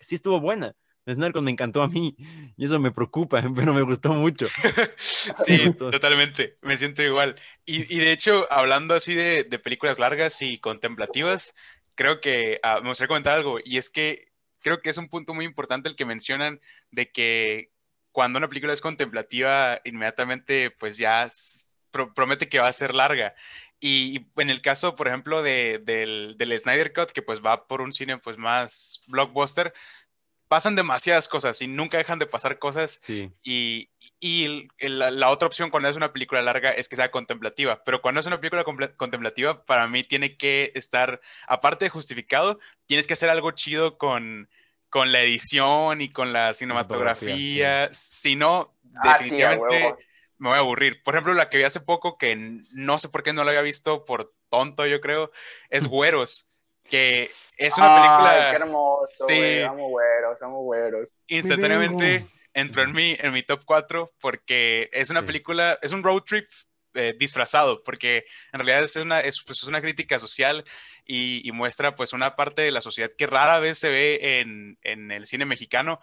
sí 0.00 0.14
estuvo 0.14 0.40
buena. 0.40 0.76
Cut 1.06 1.42
me 1.42 1.50
encantó 1.50 1.82
a 1.82 1.88
mí 1.88 2.16
y 2.56 2.64
eso 2.64 2.78
me 2.78 2.90
preocupa, 2.92 3.42
pero 3.54 3.74
me 3.74 3.82
gustó 3.82 4.12
mucho. 4.14 4.46
Sí, 4.98 5.58
Me 5.58 5.64
gustó. 5.64 5.90
totalmente, 5.90 6.58
me 6.62 6.76
siento 6.76 7.02
igual. 7.02 7.36
Y, 7.64 7.92
y 7.94 7.98
de 7.98 8.12
hecho, 8.12 8.46
hablando 8.52 8.94
así 8.94 9.14
de, 9.14 9.44
de 9.44 9.58
películas 9.58 9.98
largas 9.98 10.40
y 10.42 10.58
contemplativas, 10.58 11.54
creo 11.94 12.20
que 12.20 12.60
ah, 12.62 12.80
me 12.82 12.88
gustaría 12.88 13.08
comentar 13.08 13.36
algo, 13.36 13.58
y 13.64 13.78
es 13.78 13.90
que 13.90 14.32
creo 14.60 14.80
que 14.80 14.90
es 14.90 14.96
un 14.98 15.08
punto 15.08 15.34
muy 15.34 15.44
importante 15.44 15.88
el 15.88 15.96
que 15.96 16.04
mencionan 16.06 16.60
de 16.90 17.10
que 17.10 17.70
cuando 18.12 18.38
una 18.38 18.48
película 18.48 18.72
es 18.72 18.80
contemplativa, 18.80 19.80
inmediatamente 19.84 20.70
pues 20.70 20.96
ya 20.96 21.28
pro- 21.90 22.12
promete 22.14 22.48
que 22.48 22.58
va 22.58 22.68
a 22.68 22.72
ser 22.72 22.94
larga. 22.94 23.34
Y, 23.80 24.18
y 24.18 24.40
en 24.40 24.50
el 24.50 24.62
caso, 24.62 24.94
por 24.94 25.08
ejemplo, 25.08 25.42
de, 25.42 25.80
del, 25.84 26.36
del 26.38 26.58
Snyder 26.58 26.92
Cut, 26.92 27.10
que 27.10 27.22
pues 27.22 27.42
va 27.44 27.66
por 27.66 27.80
un 27.82 27.92
cine 27.92 28.18
pues 28.18 28.38
más 28.38 29.02
blockbuster, 29.08 29.74
pasan 30.54 30.76
demasiadas 30.76 31.26
cosas 31.26 31.60
y 31.62 31.66
nunca 31.66 31.98
dejan 31.98 32.20
de 32.20 32.26
pasar 32.26 32.60
cosas 32.60 33.00
Sí. 33.02 33.32
y, 33.42 33.90
y 34.20 34.68
la, 34.78 35.10
la 35.10 35.30
otra 35.30 35.48
opción 35.48 35.68
cuando 35.68 35.88
es 35.88 35.96
una 35.96 36.12
película 36.12 36.42
larga 36.42 36.70
es 36.70 36.88
que 36.88 36.94
sea 36.94 37.10
contemplativa, 37.10 37.82
pero 37.82 38.00
cuando 38.00 38.20
es 38.20 38.26
una 38.28 38.38
película 38.38 38.62
contemplativa, 38.96 39.64
para 39.66 39.88
mí 39.88 40.04
tiene 40.04 40.36
que 40.36 40.70
estar, 40.76 41.20
aparte 41.48 41.86
de 41.86 41.88
justificado, 41.88 42.60
tienes 42.86 43.08
que 43.08 43.14
hacer 43.14 43.30
algo 43.30 43.50
chido 43.50 43.98
con, 43.98 44.48
con 44.90 45.10
la 45.10 45.22
edición 45.22 46.00
y 46.00 46.10
con 46.10 46.32
la 46.32 46.54
cinematografía, 46.54 47.88
si 47.92 48.36
no, 48.36 48.76
Ah, 49.02 49.18
sí, 49.18 49.24
definitivamente 49.24 49.96
me 50.38 50.50
voy 50.50 50.56
a 50.56 50.60
aburrir. 50.60 51.02
Por 51.02 51.14
ejemplo, 51.14 51.34
la 51.34 51.50
que 51.50 51.56
vi 51.56 51.64
hace 51.64 51.80
poco, 51.80 52.16
que 52.16 52.36
no 52.36 53.00
sé 53.00 53.08
por 53.08 53.24
qué 53.24 53.32
no 53.32 53.42
la 53.42 53.50
había 53.50 53.62
visto 53.62 54.04
por 54.04 54.32
tonto, 54.50 54.86
yo 54.86 55.00
creo, 55.00 55.32
es 55.68 55.86
Güeros, 55.88 56.48
que 56.88 57.28
es 57.56 57.76
una 57.78 57.94
Ay, 57.94 58.02
película 58.02 58.50
qué 58.50 58.56
hermoso, 58.56 59.26
Sí. 59.28 59.60
Amo 59.62 59.88
güeros, 59.88 60.42
amo 60.42 60.62
güeros. 60.62 61.08
instantáneamente 61.28 62.26
entró 62.52 62.82
en 62.82 62.92
mi, 62.92 63.16
en 63.20 63.32
mi 63.32 63.42
top 63.42 63.62
4 63.64 64.12
porque 64.20 64.88
es 64.92 65.10
una 65.10 65.20
Sí. 65.20 65.26
película, 65.26 65.78
es 65.82 65.92
un 65.92 66.02
road 66.02 66.22
trip 66.22 66.48
eh, 66.96 67.14
disfrazado, 67.18 67.82
porque 67.82 68.24
en 68.52 68.60
realidad 68.60 68.84
es 68.84 68.94
una, 68.94 69.18
es, 69.20 69.42
pues, 69.44 69.58
es 69.58 69.64
una 69.64 69.80
crítica 69.80 70.18
social 70.20 70.64
y, 71.04 71.42
y 71.46 71.50
muestra 71.50 71.96
pues 71.96 72.12
una 72.12 72.36
parte 72.36 72.62
de 72.62 72.70
la 72.70 72.80
sociedad 72.80 73.10
que 73.18 73.26
rara 73.26 73.58
vez 73.58 73.78
se 73.78 73.88
ve 73.88 74.38
en, 74.38 74.78
en 74.82 75.10
el 75.10 75.26
cine 75.26 75.44
mexicano. 75.44 76.00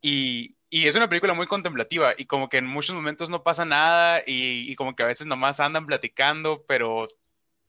Y, 0.00 0.56
y 0.70 0.86
es 0.86 0.96
una 0.96 1.08
película 1.10 1.34
muy 1.34 1.46
contemplativa 1.46 2.14
y 2.16 2.24
como 2.26 2.48
que 2.48 2.56
en 2.58 2.66
muchos 2.66 2.94
momentos 2.94 3.28
no 3.30 3.42
pasa 3.42 3.64
nada 3.66 4.22
y, 4.26 4.70
y 4.70 4.74
como 4.76 4.96
que 4.96 5.02
a 5.02 5.06
veces 5.06 5.26
nomás 5.26 5.60
andan 5.60 5.86
platicando, 5.86 6.64
pero 6.66 7.06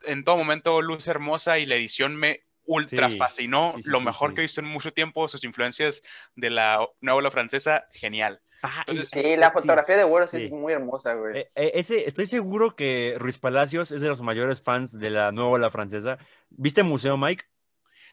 en 0.03 0.23
todo 0.23 0.37
momento 0.37 0.81
luz 0.81 1.07
hermosa 1.09 1.59
y 1.59 1.65
la 1.65 1.75
edición 1.75 2.15
me 2.15 2.44
ultra 2.65 3.09
Sí, 3.09 3.17
fascinó. 3.17 3.73
sí, 3.77 3.83
sí, 3.83 3.89
Lo 3.89 3.99
mejor 4.01 4.29
sí. 4.29 4.35
que 4.35 4.41
he 4.41 4.43
visto 4.43 4.61
en 4.61 4.67
mucho 4.67 4.91
tiempo, 4.93 5.27
sus 5.27 5.43
influencias 5.43 6.03
de 6.35 6.49
la 6.49 6.87
nueva 7.01 7.17
ola 7.19 7.31
francesa, 7.31 7.87
genial. 7.91 8.41
Entonces, 8.87 9.09
Sí, 9.09 9.35
la 9.37 9.47
sí, 9.47 9.53
fotografía 9.53 9.95
de 9.97 10.03
Güeros 10.05 10.31
sí. 10.31 10.45
es 10.45 10.51
muy 10.51 10.73
hermosa, 10.73 11.13
güey. 11.13 11.37
Eh, 11.39 11.51
eh, 11.55 11.71
ese, 11.75 12.07
estoy 12.07 12.25
seguro 12.25 12.75
que 12.75 13.13
Ruiz 13.19 13.37
Palacios 13.37 13.91
es 13.91 14.01
de 14.01 14.07
los 14.07 14.21
mayores 14.21 14.61
fans 14.61 14.97
de 14.99 15.11
la 15.11 15.31
nueva 15.31 15.51
ola 15.51 15.69
francesa. 15.69 16.17
¿Viste 16.49 16.81
Museo, 16.81 17.15
Mike? 17.17 17.45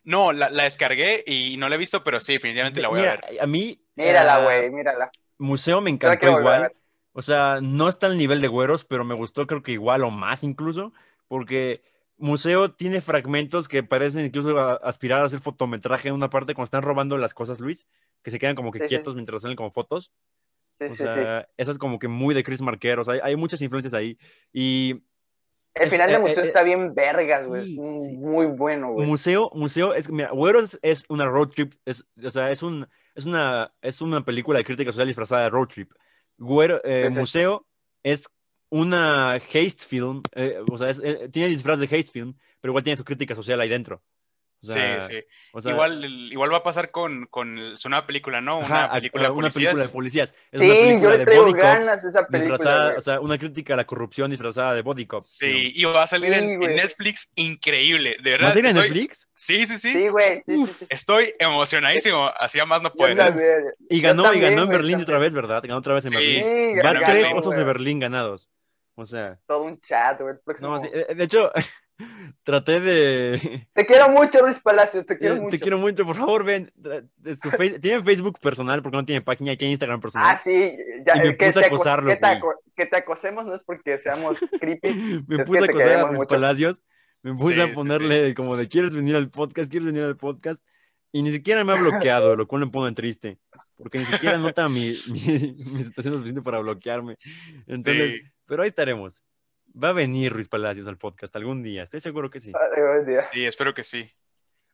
No, 0.05 0.33
la, 0.33 0.51
la 0.51 0.65
descargué 0.65 1.23
y 1.27 1.57
no 1.57 1.69
la 1.69 1.77
he 1.77 1.79
visto, 1.79 2.03
pero 2.05 2.21
sí, 2.21 2.35
definitivamente 2.35 2.83
la 2.83 2.89
voy 2.89 3.01
Mira, 3.01 3.13
a 3.15 3.31
ver. 3.31 3.41
a 3.41 3.47
mí 3.47 3.81
Mírala, 3.95 4.39
güey, 4.43 4.71
mírala. 4.71 5.11
Museo 5.39 5.81
me 5.81 5.91
encantó 5.91 6.29
igual. 6.39 6.73
O 7.15 7.23
sea, 7.23 7.59
no 7.63 7.89
está 7.89 8.07
al 8.07 8.17
nivel 8.19 8.41
de 8.41 8.49
Güeros, 8.49 8.85
pero 8.85 9.05
me 9.05 9.15
gustó 9.15 9.47
creo 9.47 9.63
que 9.63 9.73
igual 9.73 10.03
o 10.03 10.11
más 10.11 10.45
incluso, 10.45 10.93
porque 11.29 11.83
Museo 12.23 12.71
tiene 12.71 13.01
fragmentos 13.01 13.67
que 13.69 13.83
parecen 13.83 14.25
incluso 14.25 14.59
a- 14.59 14.75
aspirar 14.75 15.21
a 15.21 15.25
hacer 15.25 15.41
fotometraje 15.41 16.09
en 16.09 16.15
una 16.15 16.31
parte 16.31 16.55
cuando 16.55 16.65
están 16.67 16.83
robando 16.83 17.19
las 17.19 17.35
cosas, 17.35 17.59
Luis, 17.61 17.87
que 18.23 18.31
se 18.31 18.39
quedan 18.39 18.55
como 18.55 18.71
que 18.71 18.79
Sí, 18.79 18.85
sí. 18.85 18.89
quietos 18.91 19.15
mientras 19.15 19.43
salen 19.43 19.57
como 19.57 19.71
fotos. 19.71 20.13
Sí, 20.81 20.87
O 20.91 20.95
sea, 20.97 21.49
eso 21.57 21.71
es 21.71 21.79
como 21.79 21.99
que 21.99 22.09
muy 22.09 22.35
de 22.35 22.43
Chris 22.45 22.61
Marquero. 22.61 23.03
O 23.03 23.05
sea, 23.05 23.15
hay, 23.15 23.21
hay 23.23 23.37
muchas 23.37 23.61
influencias 23.61 23.93
ahí. 23.95 24.19
Y. 24.53 25.03
El 25.75 25.85
es- 25.87 25.91
final 25.91 26.11
eh, 26.11 26.13
de 26.15 26.19
Museo 26.19 26.43
eh, 26.45 26.47
está 26.47 26.63
bien 26.63 26.95
vergas, 26.95 27.47
güey. 27.47 27.77
muy, 27.77 28.47
bueno, 28.47 28.93
güey. 28.93 29.07
Museo, 29.07 29.51
Museo 29.55 29.95
es, 29.95 30.11
mira, 30.11 30.31
Güeros 30.31 30.79
es 30.83 31.05
una 31.09 31.25
road 31.27 31.49
trip, 31.49 31.75
es, 31.85 32.05
o 32.25 32.31
sea, 32.31 32.51
es 32.51 32.63
un, 32.63 32.87
es 33.15 33.25
una, 33.25 33.73
es 33.81 34.01
una 34.01 34.25
película 34.25 34.59
de 34.59 34.65
crítica 34.65 34.93
social 34.93 35.07
disfrazada 35.09 35.43
de 35.43 35.51
road 35.51 35.69
trip. 35.69 35.91
Güero, 36.39 36.81
eh. 36.85 37.09
Museo 37.11 37.67
es 38.03 38.29
una 38.73 39.35
haste 39.35 39.85
film, 39.87 40.23
eh, 40.35 40.59
o 40.71 40.79
sea, 40.79 40.89
es- 40.89 41.01
eh, 41.05 41.29
tiene 41.31 41.49
disfraz 41.49 41.79
de 41.79 41.85
haste 41.85 42.05
film, 42.11 42.35
pero 42.61 42.71
igual 42.73 42.83
tiene 42.85 42.97
su 42.97 43.05
crítica 43.05 43.35
social 43.35 43.61
ahí 43.61 43.69
dentro. 43.69 44.03
O 44.65 44.67
sea, 44.67 45.01
sí, 45.01 45.15
sí. 45.17 45.25
o 45.53 45.61
sea, 45.61 45.73
igual, 45.73 46.05
igual 46.05 46.53
va 46.53 46.59
a 46.59 46.63
pasar 46.63 46.93
con, 46.93 47.27
con 47.27 47.59
el- 47.59 47.77
su 47.77 47.89
nueva 47.89 48.07
película, 48.07 48.41
¿no? 48.41 48.59
Una 48.59 48.85
ajá, 48.85 48.93
película 48.93 49.25
de 49.25 49.31
una 49.31 49.41
policías. 49.51 49.65
película 49.73 49.87
de 49.87 49.93
policías. 49.93 50.35
Es 50.53 50.61
Sí, 50.61 50.67
una 50.71 51.01
yo 51.03 51.11
le 51.11 51.19
de 51.19 51.25
traigo 51.25 51.45
cops 51.47 51.57
ganas 51.57 52.05
a 52.05 52.09
esa 52.09 52.27
película, 52.29 52.95
o 52.97 53.01
sea, 53.01 53.21
una 53.21 53.39
crítica 53.39 53.75
a 53.75 53.77
la 53.77 53.85
corrupción 53.87 54.31
disfrazada 54.31 54.73
de 54.75 54.83
body 54.83 55.05
cops. 55.05 55.27
Sí, 55.37 55.73
y 55.75 55.85
va 55.85 56.05
a 56.05 56.07
salir 56.07 56.33
Sí, 56.33 56.39
en. 56.39 56.61
Netflix 56.61 57.33
increíble. 57.35 58.17
De 58.23 58.39
¿Va 58.39 58.47
a 58.47 58.51
salir 58.53 58.67
en 58.67 58.77
estoy- 58.77 58.89
Netflix? 58.91 59.29
Sí, 59.35 59.67
sí, 59.67 59.79
sí. 59.79 59.93
Sí, 59.95 60.09
güey, 60.09 60.41
sí, 60.47 60.65
sí, 60.65 60.73
sí. 60.79 60.87
Estoy 60.91 61.33
emocionadísimo. 61.41 62.31
Así 62.39 62.61
a 62.61 62.65
más 62.65 62.83
no 62.83 62.93
puedo. 62.93 63.17
también. 63.17 63.65
Y 63.91 64.01
ganó, 64.01 64.33
y 64.33 64.39
ganó 64.39 64.63
en 64.63 64.69
Berlín 64.69 64.93
también. 64.93 65.01
otra 65.03 65.19
vez, 65.19 65.35
¿verdad? 65.35 65.61
Ganó 65.65 65.79
otra 65.79 65.95
vez 65.95 66.05
en 66.05 66.13
Sí. 66.13 66.17
Berlín. 66.17 66.45
Sí, 66.45 66.77
Va 66.87 66.93
ganó, 66.93 67.07
tres 67.07 67.27
osos 67.35 67.57
de 67.57 67.65
Berlín 67.65 67.99
ganados. 67.99 68.49
O 68.95 69.07
sea, 69.07 69.39
Todo 69.47 69.63
un 69.65 69.81
chat, 69.81 70.21
güey. 70.21 70.35
no, 70.61 70.79
sí, 70.79 70.89
eh, 70.93 71.15
de 71.15 71.25
hecho, 71.25 71.51
traté 72.43 72.81
de... 72.81 73.69
Te 73.73 73.87
quiero 73.87 74.09
mucho, 74.11 74.45
Luis 74.45 74.61
Palacios, 74.61 75.07
te 75.07 75.17
quiero 75.17 75.37
Eh, 75.37 75.41
mucho. 75.41 75.51
Te 75.57 75.61
quiero 75.61 75.79
mucho, 75.79 76.05
por 76.05 76.17
favor, 76.17 76.45
ven. 76.45 76.73
Su 77.41 77.51
face- 77.51 77.79
Tiene 77.79 78.03
Facebook 78.05 78.39
personal 78.41 78.83
porque 78.83 78.97
no 78.99 79.05
tiene 79.05 79.23
página 79.23 79.53
y 79.53 79.57
tiene 79.57 79.73
Instagram 79.73 80.01
personal. 80.01 80.29
Ah, 80.31 80.37
sí, 80.37 80.77
ya, 81.07 81.17
Y 81.17 81.21
me 81.21 81.27
eh, 81.29 81.37
que, 81.37 81.47
puse 81.47 81.59
a 81.59 81.63
te 81.63 81.67
acosarlo, 81.69 82.11
que, 82.11 82.17
te 82.17 82.27
aco- 82.27 82.55
que 82.77 82.87
te 82.87 82.97
acosemos 82.97 83.45
no 83.47 83.55
es 83.55 83.63
porque 83.65 83.99
seamos 83.99 84.39
creepy. 84.61 85.25
me 85.27 85.45
puse 85.45 85.61
que 85.61 85.65
a 85.65 85.71
acosar 85.71 85.97
a 85.97 86.07
Luis 86.07 86.19
mucho. 86.19 86.29
Palacios. 86.29 86.85
Me 87.23 87.33
puse 87.35 87.55
Sí, 87.55 87.61
a 87.61 87.67
sí, 87.69 87.73
ponerle 87.73 88.35
como 88.35 88.57
de 88.57 88.69
¿quieres 88.69 88.95
venir 88.97 89.15
al 89.15 89.31
podcast? 89.31 89.71
¿Quieres 89.71 89.87
venir 89.87 90.03
al 90.03 90.17
podcast? 90.17 90.65
Y 91.13 91.23
ni 91.23 91.31
siquiera 91.31 91.63
me 91.63 91.73
ha 91.73 91.77
bloqueado, 91.77 92.35
lo 92.37 92.49
cual 92.49 92.65
me 92.65 92.71
pone 92.71 92.95
triste. 92.95 93.39
Porque 93.77 93.99
ni 93.99 94.07
siquiera 94.07 94.39
nota 94.39 94.69
mi, 94.69 94.97
mi, 95.09 95.55
mi 95.73 95.83
situación 95.85 96.15
lo 96.15 96.19
suficiente 96.19 96.43
para 96.43 96.59
bloquearme. 96.59 97.17
Entonces, 97.67 98.13
Sí, 98.15 98.21
pero 98.53 98.65
ahí 98.65 98.69
estaremos. 98.69 99.23
Va 99.83 99.89
a 99.89 99.93
venir 99.95 100.35
Luis 100.35 100.47
Palacios 100.47 100.87
al 100.87 100.99
podcast 100.99 101.35
algún 101.37 101.63
día, 101.63 101.85
estoy 101.85 102.03
seguro 102.03 102.29
que 102.29 102.39
sí. 102.39 102.53
Ay, 102.55 102.83
buen 102.83 103.07
día. 103.07 103.25
sí, 103.25 103.47
espero 103.47 103.73
que 103.73 103.83
sí. 103.83 104.11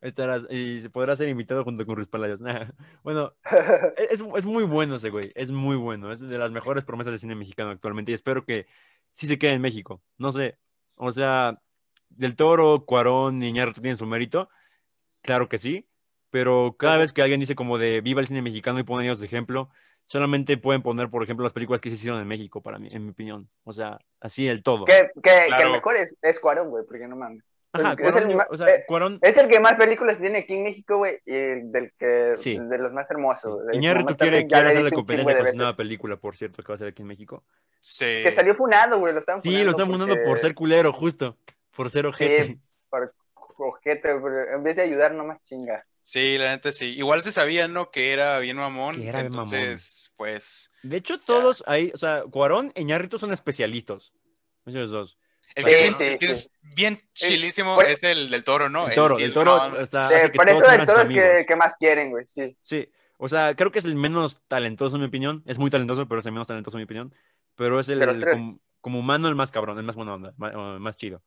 Ahí 0.00 0.08
estarás 0.08 0.50
y 0.50 0.80
se 0.80 0.90
podrá 0.90 1.14
ser 1.14 1.28
invitado 1.28 1.62
junto 1.62 1.86
con 1.86 1.94
Luis 1.94 2.08
Palacios. 2.08 2.40
Nah, 2.40 2.72
Bueno, 3.04 3.36
es, 3.96 4.20
es 4.20 4.44
muy 4.44 4.64
bueno 4.64 4.96
ese 4.96 5.10
güey, 5.10 5.30
es 5.36 5.52
muy 5.52 5.76
bueno, 5.76 6.10
es 6.10 6.18
de 6.18 6.38
las 6.38 6.50
mejores 6.50 6.82
promesas 6.82 7.12
del 7.12 7.20
cine 7.20 7.36
mexicano 7.36 7.70
actualmente 7.70 8.10
y 8.10 8.16
espero 8.16 8.44
que 8.44 8.66
sí 9.12 9.28
se 9.28 9.38
quede 9.38 9.52
en 9.52 9.62
México. 9.62 10.02
No 10.16 10.32
sé, 10.32 10.58
o 10.96 11.12
sea, 11.12 11.62
Del 12.08 12.34
Toro, 12.34 12.84
Cuarón 12.84 13.40
y 13.44 13.46
Iñárritu 13.46 13.80
tienen 13.80 13.96
su 13.96 14.06
mérito, 14.06 14.48
claro 15.22 15.48
que 15.48 15.58
sí, 15.58 15.88
pero 16.30 16.74
cada 16.76 16.96
vez 16.96 17.12
que 17.12 17.22
alguien 17.22 17.38
dice 17.38 17.54
como 17.54 17.78
de 17.78 18.00
viva 18.00 18.20
el 18.22 18.26
cine 18.26 18.42
mexicano 18.42 18.80
y 18.80 18.82
ponen 18.82 19.06
ellos 19.06 19.20
de 19.20 19.26
ejemplo, 19.26 19.70
solamente 20.08 20.56
pueden 20.56 20.80
poner, 20.82 21.10
por 21.10 21.22
ejemplo, 21.22 21.44
las 21.44 21.52
películas 21.52 21.80
que 21.82 21.90
se 21.90 21.96
hicieron 21.96 22.20
en 22.20 22.26
México, 22.26 22.62
para 22.62 22.78
mí, 22.78 22.88
en 22.90 23.04
mi 23.04 23.10
opinión. 23.10 23.48
O 23.64 23.72
sea, 23.74 23.98
así 24.20 24.48
el 24.48 24.62
todo. 24.62 24.86
que, 24.86 25.10
que, 25.14 25.20
que 25.22 25.46
Claro. 25.48 25.66
el 25.66 25.72
mejor 25.72 25.96
es, 25.96 26.14
es 26.22 26.40
Cuarón, 26.40 26.70
güey, 26.70 26.84
porque 26.86 27.06
no 27.06 27.14
mames. 27.16 27.44
Ajá, 27.72 27.92
es 27.92 28.00
Cuarón, 28.00 28.30
el 28.30 28.36
yo- 28.36 28.44
o 28.50 28.56
sea, 28.56 28.66
eh, 28.68 28.84
Cuarón, 28.88 29.18
Es 29.20 29.36
el 29.36 29.48
que 29.48 29.60
más 29.60 29.74
películas 29.74 30.18
tiene 30.18 30.38
aquí 30.38 30.54
en 30.56 30.64
México, 30.64 30.96
güey, 30.96 31.18
y 31.26 31.34
el 31.34 31.70
del 31.70 31.92
que, 31.98 32.32
Sí. 32.38 32.58
de 32.58 32.78
los 32.78 32.90
más 32.92 33.10
hermosos. 33.10 33.62
güey. 33.64 33.76
Iñárritu 33.76 34.16
quiere, 34.16 34.46
quiere 34.46 34.70
dicho 34.70 34.82
un 34.84 34.90
competencia 34.90 35.36
con 35.38 35.46
su 35.46 35.56
nueva 35.56 35.72
película, 35.74 36.16
por 36.16 36.34
cierto, 36.34 36.62
que 36.62 36.68
va 36.68 36.74
a 36.76 36.78
ser 36.78 36.88
aquí 36.88 37.02
en 37.02 37.08
México. 37.08 37.44
Sí. 37.78 38.06
Que 38.24 38.32
salió 38.32 38.54
funado, 38.54 38.98
güey, 38.98 39.12
lo 39.12 39.20
Sí, 39.20 39.26
funando 39.26 39.64
lo 39.64 39.70
están 39.72 39.86
fundando 39.90 40.14
por 40.14 40.24
porque- 40.24 40.40
ser 40.40 40.54
culero, 40.54 40.92
justo. 40.94 41.36
Por 41.76 41.90
ser 41.90 42.06
ojete. 42.06 42.44
Sí, 42.46 42.60
por 42.88 43.12
ojete, 43.58 44.10
en 44.54 44.62
vez 44.62 44.76
de 44.76 44.82
ayudar, 44.82 45.12
nomás 45.12 45.42
chinga. 45.42 45.84
Sí, 46.10 46.38
la 46.38 46.52
neta 46.52 46.72
sí. 46.72 46.86
Igual 46.96 47.22
se 47.22 47.32
sabía, 47.32 47.68
¿no? 47.68 47.90
Que 47.90 48.14
era 48.14 48.38
bien 48.38 48.56
mamón. 48.56 48.94
Que 48.94 49.08
era 49.08 49.20
bien 49.20 49.30
mamón. 49.30 49.52
entonces, 49.54 50.10
pues. 50.16 50.70
De 50.82 50.96
hecho, 50.96 51.18
todos 51.18 51.62
ahí, 51.66 51.90
o 51.92 51.98
sea, 51.98 52.22
Cuarón 52.30 52.72
y 52.74 52.84
Ñarrito 52.84 53.18
son 53.18 53.30
especialistas. 53.30 54.10
Ellos 54.64 54.90
dos. 54.90 55.18
El 55.54 55.64
Sí, 55.64 55.70
que, 55.70 55.86
es- 55.88 55.96
sí, 55.98 56.04
el 56.04 56.18
que 56.18 56.26
sí. 56.28 56.32
es 56.32 56.52
bien 56.62 56.98
chilísimo 57.12 57.74
por- 57.74 57.84
es 57.84 58.02
el 58.04 58.30
del 58.30 58.42
toro, 58.42 58.70
¿no? 58.70 58.88
el 58.88 58.94
toro, 58.94 59.16
sí 59.16 59.22
el 59.24 59.28
es 59.28 59.34
toro, 59.34 59.56
onda. 59.56 59.82
o 59.82 59.84
sea, 59.84 60.06
hace 60.06 60.30
que 60.32 60.36
por 60.38 60.46
todos 60.46 60.62
eso 60.62 60.66
todos 60.76 60.88
sus 60.88 60.98
amigos. 60.98 61.28
que, 61.36 61.44
que 61.46 61.56
más 61.56 61.76
quieren, 61.76 62.08
güey, 62.10 62.24
sí. 62.24 62.56
Sí, 62.62 62.88
o 63.18 63.28
sea, 63.28 63.54
creo 63.54 63.70
que 63.70 63.78
es 63.80 63.84
el 63.84 63.94
menos 63.94 64.40
talentoso 64.48 64.96
en 64.96 65.02
mi 65.02 65.08
opinión. 65.08 65.42
Es 65.44 65.58
muy 65.58 65.68
talentoso, 65.68 66.08
pero 66.08 66.20
es 66.20 66.26
el 66.26 66.32
menos 66.32 66.48
talentoso 66.48 66.78
en 66.78 66.80
mi 66.80 66.84
opinión. 66.84 67.14
Pero 67.54 67.78
es 67.80 67.88
el, 67.90 67.98
tres. 68.18 68.34
como, 68.36 68.60
como 68.80 68.98
humano 69.00 69.28
el 69.28 69.34
más 69.34 69.50
cabrón, 69.50 69.76
el 69.76 69.84
más 69.84 69.94
buena 69.96 70.14
onda, 70.14 70.32
más, 70.38 70.54
más 70.80 70.96
chido. 70.96 71.22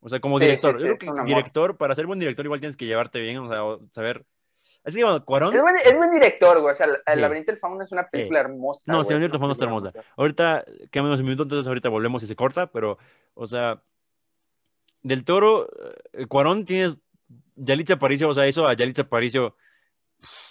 O 0.00 0.08
sea, 0.08 0.20
como 0.20 0.38
Sí, 0.38 0.44
director. 0.46 0.76
sí, 0.76 0.86
Yo 0.86 0.96
creo 0.98 1.14
que 1.14 1.22
director, 1.24 1.76
para 1.76 1.94
ser 1.94 2.06
buen 2.06 2.18
director, 2.18 2.44
igual 2.44 2.60
tienes 2.60 2.76
que 2.76 2.86
llevarte 2.86 3.20
bien, 3.20 3.38
o 3.38 3.48
sea, 3.48 3.86
saber. 3.90 4.24
Es 4.82 4.94
que, 4.94 5.04
bueno, 5.04 5.22
Cuarón. 5.24 5.54
Es 5.54 5.60
buen, 5.60 5.76
es 5.76 5.96
buen 5.96 6.10
director, 6.10 6.60
güey. 6.60 6.72
O 6.72 6.74
sea, 6.74 6.86
El 7.06 7.20
laberinto 7.20 7.52
del 7.52 7.60
fauno 7.60 7.82
es 7.84 7.92
una 7.92 8.08
película 8.08 8.40
hermosa. 8.40 8.92
No, 8.92 9.00
el 9.00 9.06
es 9.06 9.10
una 9.10 9.38
Fauno 9.38 9.52
está 9.52 9.64
hermosa. 9.66 9.92
Ahorita 10.16 10.64
queda 10.90 11.02
menos 11.02 11.20
un 11.20 11.26
minuto, 11.26 11.42
entonces 11.42 11.66
ahorita 11.66 11.90
volvemos 11.90 12.22
y 12.22 12.26
se 12.26 12.36
corta, 12.36 12.66
pero, 12.68 12.96
o 13.34 13.46
sea, 13.46 13.82
del 15.02 15.24
Toro, 15.24 15.68
eh, 16.12 16.26
Cuarón 16.26 16.64
tienes 16.64 16.98
Yalitza 17.56 17.94
Aparicio, 17.94 18.28
o 18.28 18.34
sea, 18.34 18.46
eso 18.46 18.66
a 18.66 18.74
Yalitza 18.74 19.02
Aparicio, 19.02 19.54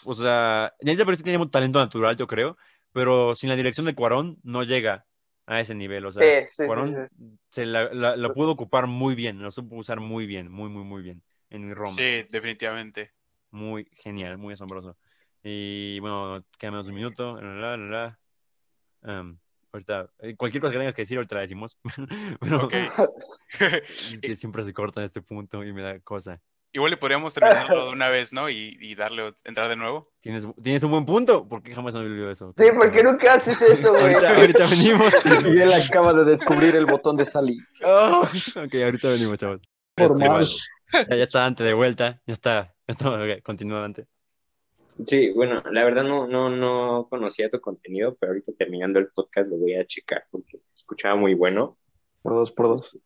o 0.04 0.14
sea, 0.14 0.74
Yalitza 0.82 1.04
Aparicio 1.04 1.24
tiene 1.24 1.40
un 1.42 1.50
talento 1.50 1.80
natural, 1.80 2.16
yo 2.16 2.28
creo, 2.28 2.58
pero 2.92 3.36
sin 3.36 3.50
la 3.50 3.56
dirección 3.56 3.86
de 3.86 3.96
Cuarón 3.96 4.38
no 4.44 4.64
llega 4.64 5.06
a 5.50 5.60
ese 5.60 5.74
nivel, 5.74 6.06
o 6.06 6.12
sea, 6.12 6.24
Sí, 6.24 6.48
sí, 6.48 6.54
sí, 6.58 6.66
Cuarón 6.68 7.10
se 7.50 7.66
la, 7.66 7.92
la- 7.92 8.16
la 8.16 8.34
pudo 8.34 8.52
ocupar 8.52 8.86
muy 8.88 9.16
bien, 9.16 9.42
lo 9.42 9.52
supo 9.52 9.76
usar 9.76 10.00
muy 10.00 10.28
bien, 10.28 10.52
muy, 10.52 10.70
muy, 10.70 10.84
muy 10.84 11.02
bien 11.02 11.24
en 11.50 11.74
Roma. 11.76 11.98
Sí, 11.98 12.28
definitivamente. 12.30 13.12
Muy 13.52 13.90
genial, 13.94 14.38
muy 14.38 14.54
asombroso. 14.54 14.96
Y 15.44 16.00
bueno, 16.02 16.46
queda 16.60 16.72
menos 16.72 16.86
de 16.86 16.92
un 16.92 16.96
minuto. 16.98 17.42
la, 17.42 17.76
la, 17.76 17.78
la, 17.78 17.88
la. 19.02 19.20
Em, 19.20 19.40
ahorita, 19.72 20.12
eh, 20.20 20.36
cualquier 20.36 20.62
cosa 20.62 20.74
que 20.74 20.80
tengas 20.80 20.94
que 20.94 21.02
decir, 21.02 21.18
ahorita 21.18 21.36
la 21.36 21.42
decimos. 21.42 21.78
Pero 22.40 22.66
Ok. 22.66 22.74
es 23.60 24.22
que 24.22 24.36
siempre 24.36 24.64
se 24.64 24.74
corta 24.74 25.02
en 25.02 25.08
este 25.08 25.22
punto 25.24 25.64
y 25.64 25.74
me 25.74 25.82
da 25.82 26.00
cosa. 26.00 26.40
Igual 26.72 26.92
le 26.92 26.98
podríamos 26.98 27.34
terminarlo 27.34 27.86
de 27.86 27.92
una 27.94 28.10
vez, 28.10 28.32
¿no? 28.32 28.50
Y, 28.50 28.78
y 28.80 28.96
darle 28.96 29.34
entrar 29.44 29.70
de 29.70 29.76
nuevo. 29.76 30.12
Tienes, 30.20 30.46
tienes 30.62 30.84
un 30.84 30.92
buen 30.92 31.06
punto, 31.06 31.48
porque 31.48 31.74
jamás 31.74 31.94
me 31.96 32.02
olvidó 32.02 32.30
eso. 32.30 32.54
Sí, 32.56 32.66
porque 32.78 33.04
nunca 33.04 33.36
haces 33.36 33.62
eso, 33.62 33.92
güey. 33.92 34.14
Ahorita, 34.14 34.36
ahorita 34.36 34.68
venimos. 34.68 35.14
Y 35.50 35.62
él 35.62 35.74
acaba 35.74 36.14
de 36.14 36.26
descubrir 36.26 36.76
el 36.76 36.86
botón 36.86 37.18
de 37.18 37.26
salir. 37.26 37.62
Oh, 37.84 38.22
ok, 38.22 38.76
ahorita 38.76 39.10
venimos, 39.10 39.38
chavos. 39.38 39.62
Formal. 39.98 40.48
Ya, 40.94 41.16
ya 41.16 41.24
está 41.24 41.40
Dante 41.40 41.64
de 41.64 41.74
vuelta. 41.74 42.22
Ya 42.26 42.34
está. 42.34 42.76
Ya 42.88 42.92
está. 42.94 43.10
ok, 43.10 43.42
continúa 43.44 43.82
Dante. 43.82 44.08
Sí, 45.06 45.32
bueno, 45.32 45.64
la 45.72 45.84
verdad 45.86 46.04
no, 46.04 46.28
no, 46.28 46.50
no 46.50 47.08
conocía 47.10 47.50
tu 47.50 47.62
contenido, 47.62 48.16
pero 48.20 48.32
ahorita 48.32 48.52
terminando 48.58 49.00
el 49.00 49.08
podcast 49.08 49.50
lo 49.50 49.58
voy 49.58 49.76
a 49.76 49.86
checar 49.86 50.26
porque 50.30 50.60
se 50.64 50.76
escuchaba 50.76 51.16
muy 51.16 51.34
bueno. 51.36 51.78
Por 52.22 52.34
dos, 52.34 52.52
por 52.52 52.68
dos. 52.68 52.98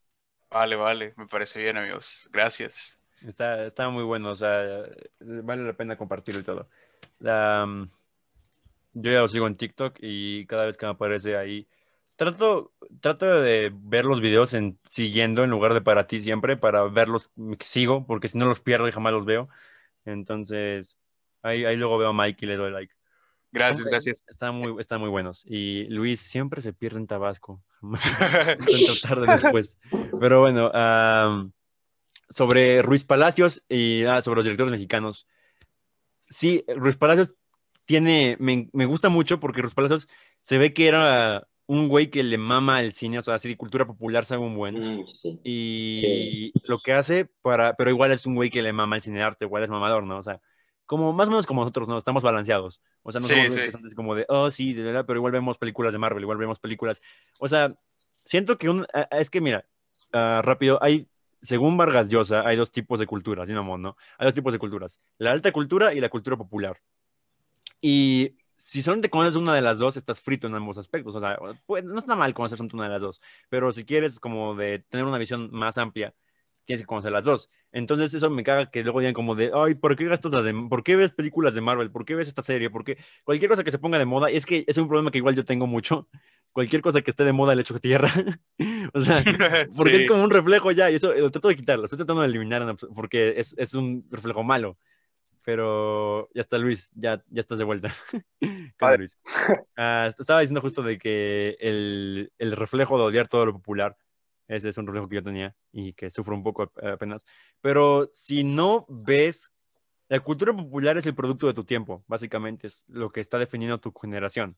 Vale, 0.49 0.75
vale. 0.75 1.13
Me 1.17 1.27
parece 1.27 1.59
bien, 1.59 1.77
amigos. 1.77 2.29
Gracias. 2.31 3.02
Está, 3.27 3.65
está 3.65 3.89
muy 3.89 4.03
bueno, 4.03 4.31
o 4.31 4.35
sea, 4.35 4.85
vale 5.19 5.63
la 5.63 5.73
pena 5.73 5.97
compartirlo 5.97 6.41
y 6.41 6.43
todo. 6.43 6.67
Um, 7.19 7.89
yo 8.93 9.11
ya 9.11 9.19
lo 9.19 9.27
sigo 9.27 9.47
en 9.47 9.55
TikTok 9.55 9.97
y 10.01 10.45
cada 10.45 10.65
vez 10.65 10.77
que 10.77 10.85
me 10.85 10.91
aparece 10.91 11.37
ahí 11.37 11.67
Trato, 12.15 12.71
trato 13.01 13.25
de 13.41 13.71
ver 13.73 14.05
los 14.05 14.21
videos 14.21 14.53
en 14.53 14.77
siguiendo 14.87 15.43
en 15.43 15.49
lugar 15.49 15.73
de 15.73 15.81
para 15.81 16.05
ti 16.05 16.19
siempre, 16.19 16.57
para 16.57 16.83
verlos, 16.83 17.31
sigo, 17.59 18.05
porque 18.05 18.27
si 18.27 18.37
no 18.37 18.45
los 18.45 18.59
pierdo 18.59 18.87
y 18.87 18.91
jamás 18.91 19.13
los 19.13 19.25
veo. 19.25 19.49
Entonces, 20.05 20.95
ahí, 21.41 21.65
ahí 21.65 21.75
luego 21.75 21.97
veo 21.97 22.09
a 22.09 22.13
Mike 22.13 22.45
y 22.45 22.49
le 22.49 22.57
doy 22.57 22.71
like. 22.71 22.93
Gracias, 23.51 23.87
gracias. 23.87 24.25
Están 24.27 24.53
muy, 24.55 24.79
están 24.79 24.99
muy 24.99 25.09
buenos. 25.09 25.43
Y 25.47 25.85
Luis 25.85 26.21
siempre 26.21 26.61
se 26.61 26.71
pierde 26.71 26.99
en 26.99 27.07
Tabasco. 27.07 27.63
Tanto 27.81 28.93
tarde 29.01 29.25
después. 29.27 29.79
Pero 30.19 30.41
bueno, 30.41 30.71
sobre 32.33 32.81
Ruiz 32.81 33.03
Palacios 33.05 33.63
y 33.69 34.03
ah, 34.05 34.21
sobre 34.21 34.37
los 34.37 34.45
directores 34.45 34.71
mexicanos. 34.71 35.27
Sí, 36.27 36.63
Ruiz 36.75 36.97
Palacios 36.97 37.35
tiene, 37.85 38.37
me, 38.39 38.69
me 38.73 38.85
gusta 38.85 39.09
mucho 39.09 39.39
porque 39.39 39.61
Ruiz 39.61 39.73
Palacios 39.73 40.07
se 40.41 40.57
ve 40.57 40.73
que 40.73 40.87
era 40.87 41.47
un 41.65 41.87
güey 41.87 42.09
que 42.09 42.23
le 42.23 42.37
mama 42.37 42.81
el 42.81 42.91
cine, 42.91 43.19
o 43.19 43.23
sea, 43.23 43.35
así 43.35 43.47
de 43.49 43.57
cultura 43.57 43.85
popular 43.85 44.25
sabe 44.25 44.41
un 44.41 44.55
buen. 44.55 44.75
Mm, 44.99 45.07
sí. 45.07 45.39
Y 45.43 45.93
Sí. 45.93 46.53
lo 46.65 46.79
que 46.79 46.93
hace 46.93 47.25
para, 47.41 47.75
pero 47.75 47.89
igual 47.89 48.11
es 48.11 48.25
un 48.25 48.35
güey 48.35 48.49
que 48.49 48.61
le 48.61 48.73
mama 48.73 48.95
el 48.97 49.01
cine 49.01 49.19
de 49.19 49.23
arte, 49.23 49.45
igual 49.45 49.63
es 49.63 49.69
mamador, 49.69 50.03
¿no? 50.03 50.17
O 50.17 50.23
sea, 50.23 50.41
como 50.85 51.13
más 51.13 51.27
o 51.29 51.31
menos 51.31 51.45
como 51.47 51.61
nosotros, 51.61 51.87
¿no? 51.87 51.97
Estamos 51.97 52.23
balanceados. 52.23 52.81
O 53.03 53.11
sea, 53.11 53.21
no 53.21 53.27
Sí, 53.27 53.35
somos 53.71 53.95
como 53.95 54.15
de, 54.15 54.25
oh, 54.27 54.51
sí, 54.51 54.73
de 54.73 54.83
verdad, 54.83 55.05
pero 55.07 55.19
igual 55.19 55.31
vemos 55.31 55.57
películas 55.57 55.93
de 55.93 55.99
Marvel, 55.99 56.23
igual 56.23 56.37
vemos 56.37 56.59
películas. 56.59 57.01
O 57.39 57.47
sea, 57.47 57.73
siento 58.25 58.57
que 58.57 58.69
un, 58.69 58.85
ah, 58.93 59.07
es 59.11 59.29
que 59.29 59.39
mira, 59.41 59.65
ah, 60.11 60.41
rápido, 60.43 60.79
hay, 60.83 61.07
según 61.43 61.77
Vargas 61.77 62.09
Llosa, 62.09 62.47
hay 62.47 62.57
dos 62.57 62.71
tipos 62.71 62.99
de 62.99 63.05
culturas, 63.07 63.47
¿sí, 63.47 63.53
mamón, 63.53 63.81
no? 63.81 63.97
Hay 64.17 64.25
dos 64.25 64.33
tipos 64.33 64.53
de 64.53 64.59
culturas, 64.59 64.99
la 65.19 65.31
alta 65.31 65.51
cultura 65.51 65.93
y 65.93 65.99
la 65.99 66.09
cultura 66.09 66.37
popular. 66.37 66.81
Y 67.81 68.37
si 68.55 68.81
solamente 68.81 69.09
conoces 69.09 69.35
una 69.35 69.53
de 69.53 69.61
las 69.61 69.77
dos, 69.77 69.97
estás 69.97 70.21
frito 70.21 70.47
en 70.47 70.55
ambos 70.55 70.77
aspectos. 70.77 71.15
O 71.15 71.19
sea, 71.19 71.37
pues, 71.65 71.83
no 71.83 71.99
está 71.99 72.15
mal 72.15 72.33
conocer 72.33 72.57
solamente 72.57 72.75
una 72.77 72.85
de 72.85 72.91
las 72.91 73.01
dos, 73.01 73.21
pero 73.49 73.71
si 73.71 73.85
quieres 73.85 74.19
como 74.19 74.55
de 74.55 74.79
tener 74.89 75.05
una 75.05 75.17
visión 75.17 75.49
más 75.51 75.77
amplia, 75.77 76.13
tienes 76.65 76.81
que 76.81 76.87
conocer 76.87 77.11
las 77.11 77.25
dos. 77.25 77.49
Entonces 77.71 78.13
eso 78.13 78.29
me 78.29 78.43
caga 78.43 78.71
que 78.71 78.83
luego 78.83 78.99
digan 78.99 79.13
como 79.13 79.35
de, 79.35 79.51
ay, 79.53 79.75
¿por 79.75 79.95
qué 79.97 80.05
gastas 80.05 80.31
las 80.31 80.45
de, 80.45 80.53
por 80.69 80.83
qué 80.83 80.95
ves 80.95 81.11
películas 81.11 81.55
de 81.55 81.61
Marvel? 81.61 81.91
¿Por 81.91 82.05
qué 82.05 82.15
ves 82.15 82.27
esta 82.27 82.41
serie? 82.43 82.69
¿Por 82.69 82.83
qué? 82.85 82.97
Cualquier 83.23 83.49
cosa 83.49 83.63
que 83.63 83.71
se 83.71 83.79
ponga 83.79 83.99
de 83.99 84.05
moda, 84.05 84.29
es 84.29 84.45
que 84.45 84.63
es 84.67 84.77
un 84.77 84.87
problema 84.87 85.11
que 85.11 85.17
igual 85.17 85.35
yo 85.35 85.43
tengo 85.45 85.67
mucho. 85.67 86.07
Cualquier 86.53 86.81
cosa 86.81 87.01
que 87.01 87.09
esté 87.11 87.25
de 87.25 87.33
moda 87.33 87.53
le 87.55 87.61
echo 87.61 87.77
tierra. 87.79 88.09
o 88.93 89.01
sea, 89.01 89.23
porque 89.77 89.97
Sí. 89.97 90.03
es 90.03 90.07
como 90.07 90.23
un 90.23 90.29
reflejo 90.29 90.71
ya, 90.71 90.89
y 90.89 90.95
eso 90.95 91.13
lo 91.13 91.29
trato 91.31 91.49
de 91.49 91.55
quitarlo, 91.57 91.85
estoy 91.85 91.97
tratando 91.97 92.21
de 92.21 92.27
eliminar 92.29 92.77
porque 92.95 93.33
es, 93.37 93.53
es 93.57 93.73
un 93.73 94.05
reflejo 94.09 94.43
malo. 94.43 94.77
Pero 95.45 96.29
ya 96.33 96.41
está 96.41 96.57
Luis, 96.57 96.89
ya, 96.95 97.21
ya 97.29 97.41
estás 97.41 97.57
de 97.57 97.65
vuelta. 97.65 97.93
¿Qué 98.39 98.47
onda, 98.47 98.71
Vale. 98.79 98.97
Luis? 98.99 99.17
Ah, 99.75 100.07
estaba 100.17 100.39
diciendo 100.39 100.61
justo 100.61 100.81
de 100.83 100.97
que 100.97 101.57
el, 101.59 102.31
el 102.37 102.51
reflejo 102.53 102.97
de 102.97 103.03
odiar 103.03 103.27
todo 103.27 103.45
lo 103.45 103.53
popular, 103.53 103.97
ese 104.47 104.69
es 104.69 104.77
un 104.77 104.85
reflejo 104.87 105.09
que 105.09 105.15
yo 105.15 105.23
tenía 105.23 105.53
y 105.73 105.93
que 105.93 106.09
sufro 106.09 106.33
un 106.33 106.43
poco 106.43 106.63
ap- 106.63 106.83
apenas. 106.85 107.25
Pero 107.59 108.09
si 108.13 108.43
no 108.45 108.85
ves, 108.87 109.51
la 110.07 110.21
cultura 110.21 110.53
popular 110.53 110.97
es 110.97 111.05
el 111.07 111.15
producto 111.15 111.47
de 111.47 111.53
tu 111.53 111.65
tiempo, 111.65 112.05
básicamente 112.07 112.67
es 112.67 112.85
lo 112.87 113.09
que 113.09 113.19
está 113.19 113.37
definiendo 113.37 113.79
tu 113.79 113.91
generación. 113.91 114.55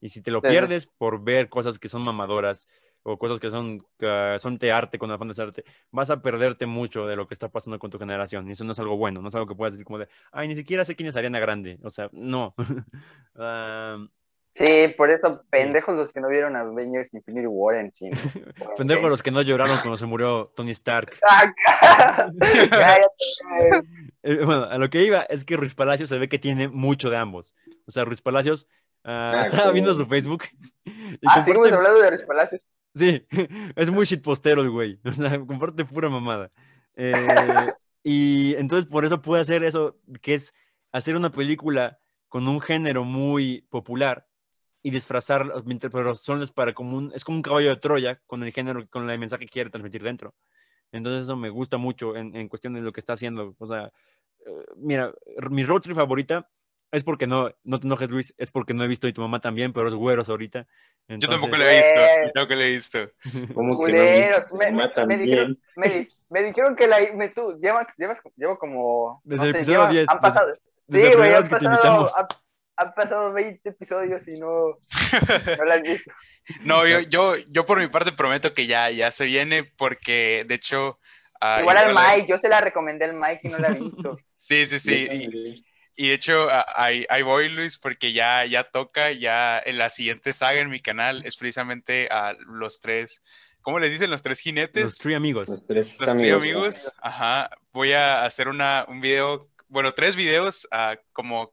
Y 0.00 0.08
si 0.10 0.22
te 0.22 0.30
lo 0.30 0.40
Sí. 0.40 0.48
pierdes 0.48 0.86
por 0.86 1.22
ver 1.22 1.48
cosas 1.48 1.78
que 1.78 1.88
son 1.88 2.02
mamadoras 2.02 2.66
o 3.02 3.18
cosas 3.18 3.38
que 3.40 3.48
son, 3.50 3.86
que 3.98 4.36
son 4.38 4.58
de 4.58 4.70
arte 4.72 4.98
con 4.98 5.10
afán 5.10 5.28
de 5.28 5.42
arte, 5.42 5.64
vas 5.90 6.10
a 6.10 6.20
perderte 6.20 6.66
mucho 6.66 7.06
de 7.06 7.16
lo 7.16 7.26
que 7.26 7.34
está 7.34 7.48
pasando 7.48 7.78
con 7.78 7.90
tu 7.90 7.98
generación. 7.98 8.48
Y 8.48 8.52
eso 8.52 8.64
no 8.64 8.72
es 8.72 8.78
algo 8.80 8.96
bueno, 8.96 9.22
no 9.22 9.28
es 9.28 9.34
algo 9.34 9.46
que 9.46 9.54
puedas 9.54 9.74
decir 9.74 9.84
como 9.86 9.98
de, 9.98 10.08
ay, 10.32 10.48
ni 10.48 10.56
siquiera 10.56 10.84
sé 10.84 10.94
quién 10.96 11.08
es 11.08 11.16
Ariana 11.16 11.38
Grande. 11.40 11.78
O 11.82 11.90
sea, 11.90 12.08
no. 12.12 12.54
Am, 13.36 14.10
Sí, 14.54 14.88
por 14.96 15.08
eso, 15.10 15.44
pendejos 15.50 15.94
los 15.96 16.12
que 16.12 16.20
no 16.20 16.28
vieron 16.28 16.56
Avengers 16.56 17.14
Infinity 17.14 17.46
War 17.46 17.76
en 17.76 17.92
cine. 17.92 18.10
pendejo 18.76 19.08
los 19.08 19.22
que 19.22 19.30
no 19.30 19.40
lloraron 19.42 19.76
cuando 19.76 19.96
se 19.96 20.06
murió 20.06 20.52
Tony 20.56 20.72
Stark. 20.72 21.12
Ah. 21.70 22.98
Eh, 24.22 24.40
bueno, 24.44 24.64
a 24.64 24.78
lo 24.78 24.90
que 24.90 25.04
iba 25.04 25.20
es 25.22 25.44
que 25.44 25.56
Ruiz 25.56 25.74
Palacios 25.74 26.08
se 26.08 26.18
ve 26.18 26.28
que 26.28 26.38
tiene 26.38 26.68
mucho 26.68 27.08
de 27.10 27.16
ambos. 27.16 27.54
O 27.86 27.90
sea, 27.92 28.04
Ruiz 28.04 28.20
Palacios 28.20 28.66
ah, 29.08 29.32
Ah, 29.42 29.46
estaba 29.46 29.72
viendo 29.72 29.94
su 29.94 30.06
Facebook. 30.06 30.44
Y 30.84 31.18
Ah, 31.26 31.42
seguimos 31.44 31.68
comparte- 31.68 31.74
hablando 31.74 32.00
de 32.00 32.10
los 32.12 32.22
palacios. 32.22 32.66
Sí, 32.94 33.26
es 33.76 33.90
muy 33.90 34.04
shitpostero 34.06 34.62
el 34.62 34.70
güey. 34.70 35.00
O 35.04 35.12
sea, 35.12 35.38
comparte 35.38 35.84
pura 35.84 36.08
mamada. 36.08 36.50
Eh, 36.96 37.12
y 38.04 38.54
entonces 38.56 38.90
por 38.90 39.04
eso 39.04 39.20
puede 39.20 39.42
hacer 39.42 39.64
eso, 39.64 39.98
que 40.22 40.34
es 40.34 40.52
hacer 40.92 41.16
una 41.16 41.30
película 41.30 41.98
con 42.28 42.46
un 42.48 42.60
género 42.60 43.04
muy 43.04 43.66
popular 43.70 44.26
y 44.82 44.90
disfrazar, 44.90 45.52
pero 45.90 46.14
son 46.14 46.46
para 46.54 46.72
como 46.72 46.96
un, 46.96 47.12
es 47.14 47.24
como 47.24 47.36
un 47.38 47.42
caballo 47.42 47.68
de 47.70 47.76
Troya 47.76 48.20
con 48.26 48.42
el 48.42 48.52
género, 48.52 48.86
con 48.88 49.08
el 49.10 49.18
mensaje 49.18 49.44
que 49.46 49.52
quiere 49.52 49.70
transmitir 49.70 50.02
dentro. 50.02 50.34
Entonces 50.92 51.24
eso 51.24 51.36
me 51.36 51.50
gusta 51.50 51.76
mucho 51.76 52.16
en, 52.16 52.34
en 52.36 52.48
cuestión 52.48 52.74
de 52.74 52.80
lo 52.80 52.92
que 52.92 53.00
está 53.00 53.12
haciendo. 53.14 53.54
O 53.58 53.66
sea, 53.66 53.92
eh, 54.46 54.64
mira, 54.76 55.12
mi 55.50 55.64
road 55.64 55.80
trip 55.82 55.96
favorita 55.96 56.48
es 56.90 57.04
porque 57.04 57.26
no, 57.26 57.50
no 57.64 57.80
te 57.80 57.86
enojes 57.86 58.08
Luis, 58.10 58.34
es 58.38 58.50
porque 58.50 58.74
no 58.74 58.84
he 58.84 58.88
visto 58.88 59.06
y 59.08 59.12
tu 59.12 59.20
mamá 59.20 59.40
también, 59.40 59.72
pero 59.72 59.88
es 59.88 59.94
güeros 59.94 60.28
ahorita. 60.28 60.66
Yo 61.08 61.28
tampoco 61.28 61.54
Entonces- 61.54 61.58
lo 61.58 61.64
he 61.68 61.74
visto. 61.76 62.00
Eh. 62.00 62.22
Yo 62.26 62.32
tampoco 62.32 62.54
lo 62.54 62.60
he 62.62 62.70
visto. 62.70 62.98
¿Cómo 63.54 63.68
que 63.86 63.92
no? 63.92 63.98
Culeros. 63.98 64.52
Me, 64.52 64.70
Mamá 64.72 64.92
me 65.06 65.16
dijeron, 65.16 65.56
me, 65.76 66.06
me 66.30 66.42
dijeron 66.42 66.76
que 66.76 66.86
la 66.86 66.98
me, 67.14 67.28
tú 67.28 67.58
llevas, 67.62 67.86
llevas 67.96 68.20
llevo 68.36 68.58
como 68.58 69.20
Desde 69.24 69.40
no 69.42 69.44
el 69.48 69.52
sé, 69.52 69.58
episodio 69.58 69.78
lleva- 69.80 69.90
10, 69.92 70.08
han 70.10 70.20
pasado, 70.20 70.58
desde 70.86 71.04
la 71.06 71.10
sí, 71.10 71.16
güey, 71.16 71.32
han 71.34 71.48
pasado, 71.48 72.16
han, 72.16 72.26
han 72.76 72.94
pasado 72.94 73.32
20 73.32 73.68
episodios 73.68 74.28
y 74.28 74.38
no, 74.38 74.78
no 75.58 75.64
la 75.64 75.74
has 75.74 75.82
visto. 75.82 76.10
No, 76.62 76.86
yo, 76.86 77.00
yo, 77.00 77.36
yo 77.36 77.66
por 77.66 77.78
mi 77.78 77.88
parte 77.88 78.10
prometo 78.12 78.54
que 78.54 78.66
ya, 78.66 78.90
ya 78.90 79.10
se 79.10 79.26
viene 79.26 79.64
porque 79.76 80.46
de 80.48 80.54
hecho... 80.54 80.98
ah, 81.42 81.58
Igual 81.60 81.76
al 81.76 81.94
Mike, 81.94 82.26
yo 82.26 82.38
se 82.38 82.48
la 82.48 82.62
recomendé 82.62 83.04
al 83.04 83.12
Mike 83.12 83.40
y 83.42 83.48
no 83.48 83.58
la 83.58 83.68
ha 83.68 83.72
visto. 83.72 84.18
Sí, 84.34 84.64
sí, 84.66 84.78
sí. 84.78 85.08
Y. 85.12 85.67
y 85.98 86.08
de 86.08 86.14
hecho, 86.14 86.48
a- 86.48 86.64
ahí, 86.76 87.04
ahí 87.10 87.22
voy, 87.22 87.48
Luis, 87.50 87.76
porque 87.76 88.12
ya, 88.12 88.44
ya 88.46 88.64
toca, 88.64 89.12
ya 89.12 89.58
en 89.58 89.76
la 89.78 89.90
siguiente 89.90 90.32
saga 90.32 90.60
en 90.60 90.70
mi 90.70 90.80
canal 90.80 91.22
es 91.26 91.36
precisamente 91.36 92.08
a 92.10 92.34
los 92.46 92.80
tres, 92.80 93.22
¿cómo 93.60 93.78
les 93.80 93.90
dicen? 93.90 94.10
Los 94.10 94.22
tres 94.22 94.40
jinetes. 94.40 94.82
Los 94.84 94.98
Three 94.98 95.14
Amigos. 95.14 95.48
Los 95.48 95.66
tres 95.66 95.96
Los 96.00 96.08
amigos. 96.08 96.42
tres 96.42 96.52
amigos. 96.54 96.92
Ajá. 97.02 97.50
Voy 97.72 97.92
a 97.92 98.24
hacer 98.24 98.48
una, 98.48 98.84
un 98.88 99.00
video, 99.00 99.48
bueno, 99.68 99.92
tres 99.92 100.14
videos 100.16 100.66
ah, 100.70 100.96
como 101.12 101.52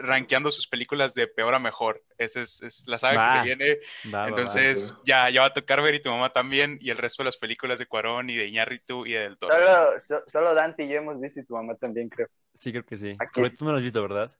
rankeando 0.00 0.50
sus 0.50 0.66
películas 0.66 1.14
de 1.14 1.26
peor 1.26 1.54
a 1.54 1.58
mejor. 1.58 2.02
Esa 2.18 2.40
es, 2.40 2.62
es 2.62 2.86
la 2.88 2.98
saga 2.98 3.24
que 3.24 3.38
se 3.38 3.44
viene. 3.44 3.78
Entonces, 4.26 4.94
ya, 5.04 5.30
ya 5.30 5.40
va 5.40 5.46
a 5.46 5.52
tocar 5.52 5.82
ver 5.82 5.94
y 5.94 6.02
tu 6.02 6.10
mamá 6.10 6.32
también, 6.32 6.78
y 6.80 6.90
el 6.90 6.98
resto 6.98 7.22
de 7.22 7.26
las 7.26 7.36
películas 7.36 7.78
de 7.78 7.86
Cuarón 7.86 8.30
y 8.30 8.36
de 8.36 8.46
Iñárritu 8.46 9.06
y 9.06 9.12
de 9.12 9.20
Del 9.20 9.38
Toro. 9.38 9.54
Solo, 9.54 10.00
so- 10.00 10.24
solo 10.26 10.54
Dante 10.54 10.84
y 10.84 10.88
yo 10.88 10.96
hemos 10.96 11.20
visto 11.20 11.40
y 11.40 11.44
tu 11.44 11.54
mamá 11.54 11.74
también, 11.76 12.08
creo. 12.08 12.28
Sí, 12.52 12.72
creo 12.72 12.84
que 12.84 12.96
sí. 12.96 13.16
Aquí. 13.18 13.40
Roy, 13.40 13.50
tú 13.50 13.64
no 13.64 13.70
lo 13.72 13.76
has 13.78 13.82
visto, 13.84 14.02
¿verdad? 14.02 14.34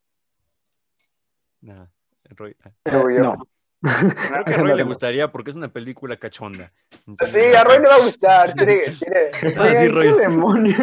No, 1.60 1.90
Roy. 2.30 2.56
ah. 2.64 2.70
Pero 2.82 3.10
yo. 3.10 3.20
no. 3.22 3.48
Creo 3.82 4.44
que 4.46 4.54
a 4.54 4.56
Roy 4.58 4.76
le 4.76 4.82
gustaría 4.82 5.30
porque 5.32 5.50
es 5.50 5.56
una 5.56 5.68
película 5.68 6.16
cachonda. 6.16 6.72
Entonces- 7.06 7.34
Sí, 7.50 7.54
a 7.56 7.64
Roy 7.64 7.78
le 7.80 7.88
va 7.88 7.94
a 7.94 8.00
gustar. 8.00 8.54
Tiene, 8.56 8.76
tiene, 8.98 9.30
Ah, 9.58 9.72
sí, 9.82 9.88
Roy. 9.88 10.08
¿Qué 10.08 10.14
demonios? 10.20 10.78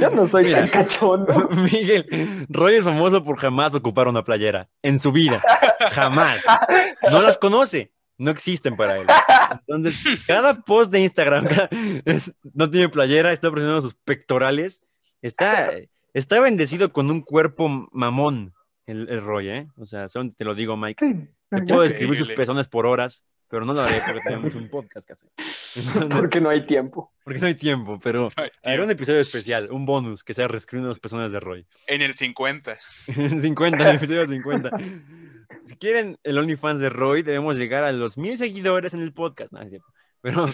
Yo 0.00 0.10
no 0.10 0.26
soy 0.26 0.44
Mira. 0.44 0.66
tan 0.66 0.84
cachondo. 0.84 1.48
Miguel, 1.50 2.46
Roy 2.48 2.76
es 2.76 2.84
famoso 2.84 3.24
por 3.24 3.38
jamás 3.38 3.74
ocupar 3.74 4.08
una 4.08 4.22
playera 4.24 4.68
en 4.82 5.00
su 5.00 5.10
vida. 5.12 5.42
Jamás. 5.92 6.44
No 7.10 7.22
las 7.22 7.38
conoce. 7.38 7.92
No 8.18 8.30
existen 8.30 8.76
para 8.76 8.96
él. 8.96 9.06
Entonces, 9.66 9.98
cada 10.26 10.54
post 10.62 10.90
de 10.90 11.00
Instagram 11.00 11.48
es- 12.06 12.34
no 12.54 12.70
tiene 12.70 12.88
playera, 12.88 13.30
está 13.32 13.50
presentando 13.50 13.82
sus 13.82 13.94
pectorales. 13.94 14.82
Está, 15.20 15.70
está 16.14 16.40
bendecido 16.40 16.92
con 16.92 17.10
un 17.10 17.20
cuerpo 17.20 17.68
mamón, 17.92 18.54
el, 18.86 19.08
el 19.08 19.20
Roy, 19.22 19.48
¿eh? 19.50 19.68
O 19.76 19.86
sea, 19.86 20.08
son- 20.08 20.32
te 20.34 20.44
lo 20.44 20.54
digo, 20.54 20.76
Mike. 20.76 21.28
Te 21.50 21.62
puedo 21.62 21.82
describir 21.82 22.16
sus 22.18 22.30
pezones 22.30 22.68
por 22.68 22.86
horas, 22.86 23.24
pero 23.48 23.64
no 23.64 23.72
lo 23.72 23.82
haré 23.82 24.00
porque 24.04 24.20
tenemos 24.24 24.54
un 24.54 24.68
podcast 24.68 25.06
que 25.06 25.12
hacer. 25.12 25.28
Entonces, 25.76 26.06
Porque 26.18 26.40
no 26.40 26.48
hay 26.48 26.64
tiempo. 26.66 27.12
porque 27.22 27.38
no 27.38 27.46
hay 27.48 27.54
tiempo, 27.54 28.00
pero 28.02 28.30
haré 28.64 28.82
un 28.82 28.90
episodio 28.90 29.20
especial, 29.20 29.68
un 29.70 29.84
bonus 29.84 30.24
que 30.24 30.32
sea 30.32 30.48
reescribiendo 30.48 30.88
los 30.88 30.98
pezones 30.98 31.30
de 31.32 31.38
Roy. 31.40 31.66
En 31.86 32.00
el 32.02 32.14
50. 32.14 32.76
50, 33.06 33.90
el 33.90 33.96
episodio 33.96 34.26
50. 34.26 34.70
Si 35.64 35.76
quieren 35.76 36.18
el 36.22 36.38
OnlyFans 36.38 36.80
de 36.80 36.88
Roy, 36.88 37.22
debemos 37.22 37.56
llegar 37.56 37.84
a 37.84 37.92
los 37.92 38.16
mil 38.16 38.38
seguidores 38.38 38.94
en 38.94 39.02
el 39.02 39.12
podcast. 39.12 39.52
No, 39.52 39.60
es 39.60 39.68
cierto. 39.68 39.86
Pero 40.22 40.46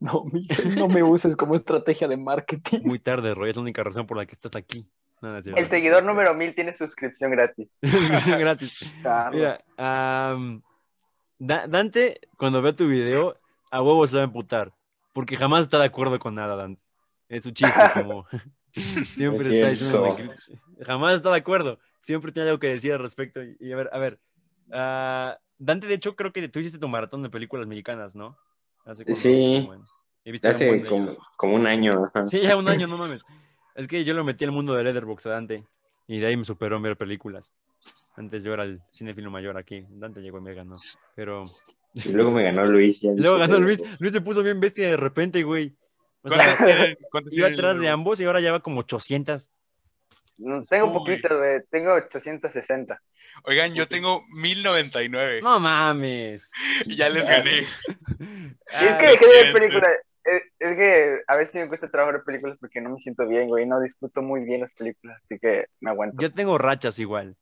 No, 0.00 0.24
Miguel, 0.24 0.74
no 0.76 0.88
me 0.88 1.02
uses 1.02 1.36
como 1.36 1.54
estrategia 1.54 2.08
de 2.08 2.16
marketing. 2.16 2.80
muy 2.84 2.98
tarde, 2.98 3.34
Roy, 3.34 3.50
es 3.50 3.56
la 3.56 3.62
única 3.62 3.82
razón 3.84 4.06
por 4.06 4.16
la 4.16 4.26
que 4.26 4.32
estás 4.32 4.56
aquí. 4.56 4.86
No, 5.20 5.32
no 5.32 5.42
cierto. 5.42 5.60
El 5.60 5.68
seguidor 5.68 6.04
número 6.04 6.34
1000 6.34 6.54
tiene 6.54 6.72
suscripción 6.72 7.30
gratis. 7.30 7.68
Gratis. 8.26 8.72
Mira, 9.32 9.60
Da- 11.38 11.66
Dante, 11.66 12.20
cuando 12.36 12.60
vea 12.62 12.74
tu 12.74 12.86
video, 12.86 13.36
a 13.70 13.82
huevo 13.82 14.06
se 14.06 14.16
va 14.16 14.22
a 14.22 14.24
emputar. 14.24 14.72
Porque 15.12 15.36
jamás 15.36 15.62
está 15.62 15.78
de 15.78 15.86
acuerdo 15.86 16.18
con 16.18 16.34
nada, 16.34 16.54
Dante. 16.56 16.82
Es 17.28 17.42
su 17.44 17.50
chiste, 17.50 17.72
como 17.94 18.26
siempre 19.10 19.48
Es 19.72 19.80
está 19.82 20.02
diciendo. 20.02 20.34
Jamás 20.84 21.14
está 21.14 21.30
de 21.30 21.38
acuerdo. 21.38 21.78
Siempre 22.00 22.32
tiene 22.32 22.48
algo 22.50 22.60
que 22.60 22.68
decir 22.68 22.92
al 22.92 22.98
respecto. 23.00 23.42
Y, 23.42 23.56
y 23.60 23.72
a 23.72 23.76
ver, 23.76 23.90
a 23.92 23.98
ver. 23.98 24.18
ah, 24.72 25.38
Dante, 25.58 25.86
de 25.86 25.94
hecho, 25.94 26.16
creo 26.16 26.32
que 26.32 26.48
tú 26.48 26.58
hiciste 26.60 26.78
tu 26.78 26.88
maratón 26.88 27.22
de 27.22 27.28
películas 27.30 27.66
mexicanas, 27.66 28.16
¿no? 28.16 28.38
Hace 28.86 29.04
Sí. 29.14 29.60
como 29.62 29.74
en- 29.74 29.82
he 30.24 30.32
visto 30.32 30.48
un 30.48 30.54
Hace 30.54 30.84
como, 30.86 31.16
como 31.36 31.54
un 31.56 31.66
año. 31.66 31.92
Sí, 32.30 32.40
ya 32.40 32.56
un 32.56 32.68
año, 32.68 32.86
no 32.86 32.96
mames. 32.98 33.22
Es 33.80 33.88
que 33.88 34.04
yo 34.04 34.12
lo 34.14 34.24
metí 34.24 34.44
al 34.44 34.52
mundo 34.52 34.74
de 34.74 34.84
Letterboxd 34.84 35.26
a 35.28 35.30
Dante 35.30 35.64
y 36.06 36.18
de 36.20 36.26
ahí 36.26 36.36
me 36.36 36.44
superó 36.44 36.76
en 36.76 36.82
ver 36.82 36.96
películas. 36.96 37.50
Antes 38.16 38.42
yo 38.42 38.52
era 38.52 38.64
el 38.64 38.80
cinefilo 38.92 39.30
mayor 39.30 39.56
aquí. 39.56 39.86
Dante 39.88 40.20
llegó 40.20 40.38
y 40.38 40.42
me 40.42 40.52
ganó. 40.54 40.74
Pero 41.16 41.44
Y 41.94 42.10
luego 42.12 42.30
me 42.30 42.42
ganó 42.42 42.66
Luis. 42.66 43.00
ya 43.00 43.10
luego 43.16 43.38
ganó 43.38 43.58
Luis. 43.58 43.82
Luis 43.98 44.12
se 44.12 44.20
puso 44.20 44.42
bien 44.42 44.60
bestia 44.60 44.90
de 44.90 44.96
repente, 44.98 45.42
güey. 45.42 45.74
O 46.22 46.28
¿Cuántas 46.28 46.58
sea, 46.58 46.94
iba 47.32 47.48
atrás 47.48 47.80
de 47.80 47.88
ambos 47.88 48.20
y 48.20 48.24
ahora 48.24 48.40
ya 48.40 48.52
va 48.52 48.60
como 48.60 48.80
800. 48.80 49.48
No, 50.36 50.62
Tengo 50.64 50.88
Uy. 50.88 50.92
poquitas, 50.92 51.38
güey. 51.38 51.60
Tengo 51.70 51.94
860. 51.94 53.00
Oigan, 53.44 53.72
yo 53.74 53.88
tengo 53.88 54.22
1099. 54.34 55.40
No 55.42 55.58
mames. 55.58 56.50
Y 56.84 56.96
ya 56.96 57.08
les 57.08 57.26
gané. 57.26 57.60
Y 57.60 57.62
es 58.20 58.90
Ah, 58.90 58.98
que 58.98 59.06
dejé 59.06 59.26
de 59.26 59.32
ver 59.44 59.52
películas. 59.54 59.90
Es, 60.36 60.42
es 60.58 60.76
que 60.76 61.20
a 61.26 61.36
veces 61.36 61.54
me 61.56 61.68
cuesta 61.68 61.90
trabajo 61.90 62.12
ver 62.12 62.22
películas 62.24 62.56
porque 62.60 62.80
no 62.80 62.90
me 62.90 63.00
siento 63.00 63.26
bien, 63.26 63.48
güey. 63.48 63.66
No 63.66 63.80
disfruto 63.80 64.22
muy 64.22 64.44
bien 64.44 64.60
las 64.62 64.72
películas, 64.74 65.20
así 65.24 65.38
que 65.38 65.66
me 65.80 65.90
aguanto. 65.90 66.16
Yo 66.20 66.32
tengo 66.32 66.56
rachas 66.58 66.98
igual. 66.98 67.36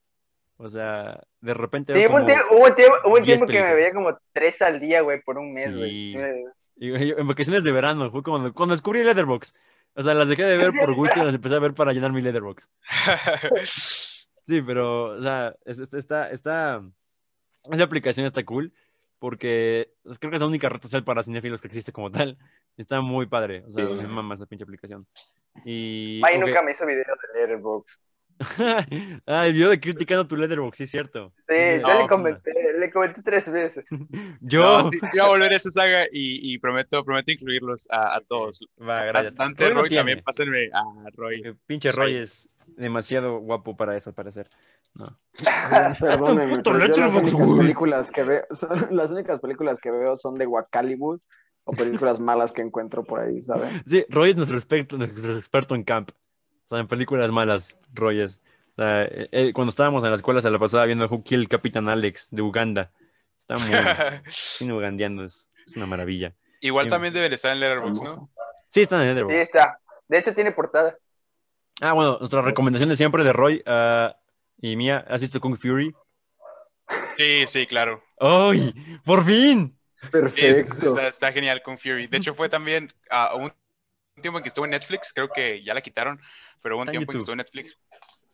O 0.57 0.69
sea, 0.69 1.21
de 1.41 1.55
repente 1.55 1.95
Sí, 1.95 2.07
hubo 2.07 2.17
un 2.17 2.27
tiempo, 2.27 2.45
hubo 2.51 2.67
un 2.67 2.75
tiempo, 2.75 2.95
hubo 3.05 3.15
un 3.17 3.23
10 3.23 3.39
tiempo 3.39 3.47
que 3.47 3.63
me 3.63 3.75
veía 3.75 3.93
como 3.93 4.19
tres 4.33 4.61
al 4.63 4.81
día, 4.81 5.03
güey, 5.03 5.21
por 5.23 5.39
un 5.39 5.51
mes, 5.51 5.77
güey. 5.77 5.91
Sí. 5.91 6.13
Sí 6.13 6.19
me- 6.19 6.45
Y, 6.81 6.91
güey, 6.91 7.15
en 7.17 7.29
vacaciones 7.29 7.63
de 7.65 7.73
verano, 7.73 8.11
fue 8.11 8.23
cuando, 8.23 8.53
cuando 8.53 8.75
descubrí 8.75 9.05
Letterbox. 9.05 9.55
O 9.95 10.03
sea, 10.03 10.15
las 10.15 10.29
dejé 10.29 10.45
de 10.45 10.57
ver 10.59 10.71
por 10.79 10.95
gusto 10.95 11.21
y 11.21 11.25
las 11.25 11.35
empecé 11.35 11.55
a 11.57 11.61
ver 11.61 11.75
para 11.75 11.93
llenar 11.93 12.13
mi 12.13 12.23
Letterbox. 12.23 12.69
Sí, 14.43 14.63
pero, 14.63 15.17
o 15.19 15.23
sea, 15.23 15.55
es- 15.67 15.79
es- 15.79 15.93
está, 15.93 16.31
está, 16.31 16.83
esa 17.71 17.85
aplicación 17.85 18.25
está 18.25 18.43
cool 18.45 18.73
porque 19.19 19.93
pues, 20.03 20.19
creo 20.19 20.31
que 20.31 20.37
es 20.37 20.41
la 20.41 20.49
única 20.49 20.69
red 20.69 20.81
social 20.81 21.05
para 21.05 21.23
cinéfilos 21.23 21.61
que 21.61 21.69
existe 21.69 21.93
como 21.93 22.11
tal. 22.11 22.39
Está 22.77 23.01
muy 23.01 23.27
padre, 23.27 23.65
o 23.67 23.71
sea, 23.73 23.87
Sí. 23.87 23.93
me 23.95 24.07
mama 24.09 24.35
esa 24.35 24.47
pinche 24.47 24.65
aplicación. 24.65 25.07
Y, 25.65 26.21
May 26.23 26.37
ok. 26.37 26.47
nunca 26.47 26.63
me 26.63 26.71
hizo 26.71 26.87
video 26.87 27.05
de 27.35 27.41
Letterboxd. 27.41 27.99
ah, 29.27 29.47
el 29.49 29.53
video 29.53 29.71
de 29.71 29.81
criticando 29.81 30.27
tu 30.29 30.37
Letterbox, 30.37 30.79
sí 30.79 30.85
es 30.85 30.91
cierto. 30.93 31.33
Sí, 31.49 31.55
yo 31.81 31.87
ah, 31.89 31.95
le 31.95 32.03
sí, 32.03 32.07
comenté, 32.07 32.53
le 32.79 32.91
comenté 32.93 33.21
tres 33.23 33.51
veces. 33.51 33.85
Yo, 34.41 34.63
No, 34.63 34.91
sí, 34.91 34.99
sí 35.11 35.19
va 35.19 35.25
a 35.25 35.29
volver 35.31 35.53
esa 35.53 35.73
saga 35.73 36.05
y, 36.05 36.53
y 36.55 36.59
prometo, 36.59 37.05
prometo 37.05 37.33
incluirlos 37.33 37.89
a, 37.91 38.15
a 38.17 38.21
todos. 38.21 38.61
va, 38.81 39.01
A 39.01 39.05
gracias. 39.07 39.35
Dante 39.35 39.69
Roy 39.71 39.91
no 39.91 39.97
también, 39.97 40.23
pásenme 40.23 40.71
a 40.73 40.85
Roy. 41.15 41.43
Eh, 41.45 41.55
Pinche 41.67 41.91
Roy 41.91 42.15
es 42.15 42.49
demasiado 42.77 43.39
guapo 43.41 43.77
para 43.77 43.97
eso, 43.97 44.11
al 44.11 44.15
parecer. 44.15 44.49
No. 44.95 45.19
Pero 46.01 46.87
yo 46.87 46.97
las 46.97 47.15
únicas 47.15 47.59
películas 47.59 48.11
que 48.11 48.23
veo, 48.23 48.43
son, 48.51 48.89
las 48.91 49.13
únicas 49.13 49.41
películas 49.41 49.79
que 49.81 49.91
veo 49.91 50.17
son 50.17 50.35
de 50.35 50.47
Guacalibus 50.47 51.21
o 51.65 51.73
películas 51.73 52.19
malas 52.21 52.53
que 52.53 52.63
encuentro 52.63 53.05
por 53.05 53.21
ahí, 53.21 53.41
¿saben? 53.43 53.83
Sí, 53.87 54.05
Roy 54.09 54.31
es 54.31 54.37
nuestro 54.37 54.57
experto, 54.57 54.97
nuestro 54.97 55.37
experto 55.37 55.75
en 55.75 55.85
camp. 55.85 56.11
O 56.65 56.69
sea, 56.69 56.79
en 56.81 56.89
películas 56.89 57.31
malas, 57.31 57.77
Roy 57.93 58.21
es. 58.21 58.41
O 58.73 58.83
sea, 58.83 59.05
eh, 59.05 59.29
eh, 59.33 59.53
cuando 59.53 59.71
estábamos 59.71 60.03
en 60.05 60.11
la 60.11 60.17
escuela 60.17 60.41
se 60.41 60.51
la 60.51 60.59
pasaba 60.59 60.85
viendo 60.87 61.07
Who 61.07 61.23
Killed 61.23 61.49
Capitán 61.49 61.89
Alex 61.89 62.29
de 62.31 62.43
Uganda. 62.43 62.91
Está 63.39 63.57
muy 63.59 63.69
bien 63.69 64.73
ugandeando, 64.73 65.25
es, 65.25 65.49
es 65.67 65.77
una 65.77 65.87
maravilla. 65.87 66.35
Igual 66.61 66.87
Sí. 66.87 66.91
también 66.91 67.13
deben 67.15 67.33
estar 67.33 67.53
en 67.53 67.61
Letterboxd, 67.61 68.03
¿no? 68.05 68.31
Sí, 68.69 68.83
están 68.83 69.01
en 69.03 69.09
Sí, 69.09 69.15
Letterboxd. 69.15 69.41
está. 69.43 69.79
De 70.09 70.19
hecho, 70.19 70.35
tiene 70.35 70.53
portada. 70.53 70.97
Ah, 71.81 71.93
bueno, 71.93 72.17
nuestra 72.19 72.43
recomendación 72.43 72.89
de 72.89 72.97
siempre 72.97 73.23
de 73.25 73.33
Roy 73.33 73.63
ah, 73.67 74.17
y 74.61 74.77
mía. 74.77 75.05
¿Has 75.09 75.21
visto 75.21 75.41
Kung 75.41 75.57
Fury? 75.57 75.95
Sí, 77.17 77.45
sí, 77.47 77.67
claro. 77.67 78.03
¡Ay! 78.21 78.75
¡Por 79.05 79.25
fin! 79.25 79.79
Sí, 80.01 80.09
Perfecto. 80.11 80.87
está, 80.87 81.09
está 81.09 81.33
genial 81.33 81.63
con 81.63 81.79
Fury. 81.79 82.07
De 82.07 82.19
hecho, 82.19 82.35
fue 82.35 82.49
también 82.49 82.93
ah, 83.11 83.35
un 83.37 83.53
tiempo 84.21 84.39
en 84.39 84.43
que 84.43 84.49
estuvo 84.49 84.65
en 84.65 84.71
Netflix, 84.73 85.13
creo 85.13 85.29
que 85.29 85.63
ya 85.63 85.75
la 85.75 85.81
quitaron, 85.81 86.21
pero 86.63 86.77
hubo 86.77 86.83
un 86.83 86.91
tiempo 86.91 87.13
en 87.13 87.19
que 87.19 87.19
estuvo 87.19 87.33
en 87.35 87.39
Netflix. 87.39 87.77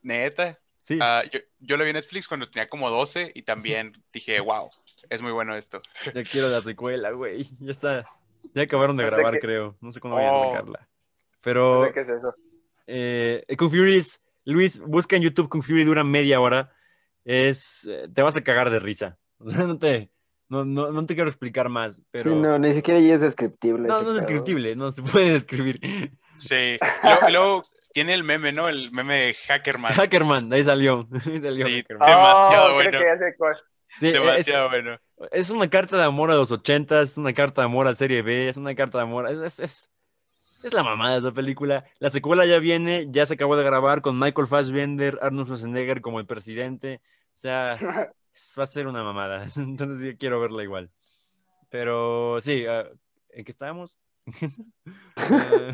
Neta. 0.03 0.59
Sí. 0.81 0.99
Ah, 1.01 1.23
yo, 1.33 1.41
yo 1.61 1.77
lo 1.79 1.85
vi 1.85 1.91
en 1.91 1.97
Netflix 1.97 2.29
cuando 2.29 2.49
tenía 2.51 2.69
como 2.69 2.91
12 2.91 3.33
y 3.35 3.43
también 3.43 3.93
dije, 4.13 4.39
wow, 4.41 4.71
es 5.09 5.23
muy 5.23 5.33
bueno 5.33 5.57
esto. 5.57 5.81
Ya 6.15 6.23
quiero 6.25 6.49
la 6.51 6.61
secuela, 6.61 7.11
güey. 7.11 7.49
Ya 7.61 7.71
está. 7.71 8.03
Ya 8.55 8.63
acabaron 8.63 8.97
de 8.99 9.05
No 9.05 9.11
sé 9.11 9.17
grabar, 9.17 9.41
creo. 9.41 9.77
No 9.81 9.91
sé 9.91 10.01
cuándo 10.01 10.17
voy 10.17 10.27
a 10.27 10.33
Oh. 10.33 10.53
sacarla. 10.53 10.87
Pero 11.41 11.81
No 11.81 11.87
sé 11.87 11.93
qué 11.95 12.01
es 12.01 12.09
eso. 12.11 12.35
Eh, 12.87 13.45
Kung 13.59 13.71
Fury 13.71 13.97
es... 13.97 14.21
Luis, 14.47 14.79
busca 14.79 15.17
en 15.17 15.23
YouTube 15.23 15.49
Kung 15.49 15.63
Fury, 15.63 15.85
dura 15.85 16.05
media 16.05 16.41
hora. 16.41 16.71
Es... 17.25 17.87
eh, 17.91 18.09
Te 18.13 18.23
vas 18.23 18.37
a 18.37 18.43
cagar 18.43 18.71
de 18.71 18.79
risa. 18.81 19.19
No 19.39 19.79
te... 19.79 20.11
No, 20.51 20.65
no, 20.65 20.93
no 20.93 21.07
te 21.07 21.15
quiero 21.15 21.31
explicar 21.31 21.71
más, 21.71 22.01
pero... 22.11 22.31
Sí, 22.31 22.37
no, 22.39 22.59
ni 22.59 22.73
siquiera 22.75 23.01
ya 23.01 23.15
es 23.15 23.23
descriptible. 23.23 23.89
No, 23.89 24.03
no 24.03 24.11
es 24.11 24.17
descriptible, 24.17 24.77
no 24.77 24.93
se 24.93 25.03
puede 25.03 25.31
describir. 25.31 25.81
Sí. 26.35 26.79
Luego, 27.03 27.29
luego 27.31 27.65
tiene 27.95 28.13
el 28.13 28.25
meme, 28.25 28.53
¿no? 28.53 28.69
El 28.69 28.93
meme 28.93 29.19
de 29.21 29.35
Hackerman. 29.35 29.95
Hackerman, 29.95 30.53
ahí 30.53 30.63
salió. 30.63 31.09
Ahí 31.27 31.41
salió 31.41 31.67
Sí. 31.67 31.77
Hackerman. 31.81 32.09
Demasiado 32.11 32.71
oh, 32.71 32.75
bueno. 32.75 32.91
Creo 32.91 33.01
que 33.01 33.07
ya 33.07 33.19
sé 33.19 33.35
cuál. 33.39 33.57
Sí, 33.99 34.07
es- 34.09 34.13
Demasiado 34.13 34.69
bueno. 34.69 34.99
Es 35.31 35.51
una 35.51 35.71
carta 35.71 35.97
de 35.97 36.05
amor 36.05 36.31
a 36.31 36.35
los 36.35 36.51
ochentas, 36.51 37.13
es 37.13 37.19
una 37.19 37.33
carta 37.33 37.63
de 37.63 37.67
amor 37.67 37.87
a 37.89 37.95
Serie 37.95 38.21
B, 38.23 38.49
es 38.49 38.57
una 38.57 38.75
carta 38.75 38.99
de 38.99 39.05
amor. 39.05 39.29
Es, 39.31 39.59
es, 39.61 39.91
es, 40.67 40.73
la 40.73 40.83
mamada 40.83 41.19
esa 41.19 41.33
película. 41.33 41.85
La 41.99 42.11
secuela 42.11 42.47
ya 42.47 42.59
viene, 42.59 43.07
ya 43.11 43.27
se 43.27 43.35
acabó 43.35 43.57
de 43.57 43.65
grabar 43.65 44.03
con 44.03 44.19
Michael 44.19 44.47
Fassbender, 44.47 45.19
Arnold 45.23 45.47
Schwarzenegger 45.47 46.01
como 46.01 46.21
el 46.21 46.27
presidente. 46.27 47.01
O 47.29 47.37
sea, 47.37 47.75
va 48.59 48.63
a 48.63 48.67
ser 48.67 48.87
una 48.87 49.03
mamada. 49.03 49.47
Entonces 49.57 50.01
sí 50.01 50.17
quiero 50.17 50.41
verla 50.41 50.63
igual. 50.63 50.91
Pero 51.71 52.41
sí, 52.41 52.67
ah, 52.67 52.89
¿en 53.31 53.45
qué 53.45 53.51
estábamos? 53.51 53.99
Eh, 55.17 55.73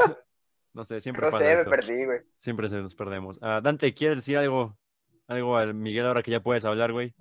no 0.75 0.85
sé, 0.85 1.01
siempre 1.01 1.27
No 1.27 1.31
pasa 1.33 1.45
sé, 1.45 1.55
me 1.55 1.61
esto. 1.61 1.71
perdí, 1.71 2.05
güey. 2.05 2.21
Siempre 2.37 2.69
se 2.69 2.77
nos 2.77 2.95
perdemos. 2.95 3.39
Ah, 3.43 3.61
Dante, 3.63 3.93
¿quieres 3.95 4.19
decir 4.19 4.39
algo, 4.39 4.79
algo 5.27 5.57
al 5.57 5.75
Miguel 5.75 6.07
ahora 6.07 6.23
que 6.23 6.31
ya 6.31 6.41
puedes 6.41 6.65
hablar, 6.65 6.93
güey? 6.93 7.15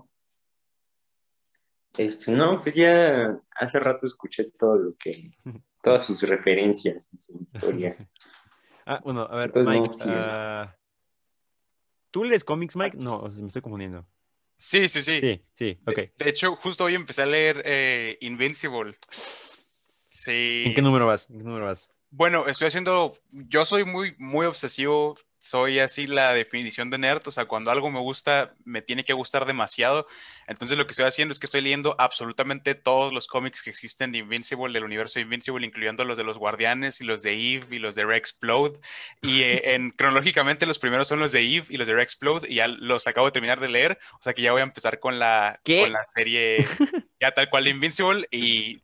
Este, 1.97 2.33
no, 2.33 2.61
pues 2.61 2.75
ya 2.75 3.39
hace 3.59 3.79
rato 3.79 4.05
escuché 4.05 4.51
todo 4.51 4.77
lo 4.77 4.95
que, 4.95 5.31
todas 5.81 6.05
sus 6.05 6.21
referencias 6.23 7.13
y 7.13 7.17
su 7.17 7.37
historia. 7.41 7.95
Ah, 8.85 8.99
bueno, 9.03 9.21
a 9.21 9.35
ver, 9.35 9.51
Entonces, 9.55 9.65
no, 9.67 9.81
Mike. 9.83 9.93
sí. 9.93 10.03
ah, 10.07 10.75
¿Tú 12.09 12.23
lees 12.23 12.43
cómics, 12.43 12.75
Mike? 12.75 12.97
No, 12.97 13.21
me 13.21 13.45
estoy 13.45 13.61
confundiendo. 13.61 14.03
Sí, 14.57 14.89
sí, 14.89 15.03
sí. 15.03 15.19
Sí, 15.19 15.45
sí, 15.53 15.79
ok. 15.85 15.95
De, 15.95 16.13
de 16.17 16.29
hecho, 16.29 16.55
justo 16.55 16.85
hoy 16.85 16.95
empecé 16.95 17.21
a 17.21 17.27
leer 17.27 17.61
eh, 17.65 18.17
Invincible. 18.21 18.95
Sí. 20.09 20.63
¿En 20.65 20.73
qué 20.73 20.81
número 20.81 21.05
vas? 21.05 21.29
¿En 21.29 21.37
qué 21.37 21.43
número 21.43 21.65
vas? 21.65 21.87
Bueno, 22.09 22.47
estoy 22.47 22.69
haciendo, 22.69 23.15
yo 23.31 23.63
soy 23.63 23.85
muy, 23.85 24.15
muy 24.17 24.47
obsesivo, 24.47 25.15
soy 25.49 25.79
así 25.79 26.05
la 26.05 26.33
definición 26.33 26.89
de 26.89 26.99
nerd, 26.99 27.27
o 27.27 27.31
sea, 27.31 27.45
cuando 27.45 27.71
algo 27.71 27.89
me 27.89 27.99
gusta, 27.99 28.53
me 28.65 28.81
tiene 28.81 29.03
que 29.03 29.13
gustar 29.13 29.45
demasiado. 29.45 30.07
Entonces 30.47 30.77
lo 30.77 30.85
que 30.85 30.91
estoy 30.91 31.05
haciendo 31.05 31.31
es 31.31 31.39
que 31.39 31.47
estoy 31.47 31.61
leyendo 31.61 31.95
absolutamente 31.97 32.75
todos 32.75 33.11
los 33.11 33.27
cómics 33.27 33.63
que 33.63 33.71
existen 33.71 34.11
de 34.11 34.19
Invincible, 34.19 34.73
del 34.73 34.83
universo 34.83 35.19
de 35.19 35.23
Invincible, 35.23 35.65
incluyendo 35.65 36.05
los 36.05 36.17
de 36.17 36.23
los 36.23 36.37
Guardianes 36.37 37.01
y 37.01 37.03
los 37.03 37.23
de 37.23 37.33
Eve 37.33 37.67
y 37.71 37.79
los 37.79 37.95
de 37.95 38.05
Rexplode. 38.05 38.79
Y 39.21 39.41
eh, 39.41 39.73
en, 39.73 39.91
cronológicamente 39.91 40.67
los 40.67 40.79
primeros 40.79 41.07
son 41.07 41.19
los 41.19 41.31
de 41.31 41.41
Eve 41.41 41.65
y 41.69 41.77
los 41.77 41.87
de 41.87 41.95
Rexplode 41.95 42.47
y 42.47 42.55
ya 42.55 42.67
los 42.67 43.07
acabo 43.07 43.27
de 43.27 43.31
terminar 43.31 43.59
de 43.59 43.69
leer, 43.69 43.99
o 44.19 44.21
sea 44.21 44.33
que 44.33 44.43
ya 44.43 44.51
voy 44.51 44.61
a 44.61 44.65
empezar 44.65 44.99
con 44.99 45.17
la, 45.17 45.59
¿Qué? 45.63 45.81
con 45.81 45.93
la 45.93 46.03
serie 46.03 46.65
ya 47.19 47.31
tal 47.31 47.49
cual 47.49 47.63
de 47.63 47.71
Invincible 47.71 48.27
y 48.31 48.81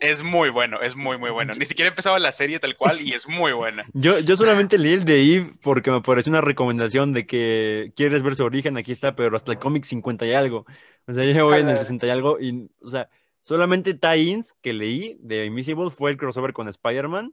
es 0.00 0.22
muy 0.22 0.50
bueno, 0.50 0.80
es 0.80 0.96
muy, 0.96 1.18
muy 1.18 1.30
bueno. 1.30 1.54
Ni 1.54 1.66
siquiera 1.66 1.88
empezaba 1.88 2.18
la 2.18 2.32
serie 2.32 2.58
tal 2.58 2.76
cual 2.76 3.00
y 3.00 3.12
es 3.12 3.28
muy 3.28 3.52
buena. 3.52 3.84
Yo, 3.94 4.18
yo 4.18 4.36
solamente 4.36 4.78
leí 4.78 4.94
el 4.94 5.04
de 5.04 5.22
Eve 5.22 5.54
porque 5.62 5.90
me 5.90 6.00
pareció 6.00 6.30
una 6.30 6.40
recomendación 6.40 7.12
de 7.12 7.26
que 7.26 7.92
quieres 7.96 8.22
ver 8.22 8.36
su 8.36 8.44
origen, 8.44 8.76
aquí 8.76 8.92
está, 8.92 9.14
pero 9.14 9.36
hasta 9.36 9.52
el 9.52 9.58
cómic 9.58 9.84
50 9.84 10.26
y 10.26 10.32
algo. 10.32 10.66
O 11.06 11.12
sea, 11.12 11.24
yo 11.24 11.46
voy 11.46 11.60
en 11.60 11.68
el 11.68 11.78
60 11.78 12.06
y 12.06 12.10
algo 12.10 12.38
y, 12.40 12.68
o 12.82 12.90
sea, 12.90 13.08
solamente 13.42 13.94
tie-ins 13.94 14.54
que 14.60 14.72
leí 14.72 15.16
de 15.20 15.46
Invisible 15.46 15.90
fue 15.90 16.10
el 16.10 16.16
crossover 16.16 16.52
con 16.52 16.68
Spider-Man 16.68 17.32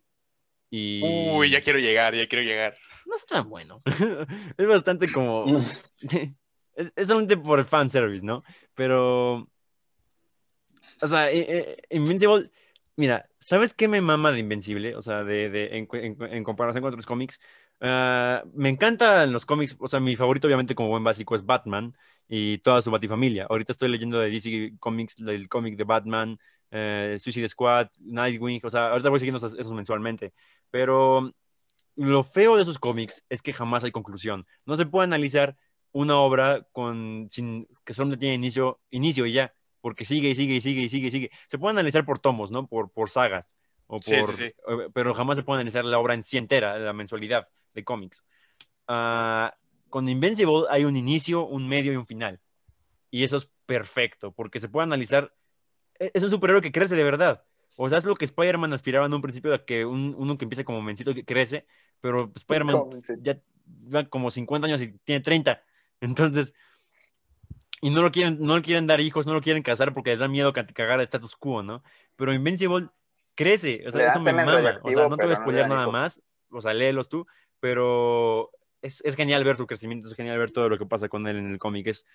y... 0.69 1.01
Uy, 1.03 1.49
ya 1.49 1.61
quiero 1.61 1.79
llegar, 1.79 2.15
ya 2.15 2.27
quiero 2.27 2.43
llegar. 2.43 2.75
No 3.05 3.15
es 3.15 3.25
tan 3.25 3.49
bueno. 3.49 3.81
es 4.57 4.67
bastante 4.67 5.11
como... 5.11 5.45
es, 6.75 6.93
es 6.95 7.07
solamente 7.07 7.37
por 7.37 7.59
el 7.59 7.65
fanservice, 7.65 8.25
¿no? 8.25 8.43
Pero... 8.75 9.47
O 11.01 11.07
sea, 11.07 11.31
eh, 11.31 11.45
eh, 11.49 11.77
Invincible... 11.91 12.49
Mira, 12.95 13.27
¿sabes 13.39 13.73
qué 13.73 13.87
me 13.87 14.01
mama 14.01 14.31
de 14.31 14.39
Invencible? 14.39 14.95
O 14.95 15.01
sea, 15.01 15.23
de, 15.23 15.67
en, 15.77 16.43
comparación 16.43 16.83
con 16.83 16.89
otros 16.89 17.07
cómics. 17.07 17.39
Ah, 17.81 18.43
me 18.53 18.69
encantan 18.69 19.33
los 19.33 19.45
cómics. 19.45 19.75
O 19.79 19.87
sea, 19.87 19.99
mi 19.99 20.15
favorito, 20.15 20.47
obviamente, 20.47 20.75
como 20.75 20.89
buen 20.89 21.03
básico, 21.03 21.35
es 21.35 21.45
Batman 21.45 21.95
y 22.27 22.59
toda 22.59 22.81
su 22.81 22.91
Batifamilia. 22.91 23.47
Ahorita 23.49 23.71
estoy 23.71 23.89
leyendo 23.89 24.19
de 24.19 24.29
DC 24.29 24.73
Comics, 24.79 25.19
el 25.19 25.49
cómic 25.49 25.75
de 25.75 25.83
Batman, 25.83 26.39
eh, 26.71 27.17
Suicide 27.19 27.49
Squad, 27.49 27.89
Nightwing. 27.99 28.61
O 28.63 28.69
sea, 28.69 28.91
ahorita 28.91 29.09
voy 29.09 29.19
siguiendo 29.19 29.45
esos, 29.45 29.71
mensualmente. 29.73 30.33
Pero 30.71 31.33
lo 31.95 32.23
feo 32.23 32.55
de 32.55 32.63
esos 32.63 32.79
cómics 32.79 33.23
es 33.29 33.41
que 33.41 33.53
jamás 33.53 33.83
hay 33.83 33.91
conclusión. 33.91 34.45
No 34.65 34.75
se 34.75 34.85
puede 34.85 35.05
analizar 35.05 35.57
una 35.91 36.17
obra 36.17 36.67
con, 36.71 37.27
sin, 37.29 37.67
que 37.85 37.93
solamente 37.93 38.19
tiene 38.19 38.35
inicio, 38.35 38.81
inicio 38.91 39.25
y 39.25 39.33
ya. 39.33 39.53
Porque 39.83 40.05
sigue 40.05 40.29
y 40.29 40.35
sigue 40.35 40.55
y 40.55 40.61
sigue 40.61 40.81
y 40.83 40.89
sigue 40.89 41.07
y 41.07 41.11
sigue. 41.11 41.31
Se 41.49 41.59
puede 41.59 41.71
analizar 41.73 42.05
por 42.05 42.17
tomos, 42.17 42.51
¿no? 42.51 42.67
Por, 42.67 42.89
por 42.89 43.09
sagas, 43.09 43.57
o 43.87 43.99
Sí, 43.99 44.11
sí, 44.15 44.21
por, 44.21 44.33
sí. 44.33 44.43
eh, 44.45 44.55
pero 44.93 45.13
jamás 45.13 45.35
se 45.35 45.43
puede 45.43 45.57
analizar 45.59 45.83
la 45.83 45.99
obra 45.99 46.13
en 46.13 46.23
sí 46.23 46.37
entera, 46.37 46.79
la 46.79 46.93
mensualidad 46.93 47.49
de 47.73 47.83
cómics. 47.83 48.23
Ah, 48.87 49.53
con 49.89 50.07
Invincible 50.07 50.63
hay 50.69 50.85
un 50.85 50.95
inicio, 50.95 51.45
un 51.45 51.67
medio 51.67 51.91
y 51.91 51.97
un 51.97 52.07
final. 52.07 52.39
Y 53.11 53.25
eso 53.25 53.35
es 53.37 53.51
perfecto, 53.65 54.31
porque 54.31 54.61
se 54.61 54.69
puede 54.69 54.85
analizar. 54.85 55.33
e- 55.99 56.11
Es 56.13 56.23
un 56.23 56.29
superhéroe 56.29 56.61
que 56.61 56.71
crece 56.71 56.95
de 56.95 57.03
verdad. 57.03 57.43
O 57.75 57.89
sea, 57.89 57.97
es 57.97 58.05
lo 58.05 58.15
que 58.15 58.25
Spider-Man 58.25 58.71
aspiraba 58.71 59.05
en 59.05 59.13
un 59.13 59.21
principio 59.21 59.53
a 59.53 59.65
que 59.65 59.85
un- 59.85 60.15
uno 60.17 60.37
que 60.37 60.45
empieza 60.45 60.63
como 60.63 60.81
mencito 60.81 61.13
que 61.13 61.25
crece, 61.25 61.67
pero 62.01 62.31
Spider-Man 62.35 62.83
ya 63.19 63.41
va 63.93 64.07
como 64.09 64.31
50 64.31 64.67
años 64.67 64.81
y 64.81 64.97
tiene 64.99 65.21
30. 65.21 65.63
Entonces, 66.01 66.53
y 67.83 67.89
no 67.91 68.01
lo 68.01 68.11
quieren, 68.11 68.37
no 68.41 68.55
le 68.57 68.61
quieren 68.63 68.87
dar 68.87 69.01
hijos, 69.01 69.27
no 69.27 69.33
lo 69.33 69.41
quieren 69.41 69.63
casar 69.63 69.93
porque 69.93 70.11
les 70.11 70.19
da 70.19 70.27
miedo 70.27 70.53
ca- 70.53 70.65
cagar 70.67 70.99
el 70.99 71.03
status 71.05 71.35
quo, 71.35 71.63
¿no? 71.63 71.83
Pero 72.15 72.33
Invincible 72.33 72.89
crece, 73.35 73.83
o 73.87 73.91
sea, 73.91 74.01
Le 74.01 74.07
eso 74.07 74.19
me 74.19 74.33
mama. 74.33 74.79
O 74.83 74.91
sea, 74.91 75.07
no 75.07 75.19
te 75.19 75.25
voy 75.27 75.33
a 75.33 75.35
no 75.37 75.51
le 75.51 75.57
spoilear 75.57 75.65
dan 75.65 75.69
nada 75.69 75.87
hijos. 75.87 75.89
más, 75.89 76.23
o 76.51 76.61
sea, 76.61 76.73
léelos 76.73 77.09
tú, 77.09 77.25
pero 77.59 78.51
es, 78.81 79.01
es 79.05 79.15
genial 79.15 79.43
ver 79.43 79.57
su 79.57 79.67
crecimiento, 79.67 80.07
es 80.07 80.15
genial 80.15 80.37
ver 80.39 80.51
todo 80.51 80.69
lo 80.69 80.77
que 80.77 80.85
pasa 80.85 81.09
con 81.09 81.27
él 81.27 81.37
en 81.37 81.51
el 81.51 81.59
cómic. 81.59 81.87
Es, 81.87 82.05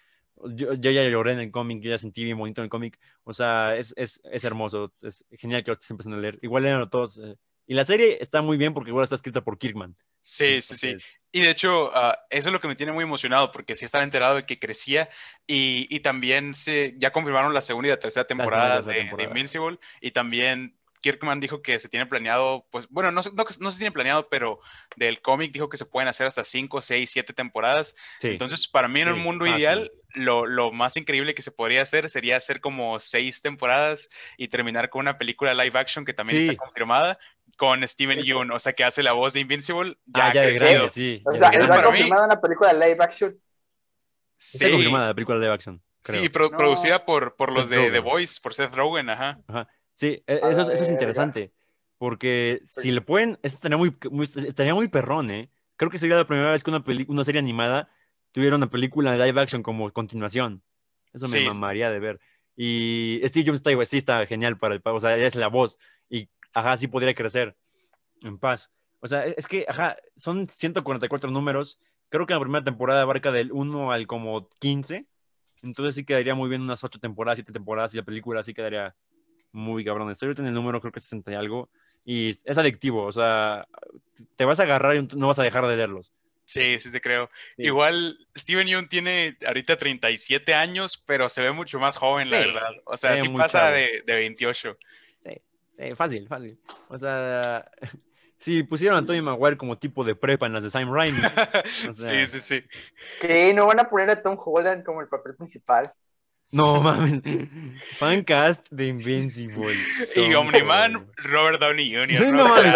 yo, 0.55 0.75
yo 0.75 0.91
ya 0.91 1.03
lloré 1.09 1.33
en 1.33 1.41
el 1.41 1.51
cómic, 1.51 1.83
yo 1.83 1.91
ya 1.91 1.99
sentí 1.99 2.25
bien 2.25 2.39
bonito 2.39 2.61
en 2.61 2.65
el 2.67 2.71
cómic, 2.71 2.99
o 3.25 3.33
sea, 3.33 3.77
es, 3.77 3.93
es, 3.97 4.21
es 4.25 4.45
hermoso, 4.45 4.93
es 5.03 5.25
genial 5.33 5.65
que 5.65 5.71
lo 5.71 5.75
estés 5.75 5.91
empezando 5.91 6.17
a 6.19 6.21
leer. 6.21 6.39
Igual 6.43 6.63
léanlo 6.65 6.89
todos. 6.89 7.19
eh, 7.19 7.37
Y 7.69 7.75
la 7.75 7.85
serie 7.85 8.19
está 8.21 8.41
muy 8.43 8.57
bien 8.57 8.75
porque 8.75 8.91
igual 8.91 9.05
está 9.05 9.15
escrita 9.15 9.43
por 9.43 9.59
Kirkman. 9.59 9.95
Sí, 10.21 10.61
sí, 10.63 10.75
sí. 10.77 10.97
Y 11.31 11.43
de 11.43 11.51
hecho, 11.51 11.93
ah, 11.95 12.19
eso 12.31 12.49
es 12.49 12.53
lo 12.53 12.61
que 12.61 12.67
me 12.67 12.75
tiene 12.75 12.93
muy 12.93 13.05
emocionado, 13.05 13.53
porque 13.53 13.77
sí 13.77 13.85
estaba 13.85 14.03
enterado 14.03 14.37
de 14.37 14.47
que 14.47 14.59
crecía 14.59 15.09
y, 15.47 15.87
y 15.95 16.01
también 16.01 16.55
se, 16.55 16.95
ya 16.99 17.13
confirmaron 17.13 17.53
la 17.55 17.61
segunda 17.61 17.89
y 17.89 17.91
la 17.91 18.01
tercera 18.01 18.27
temporada, 18.27 18.81
de, 18.83 18.95
temporada. 18.95 19.17
de 19.17 19.25
Invincible 19.25 19.79
y 20.01 20.11
también 20.11 20.75
Kirkman 21.03 21.39
dijo 21.41 21.63
que 21.63 21.79
se 21.79 21.89
tiene 21.89 22.07
planeado, 22.07 22.67
pues 22.71 22.89
bueno, 22.89 23.13
no, 23.13 23.23
se- 23.23 23.33
no, 23.33 23.45
no 23.61 23.71
se 23.71 23.79
tiene 23.79 23.93
planeado, 23.93 24.29
pero 24.31 24.61
del 24.97 25.21
cómic 25.21 25.53
dijo 25.53 25.69
que 25.69 25.77
se 25.77 25.85
pueden 25.87 26.09
hacer 26.09 26.27
hasta 26.27 26.43
5, 26.45 26.81
6, 26.81 27.11
7 27.11 27.33
temporadas. 27.35 27.95
Sí. 28.19 28.29
Entonces, 28.29 28.67
para 28.67 28.89
mí 28.89 29.01
en 29.03 29.09
un 29.11 29.17
Sí, 29.17 29.21
mundo 29.21 29.45
fácil. 29.45 29.61
ideal, 29.61 29.93
lo, 30.15 30.47
lo 30.47 30.73
más 30.73 30.97
increíble 30.97 31.35
que 31.35 31.43
se 31.43 31.53
podría 31.53 31.83
hacer 31.83 32.09
sería 32.11 32.37
hacer 32.39 32.61
como 32.61 32.99
6 32.99 33.41
temporadas 33.43 34.11
y 34.39 34.49
terminar 34.49 34.89
con 34.91 35.01
una 35.01 35.19
película 35.19 35.53
live 35.55 35.79
action 35.79 36.05
que 36.05 36.15
también 36.15 36.41
Sí. 36.43 36.49
está 36.49 36.65
confirmada 36.65 37.19
con 37.57 37.87
Steven 37.87 38.21
Yeun, 38.21 38.51
o 38.53 38.59
sea, 38.59 38.73
que 38.73 38.85
hace 38.85 39.03
la 39.03 39.13
voz 39.13 39.33
de 39.35 39.41
Invincible. 39.41 39.97
Ya, 40.07 40.27
ah, 40.27 40.33
ya 40.35 40.43
de 40.43 40.49
crecido. 40.51 40.71
grande, 40.71 40.91
sí. 40.91 41.23
O 41.25 41.35
sea, 41.35 41.49
está 41.49 41.77
mí- 41.79 41.83
confirmada 41.83 42.25
una 42.27 42.41
película 42.41 42.73
de 42.75 42.79
live 42.89 42.97
action. 43.05 43.39
Está 44.39 44.67
Sí. 44.67 44.71
confirmada 44.73 45.07
la 45.09 45.15
película 45.15 45.39
de 45.39 45.53
action. 45.53 45.83
creo. 46.01 46.23
Sí, 46.23 46.29
pro- 46.29 46.49
No. 46.51 46.57
producida 46.57 47.05
por, 47.05 47.35
por 47.37 47.53
los 47.53 47.69
Seth 47.69 47.79
de 47.79 47.91
The. 47.91 47.99
Voice, 47.99 48.41
por 48.41 48.55
Seth 48.55 48.73
Rogen, 48.73 49.11
ajá. 49.11 49.41
Ajá. 49.49 49.69
Sí, 49.93 50.23
e- 50.27 50.41
A 50.43 50.51
eso, 50.51 50.61
la 50.61 50.63
es- 50.63 50.69
eso 50.71 50.85
es 50.85 50.91
interesante. 50.91 51.53
Porque 51.99 52.61
si 52.65 52.93
le 52.93 53.01
pueden, 53.01 53.39
eso 53.43 53.57
estaría 53.57 53.77
muy, 53.77 53.95
muy- 54.11 54.25
estaría 54.47 54.73
muy 54.75 54.89
perrón, 54.89 55.31
¿eh? 55.33 55.51
Creo 55.77 55.91
que 55.91 55.99
sería 55.99 56.17
la 56.17 56.27
primera 56.27 56.53
vez 56.53 56.63
que 56.63 56.71
una, 56.71 56.85
peli- 56.85 57.05
una 57.09 57.25
serie 57.25 57.41
animada 57.41 57.91
tuviera 58.33 58.55
una 58.57 58.71
película 58.71 59.11
de 59.17 59.19
live 59.27 59.41
action 59.41 59.63
como 59.63 59.93
continuación. 59.93 60.63
Eso 61.13 61.27
me 61.27 61.41
Sí. 61.41 61.47
mamaría 61.47 61.91
de 61.91 61.99
ver. 61.99 62.21
Y 62.57 63.21
Steve 63.27 63.47
Jobs 63.47 63.57
está, 63.57 63.71
igual, 63.73 63.87
sí 63.87 63.99
está 63.99 64.25
genial 64.27 64.57
para 64.57 64.77
el 64.77 64.81
o 64.85 65.01
sea, 65.01 65.17
es 65.17 65.35
la 65.35 65.49
voz. 65.49 65.79
Y 66.09 66.29
ajá, 66.55 66.77
sí 66.77 66.89
podría 66.89 67.15
crecer 67.15 67.57
en 68.23 68.39
paz. 68.39 68.71
O 69.01 69.09
sea, 69.09 69.25
es 69.25 69.47
que, 69.47 69.65
ajá, 69.69 69.97
son 70.17 70.49
144 70.49 71.31
números. 71.31 71.81
Creo 72.09 72.27
que 72.27 72.35
la 72.35 72.41
primera 72.41 72.65
temporada 72.65 73.03
abarca 73.03 73.31
del 73.31 73.53
1 73.53 73.93
al 73.93 74.07
como 74.07 74.49
15. 74.59 75.07
Entonces 75.63 75.95
sí 75.95 76.05
quedaría 76.05 76.35
muy 76.35 76.49
bien 76.49 76.63
unas 76.63 76.83
8 76.83 76.99
temporadas, 76.99 77.39
7 77.39 77.53
temporadas 77.53 77.95
y 77.95 77.99
la 77.99 78.03
película 78.05 78.43
sí 78.43 78.55
quedaría 78.55 78.95
muy 79.53 79.85
cabrón. 79.85 80.11
Estoy 80.11 80.27
ahorita 80.27 80.43
en 80.43 80.49
el 80.49 80.55
número, 80.55 80.81
creo 80.81 80.93
que 80.93 81.01
60 81.01 81.33
y 81.33 81.35
algo. 81.35 81.71
Y 82.05 82.31
es 82.31 82.59
adictivo, 82.59 83.05
o 83.05 83.13
sea, 83.13 83.67
te 84.37 84.45
vas 84.45 84.59
a 84.61 84.63
agarrar 84.63 84.97
y 84.97 85.07
no 85.15 85.27
vas 85.27 85.39
a 85.39 85.43
dejar 85.43 85.67
de 85.67 85.77
leerlos. 85.77 86.13
Sí, 86.47 86.79
sí 86.79 86.91
te 86.91 87.03
creo. 87.03 87.29
Sí. 87.59 87.65
Igual 87.65 88.27
Steven 88.35 88.67
Yeun 88.67 88.89
tiene 88.89 89.37
ahorita 89.47 89.77
37 89.77 90.55
años, 90.55 90.97
pero 91.07 91.29
se 91.29 91.43
ve 91.43 91.53
mucho 91.53 91.79
más 91.79 91.99
joven, 91.99 92.31
la 92.31 92.43
Sí, 92.43 92.47
verdad. 92.47 92.71
O 92.87 92.97
sea, 92.97 93.11
se 93.11 93.17
ve 93.17 93.21
sí 93.21 93.29
muy 93.29 93.43
pasa 93.43 93.71
de, 93.71 94.03
de 94.07 94.15
28. 94.15 94.79
Sí, 95.79 95.95
fácil, 95.95 96.27
fácil. 96.27 96.59
O 96.91 96.99
sea, 96.99 97.71
si 98.39 98.63
pusieron 98.65 98.99
a 98.99 99.07
Tony 99.07 99.23
Maguire 99.23 99.57
como 99.57 99.79
tipo 99.79 100.03
de 100.05 100.15
prepa 100.17 100.47
en 100.47 100.53
las 100.55 100.65
de 100.65 100.71
Sam 100.71 100.93
Raimi. 100.93 101.21
O 101.89 101.93
sea, 101.95 102.27
sí, 102.27 102.27
sí, 102.27 102.41
sí. 102.41 102.65
Que 103.21 103.55
no 103.55 103.67
van 103.67 103.81
a 103.81 103.89
poner 103.89 104.11
a 104.11 104.23
Tom 104.23 104.37
Holland 104.45 104.85
como 104.85 105.01
el 105.01 105.09
papel 105.09 105.37
principal. 105.37 105.93
No 106.51 106.81
mames. 106.81 107.23
Fancast 107.99 108.67
de 108.71 108.87
Invincible. 108.87 109.73
Y 110.17 110.35
Omniman. 110.35 111.09
Robert 111.17 111.61
Downey 111.61 111.95
Jr. 111.95 112.17
Sí, 112.17 112.33
¿no? 112.33 112.49
mames. 112.49 112.75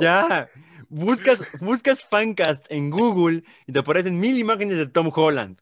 Ya. 0.00 0.48
Buscas, 0.90 1.44
buscas 1.60 2.02
Fancast 2.02 2.64
en 2.70 2.90
Google 2.90 3.42
y 3.66 3.72
te 3.72 3.78
aparecen 3.80 4.18
mil 4.18 4.38
imágenes 4.38 4.78
de 4.78 4.86
Tom 4.86 5.10
Holland. 5.14 5.60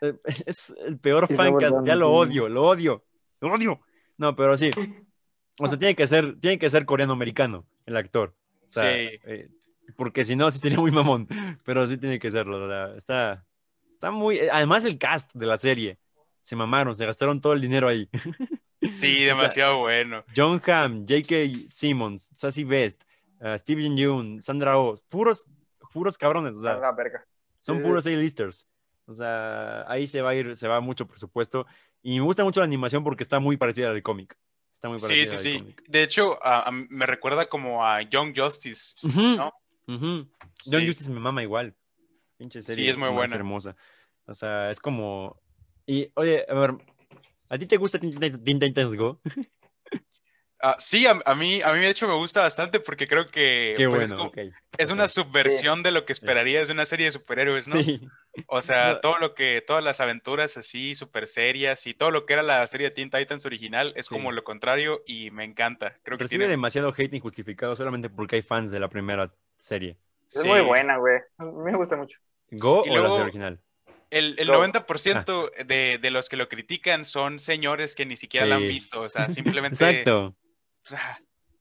Eh, 0.00 0.14
Es 0.24 0.74
el 0.86 0.98
peor 0.98 1.28
Fancast. 1.32 1.84
Ya 1.84 1.94
lo 1.94 2.10
odio, 2.10 2.48
lo 2.48 2.62
odio. 2.62 3.04
Lo 3.48 3.54
odio. 3.54 3.80
No, 4.16 4.34
pero 4.36 4.56
sí. 4.56 4.70
O 5.60 5.68
sea, 5.68 5.78
tiene 5.78 5.94
que 5.94 6.08
ser, 6.08 6.40
tiene 6.40 6.58
que 6.58 6.68
ser 6.68 6.84
coreano-americano 6.84 7.64
el 7.86 7.96
actor. 7.96 8.34
O 8.68 8.72
sea, 8.72 8.92
Sí. 8.92 9.08
eh, 9.22 9.48
porque 9.96 10.24
si 10.24 10.34
no, 10.34 10.50
sí 10.50 10.58
sería 10.58 10.80
muy 10.80 10.90
mamón. 10.90 11.28
Pero 11.64 11.86
sí 11.86 11.96
tiene 11.96 12.18
que 12.18 12.28
serlo. 12.32 12.64
o 12.64 12.68
sea, 12.68 12.96
está, 12.96 13.46
está 13.92 14.10
muy. 14.10 14.38
eh, 14.38 14.48
Además, 14.50 14.84
el 14.84 14.98
cast 14.98 15.32
de 15.32 15.46
la 15.46 15.56
serie. 15.56 15.98
Se 16.42 16.56
mamaron, 16.56 16.96
se 16.96 17.06
gastaron 17.06 17.40
todo 17.40 17.52
el 17.52 17.60
dinero 17.60 17.86
ahí. 17.86 18.08
Sí, 18.82 18.88
sea, 18.88 19.36
demasiado 19.36 19.78
bueno. 19.78 20.24
John 20.36 20.60
Hamm, 20.66 21.06
J.K. 21.08 21.68
Simmons, 21.68 22.30
Sassy 22.34 22.64
Best, 22.64 23.04
uh, 23.40 23.56
Steven 23.56 23.96
Yeun, 23.96 24.42
Sandra 24.42 24.76
Oh, 24.76 25.00
puros, 25.08 25.46
puros 25.92 26.18
cabrones, 26.18 26.54
o 26.54 26.58
A 26.58 26.62
sea, 26.62 26.74
la 26.78 26.90
verga. 26.92 27.24
son 27.60 27.76
sí, 27.76 27.82
sí. 27.82 27.88
puros 27.88 28.06
A-listers. 28.08 28.66
O 29.06 29.14
sea, 29.14 29.84
ahí 29.88 30.06
se 30.06 30.22
va 30.22 30.30
a 30.30 30.34
ir, 30.34 30.56
se 30.56 30.66
va 30.68 30.80
mucho 30.80 31.06
presupuesto. 31.06 31.66
Y 32.02 32.18
me 32.18 32.24
gusta 32.24 32.44
mucho 32.44 32.60
la 32.60 32.66
animación 32.66 33.04
porque 33.04 33.22
está 33.22 33.38
muy 33.38 33.56
parecida 33.56 33.90
al 33.90 34.02
cómic. 34.02 34.36
Está 34.72 34.88
muy 34.88 34.98
Sí, 34.98 35.06
parecida 35.06 35.26
sí, 35.26 35.34
al 35.36 35.42
sí. 35.54 35.58
cómic. 35.60 35.82
De 35.88 36.02
hecho, 36.02 36.38
a- 36.42 36.70
me 36.70 37.06
recuerda 37.06 37.46
como 37.46 37.84
a 37.86 38.02
Young 38.02 38.34
Justice. 38.36 38.94
¿no? 39.02 39.52
John 39.86 40.28
Sí. 40.56 40.86
Justice 40.86 41.10
me 41.10 41.20
mama 41.20 41.42
igual. 41.42 41.74
Pinche 42.38 42.62
Sí, 42.62 42.74
serie 42.74 42.90
es 42.90 42.96
muy 42.96 43.10
buena. 43.10 43.36
hermosa. 43.36 43.76
O 44.26 44.34
sea, 44.34 44.70
es 44.70 44.80
como... 44.80 45.40
Y, 45.86 46.10
oye, 46.14 46.44
a 46.48 46.54
ver, 46.54 46.74
¿a 47.50 47.58
ti 47.58 47.66
te 47.66 47.76
gusta 47.76 47.98
Teen 47.98 48.58
Titans 48.58 48.96
Go? 48.96 49.20
Ah, 50.60 50.76
sí, 50.78 51.06
a, 51.06 51.20
a 51.26 51.34
mí, 51.34 51.60
a 51.60 51.72
mí 51.74 51.80
de 51.80 51.90
hecho 51.90 52.08
me 52.08 52.14
gusta 52.14 52.40
bastante 52.40 52.80
porque 52.80 53.06
creo 53.06 53.26
que 53.26 53.74
Qué 53.76 53.86
pues, 53.86 54.02
es, 54.04 54.14
bueno, 54.14 54.30
como- 54.32 54.50
es 54.78 54.90
una 54.90 55.08
subversión 55.08 55.82
de 55.82 55.90
lo 55.90 56.06
que 56.06 56.14
esperarías 56.14 56.68
de 56.68 56.72
una 56.74 56.86
serie 56.86 57.06
de 57.06 57.12
superhéroes, 57.12 57.68
¿no? 57.68 57.82
Sí. 57.82 58.00
O 58.46 58.62
sea, 58.62 59.00
todo 59.00 59.18
lo 59.18 59.34
que, 59.34 59.62
todas 59.66 59.82
las 59.84 60.00
aventuras 60.00 60.56
así, 60.56 60.94
súper 60.94 61.26
serias 61.26 61.86
y 61.86 61.94
todo 61.94 62.10
lo 62.10 62.26
que 62.26 62.32
era 62.34 62.42
la 62.42 62.66
serie 62.66 62.88
de 62.88 62.94
Teen 62.94 63.10
Titans 63.10 63.46
original 63.46 63.92
es 63.96 64.06
Sí. 64.06 64.14
como 64.14 64.32
lo 64.32 64.42
contrario 64.44 65.02
y 65.06 65.30
me 65.30 65.44
encanta. 65.44 65.96
Creo 66.02 66.18
que 66.18 66.26
tiene... 66.26 66.48
demasiado 66.48 66.92
hate 66.96 67.14
injustificado 67.14 67.76
solamente 67.76 68.10
porque 68.10 68.36
hay 68.36 68.42
fans 68.42 68.70
de 68.70 68.80
la 68.80 68.88
primera 68.88 69.32
serie. 69.56 69.96
Es 70.34 70.42
sí. 70.42 70.48
muy 70.48 70.60
buena, 70.62 70.96
güey. 70.96 71.18
A 71.38 71.44
mí 71.44 71.52
me 71.72 71.76
gusta 71.76 71.96
mucho. 71.96 72.18
¿Go 72.50 72.84
Y 72.86 72.90
o 72.90 73.02
la 73.02 73.08
serie 73.08 73.22
original? 73.22 73.60
El, 74.10 74.36
el 74.38 74.46
No. 74.48 74.64
90% 74.64 75.50
de, 75.66 75.98
de 76.00 76.10
los 76.10 76.28
que 76.28 76.36
lo 76.36 76.48
critican 76.48 77.04
son 77.04 77.38
señores 77.38 77.94
que 77.96 78.06
ni 78.06 78.16
siquiera 78.16 78.46
la 78.46 78.56
han 78.56 78.62
Sí. 78.62 78.68
visto. 78.68 79.00
O 79.02 79.08
sea, 79.08 79.28
simplemente. 79.30 79.74
Exacto. 79.74 80.36
ah, 80.92 81.18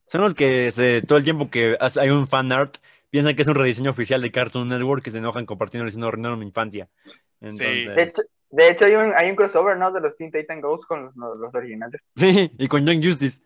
Son 0.07 0.21
los 0.21 0.33
que 0.33 0.71
se, 0.71 1.01
todo 1.01 1.17
el 1.17 1.23
tiempo 1.23 1.49
que 1.49 1.77
hay 1.79 2.09
un 2.09 2.27
fan 2.27 2.51
art 2.51 2.77
piensan 3.13 3.35
que 3.35 3.43
es 3.43 3.47
un 3.47 3.53
rediseño 3.53 3.91
oficial 3.91 4.23
de 4.23 4.31
Cartoon 4.31 4.69
Network 4.69 5.03
que 5.03 5.11
se 5.11 5.19
enojan 5.19 5.45
compartiendo 5.45 5.85
diciendo 5.85 6.07
arruinaron 6.07 6.39
mi 6.39 6.47
infancia. 6.47 6.89
Sí. 7.39 7.85
De 7.85 8.01
hecho, 8.01 8.23
de 8.49 8.71
hecho 8.71 8.85
hay, 8.85 8.95
un, 8.95 9.13
hay 9.15 9.29
un 9.29 9.35
crossover, 9.35 9.77
¿no? 9.77 9.91
De 9.91 10.01
los 10.01 10.17
Teen 10.17 10.31
Titan 10.31 10.59
Ghosts 10.61 10.87
con 10.87 11.05
los, 11.05 11.15
los, 11.15 11.53
originales. 11.53 12.01
Sí, 12.15 12.51
y 12.57 12.67
con 12.67 12.87
Young 12.87 13.05
Justice. 13.05 13.39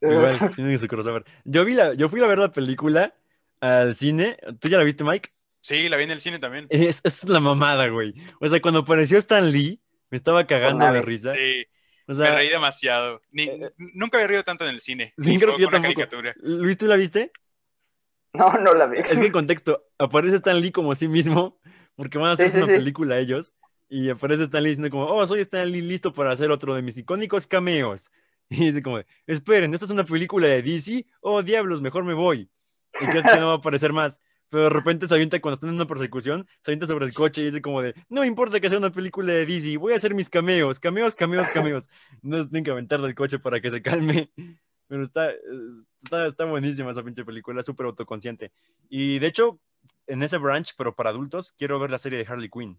Igual, 0.00 0.54
tienen 0.54 0.78
su 0.78 0.86
crossover. 0.86 1.24
Yo, 1.44 1.64
vi 1.64 1.74
la, 1.74 1.94
yo 1.94 2.08
fui 2.08 2.22
a 2.22 2.28
ver 2.28 2.38
la 2.38 2.52
película 2.52 3.12
al 3.60 3.96
cine. 3.96 4.36
¿Tú 4.60 4.68
ya 4.68 4.78
la 4.78 4.84
viste, 4.84 5.02
Mike? 5.02 5.30
sí, 5.62 5.88
la 5.88 5.96
vi 5.96 6.04
en 6.04 6.12
el 6.12 6.20
cine 6.20 6.38
también. 6.38 6.68
Es, 6.70 7.00
es 7.02 7.24
la 7.24 7.40
mamada, 7.40 7.88
güey. 7.88 8.14
O 8.40 8.46
sea, 8.46 8.60
cuando 8.60 8.80
apareció 8.80 9.18
Stan 9.18 9.50
Lee, 9.50 9.80
me 10.10 10.16
estaba 10.16 10.46
cagando 10.46 10.92
de 10.92 11.02
risa. 11.02 11.34
Sí, 11.34 11.66
O 12.06 12.14
me 12.14 12.30
reí 12.30 12.50
demasiado. 12.50 13.20
Ni- 13.32 13.48
eh, 13.48 13.72
nunca 13.76 14.18
había 14.18 14.28
reído 14.28 14.44
tanto 14.44 14.62
en 14.64 14.76
el 14.76 14.80
cine. 14.80 15.12
Sí, 15.18 15.36
creo 15.40 15.56
que 15.56 15.62
yo 15.62 15.68
tampoco. 15.70 15.92
caricatura. 15.92 16.34
Luis, 16.36 16.78
¿tú 16.78 16.86
la 16.86 16.94
viste? 16.94 17.32
No, 18.38 18.52
no 18.58 18.74
la 18.74 18.86
vi. 18.86 19.00
Es 19.08 19.20
que 19.20 19.26
en 19.26 19.32
contexto, 19.32 19.84
aparece 19.98 20.36
Stan 20.36 20.60
Lee 20.60 20.72
como 20.72 20.94
sí 20.94 21.08
mismo, 21.08 21.58
porque 21.94 22.18
van 22.18 22.30
a 22.30 22.32
hacer 22.32 22.48
Sí, 22.48 22.50
sí, 22.50 22.58
una 22.58 22.66
sí. 22.66 22.72
película 22.72 23.18
ellos, 23.18 23.54
y 23.88 24.10
aparece 24.10 24.44
Stan 24.44 24.62
Lee 24.62 24.70
diciendo 24.70 24.90
como, 24.90 25.06
oh, 25.06 25.26
soy 25.26 25.40
Stan 25.40 25.70
Lee 25.70 25.80
listo 25.80 26.12
para 26.12 26.32
hacer 26.32 26.50
otro 26.50 26.74
de 26.74 26.82
mis 26.82 26.96
icónicos 26.98 27.46
cameos. 27.46 28.10
Y 28.48 28.66
dice 28.66 28.80
como, 28.82 29.00
esperen, 29.26 29.74
¿esta 29.74 29.86
es 29.86 29.90
una 29.90 30.04
película 30.04 30.46
de 30.46 30.62
DC? 30.62 31.04
Oh, 31.20 31.42
diablos, 31.42 31.80
mejor 31.80 32.04
me 32.04 32.14
voy. 32.14 32.48
Y 33.00 33.06
crees 33.06 33.26
que 33.26 33.40
no 33.40 33.48
va 33.48 33.52
a 33.54 33.56
aparecer 33.56 33.92
más. 33.92 34.20
pero 34.50 34.64
de 34.64 34.70
repente 34.70 35.08
se 35.08 35.14
avienta 35.14 35.40
cuando 35.40 35.54
están 35.56 35.70
en 35.70 35.74
una 35.76 35.86
persecución, 35.86 36.46
se 36.62 36.70
avienta 36.70 36.86
sobre 36.86 37.06
el 37.06 37.12
coche 37.12 37.42
y 37.42 37.46
dice 37.46 37.60
como 37.60 37.82
de, 37.82 37.94
no 38.08 38.20
me 38.20 38.28
importa 38.28 38.60
que 38.60 38.68
sea 38.68 38.78
una 38.78 38.92
película 38.92 39.32
de 39.32 39.46
Disney, 39.46 39.76
voy 39.76 39.94
a 39.94 39.96
hacer 39.96 40.14
mis 40.14 40.30
cameos, 40.30 40.78
cameos, 40.78 41.14
cameos, 41.16 41.48
cameos. 41.50 41.88
No 42.22 42.44
tienen 42.48 42.62
que 42.64 42.70
aventar 42.70 43.00
del 43.02 43.14
coche 43.16 43.38
para 43.40 43.60
que 43.60 43.70
se 43.70 43.82
calme. 43.82 44.30
Pero 44.88 45.02
está, 45.02 45.30
está, 46.02 46.26
está 46.26 46.44
buenísima 46.44 46.90
esa 46.92 47.02
pinche 47.02 47.24
película, 47.24 47.62
súper 47.62 47.86
autoconsciente. 47.86 48.52
Y 48.88 49.18
de 49.18 49.26
hecho, 49.26 49.58
en 50.06 50.22
ese 50.22 50.38
branch, 50.38 50.74
pero 50.76 50.94
para 50.94 51.10
adultos, 51.10 51.52
quiero 51.58 51.78
ver 51.80 51.90
la 51.90 51.98
serie 51.98 52.18
de 52.18 52.26
Harley 52.30 52.48
Quinn. 52.48 52.78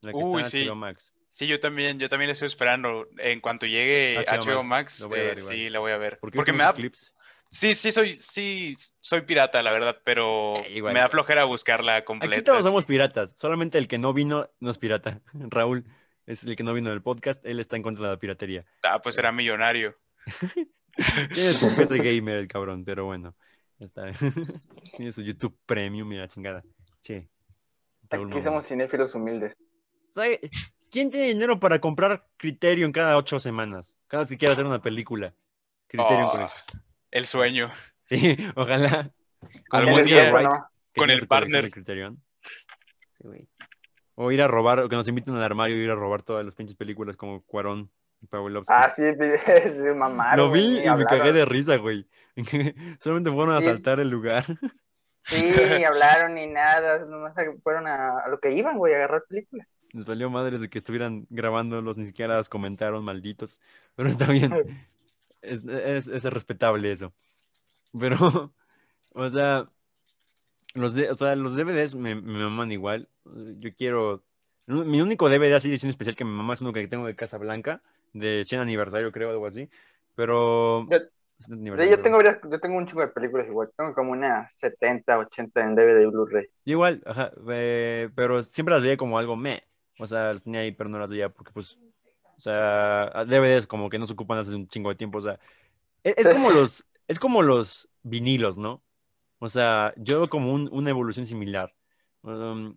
La 0.00 0.12
que 0.12 0.18
Uy, 0.18 0.42
está 0.42 0.56
en 0.58 0.62
sí. 0.64 0.68
HBO 0.68 0.74
Max. 0.76 1.12
Sí, 1.28 1.46
yo 1.46 1.60
también, 1.60 1.98
yo 1.98 2.08
también 2.08 2.28
la 2.28 2.32
estoy 2.32 2.48
esperando. 2.48 3.06
En 3.18 3.40
cuanto 3.40 3.66
llegue 3.66 4.16
HBO 4.26 4.42
HBO 4.54 4.62
Max, 4.62 5.06
Max, 5.08 5.16
eh, 5.16 5.36
sí, 5.46 5.70
la 5.70 5.78
voy 5.78 5.92
a 5.92 5.98
ver. 5.98 6.18
¿Por 6.18 6.32
Porque 6.32 6.52
me 6.52 6.64
da, 6.64 6.72
clips? 6.72 7.12
sí, 7.50 7.74
sí 7.74 7.92
soy, 7.92 8.14
sí, 8.14 8.74
soy 9.00 9.20
pirata, 9.22 9.62
la 9.62 9.70
verdad, 9.70 10.00
pero 10.04 10.56
Eh, 10.64 10.76
igual. 10.76 10.94
me 10.94 11.00
da 11.00 11.08
flojera 11.08 11.44
buscarla 11.44 11.96
Aquí 11.96 12.06
completa. 12.06 12.44
todos 12.52 12.64
somos 12.64 12.84
sí. 12.84 12.88
piratas, 12.88 13.32
solamente 13.36 13.76
el 13.78 13.88
que 13.88 13.98
no 13.98 14.12
vino 14.14 14.48
no 14.60 14.70
es 14.70 14.78
pirata. 14.78 15.20
Raúl 15.34 15.84
es 16.26 16.44
el 16.44 16.56
que 16.56 16.62
no 16.62 16.72
vino 16.74 16.90
del 16.90 17.02
podcast, 17.02 17.44
él 17.44 17.60
está 17.60 17.76
en 17.76 17.82
contra 17.82 18.06
de 18.06 18.10
la 18.12 18.18
piratería. 18.18 18.64
Ah, 18.82 19.00
pues 19.02 19.14
será 19.14 19.30
millonario. 19.32 19.96
Tiene 21.34 21.52
su 21.54 21.74
PC 21.76 21.98
gamer 21.98 22.36
el 22.36 22.48
cabrón, 22.48 22.84
pero 22.84 23.04
bueno. 23.04 23.34
ya 23.78 23.86
Está. 23.86 24.12
Tiene 24.96 25.12
su 25.12 25.22
YouTube 25.22 25.56
Premium 25.66 26.10
la 26.12 26.28
chingada. 26.28 26.62
Che. 27.02 27.28
Aquí 28.10 28.40
somos 28.42 28.66
cinéfilos 28.66 29.14
humildes. 29.14 29.54
¿Sabe? 30.10 30.40
¿Quién 30.90 31.10
tiene 31.10 31.26
dinero 31.28 31.60
para 31.60 31.78
comprar 31.80 32.26
Criterion 32.38 32.92
cada 32.92 33.16
ocho 33.18 33.38
semanas? 33.38 33.96
Cada 34.06 34.22
vez 34.22 34.30
que 34.30 34.38
quiera 34.38 34.54
hacer 34.54 34.64
una 34.64 34.80
película. 34.80 35.34
Criterion 35.86 36.22
Oh, 36.24 36.30
con 36.30 36.40
eso. 36.42 36.54
el 37.10 37.26
sueño. 37.26 37.70
Sí, 38.04 38.36
ojalá. 38.56 39.12
Algún 39.70 40.04
día, 40.04 40.32
Wright, 40.32 40.48
¿no? 40.48 40.66
que 40.92 41.00
con 41.00 41.10
el 41.10 41.26
partner. 41.28 41.70
Criterion. 41.70 42.22
Sí, 43.18 43.24
güey. 43.24 43.48
O 44.14 44.32
ir 44.32 44.40
a 44.42 44.48
robar, 44.48 44.80
o 44.80 44.88
que 44.88 44.96
nos 44.96 45.06
inviten 45.08 45.34
al 45.34 45.42
armario 45.42 45.76
y 45.76 45.80
ir 45.84 45.90
a 45.90 45.94
robar 45.94 46.22
todas 46.22 46.44
las 46.44 46.54
pinches 46.54 46.76
películas 46.76 47.16
como 47.16 47.42
Cuarón 47.42 47.90
Pavlovsky. 48.30 48.72
Ah, 48.76 48.90
sí, 48.90 49.02
sí, 49.14 49.82
mamaron. 49.96 50.36
Lo 50.46 50.52
vi 50.52 50.74
güey, 50.80 50.86
y 50.86 50.90
me 50.96 51.04
cagué 51.04 51.32
de 51.32 51.44
risa, 51.44 51.76
güey. 51.76 52.06
Solamente 53.00 53.30
fueron 53.30 53.54
a 53.54 53.60
Sí. 53.60 53.66
asaltar 53.66 54.00
el 54.00 54.08
lugar. 54.10 54.44
Sí, 55.24 55.52
ni 55.76 55.84
hablaron 55.84 56.34
ni 56.34 56.46
nada, 56.46 57.04
nomás 57.04 57.34
fueron 57.62 57.86
a, 57.86 58.18
a 58.20 58.28
lo 58.28 58.38
que 58.40 58.52
iban, 58.52 58.78
güey, 58.78 58.94
a 58.94 58.96
agarrar 58.96 59.24
películas. 59.28 59.66
Nos 59.92 60.04
valió 60.06 60.28
madres 60.30 60.60
de 60.60 60.68
que 60.68 60.78
estuvieran 60.78 61.26
grabándolos, 61.30 61.96
ni 61.96 62.06
siquiera 62.06 62.36
las 62.36 62.48
comentaron, 62.48 63.04
malditos. 63.04 63.58
Pero 63.96 64.08
está 64.10 64.26
bien. 64.26 64.52
Es, 65.40 65.64
es, 65.64 66.08
es 66.08 66.24
respetable 66.24 66.92
eso. 66.92 67.12
Pero, 67.98 68.52
o 69.14 69.30
sea, 69.30 69.66
los, 70.74 70.94
de- 70.94 71.10
o 71.10 71.14
sea, 71.14 71.34
los 71.36 71.56
DVDs 71.56 71.94
me, 71.94 72.14
me 72.14 72.44
maman 72.44 72.70
igual. 72.72 73.08
Yo 73.24 73.70
quiero. 73.74 74.22
Mi 74.66 75.00
único 75.00 75.30
DVD 75.30 75.54
así 75.54 75.68
de 75.68 75.74
edición 75.74 75.88
especial 75.90 76.16
que 76.16 76.24
me 76.26 76.32
mama 76.32 76.52
es 76.52 76.60
uno 76.60 76.74
que 76.74 76.86
tengo 76.86 77.06
de 77.06 77.16
Casa 77.16 77.38
Blanca, 77.38 77.80
de 78.12 78.44
100 78.44 78.60
aniversario, 78.60 79.12
creo, 79.12 79.30
algo 79.30 79.46
así. 79.46 79.68
Pero. 80.14 80.86
Yo- 80.90 80.98
100 80.98 81.10
Sí, 81.40 81.52
aniversario, 81.52 81.96
yo 81.96 82.02
tengo 82.02 82.16
varias, 82.16 82.38
yo 82.50 82.58
tengo 82.58 82.76
un 82.78 82.86
chingo 82.86 83.02
de 83.02 83.08
películas 83.08 83.46
igual, 83.46 83.70
tengo 83.76 83.94
como 83.94 84.10
una 84.10 84.50
70, 84.56 85.18
80 85.18 85.64
en 85.64 85.76
DVD 85.76 86.02
y 86.02 86.06
Blu-ray. 86.06 86.48
Igual, 86.64 87.00
ajá, 87.06 87.30
eh, 87.50 88.10
pero 88.16 88.42
siempre 88.42 88.74
las 88.74 88.82
veía 88.82 88.96
como 88.96 89.18
algo 89.18 89.36
me. 89.36 89.62
O 90.00 90.06
sea, 90.06 90.32
las 90.32 90.42
tenía 90.42 90.60
ahí, 90.60 90.72
pero 90.72 90.90
no 90.90 90.98
las 90.98 91.08
veía 91.08 91.28
porque, 91.28 91.52
pues, 91.52 91.78
o 92.36 92.40
sea, 92.40 93.24
DVDs 93.24 93.66
como 93.68 93.88
que 93.88 93.98
no 94.00 94.06
se 94.06 94.14
ocupan 94.14 94.38
hace 94.38 94.54
un 94.54 94.66
chingo 94.66 94.88
de 94.90 94.96
tiempo. 94.96 95.18
O 95.18 95.20
sea, 95.20 95.38
e- 96.02 96.14
es, 96.16 96.28
como 96.28 96.50
los, 96.50 96.84
es 97.08 97.18
como 97.18 97.42
los 97.42 97.88
vinilos, 98.02 98.58
¿no? 98.58 98.82
O 99.38 99.48
sea, 99.48 99.92
yo 99.96 100.18
veo 100.20 100.28
como 100.28 100.52
un- 100.52 100.68
una 100.72 100.90
evolución 100.90 101.26
similar. 101.26 101.72
Um, 102.22 102.76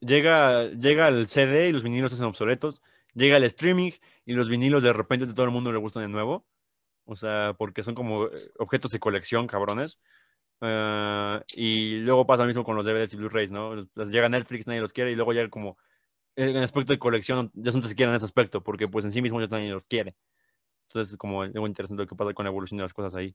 llega, 0.00 0.66
llega 0.68 1.08
el 1.08 1.26
CD 1.28 1.68
y 1.68 1.72
los 1.72 1.82
vinilos 1.82 2.10
se 2.10 2.16
hacen 2.16 2.26
obsoletos. 2.26 2.82
Llega 3.14 3.36
el 3.36 3.44
streaming 3.44 3.92
y 4.24 4.32
los 4.32 4.48
vinilos 4.48 4.82
de 4.82 4.92
repente 4.92 5.26
a 5.26 5.34
todo 5.34 5.44
el 5.44 5.52
mundo 5.52 5.72
le 5.72 5.78
gustan 5.78 6.02
de 6.02 6.08
nuevo. 6.08 6.46
O 7.04 7.16
sea, 7.16 7.54
porque 7.58 7.82
son 7.82 7.94
como 7.94 8.26
eh, 8.26 8.50
objetos 8.58 8.90
de 8.90 9.00
colección, 9.00 9.46
cabrones. 9.46 9.98
Eh, 10.60 11.40
y 11.56 11.98
luego 11.98 12.26
pasa 12.26 12.44
lo 12.44 12.46
mismo 12.46 12.64
con 12.64 12.76
los 12.76 12.86
DVDs 12.86 13.14
y 13.14 13.16
Blu-rays, 13.16 13.50
¿no? 13.50 13.84
Llega 13.96 14.28
Netflix, 14.28 14.66
nadie 14.66 14.80
los 14.80 14.92
quiere, 14.92 15.10
y 15.10 15.16
luego 15.16 15.32
llega 15.32 15.50
como 15.50 15.76
en 16.36 16.56
aspecto 16.58 16.92
de 16.92 16.98
colección, 16.98 17.50
ya 17.54 17.72
no 17.72 17.82
se 17.82 17.94
quieren 17.94 18.14
ese 18.14 18.24
aspecto, 18.24 18.62
porque 18.62 18.88
pues 18.88 19.04
en 19.04 19.12
sí 19.12 19.20
mismo 19.20 19.40
ya 19.40 19.48
nadie 19.48 19.70
los 19.70 19.86
quiere. 19.86 20.14
Entonces 20.88 21.12
es 21.12 21.18
como 21.18 21.42
algo 21.42 21.66
interesante 21.66 22.02
lo 22.02 22.08
que 22.08 22.14
pasa 22.14 22.32
con 22.32 22.44
la 22.44 22.50
evolución 22.50 22.78
de 22.78 22.84
las 22.84 22.94
cosas 22.94 23.14
ahí. 23.14 23.34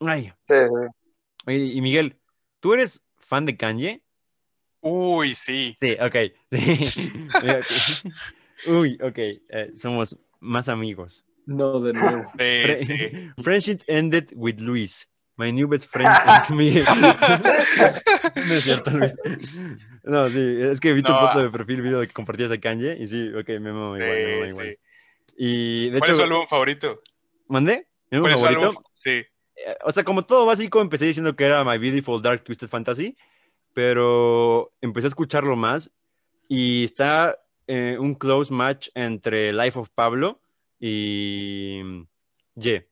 Ay, 0.00 0.32
Sí, 0.48 0.54
sí. 0.54 1.08
oye, 1.46 1.58
y 1.58 1.80
Miguel, 1.80 2.18
¿tú 2.60 2.72
eres 2.72 3.02
fan 3.16 3.44
de 3.44 3.56
Kanye? 3.56 4.02
Uy, 4.82 5.34
sí. 5.34 5.74
Sí, 5.78 5.96
ok. 6.00 6.16
Sí. 6.52 7.12
Ok. 7.34 8.12
Uy, 8.66 8.98
ok. 9.02 9.18
eh, 9.18 9.72
somos 9.76 10.16
más 10.40 10.68
amigos. 10.68 11.24
No, 11.46 11.80
de 11.80 11.92
nuevo. 11.92 12.30
Sí, 12.38 12.44
Fre- 12.44 12.76
sí. 12.76 13.42
Friendship 13.42 13.78
ended 13.86 14.30
with 14.34 14.58
Luis. 14.60 15.08
My 15.36 15.50
new 15.52 15.66
best 15.66 15.86
friend 15.90 16.10
is 16.42 16.50
Miguel. 16.50 16.84
no 18.36 18.54
es 18.54 18.64
cierto, 18.64 18.90
Luis. 18.90 19.16
No, 20.02 20.28
sí, 20.28 20.56
es 20.60 20.80
que 20.80 20.92
vi 20.92 21.02
tu 21.02 21.12
No, 21.12 21.18
foto 21.20 21.38
ah. 21.38 21.42
de 21.44 21.50
perfil, 21.50 21.80
video 21.80 22.00
de 22.00 22.06
que 22.08 22.12
compartías 22.12 22.50
a 22.50 22.58
Kanye, 22.58 22.96
y 23.00 23.06
sí, 23.06 23.32
ok, 23.32 23.48
me 23.60 23.72
mamo 23.72 23.96
igual, 23.96 24.10
me 24.16 24.32
mamo 24.34 24.44
igual. 24.46 24.66
sí. 24.66 24.76
Y 25.38 25.90
de 25.90 25.98
¿Cuál 25.98 26.10
es 26.10 26.16
hecho, 26.16 26.26
su 26.26 26.32
álbum 26.32 26.46
favorito? 26.46 27.02
¿mandé? 27.48 27.86
¿Mi 28.10 28.16
álbum 28.16 28.28
¿Cuál 28.30 28.34
es 28.34 28.40
favorito? 28.40 28.68
álbum? 28.68 28.82
Sí. 28.94 29.10
Eh, 29.10 29.26
O 29.84 29.90
sea, 29.92 30.04
como 30.04 30.22
todo 30.26 30.44
básico, 30.44 30.80
empecé 30.82 31.06
diciendo 31.06 31.34
que 31.34 31.44
era 31.44 31.64
My 31.64 31.78
Beautiful 31.78 32.20
Dark 32.20 32.44
Twisted 32.44 32.68
Fantasy, 32.68 33.16
pero 33.74 34.72
empecé 34.80 35.06
a 35.06 35.08
escucharlo 35.08 35.56
más 35.56 35.90
y 36.48 36.84
está 36.84 37.38
eh, 37.66 37.96
un 37.98 38.14
close 38.14 38.52
match 38.52 38.88
entre 38.94 39.52
Life 39.52 39.78
of 39.78 39.90
Pablo 39.90 40.40
y 40.78 41.80
mm, 41.84 42.02
Ye. 42.56 42.88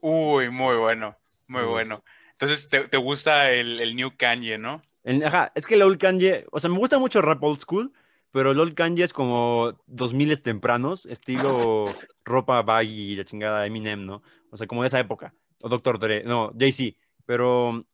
Uy, 0.00 0.50
muy 0.50 0.76
bueno, 0.76 1.16
muy 1.48 1.64
bueno. 1.64 2.02
Entonces, 2.32 2.68
¿te, 2.68 2.88
te 2.88 2.96
gusta 2.96 3.50
el, 3.52 3.80
el 3.80 3.94
New 3.94 4.12
Kanye, 4.16 4.58
no? 4.58 4.82
El- 5.02 5.24
ajá, 5.24 5.52
es 5.54 5.66
que 5.66 5.74
el 5.74 5.82
Old 5.82 5.98
Kanye, 5.98 6.46
o 6.50 6.60
sea, 6.60 6.70
me 6.70 6.78
gusta 6.78 6.98
mucho 6.98 7.18
el 7.20 7.24
rap 7.24 7.42
old 7.42 7.58
school, 7.60 7.92
pero 8.30 8.50
el 8.50 8.60
Old 8.60 8.74
Kanye 8.74 9.04
es 9.04 9.12
como 9.12 9.78
2000 9.86 10.40
tempranos, 10.42 11.06
estilo 11.06 11.84
ropa 12.24 12.62
baggy 12.62 13.12
y 13.12 13.16
la 13.16 13.24
chingada 13.24 13.66
Eminem, 13.66 14.04
¿no? 14.04 14.22
O 14.50 14.56
sea, 14.56 14.66
como 14.66 14.82
de 14.82 14.88
esa 14.88 15.00
época. 15.00 15.34
O 15.62 15.68
Dr. 15.68 15.98
Dre, 15.98 16.24
no, 16.24 16.52
Jay-Z, 16.58 16.96
pero 17.24 17.86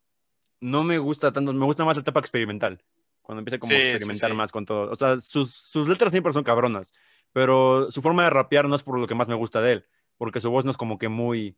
no 0.61 0.83
me 0.85 0.99
gusta 0.99 1.33
tanto, 1.33 1.53
me 1.53 1.65
gusta 1.65 1.85
más 1.85 1.97
la 1.97 2.03
etapa 2.03 2.21
experimental, 2.21 2.83
cuando 3.23 3.41
empieza 3.41 3.59
como 3.59 3.71
Sí, 3.71 3.77
a 3.77 3.93
experimentar 3.93 4.31
sí. 4.31 4.37
más 4.37 4.53
con 4.53 4.65
todo. 4.67 4.91
O 4.91 4.97
sea, 4.97 5.19
sus, 5.21 5.53
sus 5.53 5.89
letras 5.89 6.13
siempre 6.13 6.33
son 6.33 6.45
cabronas, 6.45 6.93
pero 7.33 7.91
su 7.91 8.03
forma 8.03 8.25
de 8.25 8.31
rapear 8.31 8.69
no 8.69 8.75
es 8.75 8.83
por 8.83 8.99
lo 8.99 9.07
que 9.07 9.15
más 9.15 9.29
me 9.29 9.35
gusta 9.35 9.61
de 9.61 9.73
él, 9.73 9.87
porque 10.17 10.41
su 10.41 10.51
voz 10.51 10.65
no 10.65 10.71
es 10.71 10.77
como 10.77 10.99
que 10.99 11.09
muy, 11.09 11.57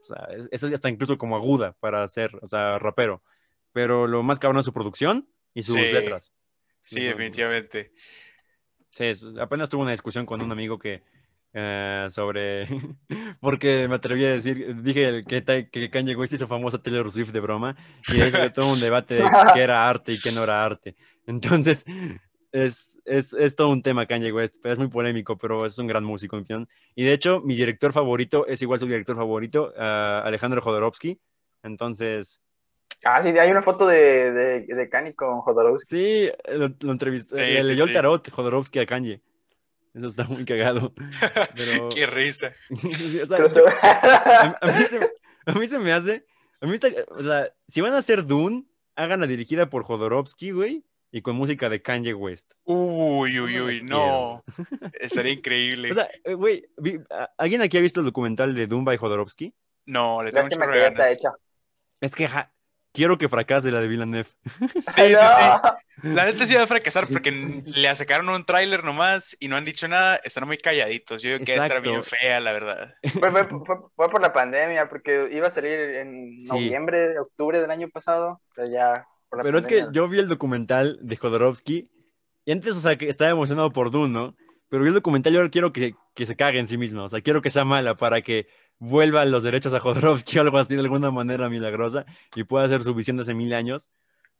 o 0.00 0.04
sea, 0.04 0.28
es, 0.50 0.62
es 0.62 0.72
hasta 0.74 0.88
incluso 0.88 1.18
como 1.18 1.36
aguda 1.36 1.76
para 1.80 2.06
ser, 2.08 2.38
o 2.42 2.48
sea, 2.48 2.78
rapero. 2.78 3.22
Pero 3.72 4.06
lo 4.06 4.22
más 4.22 4.38
cabrón 4.40 4.58
es 4.58 4.66
su 4.66 4.72
producción 4.72 5.28
y 5.54 5.62
sus 5.62 5.76
letras. 5.76 6.32
Sí, 6.80 7.02
definitivamente. 7.04 7.92
Sí, 8.90 9.12
apenas 9.40 9.68
tuve 9.68 9.82
una 9.82 9.92
discusión 9.92 10.26
con 10.26 10.42
un 10.42 10.50
amigo 10.50 10.78
que 10.78 11.04
eh, 11.52 12.06
sobre 12.10 12.66
porque 13.40 13.88
me 13.88 13.96
atreví 13.96 14.24
a 14.24 14.30
decir, 14.32 14.82
dije 14.82 15.24
que, 15.24 15.68
que 15.70 15.90
Kanye 15.90 16.16
West 16.16 16.32
hizo 16.32 16.46
famosa 16.46 16.82
Taylor 16.82 17.10
Swift 17.10 17.32
de 17.32 17.40
broma 17.40 17.76
y 18.08 18.20
ahí 18.20 18.30
salió 18.30 18.52
todo 18.52 18.72
un 18.72 18.80
debate 18.80 19.14
de 19.16 19.24
qué 19.54 19.60
era 19.60 19.88
arte 19.88 20.12
y 20.12 20.20
qué 20.20 20.32
no 20.32 20.44
era 20.44 20.64
arte. 20.64 20.96
Entonces, 21.26 21.84
es, 22.52 23.00
es, 23.04 23.32
es 23.34 23.54
todo 23.56 23.68
un 23.68 23.82
tema 23.82 24.06
Kanye 24.06 24.32
West, 24.32 24.56
pero 24.62 24.72
es 24.72 24.78
muy 24.78 24.88
polémico, 24.88 25.38
pero 25.38 25.66
es 25.66 25.78
un 25.78 25.86
gran 25.86 26.04
músico, 26.04 26.36
en 26.36 26.42
opinión. 26.42 26.68
Y 26.94 27.04
de 27.04 27.12
hecho, 27.12 27.40
mi 27.40 27.54
director 27.54 27.92
favorito 27.92 28.46
es 28.46 28.60
igual 28.62 28.78
su 28.78 28.86
director 28.86 29.16
favorito, 29.16 29.72
ah, 29.78 30.22
Alejandro 30.24 30.60
Jodorowsky. 30.60 31.20
Entonces, 31.62 32.40
Ah, 33.04 33.22
sí, 33.22 33.28
hay 33.30 33.50
una 33.50 33.62
foto 33.62 33.86
de, 33.86 34.30
de, 34.30 34.60
de 34.66 34.88
Kanye 34.90 35.14
con 35.14 35.40
Jodorowsky. 35.40 35.86
sí, 35.96 36.30
lo, 36.52 36.68
lo 36.80 36.92
entrevisté, 36.92 37.36
Sí, 37.36 37.40
le 37.42 37.62
sí, 37.62 37.68
leyó 37.70 37.84
sí. 37.84 37.90
el 37.90 37.94
tarot 37.94 38.30
Jodorowsky 38.30 38.78
a 38.80 38.86
Kanye. 38.86 39.22
Eso 39.94 40.06
está 40.06 40.24
muy 40.24 40.44
cagado. 40.44 40.92
Pero... 41.56 41.88
Qué 41.88 42.06
risa. 42.06 42.54
O 42.70 43.26
sea, 43.50 43.64
a, 43.82 44.58
a 44.60 44.72
mí 44.72 44.84
se, 44.84 45.10
a 45.46 45.52
mí 45.52 45.66
se 45.66 45.78
me 45.78 45.92
hace. 45.92 46.26
A 46.60 46.66
mí 46.66 46.74
está, 46.74 46.88
o 47.08 47.22
sea, 47.22 47.52
si 47.66 47.80
van 47.80 47.94
a 47.94 47.98
hacer 47.98 48.26
Dune, 48.26 48.66
háganla 48.94 49.26
dirigida 49.26 49.70
por 49.70 49.84
Jodorowsky, 49.84 50.50
güey, 50.50 50.84
y 51.10 51.22
con 51.22 51.36
música 51.36 51.68
de 51.68 51.80
Kanye 51.80 52.14
West. 52.14 52.52
Uy, 52.64 53.40
uy, 53.40 53.60
uy, 53.60 53.82
no. 53.82 54.44
Estaría 55.00 55.32
increíble. 55.32 55.90
O 55.90 55.94
sea, 55.94 56.08
eh, 56.24 56.34
güey, 56.34 56.66
¿alguien 57.38 57.62
aquí 57.62 57.78
ha 57.78 57.80
visto 57.80 58.00
el 58.00 58.06
documental 58.06 58.54
de 58.54 58.66
Dune 58.66 58.84
by 58.84 58.96
Jodorowsky? 58.96 59.54
no, 59.86 60.22
le 60.22 60.30
tengo 60.30 60.48
de 60.48 60.56
ya 60.56 60.88
está 60.88 61.02
ganas. 61.02 61.16
hecha. 61.16 61.32
Es 62.00 62.14
que, 62.14 62.28
ja, 62.28 62.52
quiero 62.92 63.18
que 63.18 63.28
fracase 63.28 63.70
la 63.70 63.80
de 63.80 63.88
Villeneuve. 63.88 64.28
Sí, 64.76 64.80
sí, 64.80 65.14
sí. 65.14 65.68
La 66.02 66.24
neta 66.24 66.46
sí 66.46 66.54
va 66.54 66.62
a 66.62 66.66
fracasar 66.66 67.06
porque 67.12 67.30
le 67.30 67.94
sacaron 67.94 68.28
un 68.30 68.44
tráiler 68.46 68.82
nomás 68.84 69.36
y 69.38 69.48
no 69.48 69.56
han 69.56 69.66
dicho 69.66 69.86
nada. 69.86 70.16
Están 70.24 70.46
muy 70.46 70.56
calladitos. 70.56 71.20
Yo 71.20 71.32
digo 71.32 71.44
que 71.44 71.54
estar 71.54 71.82
bien 71.82 72.02
fea, 72.02 72.40
la 72.40 72.52
verdad. 72.52 72.94
Fue, 73.18 73.30
fue- 73.30 73.44
fue- 73.46 73.76
fue 73.94 74.08
por 74.08 74.22
la 74.22 74.32
pandemia, 74.32 74.88
porque 74.88 75.28
iba 75.30 75.48
a 75.48 75.50
salir 75.50 75.78
en 75.78 76.40
Sí. 76.40 76.48
noviembre, 76.48 77.18
octubre 77.18 77.60
del 77.60 77.70
año 77.70 77.88
pasado, 77.90 78.40
pero 78.54 78.70
ya 78.70 79.06
por 79.28 79.38
la 79.38 79.44
Pero 79.44 79.58
es 79.58 79.66
que 79.66 79.86
yo 79.92 80.08
vi 80.08 80.18
el 80.20 80.28
documental 80.28 80.98
de 81.02 81.16
Jodorowsky 81.16 81.90
y 82.46 82.52
antes, 82.52 82.74
o 82.76 82.80
sea, 82.80 82.96
que 82.96 83.08
estaba 83.10 83.30
emocionado 83.30 83.70
por 83.70 83.90
Dune, 83.90 84.08
¿no? 84.14 84.34
Pero 84.70 84.82
vi 84.82 84.88
el 84.88 84.94
documental 84.94 85.34
y 85.34 85.36
ahora 85.36 85.50
quiero 85.50 85.72
que, 85.72 85.94
que 86.14 86.24
se 86.24 86.34
cague 86.36 86.58
en 86.60 86.66
sí 86.66 86.78
misma. 86.78 87.02
O 87.04 87.08
sea, 87.10 87.20
quiero 87.20 87.42
que 87.42 87.50
sea 87.50 87.64
mala 87.66 87.96
para 87.96 88.22
que 88.22 88.46
vuelvan 88.80 89.30
los 89.30 89.44
derechos 89.44 89.72
a 89.74 89.80
Jodorowsky 89.80 90.38
o 90.38 90.40
algo 90.40 90.58
así 90.58 90.74
de 90.74 90.80
alguna 90.80 91.12
manera 91.12 91.48
milagrosa 91.48 92.06
y 92.34 92.42
pueda 92.44 92.64
hacer 92.64 92.82
su 92.82 92.94
visión 92.94 93.16
de 93.16 93.22
hace 93.22 93.34
mil 93.34 93.54
años. 93.54 93.90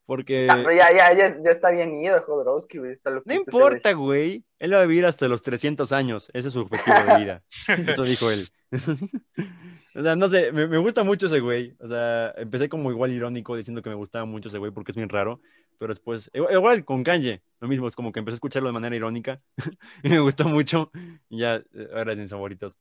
Porque 0.07 0.49
pero 0.51 0.73
ya, 0.73 0.91
ya, 0.91 1.13
ya, 1.13 1.41
ya 1.41 1.51
está 1.53 1.71
bien 1.71 2.01
ido 2.01 2.21
Jodorowsky, 2.21 2.79
güey. 2.79 2.91
Está 2.91 3.11
no 3.11 3.17
loquito 3.17 3.33
ese 3.33 3.43
importa, 3.43 3.93
güey. 3.93 4.45
Él 4.59 4.75
va 4.75 4.83
a 4.83 4.87
vivir 4.87 5.07
hasta 5.07 5.29
los 5.29 5.43
300 5.43 5.93
años. 5.93 6.31
Ese 6.33 6.49
es 6.49 6.55
su 6.55 6.63
objetivo 6.63 6.97
de 7.07 7.17
vida. 7.19 7.43
Eso 7.87 8.03
dijo 8.03 8.29
él. 8.29 8.49
o 9.95 10.03
sea, 10.03 10.17
no 10.17 10.29
sé, 10.29 10.51
me, 10.51 10.67
me 10.67 10.79
gusta 10.79 11.05
mucho 11.05 11.27
ese 11.27 11.39
güey. 11.39 11.77
O 11.79 11.87
sea, 11.87 12.35
empecé 12.39 12.69
como 12.69 12.91
igual 12.91 13.13
irónico 13.13 13.55
diciendo 13.55 13.83
que 13.83 13.91
me 13.91 13.95
gustaba 13.95 14.25
mucho 14.25 14.49
ese 14.49 14.59
güey 14.59 14.73
porque 14.73 14.91
es 14.91 14.97
bien 14.97 15.09
raro. 15.09 15.41
Pero 15.79 15.95
después, 15.95 16.29
igual, 16.35 16.53
igual 16.55 16.85
con 16.85 17.05
Kanye, 17.05 17.43
lo 17.61 17.69
mismo, 17.69 17.87
es 17.87 17.95
como 17.95 18.11
que 18.11 18.19
empecé 18.19 18.35
a 18.35 18.37
escucharlo 18.37 18.69
de 18.69 18.75
manera 18.75 18.97
irónica 18.97 19.41
y 20.03 20.09
me 20.09 20.19
gustó 20.19 20.49
mucho. 20.49 20.91
Y 21.29 21.39
ya, 21.39 21.55
eh, 21.55 21.89
ahora 21.95 22.15
es 22.15 22.19
mis 22.19 22.31
favoritos. 22.31 22.79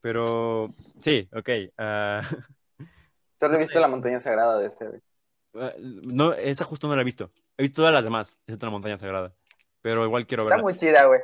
Pero 0.00 0.68
sí, 1.00 1.28
ok. 1.34 1.48
ah, 1.78 2.22
Solo 3.40 3.56
he 3.56 3.60
visto 3.60 3.78
la 3.80 3.88
montaña 3.88 4.20
sagrada 4.20 4.58
de 4.58 4.66
este, 4.66 4.86
güey. 4.88 5.00
ah, 5.54 5.72
no, 5.78 6.32
esa 6.34 6.64
justo 6.64 6.88
no 6.88 6.96
la 6.96 7.02
he 7.02 7.04
visto. 7.04 7.30
He 7.56 7.62
visto 7.62 7.82
todas 7.82 7.92
las 7.94 8.04
demás, 8.04 8.36
excepto 8.46 8.66
la 8.66 8.72
montaña 8.72 8.96
sagrada. 8.96 9.32
Pero 9.80 10.04
igual 10.04 10.26
quiero 10.26 10.42
Está 10.44 10.54
verla. 10.56 10.62
muy 10.64 10.76
chida, 10.76 11.04
güey. 11.06 11.20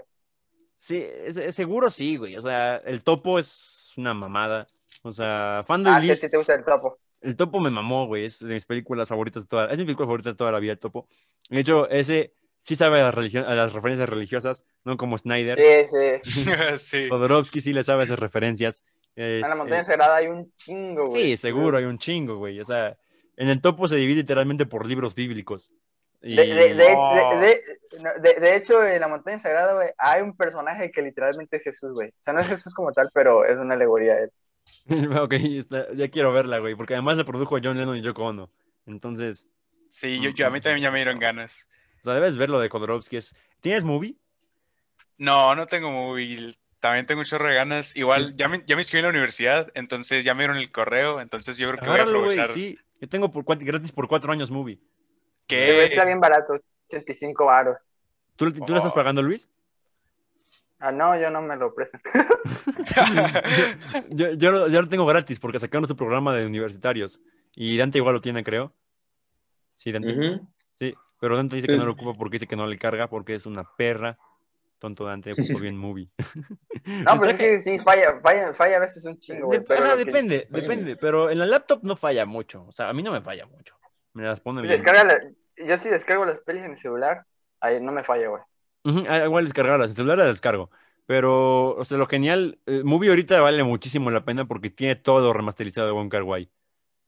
Sí, 0.76 0.96
es- 1.02 1.36
es 1.36 1.54
seguro 1.54 1.90
sí, 1.90 2.16
güey. 2.16 2.36
O 2.36 2.40
sea, 2.40 2.76
el 2.78 3.02
topo 3.02 3.38
es 3.38 3.92
una 3.96 4.14
mamada. 4.14 4.66
O 5.02 5.10
sea, 5.12 5.62
fan 5.66 5.82
de 5.84 5.90
Ah, 5.90 5.94
sí, 6.00 6.06
Ulises, 6.06 6.20
sí 6.20 6.28
te 6.30 6.36
gusta 6.36 6.54
el 6.54 6.64
topo. 6.64 6.98
el 7.20 7.36
topo 7.36 7.58
me 7.60 7.70
mamó, 7.70 8.06
güey. 8.06 8.24
Es 8.26 8.38
de 8.40 8.54
mis 8.54 8.64
películas 8.66 9.08
favoritas 9.08 9.44
de 9.44 9.48
toda, 9.48 9.66
es 9.66 9.76
mi 9.78 9.84
película 9.84 10.06
favorita 10.06 10.30
de 10.30 10.36
toda 10.36 10.52
la 10.52 10.58
vida, 10.60 10.72
el 10.72 10.78
topo. 10.78 11.06
De 11.50 11.60
hecho, 11.60 11.88
ese 11.88 12.34
sí 12.64 12.76
sabe 12.76 13.00
a, 13.00 13.04
las 13.04 13.14
religión- 13.14 13.44
a 13.44 13.54
las 13.54 13.72
referencias 13.74 14.08
religiosas, 14.08 14.64
no 14.84 14.96
como 14.96 15.18
Snyder. 15.18 15.58
Sí, 15.58 16.20
sí. 16.32 16.40
sí. 16.78 17.08
Jodorowsky 17.10 17.60
sí 17.60 17.72
le 17.74 17.82
sabe 17.82 18.00
a 18.00 18.04
esas 18.04 18.18
referencias. 18.18 18.82
Es, 19.14 19.44
En 19.44 19.50
la 19.50 19.56
montaña 19.56 19.82
eh, 19.82 19.84
sagrada 19.84 20.16
hay 20.16 20.28
un 20.28 20.50
chingo, 20.56 21.04
güey. 21.06 21.22
sí, 21.22 21.36
seguro, 21.36 21.76
hay 21.76 21.84
un 21.84 21.98
chingo, 21.98 22.36
güey. 22.38 22.58
O 22.60 22.64
sea, 22.64 22.96
en 23.36 23.48
el 23.48 23.60
topo 23.60 23.86
se 23.86 23.96
divide 23.96 24.16
literalmente 24.22 24.64
por 24.66 24.86
libros 24.88 25.14
bíblicos. 25.14 25.70
Y- 26.22 26.36
De, 26.36 26.46
de, 26.46 26.74
de, 26.74 26.86
Oh. 26.96 27.38
de, 27.38 27.46
de- 27.46 28.02
no, 28.02 28.10
de- 28.20 28.40
de 28.40 28.56
hecho, 28.56 28.82
en 28.84 28.98
la 29.00 29.08
montaña 29.08 29.38
sagrada, 29.38 29.74
güey, 29.74 29.90
hay 29.98 30.22
un 30.22 30.34
personaje 30.36 30.90
que 30.90 31.02
literalmente 31.02 31.58
es 31.58 31.62
Jesús, 31.62 31.92
güey. 31.92 32.08
O 32.08 32.22
sea, 32.22 32.32
no 32.32 32.40
es 32.40 32.48
Jesús 32.48 32.72
como 32.72 32.92
tal, 32.92 33.10
pero 33.12 33.44
es 33.44 33.58
una 33.58 33.74
alegoría 33.74 34.18
él. 34.18 34.30
ok, 35.20 35.32
está- 35.34 35.92
ya 35.94 36.08
quiero 36.08 36.32
verla, 36.32 36.58
güey, 36.60 36.74
porque 36.74 36.94
además 36.94 37.18
la 37.18 37.24
produjo 37.24 37.58
John 37.62 37.76
Lennon 37.76 37.96
y 37.98 38.00
Yoko 38.02 38.24
Ono. 38.24 38.50
Entonces, 38.86 39.46
Sí, 39.90 40.18
yo, 40.20 40.30
yo 40.30 40.46
a 40.46 40.50
mí 40.50 40.60
también 40.60 40.82
ya 40.82 40.90
me 40.90 40.98
dieron 40.98 41.18
ganas. 41.20 41.68
O 42.04 42.04
sea, 42.04 42.14
debes 42.14 42.36
ver 42.36 42.50
lo 42.50 42.60
de 42.60 42.68
Jodorowsky. 42.68 43.16
Es... 43.16 43.34
¿Tienes 43.60 43.84
movie? 43.84 44.16
No, 45.16 45.54
no 45.54 45.66
tengo 45.66 45.90
móvil. 45.90 46.58
También 46.80 47.06
tengo 47.06 47.20
un 47.20 47.24
chorro 47.24 47.48
de 47.48 47.54
ganas. 47.54 47.96
Igual, 47.96 48.36
ya 48.36 48.46
me, 48.48 48.62
ya 48.66 48.76
me 48.76 48.82
inscribí 48.82 48.98
en 49.00 49.04
la 49.06 49.10
universidad, 49.10 49.70
entonces 49.74 50.22
ya 50.22 50.34
me 50.34 50.42
dieron 50.42 50.58
el 50.58 50.70
correo, 50.70 51.20
entonces 51.22 51.56
yo 51.56 51.68
creo 51.70 51.80
que 51.80 51.88
voy 51.88 52.00
a 52.00 52.02
aprovechar. 52.02 52.52
sí. 52.52 52.78
Yo 53.00 53.08
tengo 53.08 53.30
por, 53.30 53.44
gratis 53.58 53.90
por 53.92 54.06
cuatro 54.06 54.32
años 54.32 54.50
movie. 54.50 54.78
¿Qué? 55.46 55.84
Está 55.86 56.04
bien 56.04 56.20
barato, 56.20 56.54
85 56.88 57.44
baros. 57.46 57.76
¿Tú, 58.36 58.52
tú 58.52 58.72
lo 58.72 58.76
estás 58.78 58.92
Oh. 58.92 58.94
pagando, 58.94 59.22
Luis? 59.22 59.48
Ah, 60.78 60.92
no, 60.92 61.18
yo 61.18 61.30
no 61.30 61.40
me 61.40 61.56
lo 61.56 61.74
prestan. 61.74 62.02
Yo, 64.10 64.32
yo, 64.34 64.50
lo- 64.52 64.68
yo 64.68 64.82
lo 64.82 64.88
tengo 64.88 65.06
gratis 65.06 65.38
porque 65.38 65.58
sacaron 65.58 65.88
su 65.88 65.96
programa 65.96 66.34
de 66.34 66.46
universitarios. 66.46 67.20
Y 67.54 67.76
Dante 67.78 67.98
igual 67.98 68.14
lo 68.14 68.20
tiene, 68.20 68.44
creo. 68.44 68.72
Sí, 69.76 69.92
Dante. 69.92 70.14
Sí, 70.14 70.40
pero 71.24 71.36
Dante 71.38 71.56
dice 71.56 71.68
que 71.68 71.72
Sí. 71.72 71.78
no 71.78 71.86
lo 71.86 71.92
ocupa 71.92 72.12
porque 72.18 72.34
dice 72.34 72.46
que 72.46 72.54
no 72.54 72.66
le 72.66 72.76
carga 72.76 73.08
porque 73.08 73.34
es 73.34 73.46
una 73.46 73.64
perra. 73.64 74.18
Tonto 74.78 75.04
Dante, 75.06 75.32
ocupa 75.32 75.58
bien 75.58 75.78
movie. 75.78 76.10
No, 76.84 77.12
pero 77.18 77.30
es 77.30 77.36
que 77.38 77.60
sí, 77.60 77.78
falla, 77.78 78.20
falla, 78.20 78.52
falla 78.52 78.76
a 78.76 78.80
veces 78.80 79.06
un 79.06 79.18
chingo, 79.18 79.46
güey. 79.46 79.60
Dep- 79.60 79.96
que- 79.96 80.04
depende, 80.04 80.46
depende, 80.50 80.96
pero 80.96 81.30
en 81.30 81.38
la 81.38 81.46
laptop 81.46 81.82
no 81.82 81.96
falla 81.96 82.26
mucho. 82.26 82.66
O 82.66 82.72
sea, 82.72 82.90
a 82.90 82.92
mí 82.92 83.02
no 83.02 83.10
me 83.10 83.22
falla 83.22 83.46
mucho. 83.46 83.74
Me 84.12 84.24
las 84.24 84.40
pone 84.40 84.60
Si 84.60 84.66
bien. 84.66 84.82
descarga 84.82 85.04
la- 85.04 85.64
yo 85.66 85.78
sí 85.78 85.88
descargo 85.88 86.26
las 86.26 86.40
pelis 86.40 86.62
en 86.64 86.72
el 86.72 86.78
celular, 86.78 87.24
ahí 87.60 87.80
no 87.80 87.90
me 87.92 88.04
falla, 88.04 88.28
güey. 88.28 88.42
Ujú, 88.84 89.04
ah, 89.08 89.24
igual 89.24 89.44
descargarlas, 89.44 89.88
en 89.88 89.96
celular 89.96 90.18
las 90.18 90.26
descargo. 90.26 90.70
Pero, 91.06 91.76
o 91.76 91.84
sea, 91.86 91.96
lo 91.96 92.06
genial, 92.06 92.58
eh, 92.66 92.82
Movie 92.84 93.08
ahorita 93.08 93.40
vale 93.40 93.64
muchísimo 93.64 94.10
la 94.10 94.26
pena 94.26 94.44
porque 94.44 94.68
tiene 94.68 94.96
todo 94.96 95.32
remasterizado 95.32 95.86
de 95.86 95.94
Wong 95.94 96.10
Kar 96.10 96.24
Wai. 96.24 96.50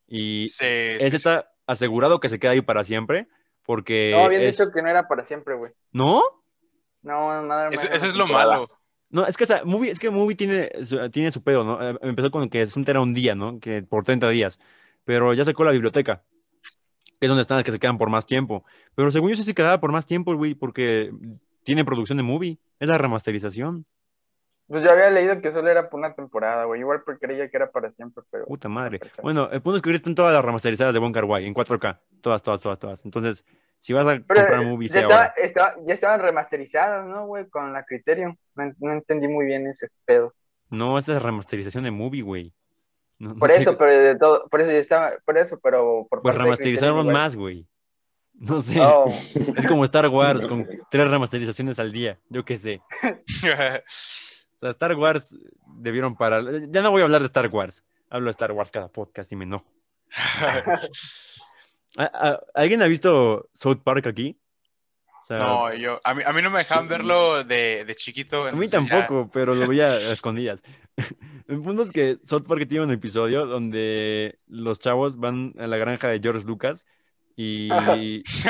Y 0.06 0.48
Sí, 0.48 0.64
ese 0.64 1.04
sí, 1.04 1.10
sí. 1.10 1.16
está 1.16 1.52
asegurado 1.66 2.20
que 2.20 2.30
se 2.30 2.38
queda 2.38 2.52
ahí 2.52 2.62
para 2.62 2.84
siempre. 2.84 3.28
Porque. 3.66 4.12
No, 4.14 4.24
habían 4.24 4.42
es- 4.42 4.56
dicho 4.58 4.70
que 4.72 4.82
no 4.82 4.88
era 4.88 5.06
para 5.08 5.26
siempre, 5.26 5.54
güey. 5.56 5.72
¿No? 5.92 6.22
No, 7.02 7.42
nada 7.42 7.70
más. 7.70 7.84
Eso, 7.84 7.92
eso 7.92 8.06
es 8.06 8.16
lo 8.16 8.26
malo. 8.26 8.70
No, 9.08 9.24
es 9.26 9.36
que, 9.36 9.44
o 9.44 9.46
sea, 9.46 9.62
Movie, 9.64 9.90
es 9.92 10.00
que 10.00 10.10
Movie 10.10 10.34
tiene, 10.36 10.70
su- 10.84 11.08
tiene 11.10 11.30
su 11.30 11.42
pedo, 11.42 11.62
¿no? 11.62 11.80
Eh, 11.90 11.96
Empezó 12.02 12.30
con 12.30 12.48
que 12.48 12.62
Asunto 12.62 12.90
era 12.90 13.00
un 13.00 13.14
día, 13.14 13.34
¿no? 13.36 13.60
Que 13.60 13.82
por 13.82 14.02
30 14.04 14.28
días. 14.30 14.58
Pero 15.04 15.32
ya 15.32 15.44
sacó 15.44 15.62
la 15.64 15.70
biblioteca, 15.70 16.24
que 17.20 17.26
es 17.26 17.28
donde 17.28 17.42
están 17.42 17.56
las 17.58 17.64
que 17.64 17.70
se 17.72 17.78
quedan 17.78 17.98
por 17.98 18.10
más 18.10 18.26
tiempo. 18.26 18.64
Pero 18.96 19.10
según 19.12 19.30
yo 19.30 19.36
sí 19.36 19.44
se 19.44 19.54
quedaba 19.54 19.78
por 19.80 19.92
más 19.92 20.06
tiempo, 20.06 20.34
güey, 20.34 20.54
porque 20.54 21.12
tiene 21.62 21.84
producción 21.84 22.16
de 22.18 22.24
Movie. 22.24 22.58
Es 22.80 22.88
la 22.88 22.98
remasterización. 22.98 23.86
Pues 24.68 24.82
yo 24.82 24.90
había 24.90 25.10
leído 25.10 25.40
que 25.40 25.52
solo 25.52 25.68
era 25.70 25.88
por 25.88 26.00
una 26.00 26.14
temporada, 26.14 26.64
güey. 26.64 26.80
Igual 26.80 27.02
porque 27.04 27.26
creía 27.26 27.48
que 27.48 27.56
era 27.56 27.70
para 27.70 27.90
siempre, 27.92 28.24
pero. 28.30 28.46
Puta 28.46 28.68
madre. 28.68 28.98
Bueno, 29.22 29.48
el 29.52 29.62
punto 29.62 29.76
es 29.76 29.82
que 29.82 29.88
ahorita 29.90 30.00
están 30.02 30.14
todas 30.16 30.32
las 30.32 30.44
remasterizadas 30.44 30.92
de 30.92 30.98
Wong 31.00 31.14
Kar 31.14 31.24
Wai 31.24 31.46
en 31.46 31.54
4K. 31.54 32.00
Todas, 32.20 32.42
todas, 32.42 32.60
todas, 32.60 32.78
todas. 32.78 33.04
Entonces, 33.04 33.44
si 33.78 33.92
vas 33.92 34.06
a 34.06 34.10
Pero 34.26 34.40
comprar 34.40 34.64
Movie, 34.64 34.88
ya, 34.88 34.92
sea 34.92 35.02
estaba, 35.02 35.22
ahora. 35.22 35.34
estaba- 35.36 35.74
ya 35.86 35.94
estaban 35.94 36.20
remasterizadas, 36.20 37.06
¿no, 37.06 37.26
güey? 37.26 37.46
Con 37.48 37.72
la 37.72 37.84
Criterion. 37.84 38.36
No, 38.56 38.72
no 38.80 38.92
entendí 38.92 39.28
muy 39.28 39.46
bien 39.46 39.66
ese 39.68 39.88
pedo. 40.04 40.34
No, 40.68 40.98
esta 40.98 41.16
es 41.16 41.22
remasterización 41.22 41.84
de 41.84 41.92
Movie, 41.92 42.22
güey. 42.22 42.52
No- 43.18 43.34
no 43.34 43.36
Por 43.36 43.50
sé. 43.50 43.62
eso, 43.62 43.78
pero 43.78 43.92
de 43.94 44.16
todo, 44.16 44.48
por 44.48 44.60
eso 44.60 44.72
ya 44.72 44.78
estaba, 44.78 45.12
por 45.24 45.38
eso, 45.38 45.58
pero 45.62 46.06
por 46.10 46.20
Pues 46.22 46.32
parte 46.34 46.42
remasterizaron 46.42 47.10
más, 47.12 47.36
güey. 47.36 47.66
No 48.34 48.60
sé. 48.60 48.80
Oh, 48.82 49.04
Es 49.56 49.66
como 49.66 49.84
Star 49.84 50.08
Wars 50.08 50.46
con 50.46 50.66
tres 50.90 51.08
remasterizaciones 51.08 51.78
al 51.78 51.92
día. 51.92 52.18
Yo 52.28 52.44
qué 52.44 52.58
sé. 52.58 52.82
O 54.56 54.58
sea, 54.58 54.70
Star 54.70 54.94
Wars 54.96 55.36
debieron 55.78 56.16
parar. 56.16 56.44
Ya 56.70 56.80
no 56.82 56.90
voy 56.90 57.02
a 57.02 57.04
hablar 57.04 57.20
de 57.20 57.26
Star 57.26 57.46
Wars. 57.48 57.84
Hablo 58.08 58.26
de 58.26 58.30
Star 58.32 58.52
Wars 58.52 58.70
cada 58.70 58.88
podcast 58.88 59.30
y 59.32 59.36
me 59.36 59.44
enojo. 59.44 59.66
¿A- 61.98 62.04
a- 62.28 62.40
¿Alguien 62.54 62.82
ha 62.82 62.86
visto 62.86 63.48
South 63.52 63.80
Park 63.84 64.06
aquí? 64.06 64.38
O 65.22 65.24
sea, 65.26 65.38
No, 65.38 65.74
yo, 65.74 66.00
a 66.04 66.14
mí, 66.14 66.22
a 66.24 66.32
mí 66.32 66.40
no 66.40 66.50
me 66.50 66.58
dejaban 66.60 66.86
verlo 66.88 67.42
de, 67.44 67.84
de 67.84 67.94
chiquito. 67.96 68.44
a 68.46 68.52
mí 68.52 68.66
ya- 68.68 68.78
tampoco, 68.78 69.28
pero 69.32 69.54
lo 69.54 69.66
veía 69.66 69.88
a 69.92 70.12
escondidas. 70.12 70.62
El 71.48 71.62
punto 71.62 71.82
es 71.82 71.92
que 71.92 72.18
South 72.24 72.44
Park 72.46 72.66
tiene 72.68 72.84
un 72.84 72.90
episodio 72.92 73.46
donde 73.46 74.38
los 74.46 74.80
chavos 74.80 75.16
van 75.18 75.52
a 75.58 75.66
la 75.66 75.76
granja 75.76 76.08
de 76.08 76.18
George 76.20 76.46
Lucas 76.46 76.86
y 77.36 77.68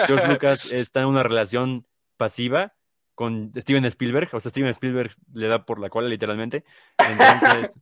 George 0.07 0.29
Lucas 0.29 0.71
está 0.73 1.01
en 1.03 1.09
una 1.09 1.23
relación 1.23 1.87
pasiva 2.17 2.75
con 3.17 3.51
Steven 3.57 3.85
Spielberg, 3.87 4.29
o 4.33 4.39
sea, 4.39 4.51
Steven 4.51 4.71
Spielberg 4.71 5.11
le 5.35 5.49
da 5.49 5.65
por 5.65 5.81
la 5.81 5.89
cola 5.89 6.07
literalmente. 6.07 6.65
Entonces, 6.99 7.81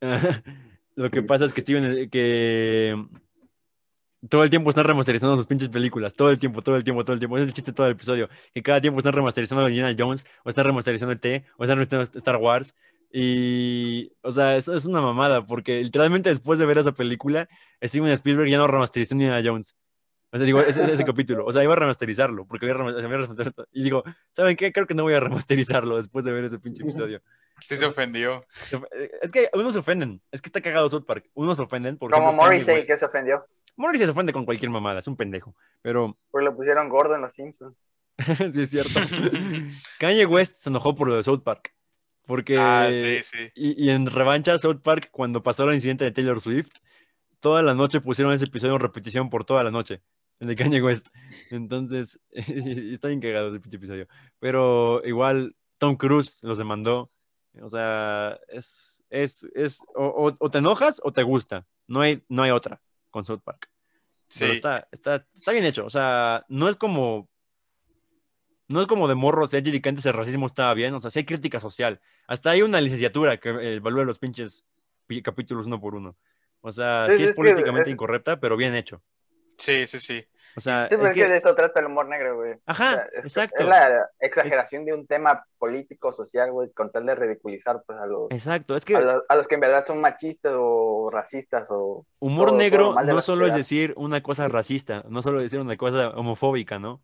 lo 0.94 1.10
que 1.10 1.22
pasa 1.22 1.46
es 1.46 1.52
que 1.52 1.62
Steven, 1.62 2.08
que 2.10 2.94
todo 4.28 4.44
el 4.44 4.50
tiempo 4.50 4.68
están 4.70 4.84
remasterizando 4.84 5.36
sus 5.36 5.46
pinches 5.46 5.70
películas, 5.70 6.14
todo 6.14 6.30
el 6.30 6.38
tiempo, 6.38 6.62
todo 6.62 6.76
el 6.76 6.84
tiempo, 6.84 7.02
todo 7.02 7.14
el 7.14 7.18
tiempo. 7.18 7.36
Ese 7.36 7.44
es 7.44 7.48
el 7.48 7.54
chiste 7.54 7.70
de 7.72 7.76
todo 7.76 7.86
el 7.86 7.94
episodio, 7.94 8.28
que 8.52 8.62
cada 8.62 8.80
tiempo 8.80 8.98
están 8.98 9.14
remasterizando 9.14 9.64
a 9.64 9.70
Indiana 9.70 9.96
Jones, 9.98 10.26
o 10.44 10.50
están 10.50 10.66
remasterizando 10.66 11.12
el 11.12 11.20
T, 11.20 11.44
o 11.56 11.64
están 11.64 11.78
remasterizando 11.78 12.18
Star 12.18 12.36
Wars. 12.36 12.74
Y, 13.10 14.12
o 14.22 14.32
sea, 14.32 14.56
eso 14.56 14.74
es 14.74 14.84
una 14.84 15.00
mamada, 15.00 15.46
porque 15.46 15.82
literalmente 15.82 16.28
después 16.28 16.58
de 16.58 16.66
ver 16.66 16.78
esa 16.78 16.92
película, 16.92 17.48
Steven 17.82 18.10
Spielberg 18.10 18.50
ya 18.50 18.58
no 18.58 18.66
remasterizó 18.66 19.14
Indiana 19.14 19.40
Jones. 19.42 19.74
O 20.34 20.36
sea, 20.36 20.44
digo, 20.44 20.60
ese, 20.60 20.92
ese 20.92 21.04
capítulo. 21.04 21.46
O 21.46 21.52
sea, 21.52 21.62
iba 21.62 21.72
a 21.72 21.76
remasterizarlo, 21.76 22.44
porque 22.44 22.66
había 22.66 22.76
rema- 22.76 22.90
había 23.04 23.18
remasterizado. 23.18 23.68
Y 23.72 23.84
digo, 23.84 24.02
¿saben 24.32 24.56
qué? 24.56 24.72
Creo 24.72 24.86
que 24.86 24.94
no 24.94 25.04
voy 25.04 25.14
a 25.14 25.20
remasterizarlo 25.20 25.96
después 25.96 26.24
de 26.24 26.32
ver 26.32 26.44
ese 26.44 26.58
pinche 26.58 26.82
episodio. 26.82 27.22
Sí 27.60 27.76
se 27.76 27.86
ofendió. 27.86 28.44
Es 29.22 29.30
que 29.30 29.48
unos 29.54 29.72
se 29.74 29.78
ofenden. 29.78 30.20
Es 30.32 30.42
que 30.42 30.48
está 30.48 30.60
cagado 30.60 30.88
South 30.88 31.04
Park. 31.06 31.30
Unos 31.34 31.56
se 31.56 31.62
ofenden 31.62 31.96
porque. 31.96 32.16
como 32.16 32.32
Morrissey 32.32 32.84
que 32.84 32.96
se 32.96 33.04
ofendió, 33.04 33.46
Morrissey 33.76 34.06
se 34.06 34.10
ofende 34.10 34.32
con 34.32 34.44
cualquier 34.44 34.70
mamada, 34.70 34.98
es 34.98 35.06
un 35.06 35.16
pendejo. 35.16 35.54
Pero 35.80 36.18
porque 36.32 36.44
lo 36.46 36.56
pusieron 36.56 36.88
gordo 36.88 37.14
en 37.14 37.20
los 37.22 37.32
Simpsons. 37.32 37.76
sí 38.52 38.60
es 38.62 38.70
cierto. 38.70 39.00
Kanye 39.98 40.26
West 40.26 40.56
se 40.56 40.68
enojó 40.70 40.94
por 40.94 41.08
lo 41.08 41.16
de 41.16 41.22
South 41.22 41.42
Park. 41.42 41.72
Porque. 42.26 42.56
Ah, 42.58 42.88
sí, 42.90 43.22
sí. 43.22 43.50
Y, 43.54 43.84
y 43.86 43.90
en 43.90 44.06
revancha, 44.06 44.56
South 44.58 44.80
Park, 44.82 45.08
cuando 45.10 45.42
pasó 45.42 45.64
el 45.68 45.74
incidente 45.74 46.04
de 46.04 46.10
Taylor 46.12 46.40
Swift, 46.40 46.70
toda 47.40 47.62
la 47.62 47.74
noche 47.74 48.00
pusieron 48.00 48.32
ese 48.32 48.46
episodio 48.46 48.74
en 48.74 48.80
repetición 48.80 49.30
por 49.30 49.44
toda 49.44 49.62
la 49.62 49.70
noche, 49.70 50.00
el 50.40 50.48
de 50.48 50.56
Kanye 50.56 50.82
West. 50.82 51.08
Entonces, 51.50 52.20
está 52.30 53.08
bien 53.08 53.20
cagado 53.20 53.48
ese 53.48 53.60
pinche 53.60 53.76
episodio. 53.76 54.06
Pero 54.38 55.02
igual 55.04 55.56
Tom 55.78 55.96
Cruise 55.96 56.42
los 56.42 56.58
demandó. 56.58 57.10
O 57.62 57.68
sea, 57.68 58.38
es, 58.48 59.04
es, 59.10 59.46
es, 59.54 59.80
o, 59.94 60.04
o- 60.06 60.34
o 60.38 60.50
te 60.50 60.58
enojas 60.58 61.00
o 61.04 61.12
te 61.12 61.22
gusta. 61.22 61.66
No 61.86 62.00
hay, 62.00 62.22
no 62.28 62.42
hay 62.42 62.50
otra 62.50 62.80
con 63.10 63.24
South 63.24 63.42
Park. 63.44 63.70
Pero 64.38 64.50
Sí. 64.52 64.56
está, 64.56 64.88
está, 64.90 65.26
está 65.34 65.52
bien 65.52 65.64
hecho. 65.64 65.84
O 65.86 65.90
sea, 65.90 66.44
no 66.48 66.68
es 66.68 66.76
como. 66.76 67.28
No 68.66 68.80
es 68.80 68.86
como 68.86 69.06
de 69.08 69.14
morros, 69.14 69.50
de 69.50 69.62
que 69.62 69.88
antes 69.88 70.06
el 70.06 70.14
racismo 70.14 70.46
estaba 70.46 70.72
bien. 70.74 70.94
O 70.94 71.00
sea, 71.00 71.10
sí 71.10 71.20
hay 71.20 71.24
crítica 71.26 71.60
social. 71.60 72.00
Hasta 72.26 72.50
hay 72.50 72.62
una 72.62 72.80
licenciatura 72.80 73.36
que 73.38 73.50
eh, 73.50 73.74
evalúa 73.74 74.04
los 74.04 74.18
pinches 74.18 74.64
pi- 75.06 75.22
capítulos 75.22 75.66
uno 75.66 75.80
por 75.80 75.94
uno. 75.94 76.16
O 76.62 76.72
sea, 76.72 77.06
Sí, 77.14 77.22
es 77.22 77.28
que 77.30 77.34
políticamente 77.34 77.90
es- 77.90 77.92
incorrecta, 77.94 78.40
pero 78.40 78.56
bien 78.56 78.74
hecho. 78.74 79.02
Sí, 79.58 79.86
sí, 79.86 79.98
sí. 79.98 80.24
O 80.56 80.60
sea, 80.60 80.84
Sí, 80.88 80.90
pero 80.90 81.02
es 81.04 81.08
es 81.10 81.14
que 81.14 81.20
que- 81.22 81.28
de 81.30 81.36
eso 81.38 81.52
trata 81.56 81.80
el 81.80 81.86
humor 81.86 82.06
negro, 82.06 82.36
güey. 82.36 82.54
Ajá, 82.66 82.90
O 82.90 82.94
sea, 82.94 83.04
es, 83.12 83.24
exacto. 83.24 83.62
Es 83.64 83.68
la 83.68 84.08
exageración 84.20 84.84
de 84.84 84.92
un 84.94 85.04
tema 85.06 85.44
político, 85.58 86.12
social, 86.12 86.52
güey, 86.52 86.70
con 86.72 86.92
tal 86.92 87.06
de 87.06 87.14
ridiculizar 87.16 87.82
pues, 87.84 87.98
a, 87.98 88.06
los, 88.06 88.30
Exacto, 88.30 88.76
es 88.76 88.84
que 88.84 88.94
a, 88.94 89.00
los, 89.00 89.22
a 89.28 89.34
los 89.34 89.48
que 89.48 89.56
en 89.56 89.60
verdad 89.62 89.84
son 89.84 90.00
machistas 90.00 90.52
o 90.56 91.10
racistas 91.12 91.66
o... 91.70 92.06
humor 92.20 92.48
todo- 92.50 92.58
negro 92.58 92.94
no 93.02 93.20
solo 93.20 93.46
es 93.48 93.54
decir 93.56 93.94
una 93.96 94.22
cosa 94.22 94.46
racista, 94.46 95.02
no 95.08 95.22
solo 95.22 95.40
decir 95.40 95.58
una 95.58 95.76
cosa 95.76 96.10
homofóbica, 96.10 96.78
¿no? 96.78 97.02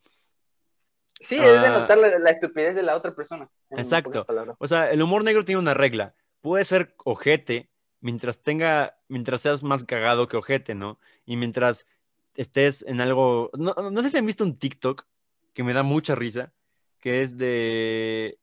Sí, 1.21 1.37
es 1.37 1.59
Ah. 1.59 1.81
notar 1.81 1.99
la, 1.99 2.19
la 2.19 2.31
estupidez 2.31 2.75
de 2.75 2.83
la 2.83 2.97
otra 2.97 3.15
persona. 3.15 3.49
Exacto. 3.71 4.25
O 4.59 4.67
sea, 4.67 4.91
el 4.91 5.03
humor 5.03 5.23
negro 5.25 5.45
tiene 5.45 5.59
una 5.61 5.75
regla. 5.75 6.15
Puede 6.41 6.65
ser 6.65 6.95
ojete 7.05 7.69
mientras 8.01 8.43
tenga, 8.43 8.97
mientras 9.09 9.43
seas 9.43 9.63
más 9.63 9.85
cagado 9.85 10.29
que 10.29 10.37
ojete, 10.39 10.75
¿no? 10.75 10.99
Y 11.27 11.37
mientras 11.37 11.87
estés 12.35 12.85
en 12.87 13.01
algo. 13.01 13.51
No, 13.55 13.75
no 13.75 14.03
sé 14.03 14.11
si 14.11 14.19
han 14.19 14.27
visto 14.27 14.45
un 14.45 14.59
TikTok 14.59 15.07
que 15.53 15.63
me 15.63 15.73
da 15.73 15.83
mucha 15.83 16.15
risa, 16.15 16.53
que 17.01 17.23
es 17.23 17.37
de. 17.37 18.39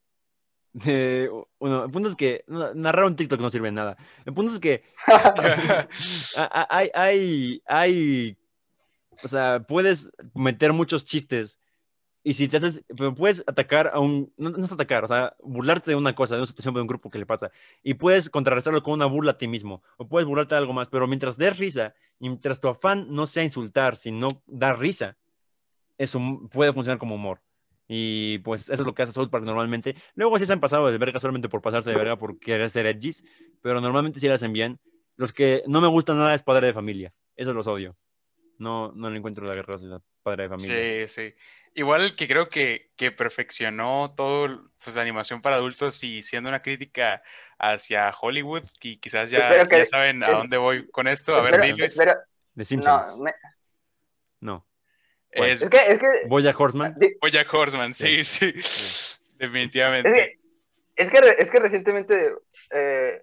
de 0.73 1.31
bueno, 1.59 1.85
el 1.85 1.91
punto 1.91 2.09
es 2.09 2.15
que 2.15 2.43
narrar 2.47 3.05
un 3.05 3.15
TikTok 3.15 3.39
no 3.39 3.49
sirve 3.49 3.67
de 3.67 3.73
nada. 3.73 3.97
El 4.25 4.33
punto 4.33 4.53
es 4.53 4.59
que 4.59 4.83
hay, 6.69 6.89
hay, 6.93 7.61
hay, 7.65 8.37
o 9.23 9.27
sea, 9.27 9.63
puedes 9.67 10.09
meter 10.33 10.73
muchos 10.73 11.05
chistes 11.05 11.59
y 12.27 12.33
si 12.33 12.49
te 12.49 12.57
haces, 12.57 12.83
pero 12.97 13.15
puedes 13.15 13.41
atacar 13.47 13.89
a 13.93 14.01
un, 14.01 14.33
no, 14.35 14.49
no 14.49 14.65
es 14.65 14.71
atacar, 14.73 15.05
o 15.05 15.07
sea, 15.07 15.37
burlarte 15.41 15.91
de 15.91 15.95
una 15.95 16.13
cosa, 16.13 16.35
de 16.35 16.41
una 16.41 16.45
situación 16.45 16.73
de 16.73 16.81
un 16.81 16.87
grupo 16.87 17.09
que 17.09 17.17
le 17.17 17.25
pasa, 17.25 17.51
y 17.83 17.93
puedes 17.93 18.29
contrarrestarlo 18.29 18.83
con 18.83 18.95
una 18.95 19.05
burla 19.05 19.31
a 19.31 19.37
ti 19.37 19.47
mismo, 19.47 19.81
o 19.95 20.09
puedes 20.09 20.27
burlarte 20.27 20.53
de 20.53 20.59
algo 20.59 20.73
más, 20.73 20.89
pero 20.89 21.07
mientras 21.07 21.37
des 21.37 21.57
risa, 21.57 21.93
mientras 22.19 22.59
tu 22.59 22.67
afán 22.67 23.07
no 23.09 23.27
sea 23.27 23.45
insultar, 23.45 23.95
sino 23.95 24.43
dar 24.45 24.77
risa, 24.77 25.15
eso 25.97 26.19
puede 26.51 26.73
funcionar 26.73 26.99
como 26.99 27.15
humor. 27.15 27.39
Y 27.87 28.39
pues 28.39 28.63
eso 28.63 28.83
es 28.83 28.85
lo 28.85 28.93
que 28.93 29.03
hace 29.03 29.13
South 29.13 29.29
Park 29.29 29.45
normalmente. 29.45 29.95
Luego 30.13 30.37
sí 30.37 30.45
se 30.45 30.51
han 30.51 30.59
pasado 30.59 30.91
de 30.91 30.97
verga 30.97 31.21
solamente 31.21 31.47
por 31.47 31.61
pasarse 31.61 31.91
de 31.91 31.95
verga 31.95 32.17
por 32.17 32.37
querer 32.39 32.69
ser 32.69 32.87
edgys, 32.87 33.23
pero 33.61 33.79
normalmente 33.79 34.19
sí 34.19 34.27
lo 34.27 34.33
hacen 34.33 34.51
bien. 34.51 34.81
Los 35.15 35.31
que 35.31 35.63
no 35.65 35.79
me 35.79 35.87
gustan 35.87 36.17
nada 36.17 36.35
es 36.35 36.43
Padre 36.43 36.67
de 36.67 36.73
Familia. 36.73 37.13
Eso 37.37 37.53
los 37.53 37.67
odio. 37.67 37.95
No, 38.57 38.91
no 38.95 39.09
le 39.09 39.17
encuentro 39.17 39.45
la 39.45 39.53
guerra 39.55 39.77
de 39.77 39.99
Padre 40.23 40.43
de 40.43 40.49
Familia. 40.49 41.07
Sí, 41.07 41.07
sí. 41.07 41.35
Igual 41.73 42.01
el 42.01 42.15
que 42.15 42.27
creo 42.27 42.49
que, 42.49 42.89
que 42.95 43.11
perfeccionó 43.11 44.13
todo, 44.17 44.71
pues 44.83 44.95
la 44.95 45.03
animación 45.03 45.41
para 45.43 45.57
adultos 45.57 46.03
y 46.03 46.23
siendo 46.23 46.49
una 46.49 46.61
crítica 46.63 47.21
hacia 47.59 48.11
Hollywood, 48.19 48.63
y 48.81 48.97
quizás 48.97 49.29
ya, 49.29 49.67
que- 49.67 49.77
ya 49.77 49.85
saben 49.85 50.23
a 50.23 50.27
es- 50.31 50.37
dónde 50.37 50.57
voy 50.57 50.87
con 50.89 51.07
esto. 51.07 51.35
A 51.35 51.43
ver, 51.43 51.61
espero- 51.79 52.15
De 52.55 52.65
Simpsons. 52.65 53.07
no, 53.09 53.23
me- 53.23 53.33
No. 54.41 54.67
Es 55.29 55.61
es 55.61 55.69
que, 55.69 55.77
es 55.77 55.99
que, 55.99 56.07
Bojack 56.27 56.59
Horseman. 56.59 56.95
Bojack 57.21 57.53
Horseman, 57.53 57.93
sí, 57.93 58.23
sí. 58.23 58.53
Definitivamente. 59.35 60.09
es 60.09 60.15
que, 60.15 60.39
es 60.95 61.09
que, 61.11 61.35
es 61.43 61.51
que 61.51 61.59
recientemente 61.59 62.33
eh, 62.71 63.21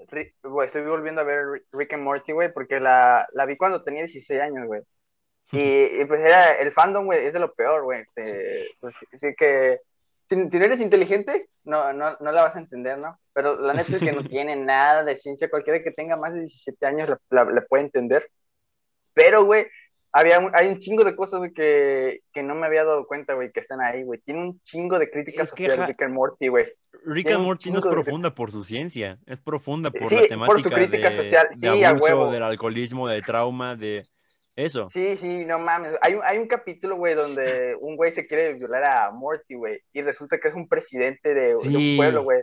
estoy 0.65 0.83
volviendo 0.83 1.21
a 1.23 1.25
ver 1.25 1.45
Ri- 1.45 1.65
Rick 1.73 1.93
and 1.95 2.03
Morty, 2.05 2.33
güey, 2.33 2.53
porque 2.53 2.79
la, 2.79 3.27
la 3.33 3.47
vi 3.47 3.57
cuando 3.57 3.83
tenía 3.83 4.03
16 4.03 4.41
años, 4.41 4.67
güey. 4.67 4.83
Y, 5.53 6.01
y, 6.01 6.05
pues 6.07 6.21
era 6.21 6.55
el 6.59 6.73
fandom, 6.73 7.05
güey, 7.07 7.27
es 7.27 7.33
de 7.33 7.39
lo 7.41 7.53
peor, 7.55 7.85
güey. 7.85 8.05
Te- 8.15 8.67
Pues, 8.81 8.95
sí 9.21 9.35
que 9.37 9.79
si, 10.29 10.37
si 10.51 10.59
no 10.59 10.65
eres 10.65 10.81
inteligente, 10.81 11.49
no, 11.65 11.93
no, 11.93 12.17
no 12.19 12.33
la 12.33 12.43
vas 12.45 12.57
a 12.57 12.61
entender, 12.61 12.99
¿no? 12.99 13.19
Pero 13.33 13.61
la 13.61 13.75
neta 13.75 13.97
es 13.97 14.03
que 14.03 14.13
no 14.13 14.25
tiene 14.43 14.57
nada 14.57 15.05
de 15.05 15.17
ciencia. 15.17 15.51
Cualquiera 15.51 15.83
que 15.83 15.91
tenga 15.91 16.17
más 16.17 16.35
de 16.35 16.41
17 16.41 16.87
años 16.87 17.09
la, 17.09 17.19
la- 17.31 17.45
la 17.51 17.61
puede 17.67 17.85
entender. 17.85 18.29
Pero, 19.13 19.45
güey, 19.45 19.67
había 20.13 20.39
un- 20.41 20.51
hay 20.55 20.69
un 20.69 20.79
chingo 20.79 21.05
de 21.05 21.15
cosas, 21.15 21.39
güey, 21.41 21.53
que, 21.53 22.21
que 22.33 22.43
no 22.43 22.55
me 22.55 22.67
había 22.67 22.85
dado 22.85 23.07
cuenta, 23.07 23.35
güey, 23.35 23.53
que 23.53 23.61
están 23.61 23.81
ahí, 23.81 24.03
güey. 24.03 24.21
Tiene 24.21 24.41
un 24.41 24.61
chingo 24.63 24.99
de 24.99 25.11
crítica 25.11 25.43
Es 25.43 25.53
que, 25.53 25.65
social 25.65 25.79
ja- 25.81 25.87
Rick 25.87 26.03
and 26.03 26.15
Morty, 26.15 26.49
güey. 26.49 26.67
Rick 27.05 27.31
and 27.31 27.45
Morty 27.45 27.71
no 27.71 27.79
es 27.79 27.85
chingo 27.85 27.95
de- 27.97 28.03
profunda 28.03 28.35
por 28.35 28.51
su 28.51 28.65
ciencia, 28.65 29.19
es 29.27 29.41
profunda 29.41 29.91
por 29.91 30.09
Sí, 30.09 30.15
la 30.15 30.21
por 30.21 30.29
temática 30.29 30.63
su 30.71 30.75
crítica 30.75 31.11
de, 31.11 31.17
social, 31.17 31.49
de 31.55 31.71
sí, 31.73 31.85
a 31.85 31.89
abuso, 31.91 32.05
huevo. 32.05 32.33
del 32.33 32.43
alcoholismo, 32.43 33.09
del 33.09 33.23
trauma, 33.25 33.77
de 33.77 34.03
eso. 34.57 34.89
Sí, 34.91 35.17
sí, 35.17 35.45
no 35.45 35.59
mames. 35.59 35.95
Hay 36.01 36.15
un, 36.15 36.23
hay 36.25 36.39
un 36.39 36.47
capítulo, 36.47 36.97
güey, 36.97 37.15
donde 37.15 37.77
un 37.81 37.97
güey 37.97 38.13
se 38.13 38.27
quiere 38.27 38.55
violar 38.55 38.85
a 38.89 39.11
Morty, 39.11 39.55
güey, 39.55 39.81
y 39.93 40.03
resulta 40.03 40.39
que 40.39 40.49
es 40.49 40.55
un 40.55 40.69
presidente 40.69 41.35
de, 41.35 41.49
de 41.49 41.57
Sí. 41.57 41.77
un 41.93 41.97
pueblo, 41.97 42.23
güey. 42.23 42.41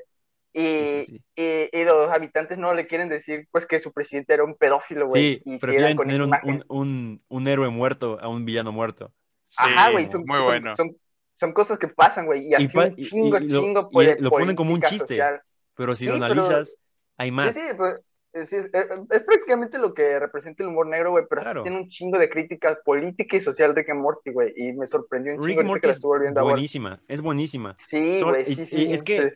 Y, 0.53 1.05
Sí, 1.05 1.05
sí, 1.05 1.24
y, 1.38 1.80
y 1.80 1.84
los 1.86 2.12
habitantes 2.12 2.57
no 2.57 2.74
le 2.74 2.86
quieren 2.86 3.07
decir, 3.07 3.47
pues, 3.51 3.66
que 3.66 3.80
su 3.80 3.93
presidente 3.93 4.34
era 4.34 4.43
un 4.43 4.55
pedófilo, 4.55 5.07
güey. 5.07 5.36
Sí, 5.36 5.41
y 5.45 5.57
prefieren 5.59 5.95
tener 5.97 6.22
un, 6.22 6.32
un, 6.43 6.66
un- 6.68 7.24
un 7.30 7.47
héroe 7.47 7.70
muerto 7.70 8.20
a 8.22 8.28
un 8.28 8.43
villano 8.43 8.74
muerto. 8.74 9.14
Sí, 9.47 9.64
Ajá, 9.66 9.91
güey, 9.91 10.09
son, 10.12 10.26
muy 10.28 10.38
son- 10.39 10.45
bueno. 10.45 10.76
son, 10.76 10.95
son 11.39 11.53
cosas 11.53 11.80
que 11.80 11.88
pasan, 11.88 12.26
güey, 12.26 12.49
y 12.49 12.53
así 12.53 12.68
pa- 12.68 12.88
un 12.88 12.95
chingo, 12.97 13.38
y- 13.39 13.45
y 13.45 13.49
lo- 13.49 13.62
chingo, 13.62 13.80
y 13.89 13.93
pues, 13.93 14.20
lo 14.20 14.30
ponen 14.30 14.55
como 14.57 14.74
un 14.74 14.82
chiste. 14.82 15.16
social. 15.16 15.41
Pero 15.76 15.95
si 15.95 16.03
Sí, 16.03 16.05
lo 16.07 16.14
pero- 16.20 16.26
analizas, 16.26 16.76
hay 17.18 17.32
más. 17.32 17.53
Sí, 17.53 17.62
sí, 17.62 17.68
pues, 17.78 17.95
es, 18.34 18.53
es- 18.53 18.65
es- 18.73 18.88
es 19.11 19.21
prácticamente 19.23 19.77
lo 19.77 19.93
que 19.93 20.19
representa 20.19 20.63
el 20.63 20.69
humor 20.69 20.88
negro, 20.88 21.11
güey, 21.11 21.25
pero 21.29 21.41
sí 21.41 21.45
Claro. 21.45 21.63
tiene 21.63 21.77
un 21.77 21.88
chingo 21.89 22.17
de 22.17 22.29
crítica 22.29 22.77
política 22.86 23.36
y 23.38 23.39
social 23.41 23.75
Rick 23.75 23.89
and 23.89 24.01
Morty, 24.01 24.32
güey, 24.32 24.53
y 24.55 24.73
me 24.73 24.86
sorprendió 24.86 25.34
un 25.34 25.41
Rick 25.41 25.57
chingo 25.57 25.67
Morty 25.67 25.82
que 25.82 25.88
la 25.88 25.91
es 25.91 25.97
estuve 25.97 26.17
volviendo 26.17 26.39
a 26.39 26.43
ver. 26.43 26.51
buenísima, 26.53 27.01
es 27.07 27.21
buenísima. 27.21 27.73
Sí, 27.77 28.21
güey, 28.23 28.45
sí, 28.45 28.61
y 28.61 28.65
sí. 28.65 28.91
es 28.93 29.03
que 29.03 29.17
sí. 29.21 29.36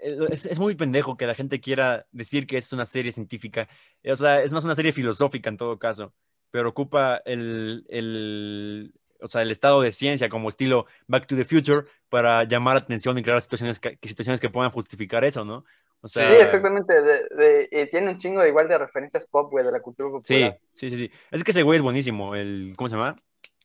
eh, 0.00 0.18
es, 0.30 0.46
es 0.46 0.58
muy 0.58 0.74
pendejo 0.74 1.16
que 1.16 1.26
la 1.26 1.34
gente 1.34 1.60
quiera 1.60 2.06
decir 2.12 2.46
que 2.46 2.56
es 2.58 2.72
una 2.72 2.84
serie 2.86 3.12
científica. 3.12 3.68
Eh, 4.02 4.12
O 4.12 4.16
sea, 4.16 4.42
es 4.42 4.52
más 4.52 4.64
una 4.64 4.74
serie 4.74 4.92
filosófica 4.92 5.48
en 5.50 5.56
todo 5.56 5.78
caso, 5.78 6.14
pero 6.50 6.68
ocupa 6.70 7.20
el, 7.24 7.84
el, 7.88 8.92
o 9.20 9.26
sea, 9.26 9.42
el 9.42 9.50
estado 9.50 9.80
de 9.80 9.92
ciencia 9.92 10.28
como 10.28 10.48
estilo 10.48 10.86
Back 11.06 11.26
to 11.26 11.36
the 11.36 11.44
Future 11.44 11.86
para 12.08 12.44
llamar 12.44 12.74
la 12.74 12.80
atención 12.80 13.18
y 13.18 13.22
crear 13.22 13.40
situaciones 13.40 13.78
que- 13.80 13.98
situaciones 14.02 14.40
que 14.40 14.50
puedan 14.50 14.70
justificar 14.70 15.24
eso, 15.24 15.44
¿no? 15.44 15.64
O 16.04 16.08
sea, 16.08 16.28
sí, 16.28 16.34
exactamente. 16.34 17.00
De, 17.00 17.22
de- 17.34 17.68
y 17.72 17.86
tiene 17.90 18.10
un 18.10 18.18
chingo 18.18 18.42
de 18.42 18.48
igual 18.50 18.68
de 18.68 18.76
referencias 18.76 19.24
pop, 19.26 19.50
güey, 19.50 19.64
de 19.64 19.72
la 19.72 19.80
cultura 19.80 20.10
popular. 20.10 20.58
sí, 20.74 20.90
sí, 20.90 20.96
sí. 20.98 21.10
Es 21.30 21.42
que 21.42 21.50
ese 21.52 21.62
güey 21.62 21.76
es 21.78 21.82
buenísimo. 21.82 22.34
El, 22.34 22.74
¿Cómo 22.76 22.88
se 22.90 22.96
llama? 22.96 23.16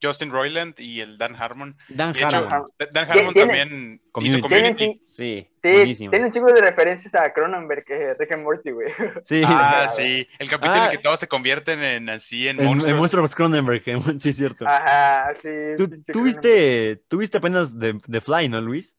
Justin 0.02 0.32
Roiland 0.32 0.80
y 0.80 1.02
el 1.02 1.18
Dan 1.18 1.36
Harmon. 1.36 1.76
Dan 1.90 2.14
De 2.14 2.20
hecho, 2.24 2.38
Harmon. 2.38 2.70
Dan 2.94 3.12
Harmon 3.12 3.34
Tiene- 3.34 3.48
también 3.54 3.94
hizo 3.96 4.12
Community. 4.14 4.42
Community. 4.42 4.76
Tiene 4.86 5.00
Sí, 5.04 5.48
Sí, 5.62 5.72
buenísimo. 5.74 6.12
tiene 6.12 6.26
un 6.28 6.32
chingo 6.32 6.48
de 6.54 6.62
referencias 6.62 7.14
a 7.16 7.34
Cronenberg, 7.34 7.84
que 7.84 8.14
Rick 8.18 8.32
and 8.32 8.44
Morty, 8.44 8.72
güey. 8.72 8.88
Sí, 9.26 9.42
Ah, 9.46 9.88
sí. 9.94 10.26
El 10.40 10.50
capítulo 10.50 10.76
en 10.76 10.82
Ah. 10.84 10.86
el 10.86 10.92
que 10.92 11.04
todos 11.04 11.20
se 11.20 11.28
convierten 11.28 11.84
en 11.84 12.10
así, 12.10 12.48
en 12.48 12.56
en, 12.62 12.62
en 12.62 12.68
monstruos. 12.70 12.98
Monstruos 12.98 13.36
Cronenberg, 13.36 13.84
sí, 14.20 14.30
es 14.30 14.38
cierto. 14.38 14.66
Ajá, 14.66 15.34
sí. 15.36 15.50
¿Tú, 15.78 15.90
pinche 15.90 16.14
tú 16.14 16.20
Cronenberg. 16.20 16.24
viste, 16.24 17.04
tú 17.10 17.18
viste 17.18 17.38
apenas 17.40 17.78
The, 17.78 17.96
The 18.10 18.22
Fly, 18.22 18.48
¿no, 18.48 18.62
Luis? 18.62 18.96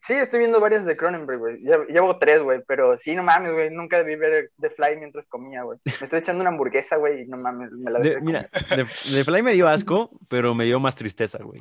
Sí, 0.00 0.14
estoy 0.14 0.38
viendo 0.40 0.60
varias 0.60 0.86
de 0.86 0.96
Cronenberg, 0.96 1.38
güey. 1.38 1.58
Llevo, 1.88 2.18
tres, 2.18 2.40
güey, 2.40 2.60
pero 2.66 2.96
sí, 2.98 3.14
no 3.14 3.22
mames, 3.22 3.52
güey. 3.52 3.70
Nunca 3.70 3.98
debí 3.98 4.16
ver 4.16 4.50
The 4.60 4.70
Fly 4.70 4.96
mientras 4.98 5.26
comía, 5.26 5.62
güey. 5.64 5.78
Me 5.84 5.92
estoy 6.04 6.20
echando 6.20 6.40
una 6.42 6.50
hamburguesa, 6.50 6.96
güey, 6.96 7.22
y 7.22 7.26
no 7.26 7.36
mames, 7.36 7.72
me 7.72 7.90
la 7.90 7.98
De- 7.98 8.10
dejé 8.10 8.20
mira, 8.22 8.48
The, 8.70 8.84
The 9.12 9.24
Fly 9.24 9.42
me 9.42 9.52
dio 9.52 9.66
asco, 9.68 10.10
pero 10.28 10.54
me 10.54 10.64
dio 10.64 10.78
más 10.80 10.94
tristeza, 10.96 11.38
güey. 11.42 11.60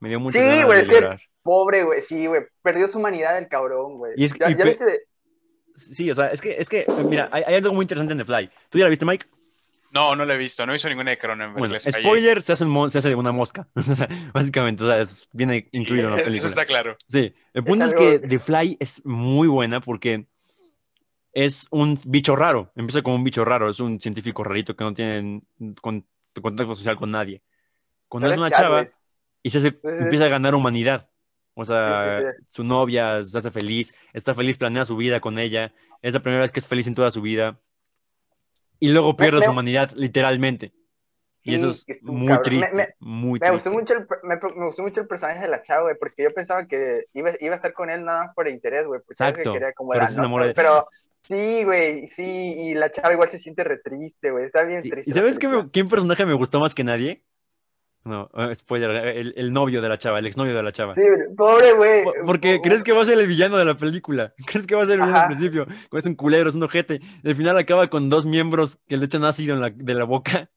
Me 0.00 0.08
dio 0.08 0.18
muchas 0.18 0.42
Sí, 0.42 0.62
güey, 0.64 0.76
de 0.78 0.82
es 0.82 0.88
que- 0.88 0.94
llorar. 0.94 1.20
Pobre, 1.42 1.82
güey, 1.84 2.00
sí, 2.00 2.26
güey. 2.26 2.42
Perdió 2.62 2.88
su 2.88 2.98
humanidad 2.98 3.36
el 3.36 3.48
cabrón, 3.48 3.98
güey. 3.98 4.14
Y 4.16 4.24
es- 4.24 4.34
¿Ya, 4.38 4.48
y 4.48 4.52
ya 4.52 4.58
pe- 4.58 4.64
viste? 4.64 4.84
de- 4.86 5.00
Sí, 5.74 6.10
o 6.10 6.14
sea, 6.14 6.28
es 6.28 6.40
que, 6.40 6.56
es 6.58 6.68
que 6.68 6.86
mira, 7.04 7.28
hay, 7.32 7.42
hay 7.46 7.54
algo 7.56 7.74
muy 7.74 7.82
interesante 7.82 8.12
en 8.12 8.18
The 8.20 8.24
Fly. 8.24 8.50
¿Tú 8.70 8.78
ya 8.78 8.84
la 8.84 8.90
viste, 8.90 9.04
Mike? 9.04 9.26
No, 9.94 10.16
no 10.16 10.24
lo 10.24 10.32
he 10.32 10.36
visto. 10.36 10.66
No 10.66 10.72
he 10.72 10.74
visto 10.74 10.88
ninguna 10.88 11.10
de 11.12 11.18
Cronenberg. 11.18 11.58
Bueno, 11.58 11.78
spoiler, 11.78 12.42
se 12.42 12.52
hace, 12.52 12.64
un 12.64 12.90
se 12.90 12.98
hace 12.98 13.08
de 13.10 13.14
una 13.14 13.30
mosca. 13.32 13.68
Básicamente, 14.34 14.82
o 14.84 14.88
sea, 14.88 15.00
es- 15.00 15.28
viene 15.32 15.68
incluido 15.72 16.08
en 16.08 16.14
la 16.16 16.16
Eso 16.20 16.26
película. 16.28 16.48
está 16.48 16.66
claro. 16.66 16.96
Sí, 17.08 17.32
el 17.52 17.64
punto 17.64 17.84
es, 17.84 17.92
algo 17.92 18.04
que 18.04 18.18
The 18.18 18.38
Fly 18.40 18.76
es 18.80 19.04
muy 19.06 19.46
buena 19.48 19.80
porque 19.80 20.26
es 21.32 21.66
un 21.70 21.98
bicho 22.06 22.36
raro. 22.36 22.72
Empieza 22.76 23.02
como 23.02 23.16
un 23.16 23.24
bicho 23.24 23.44
raro, 23.44 23.70
es 23.70 23.80
un 23.80 24.00
científico 24.00 24.44
rarito 24.44 24.76
que 24.76 24.84
no 24.84 24.94
tiene 24.94 25.42
con- 25.80 26.06
contacto 26.40 26.74
social 26.74 26.96
con 26.96 27.10
nadie. 27.10 27.42
Cuando 28.08 28.26
es 28.28 28.32
Pero 28.32 28.42
una 28.42 28.50
chava 28.50 28.86
y 29.42 29.50
se 29.50 29.58
hace- 29.58 29.70
sí. 29.70 29.78
empieza 30.00 30.26
a 30.26 30.28
ganar 30.28 30.54
humanidad. 30.54 31.08
O 31.56 31.64
sea, 31.64 32.18
Sí, 32.18 32.24
sí, 32.40 32.46
su 32.50 32.64
novia 32.64 33.22
se 33.22 33.38
hace 33.38 33.50
feliz, 33.52 33.94
está 34.12 34.34
feliz, 34.34 34.58
planea 34.58 34.84
su 34.84 34.96
vida 34.96 35.20
con 35.20 35.38
ella. 35.38 35.72
Es 36.02 36.12
la 36.14 36.20
primera 36.20 36.42
vez 36.42 36.50
que 36.50 36.58
es 36.58 36.66
feliz 36.66 36.86
en 36.88 36.96
toda 36.96 37.12
su 37.12 37.22
vida. 37.22 37.60
Y 38.80 38.88
luego 38.88 39.16
pierde 39.16 39.38
me- 39.40 39.44
su 39.46 39.50
humanidad, 39.50 39.90
literalmente. 39.94 40.72
y 41.46 41.54
eso 41.56 41.70
es 41.70 41.84
muy 42.02 42.28
cabrón. 42.28 42.42
triste, 42.42 42.74
Me- 42.74 42.82
me- 42.86 42.94
muy 43.00 43.40
Me 43.40 43.50
gustó 43.50 43.70
mucho 43.70 43.94
el, 43.94 44.06
me, 44.22 44.36
gustó 44.66 44.82
mucho 44.82 45.00
el 45.02 45.06
personaje 45.06 45.40
de 45.40 45.48
la 45.48 45.62
chava, 45.62 45.82
güey, 45.82 45.96
porque 45.98 46.22
yo 46.22 46.32
pensaba 46.32 46.66
que 46.66 47.04
iba, 47.12 47.32
iba 47.40 47.52
a 47.52 47.56
estar 47.56 47.72
con 47.74 47.90
él 47.90 48.04
nada 48.04 48.24
más 48.26 48.34
por 48.34 48.48
interés, 48.48 48.86
güey. 48.86 49.00
Exacto, 49.10 49.52
quería 49.52 49.72
como 49.74 49.92
pero 49.92 50.06
se 50.06 50.14
enamora 50.18 50.46
de- 50.46 50.54
Pero 50.54 50.88
sí, 51.22 51.64
güey, 51.64 52.06
sí, 52.08 52.24
y 52.24 52.74
la 52.74 52.90
chava 52.90 53.12
igual 53.12 53.28
se 53.28 53.38
siente 53.38 53.62
re 53.62 53.78
triste, 53.78 54.30
güey, 54.30 54.46
está 54.46 54.62
bien 54.62 54.80
Sí, 54.82 54.90
triste. 54.90 55.10
¿Y 55.10 55.12
sabes 55.14 55.38
qué, 55.38 55.66
quién 55.70 55.88
personaje 55.88 56.24
me 56.24 56.34
gustó 56.34 56.60
más 56.60 56.74
que 56.74 56.84
nadie? 56.84 57.22
No, 58.04 58.28
eh, 58.36 58.54
spoiler, 58.54 58.90
el, 58.90 59.32
el 59.36 59.52
novio 59.52 59.80
de 59.80 59.88
la 59.88 59.96
chava, 59.96 60.18
el 60.18 60.26
exnovio 60.26 60.54
de 60.54 60.62
la 60.62 60.72
chava. 60.72 60.92
Sí, 60.92 61.00
pobre, 61.36 61.72
güey. 61.72 62.04
Po- 62.04 62.12
Porque 62.26 62.60
crees 62.62 62.84
que 62.84 62.92
va 62.92 63.00
a 63.02 63.06
ser 63.06 63.18
el 63.18 63.26
villano 63.26 63.56
de 63.56 63.64
la 63.64 63.76
película. 63.76 64.34
Crees 64.46 64.66
que 64.66 64.74
va 64.74 64.82
a 64.82 64.86
ser 64.86 64.96
el 64.96 65.00
villano 65.00 65.16
Ajá. 65.16 65.26
al 65.26 65.28
principio. 65.34 65.66
Es 65.92 66.04
un 66.04 66.14
culero, 66.14 66.48
es 66.50 66.54
un 66.54 66.62
ojete. 66.62 67.00
Al 67.24 67.34
final 67.34 67.56
acaba 67.56 67.88
con 67.88 68.10
dos 68.10 68.26
miembros 68.26 68.78
que 68.86 68.98
le 68.98 69.06
echan 69.06 69.24
ácido 69.24 69.54
en 69.54 69.60
la, 69.62 69.70
de 69.70 69.94
la 69.94 70.04
boca. 70.04 70.50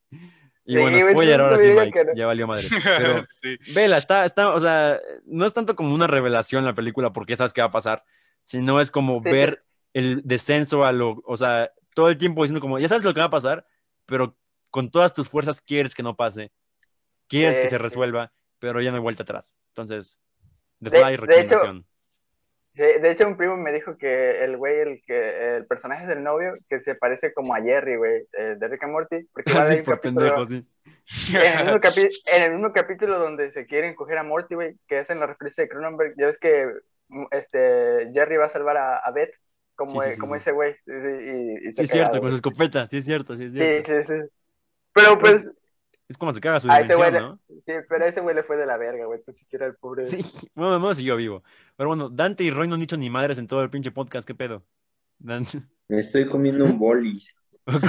Y 0.65 0.73
Sí, 0.75 0.81
bueno, 0.81 1.09
spoiler, 1.11 1.39
ahora 1.39 1.57
sí, 1.57 1.71
Mike. 1.71 2.03
no. 2.07 2.13
Ya 2.15 2.25
valió 2.25 2.45
madre. 2.47 2.67
Pero, 2.83 3.23
Sí. 3.29 3.55
vela, 3.73 3.97
está, 3.97 4.25
está, 4.25 4.49
o 4.53 4.59
sea, 4.59 4.99
no 5.25 5.45
es 5.45 5.53
tanto 5.53 5.77
como 5.77 5.95
una 5.95 6.07
revelación 6.07 6.65
la 6.65 6.75
película 6.75 7.13
porque 7.13 7.37
sabes 7.37 7.53
qué 7.53 7.61
va 7.61 7.67
a 7.67 7.71
pasar, 7.71 8.03
sino 8.43 8.81
es 8.81 8.91
como 8.91 9.21
Sí, 9.23 9.29
ver 9.31 9.63
el 9.93 10.21
descenso 10.25 10.83
a 10.83 10.91
lo, 10.91 11.21
o 11.25 11.37
sea, 11.37 11.71
todo 11.95 12.09
el 12.09 12.17
tiempo 12.17 12.41
diciendo 12.43 12.59
como, 12.59 12.77
ya 12.77 12.89
sabes 12.89 13.05
lo 13.05 13.13
que 13.13 13.21
va 13.21 13.27
a 13.27 13.29
pasar, 13.29 13.65
pero 14.05 14.35
con 14.69 14.91
todas 14.91 15.13
tus 15.13 15.29
fuerzas 15.29 15.61
quieres 15.61 15.95
que 15.95 16.03
no 16.03 16.17
pase, 16.17 16.51
quieres 17.27 17.55
Sí, 17.55 17.61
que 17.61 17.69
se 17.69 17.77
sí. 17.77 17.81
resuelva, 17.81 18.31
pero 18.59 18.81
ya 18.81 18.91
no 18.91 18.97
hay 18.97 19.03
vuelta 19.03 19.23
atrás. 19.23 19.55
Entonces, 19.69 20.19
The 20.81 20.89
De- 20.89 20.99
Fly, 20.99 21.07
de 21.09 21.13
hecho, 21.15 21.25
recomendación. 21.25 21.85
Sí, 22.73 22.83
de 22.83 23.09
hecho, 23.09 23.27
un 23.27 23.37
primo 23.37 23.57
me 23.57 23.73
dijo 23.73 23.97
que 23.97 24.43
el 24.43 24.55
güey, 24.55 24.79
el 24.81 25.01
que 25.03 25.55
el 25.57 25.65
personaje 25.65 26.05
del 26.05 26.21
novio, 26.23 26.53
que 26.69 26.79
se 26.81 26.93
parece 26.93 27.33
como 27.33 27.55
a 27.55 27.61
Jerry, 27.61 27.95
güey, 27.95 28.27
eh, 28.37 28.55
de 28.59 28.67
Rick 28.67 28.83
and 28.83 28.93
Morty. 28.93 29.27
Porque 29.33 29.51
hay 29.73 29.79
un 29.79 29.83
por 29.83 29.95
capítulo- 29.95 30.01
pendejo, 30.01 30.45
sí. 30.45 30.67
en, 31.35 31.41
el 31.41 31.65
mismo 31.65 31.79
en 32.27 32.43
el 32.43 32.51
mismo 32.51 32.73
capítulo 32.73 33.17
donde 33.17 33.51
se 33.51 33.65
quieren 33.65 33.95
coger 33.95 34.19
a 34.19 34.23
Morty, 34.23 34.53
güey, 34.53 34.75
que 34.87 34.99
hacen 34.99 35.19
la 35.19 35.25
referencia 35.25 35.63
de 35.63 35.69
Cronenberg, 35.69 36.13
ya 36.19 36.27
ves 36.27 36.37
que 36.39 36.67
mm, 37.07 37.25
este, 37.31 38.11
Jerry 38.13 38.37
va 38.37 38.45
a 38.45 38.49
salvar 38.49 38.77
a, 38.77 38.97
a 38.99 39.09
Beth 39.11 39.33
como, 39.75 40.01
Sí, 40.03 40.09
sí, 40.09 40.13
sí, 40.13 40.19
como 40.19 40.35
sí. 40.35 40.37
ese 40.41 40.51
güey. 40.51 40.73
Sí, 40.85 40.91
sí, 41.01 41.07
y, 41.07 41.69
y 41.69 41.73
Sí, 41.73 41.81
es 41.83 41.89
cierto, 41.89 42.19
con 42.21 42.29
su 42.29 42.35
escopeta, 42.35 42.85
sí 42.87 42.97
es 42.97 43.05
cierto, 43.05 43.35
sí 43.37 43.45
es 43.45 43.53
cierto. 43.53 43.87
Sí, 43.87 44.03
sí, 44.03 44.13
sí. 44.21 44.29
Pero 44.93 45.17
pues, 45.17 45.49
Es 46.09 46.17
como 46.17 46.31
se 46.31 46.39
caga 46.39 46.59
su 46.61 46.67
güey, 46.67 46.83
dimensión, 46.83 47.13
le- 47.13 47.19
¿no? 47.19 47.39
sí, 47.49 47.73
pero 47.89 48.05
a 48.05 48.07
ese 48.07 48.21
güey 48.21 48.33
le 48.35 48.43
fue 48.43 48.55
de 48.55 48.65
la 48.65 48.77
verga, 48.77 49.05
güey, 49.05 49.19
ni 49.27 49.33
siquiera 49.33 49.65
el 49.65 49.75
pobre. 49.75 50.05
Sí, 50.05 50.19
bueno, 50.55 50.79
no 50.79 50.93
siguió 50.95 51.15
vivo. 51.17 51.43
Pero 51.75 51.89
bueno, 51.89 52.09
Dante 52.09 52.43
y 52.45 52.51
Roy 52.51 52.67
no 52.67 52.75
han 52.75 52.79
dicho 52.81 52.95
ni 52.97 53.09
madres 53.09 53.37
en 53.37 53.47
todo 53.47 53.61
el 53.61 53.69
pinche 53.69 53.91
podcast, 53.91 54.25
¿qué 54.27 54.33
pedo? 54.35 54.63
Dante. 55.19 55.61
Me 55.89 55.99
estoy 55.99 56.25
comiendo 56.25 56.63
un 56.65 56.79
bolis. 56.79 57.33
¿Cómo 57.65 57.79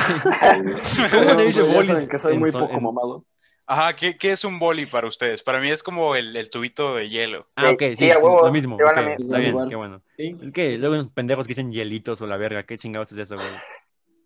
Pero, 1.10 1.34
se 1.36 1.44
dice 1.44 1.62
pues, 1.64 1.74
bolis? 1.74 2.08
que 2.08 2.18
soy 2.18 2.34
en 2.34 2.40
muy 2.40 2.50
so- 2.50 2.60
poco 2.60 2.74
en- 2.76 2.82
mamado. 2.82 3.24
Ajá, 3.70 3.92
¿qué, 3.92 4.16
qué 4.16 4.30
es 4.32 4.44
un 4.46 4.58
boli 4.58 4.86
para 4.86 5.06
ustedes? 5.06 5.42
Para 5.42 5.60
mí 5.60 5.70
es 5.70 5.82
como 5.82 6.16
el, 6.16 6.34
el 6.34 6.48
tubito 6.48 6.94
de 6.94 7.10
hielo. 7.10 7.46
Ah, 7.54 7.70
ok, 7.70 7.82
sí, 7.94 8.08
lo 8.08 8.50
mismo. 8.50 8.78
a 8.80 8.88
está 8.88 9.36
bien, 9.36 9.50
igual. 9.50 9.68
qué 9.68 9.76
bueno. 9.76 10.02
Sí. 10.16 10.34
Es 10.42 10.52
que 10.52 10.78
luego 10.78 10.94
hay 10.94 11.00
unos 11.02 11.12
pendejos 11.12 11.46
que 11.46 11.50
dicen 11.50 11.70
hielitos 11.70 12.18
o 12.22 12.26
la 12.26 12.38
verga, 12.38 12.62
¿qué 12.64 12.78
chingados 12.78 13.12
es 13.12 13.18
eso, 13.18 13.36
güey? 13.36 13.46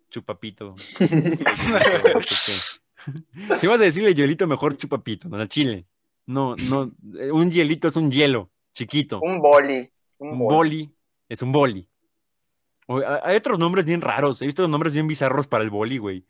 Chupapito. 0.09 0.75
¿Qué? 3.05 3.57
Si 3.59 3.67
vas 3.67 3.81
a 3.81 3.83
decirle 3.85 4.13
hielito, 4.13 4.47
mejor 4.47 4.77
chupapito, 4.77 5.27
no, 5.29 5.37
al 5.37 5.49
chile. 5.49 5.85
No, 6.25 6.55
no, 6.55 6.91
eh, 7.19 7.31
un 7.31 7.51
hielito 7.51 7.87
es 7.87 7.95
un 7.95 8.09
hielo, 8.11 8.49
chiquito. 8.73 9.19
Un 9.21 9.39
boli. 9.39 9.89
Un 10.19 10.29
Un 10.29 10.37
boli. 10.39 10.55
boli 10.55 10.95
es 11.29 11.41
un 11.41 11.51
boli. 11.51 11.89
O- 12.87 13.01
hay 13.23 13.35
otros 13.35 13.59
nombres 13.59 13.85
bien 13.85 14.01
raros. 14.01 14.41
He 14.41 14.45
visto 14.45 14.67
nombres 14.67 14.93
bien 14.93 15.07
bizarros 15.07 15.47
para 15.47 15.63
el 15.63 15.69
boli, 15.69 15.97
güey. 15.97 16.25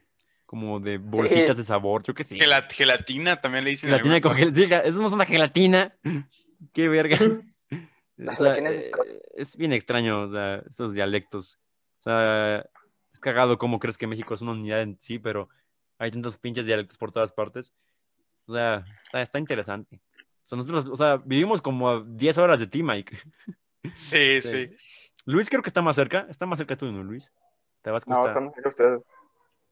Como 0.45 0.79
de 0.79 0.97
bolsitas 0.99 1.57
de 1.57 1.63
sabor, 1.63 2.03
yo 2.03 2.13
qué 2.13 2.23
sé. 2.23 2.37
Gela- 2.37 2.67
gelatina 2.69 3.41
también 3.41 3.63
le 3.63 3.71
dicen. 3.71 3.89
en 3.89 3.95
Gelatina 3.97 4.21
con 4.21 4.37
gel- 4.37 4.51
sí, 4.51 4.63
Eso 4.87 4.99
no 5.01 5.07
es 5.07 5.13
una 5.13 5.25
gelatina. 5.25 5.95
Qué 6.73 6.87
verga. 6.87 7.17
La 8.17 8.31
O 8.33 8.35
sea, 8.35 8.55
es 8.57 8.85
eh, 8.87 8.91
es 9.35 9.57
bien 9.57 9.73
extraño, 9.73 10.21
o 10.21 10.29
sea, 10.29 10.57
estos 10.67 10.93
dialectos. 10.93 11.59
O 11.99 12.03
sea, 12.03 12.65
es 13.11 13.19
cagado 13.19 13.57
cómo 13.57 13.79
crees 13.79 13.97
que 13.97 14.07
México 14.07 14.33
es 14.33 14.41
una 14.41 14.51
unidad 14.51 14.81
en 14.81 14.99
sí, 14.99 15.17
pero 15.19 15.49
hay 16.03 16.11
tantos 16.11 16.37
pinches 16.37 16.65
dialectos 16.65 16.97
por 16.97 17.11
todas 17.11 17.31
partes. 17.31 17.73
O 18.45 18.53
sea, 18.53 18.83
está, 19.05 19.21
está 19.21 19.39
interesante. 19.39 20.01
O 20.15 20.47
sea, 20.47 20.57
nosotros, 20.57 20.85
o 20.91 20.95
sea, 20.97 21.17
vivimos 21.23 21.61
como 21.61 21.89
a 21.89 22.03
10 22.05 22.37
horas 22.37 22.59
de 22.59 22.67
ti, 22.67 22.83
Mike. 22.83 23.17
Sí, 23.93 24.41
Sí. 24.41 24.67
sí. 24.69 24.75
Luis 25.25 25.49
creo 25.49 25.61
que 25.61 25.69
está 25.69 25.81
más 25.81 25.95
cerca. 25.95 26.25
Está 26.29 26.45
más 26.45 26.57
cerca 26.57 26.75
tú, 26.77 26.89
¿no, 26.91 27.03
Luis? 27.03 27.31
Tabasco 27.81 28.11
No, 28.11 28.25
está... 28.27 28.39
bien 28.39 28.51
ustedes. 28.65 29.01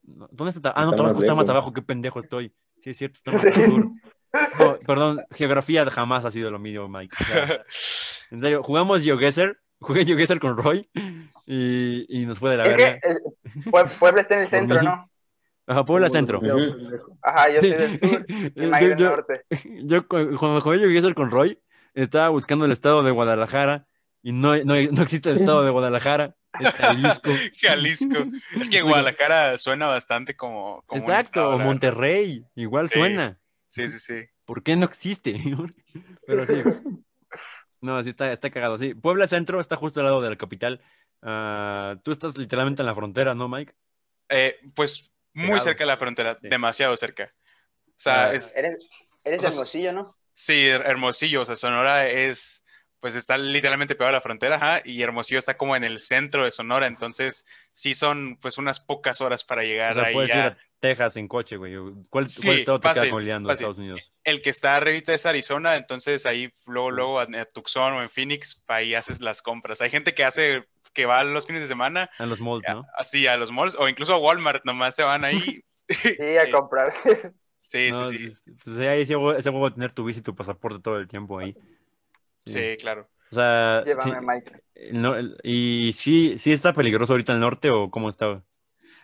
no, 0.03 0.27
¿Dónde 0.31 0.51
está? 0.51 0.71
Ah, 0.75 0.83
no, 0.83 0.89
Está 0.91 0.97
Tabasco 0.97 1.15
más 1.17 1.23
está 1.23 1.35
más 1.35 1.49
abajo. 1.49 1.71
Qué 1.73 1.81
pendejo 1.81 2.19
estoy. 2.19 2.53
Sí, 2.81 2.89
es 2.91 2.97
cierto, 2.97 3.17
está 3.17 3.31
más 3.31 3.45
al 3.45 3.53
sur. 3.53 3.83
No, 4.59 4.79
perdón, 4.79 5.21
geografía 5.31 5.85
jamás 5.89 6.23
ha 6.23 6.31
sido 6.31 6.49
lo 6.51 6.57
mío, 6.59 6.87
Mike. 6.87 7.15
O 7.19 7.23
sea, 7.25 7.65
en 8.31 8.39
serio, 8.39 8.63
jugamos 8.63 9.01
GeoGuessr. 9.03 9.59
Jugué 9.81 10.05
GeoGuessr 10.05 10.39
con 10.39 10.55
Roy 10.55 10.89
y, 11.45 12.05
y 12.21 12.25
nos 12.25 12.39
fue 12.39 12.51
de 12.51 12.57
la 12.57 12.63
verga. 12.63 12.99
Pue- 13.65 13.89
Puebla 13.99 14.21
está 14.21 14.35
en 14.35 14.41
el 14.43 14.47
centro. 14.47 14.81
¿no? 14.81 15.09
Ajá, 15.67 15.83
Puebla 15.83 16.09
Sí, 16.09 16.13
Centro. 16.17 16.39
Ajá, 17.21 17.49
yo 17.51 17.61
soy 17.61 17.69
del 17.71 17.99
sur 17.99 18.25
y 18.27 18.43
yo, 18.61 18.69
Mike 18.71 18.88
del 18.89 18.97
yo- 18.97 19.09
norte. 19.09 19.41
yo 19.85 20.07
cu- 20.07 20.35
cuando 20.38 20.61
jugué 20.61 20.79
GeoGuessr 20.79 21.13
con 21.13 21.31
Roy, 21.31 21.59
estaba 21.93 22.29
buscando 22.29 22.65
el 22.65 22.71
estado 22.71 23.03
de 23.03 23.11
Guadalajara 23.11 23.88
y 24.23 24.31
no, 24.33 24.55
no, 24.57 24.75
no 24.75 25.01
existe 25.01 25.29
el 25.29 25.38
estado 25.38 25.63
de 25.63 25.71
Guadalajara. 25.71 26.35
Es 26.59 26.75
Jalisco. 26.75 27.31
Jalisco. 27.61 28.17
Es 28.59 28.69
que 28.69 28.81
Guadalajara 28.81 29.57
suena 29.57 29.85
bastante 29.88 30.35
como. 30.35 30.83
como 30.85 31.01
Exacto, 31.01 31.51
o. 31.51 31.59
Monterrey, 31.59 32.43
igual 32.55 32.89
Sí. 32.89 32.99
suena. 32.99 33.39
Sí, 33.67 33.88
sí, 33.88 33.99
sí. 33.99 34.25
¿Por 34.45 34.63
qué 34.63 34.75
no 34.75 34.85
existe? 34.85 35.33
Pero 36.27 36.45
sí. 36.45 36.55
No, 37.79 38.03
sí 38.03 38.09
está, 38.09 38.31
está 38.31 38.49
cagado. 38.49 38.77
Sí, 38.77 38.93
Puebla 38.93 39.27
Centro 39.27 39.59
está 39.61 39.75
justo 39.75 39.99
al 40.01 40.07
lado 40.07 40.21
de 40.21 40.29
la 40.29 40.35
capital. 40.35 40.81
Ah, 41.21 41.95
tú 42.03 42.11
estás 42.11 42.38
literalmente 42.38 42.81
en 42.81 42.85
la 42.85 42.95
frontera, 42.95 43.33
¿no, 43.33 43.47
Mike? 43.47 43.73
Eh, 44.29 44.57
pues 44.75 45.10
muy 45.33 45.45
Pegado. 45.47 45.61
cerca 45.61 45.83
de 45.83 45.87
la 45.87 45.97
frontera, 45.97 46.37
Sí. 46.41 46.47
demasiado 46.49 46.95
cerca. 46.97 47.33
O 47.87 47.93
sea, 47.97 48.25
Ah, 48.25 48.33
es, 48.33 48.55
Eres, 48.55 48.77
eres 49.23 49.39
O 49.39 49.41
sea, 49.41 49.49
de 49.49 49.55
Hermosillo, 49.55 49.93
¿no? 49.93 50.17
sí, 50.33 50.67
Hermosillo, 50.67 51.41
o 51.41 51.45
sea, 51.45 51.55
Sonora 51.55 52.07
es, 52.07 52.63
pues 52.99 53.15
está 53.15 53.37
literalmente 53.37 53.95
pegado 53.95 54.09
a 54.09 54.13
la 54.13 54.21
frontera, 54.21 54.55
ajá, 54.57 54.81
y 54.85 55.01
Hermosillo 55.01 55.39
está 55.39 55.57
como 55.57 55.75
en 55.75 55.83
el 55.83 55.99
centro 55.99 56.43
de 56.45 56.51
Sonora, 56.51 56.87
entonces 56.87 57.45
sí 57.71 57.93
son 57.93 58.37
pues 58.41 58.57
unas 58.57 58.79
pocas 58.79 59.21
horas 59.21 59.43
para 59.43 59.61
O 59.61 59.65
llegar 59.65 59.93
sea, 59.95 60.03
ahí 60.05 60.13
puedes 60.13 60.31
ir 60.31 60.37
a- 60.37 60.57
Texas 60.79 61.15
en 61.17 61.27
coche, 61.27 61.57
güey. 61.57 61.75
¿Cuál, 62.09 62.27
Sí, 62.27 62.43
cuál 62.47 62.57
estado 62.59 62.79
te 62.79 62.85
queda 62.85 62.93
fácil, 62.95 63.09
coleando 63.11 63.49
de 63.49 63.53
fácil. 63.53 63.65
Estados 63.65 63.77
Unidos? 63.77 64.13
El 64.23 64.41
que 64.41 64.49
está 64.49 64.75
arribita 64.75 65.13
es 65.13 65.27
Arizona, 65.27 65.75
entonces 65.75 66.25
ahí 66.25 66.51
luego, 66.65 66.89
luego 66.89 67.19
a, 67.19 67.23
a 67.39 67.45
Tucson 67.45 67.93
o 67.93 68.01
en 68.01 68.09
Phoenix, 68.09 68.63
ahí 68.67 68.95
haces 68.95 69.21
las 69.21 69.43
compras. 69.43 69.79
Hay 69.81 69.91
gente 69.91 70.15
que 70.15 70.23
hace, 70.23 70.63
que 70.93 71.05
va 71.05 71.23
los 71.23 71.45
fines 71.47 71.61
de 71.61 71.68
semana, 71.68 72.09
En 72.19 72.30
los 72.30 72.39
malls, 72.41 72.65
¿no? 72.68 72.85
así 72.97 73.27
a 73.27 73.38
los 73.38 73.51
malls, 73.51 73.76
o 73.80 73.88
incluso 73.88 74.13
a 74.13 74.18
Walmart, 74.18 74.63
nomás 74.65 74.95
se 74.95 75.03
van 75.03 75.23
ahí. 75.26 75.63
Sí, 76.18 76.38
a 76.38 76.49
comprar. 76.51 76.93
Sí, 77.59 77.89
No, 77.91 78.05
sí, 78.05 78.34
sí, 78.35 78.51
Pues 78.63 78.77
ahí 78.80 79.01
ese 79.01 79.15
huevo, 79.15 79.34
ese 79.34 79.49
huevo 79.49 79.69
de 79.69 79.76
tener 79.76 79.91
tu 79.91 80.03
visa 80.05 80.19
y 80.19 80.23
tu 80.23 80.34
pasaporte 80.35 80.80
todo 80.80 80.97
el 80.97 81.07
tiempo 81.07 81.38
ahí. 81.39 81.55
sí, 82.45 82.77
claro. 82.80 83.09
O 83.31 83.35
sea, 83.35 83.84
Llévame, 83.85 84.19
sí, 84.19 84.26
Mike. 84.26 84.53
el 84.76 85.01
no- 85.01 85.15
¿y 85.43 85.91
sí, 85.93 86.38
sí 86.38 86.51
está 86.51 86.73
peligroso 86.73 87.13
ahorita 87.13 87.31
en 87.34 87.38
el 87.38 87.41
norte 87.41 87.69
o 87.69 87.89
cómo 87.91 88.09
está? 88.09 88.43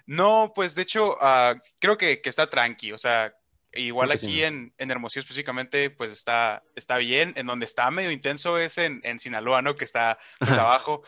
No, 0.05 0.51
pues 0.55 0.75
de 0.75 0.83
hecho, 0.83 1.17
ah, 1.21 1.55
creo 1.79 1.97
que, 1.97 2.21
que 2.21 2.29
está 2.29 2.49
tranqui, 2.49 2.91
o 2.93 2.97
sea, 2.97 3.33
igual 3.73 4.09
Creo 4.09 4.17
sí, 4.17 4.25
aquí 4.27 4.41
¿no? 4.41 4.47
en, 4.47 4.73
en 4.77 4.91
Hermosillo 4.91 5.21
específicamente, 5.21 5.89
pues 5.89 6.11
está, 6.11 6.63
está 6.75 6.97
bien. 6.97 7.33
En 7.35 7.45
donde 7.47 7.65
está 7.65 7.91
medio 7.91 8.11
intenso 8.11 8.57
es 8.57 8.77
en, 8.77 9.01
en 9.03 9.19
Sinaloa, 9.19 9.61
¿no? 9.61 9.75
Que 9.75 9.85
está 9.85 10.17
pues 10.39 10.57
abajo. 10.57 11.03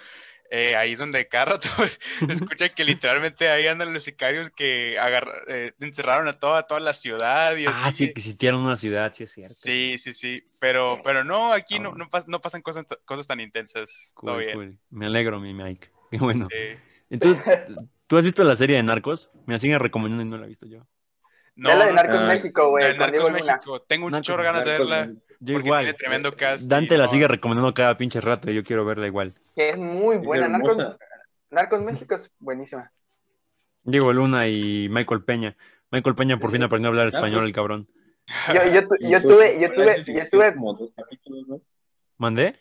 Eh, 0.52 0.76
ahí 0.76 0.94
es 0.94 1.00
donde 1.00 1.28
cada 1.28 1.46
rato 1.54 1.68
se 2.26 2.34
escucha 2.34 2.70
que 2.70 2.84
literalmente 2.84 3.50
ahí 3.50 3.68
andan 3.68 3.94
los 3.94 4.04
sicarios 4.04 4.50
que 4.50 4.98
agarra- 5.00 5.44
eh, 5.48 5.74
encerraron 5.80 6.28
a 6.28 6.40
toda, 6.40 6.64
toda 6.66 6.80
la 6.80 6.94
ciudad 6.96 7.56
y 7.56 7.68
Ah, 7.68 7.92
sí, 7.92 8.12
que 8.14 8.22
sitieron 8.22 8.62
una 8.62 8.76
ciudad, 8.76 9.14
sí 9.14 9.26
es 9.26 9.32
cierto. 9.32 9.54
Sí, 9.54 9.98
sí, 10.00 10.12
sí, 10.12 10.44
pero, 10.60 11.02
pero 11.04 11.24
no, 11.24 11.54
aquí 11.54 11.78
no, 11.80 11.90
Ah. 11.90 11.94
no, 11.98 12.10
pas- 12.10 12.26
no 12.28 12.42
pasan 12.42 12.64
cosas, 12.64 12.86
cosas 13.06 13.28
tan 13.28 13.40
intensas. 13.40 14.14
Todo 14.20 14.34
Cool, 14.34 14.44
bien. 14.44 14.54
cool. 14.56 14.80
Me 14.90 15.06
alegro, 15.06 15.40
mi 15.40 15.54
Mike. 15.54 15.92
Qué 16.12 16.18
bueno. 16.18 16.48
Sí. 16.50 16.80
¿Y 17.12 17.18
tú, 17.20 17.38
¿Tú 18.08 18.18
has 18.18 18.24
visto 18.24 18.44
la 18.44 18.56
serie 18.56 18.78
de 18.78 18.84
Narcos? 18.84 19.32
Me 19.46 19.54
la 19.54 19.60
siguen 19.60 19.80
recomendando 19.80 20.24
y 20.24 20.28
no 20.30 20.38
la 20.38 20.46
he 20.46 20.50
visto 20.50 20.66
yo. 20.66 20.88
No, 21.56 21.70
ya 21.70 21.76
la 21.76 21.86
de 21.86 21.94
Narcos 21.94 22.20
ah, 22.22 22.26
México, 22.28 22.70
güey, 22.70 22.86
Narcos 22.98 23.12
Diego 23.12 23.30
Luna. 23.30 23.44
México. 23.54 23.82
Tengo 23.84 24.06
un 24.08 24.14
Narcos 24.14 24.26
chorro 24.28 24.44
ganas 24.44 24.66
de 24.66 24.72
Narcos, 24.72 24.90
verla. 24.90 25.14
Yo 25.42 25.54
porque 25.56 25.68
igual. 25.68 25.84
tiene 25.86 25.98
tremendo 25.98 26.36
cast. 26.36 26.66
y 26.66 26.68
Dante 26.68 26.98
la 26.98 27.06
no, 27.06 27.12
sigue 27.12 27.28
recomendando 27.28 27.74
cada 27.74 27.98
pinche 27.98 28.20
rato 28.22 28.52
y 28.52 28.56
yo 28.56 28.64
quiero 28.64 28.84
verla 28.86 29.08
igual. 29.08 29.34
Que 29.56 29.70
es 29.72 29.78
muy 29.78 30.18
Es 30.18 30.24
buena. 30.24 30.48
Narcos, 30.48 30.78
hermosa. 30.78 30.98
Narcos 31.50 31.82
México 31.82 32.16
es 32.16 32.32
buenísima. 32.40 32.92
Diego 33.84 34.12
Luna 34.14 34.48
y 34.48 34.88
Michael 34.90 35.24
Peña. 35.24 35.56
Michael 35.92 36.16
Peña 36.16 36.38
por 36.38 36.52
fin 36.52 36.62
aprendió 36.64 36.88
a 36.88 36.92
hablar 36.92 37.08
español, 37.08 37.46
el 37.46 37.54
cabrón. 37.54 37.88
Yo, 38.54 38.64
yo, 38.72 38.88
tu- 38.88 38.96
Y 39.00 39.10
yo 39.10 39.22
pues, 39.22 39.24
tuve, 39.24 39.60
yo 39.60 39.74
tuve, 39.74 40.04
yo 40.06 40.30
tuve, 40.30 40.54
como 40.54 40.74
dos 40.76 40.94
capítulos, 40.96 41.48
¿no? 41.48 41.62
¿Mandé? 42.18 42.56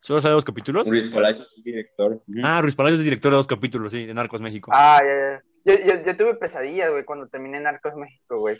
¿Solo 0.00 0.20
sale 0.20 0.34
dos 0.34 0.44
capítulos? 0.44 0.86
Luis 0.86 1.10
Palacios 1.10 1.48
es 1.58 1.64
director. 1.64 2.22
Ah, 2.42 2.60
Ruiz 2.62 2.74
Palacios 2.74 3.00
es 3.00 3.04
director 3.04 3.32
de 3.32 3.36
dos 3.36 3.46
capítulos, 3.46 3.92
sí, 3.92 4.06
de 4.06 4.14
Narcos 4.14 4.40
México. 4.40 4.70
ah, 4.74 5.00
ya, 5.02 5.06
ya. 5.06 5.42
Yo, 5.66 5.86
yo, 5.94 6.04
yo 6.04 6.16
tuve 6.16 6.34
pesadillas, 6.34 6.90
güey, 6.90 7.04
cuando 7.04 7.26
terminé 7.26 7.58
Narcos 7.60 7.94
México, 7.96 8.38
güey. 8.38 8.56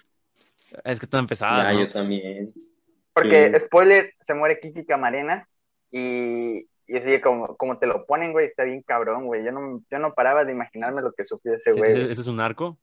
Es 0.84 0.98
que 0.98 1.06
están 1.06 1.26
pesadas. 1.26 1.66
Ah, 1.68 1.72
¿no? 1.72 1.80
yo 1.80 1.92
también. 1.92 2.52
Porque, 3.12 3.52
Sí. 3.54 3.60
spoiler, 3.66 4.12
se 4.20 4.34
muere 4.34 4.58
Kiki 4.58 4.84
Camarena 4.84 5.48
y, 5.90 6.66
y 6.86 6.96
así 6.96 7.20
como, 7.20 7.56
como 7.56 7.78
te 7.78 7.86
lo 7.86 8.04
ponen, 8.06 8.32
güey, 8.32 8.46
está 8.46 8.64
bien 8.64 8.82
cabrón, 8.82 9.26
güey. 9.26 9.44
Yo 9.44 9.52
no, 9.52 9.82
yo 9.90 9.98
no 9.98 10.14
paraba 10.14 10.44
de 10.44 10.52
imaginarme 10.52 11.00
lo 11.02 11.12
que 11.12 11.24
sufrió 11.24 11.54
ese 11.54 11.72
güey. 11.72 11.92
¿Ese 11.92 12.10
ese 12.12 12.20
es 12.22 12.26
un 12.26 12.40
arco? 12.40 12.78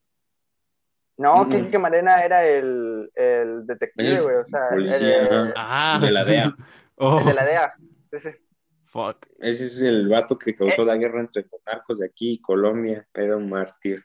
No, 1.17 1.43
Mm. 1.43 1.49
Kiki 1.51 1.71
Camarena 1.71 2.23
era 2.23 2.45
el, 2.47 3.11
el 3.15 3.67
detective, 3.67 4.09
El 4.09 4.21
güey, 4.23 4.35
o 4.37 4.45
sea, 4.45 4.69
el, 4.69 4.75
policía, 4.75 5.17
el- 5.27 5.53
Ah. 5.55 5.99
De 6.01 6.11
la 6.11 6.23
DEA. 6.23 6.55
Oh, 7.03 7.19
el 7.19 7.25
de 7.25 7.33
la 7.33 7.45
DEA. 7.45 7.73
Ese- 8.11 8.41
fuck. 8.85 9.25
Ese 9.39 9.65
es 9.65 9.81
el 9.81 10.07
vato 10.07 10.37
que 10.37 10.51
Eh. 10.51 10.55
causó 10.55 10.83
la 10.85 10.95
guerra 10.97 11.19
entre 11.21 11.43
los 11.51 11.61
narcos 11.65 11.99
de 11.99 12.05
aquí 12.05 12.33
y 12.33 12.41
Colombia. 12.41 13.05
Era 13.13 13.35
un 13.37 13.49
mártir. 13.49 14.03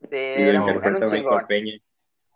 sí, 0.00 0.08
Y 0.10 0.12
lo 0.12 0.16
era, 0.16 0.62
un- 0.62 0.68
era 0.68 0.74
interpreta 0.74 0.88
un 0.88 0.92
Michael 1.12 1.22
chingón. 1.22 1.46
Peña. 1.46 1.72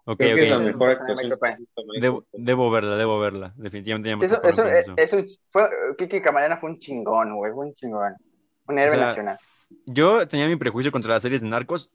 Ok, 0.06 0.18
Creo 0.18 0.36
que 0.36 0.43
es 0.43 0.51
la 0.51 0.59
mejor 0.59 0.90
actuación 0.90 1.31
que 1.31 2.16
Debo, 2.35 2.70
verla, 2.70 2.97
debo 2.97 3.18
verla. 3.18 3.55
Definitivamente 3.56 4.10
ya 4.10 4.16
me 4.16 4.20
Sí, 4.20 4.35
eso, 4.35 4.43
eso, 4.43 4.66
es, 4.66 5.12
es 5.12 5.40
fue, 5.51 5.68
Kiki 5.97 6.20
Camarena 6.20 6.59
fue 6.59 6.70
un 6.70 6.78
chingón, 6.78 7.35
güey, 7.36 7.52
fue 7.52 7.66
un 7.66 7.74
chingón. 7.74 8.14
Un 8.66 8.78
héroe 8.78 8.97
O 8.97 8.98
sea, 8.98 9.06
nacional. 9.06 9.39
Yo 9.86 10.28
tenía 10.28 10.47
mi 10.47 10.56
prejuicio 10.56 10.93
contra 10.93 11.14
las 11.14 11.22
series 11.22 11.40
de 11.40 11.48
narcos 11.48 11.90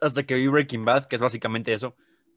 hasta 0.00 0.22
que 0.22 0.34
vi 0.34 0.46
Breaking 0.46 0.84
Bad, 0.84 1.06
que 1.06 1.16
es 1.16 1.22
básicamente 1.22 1.72
eso. 1.72 1.96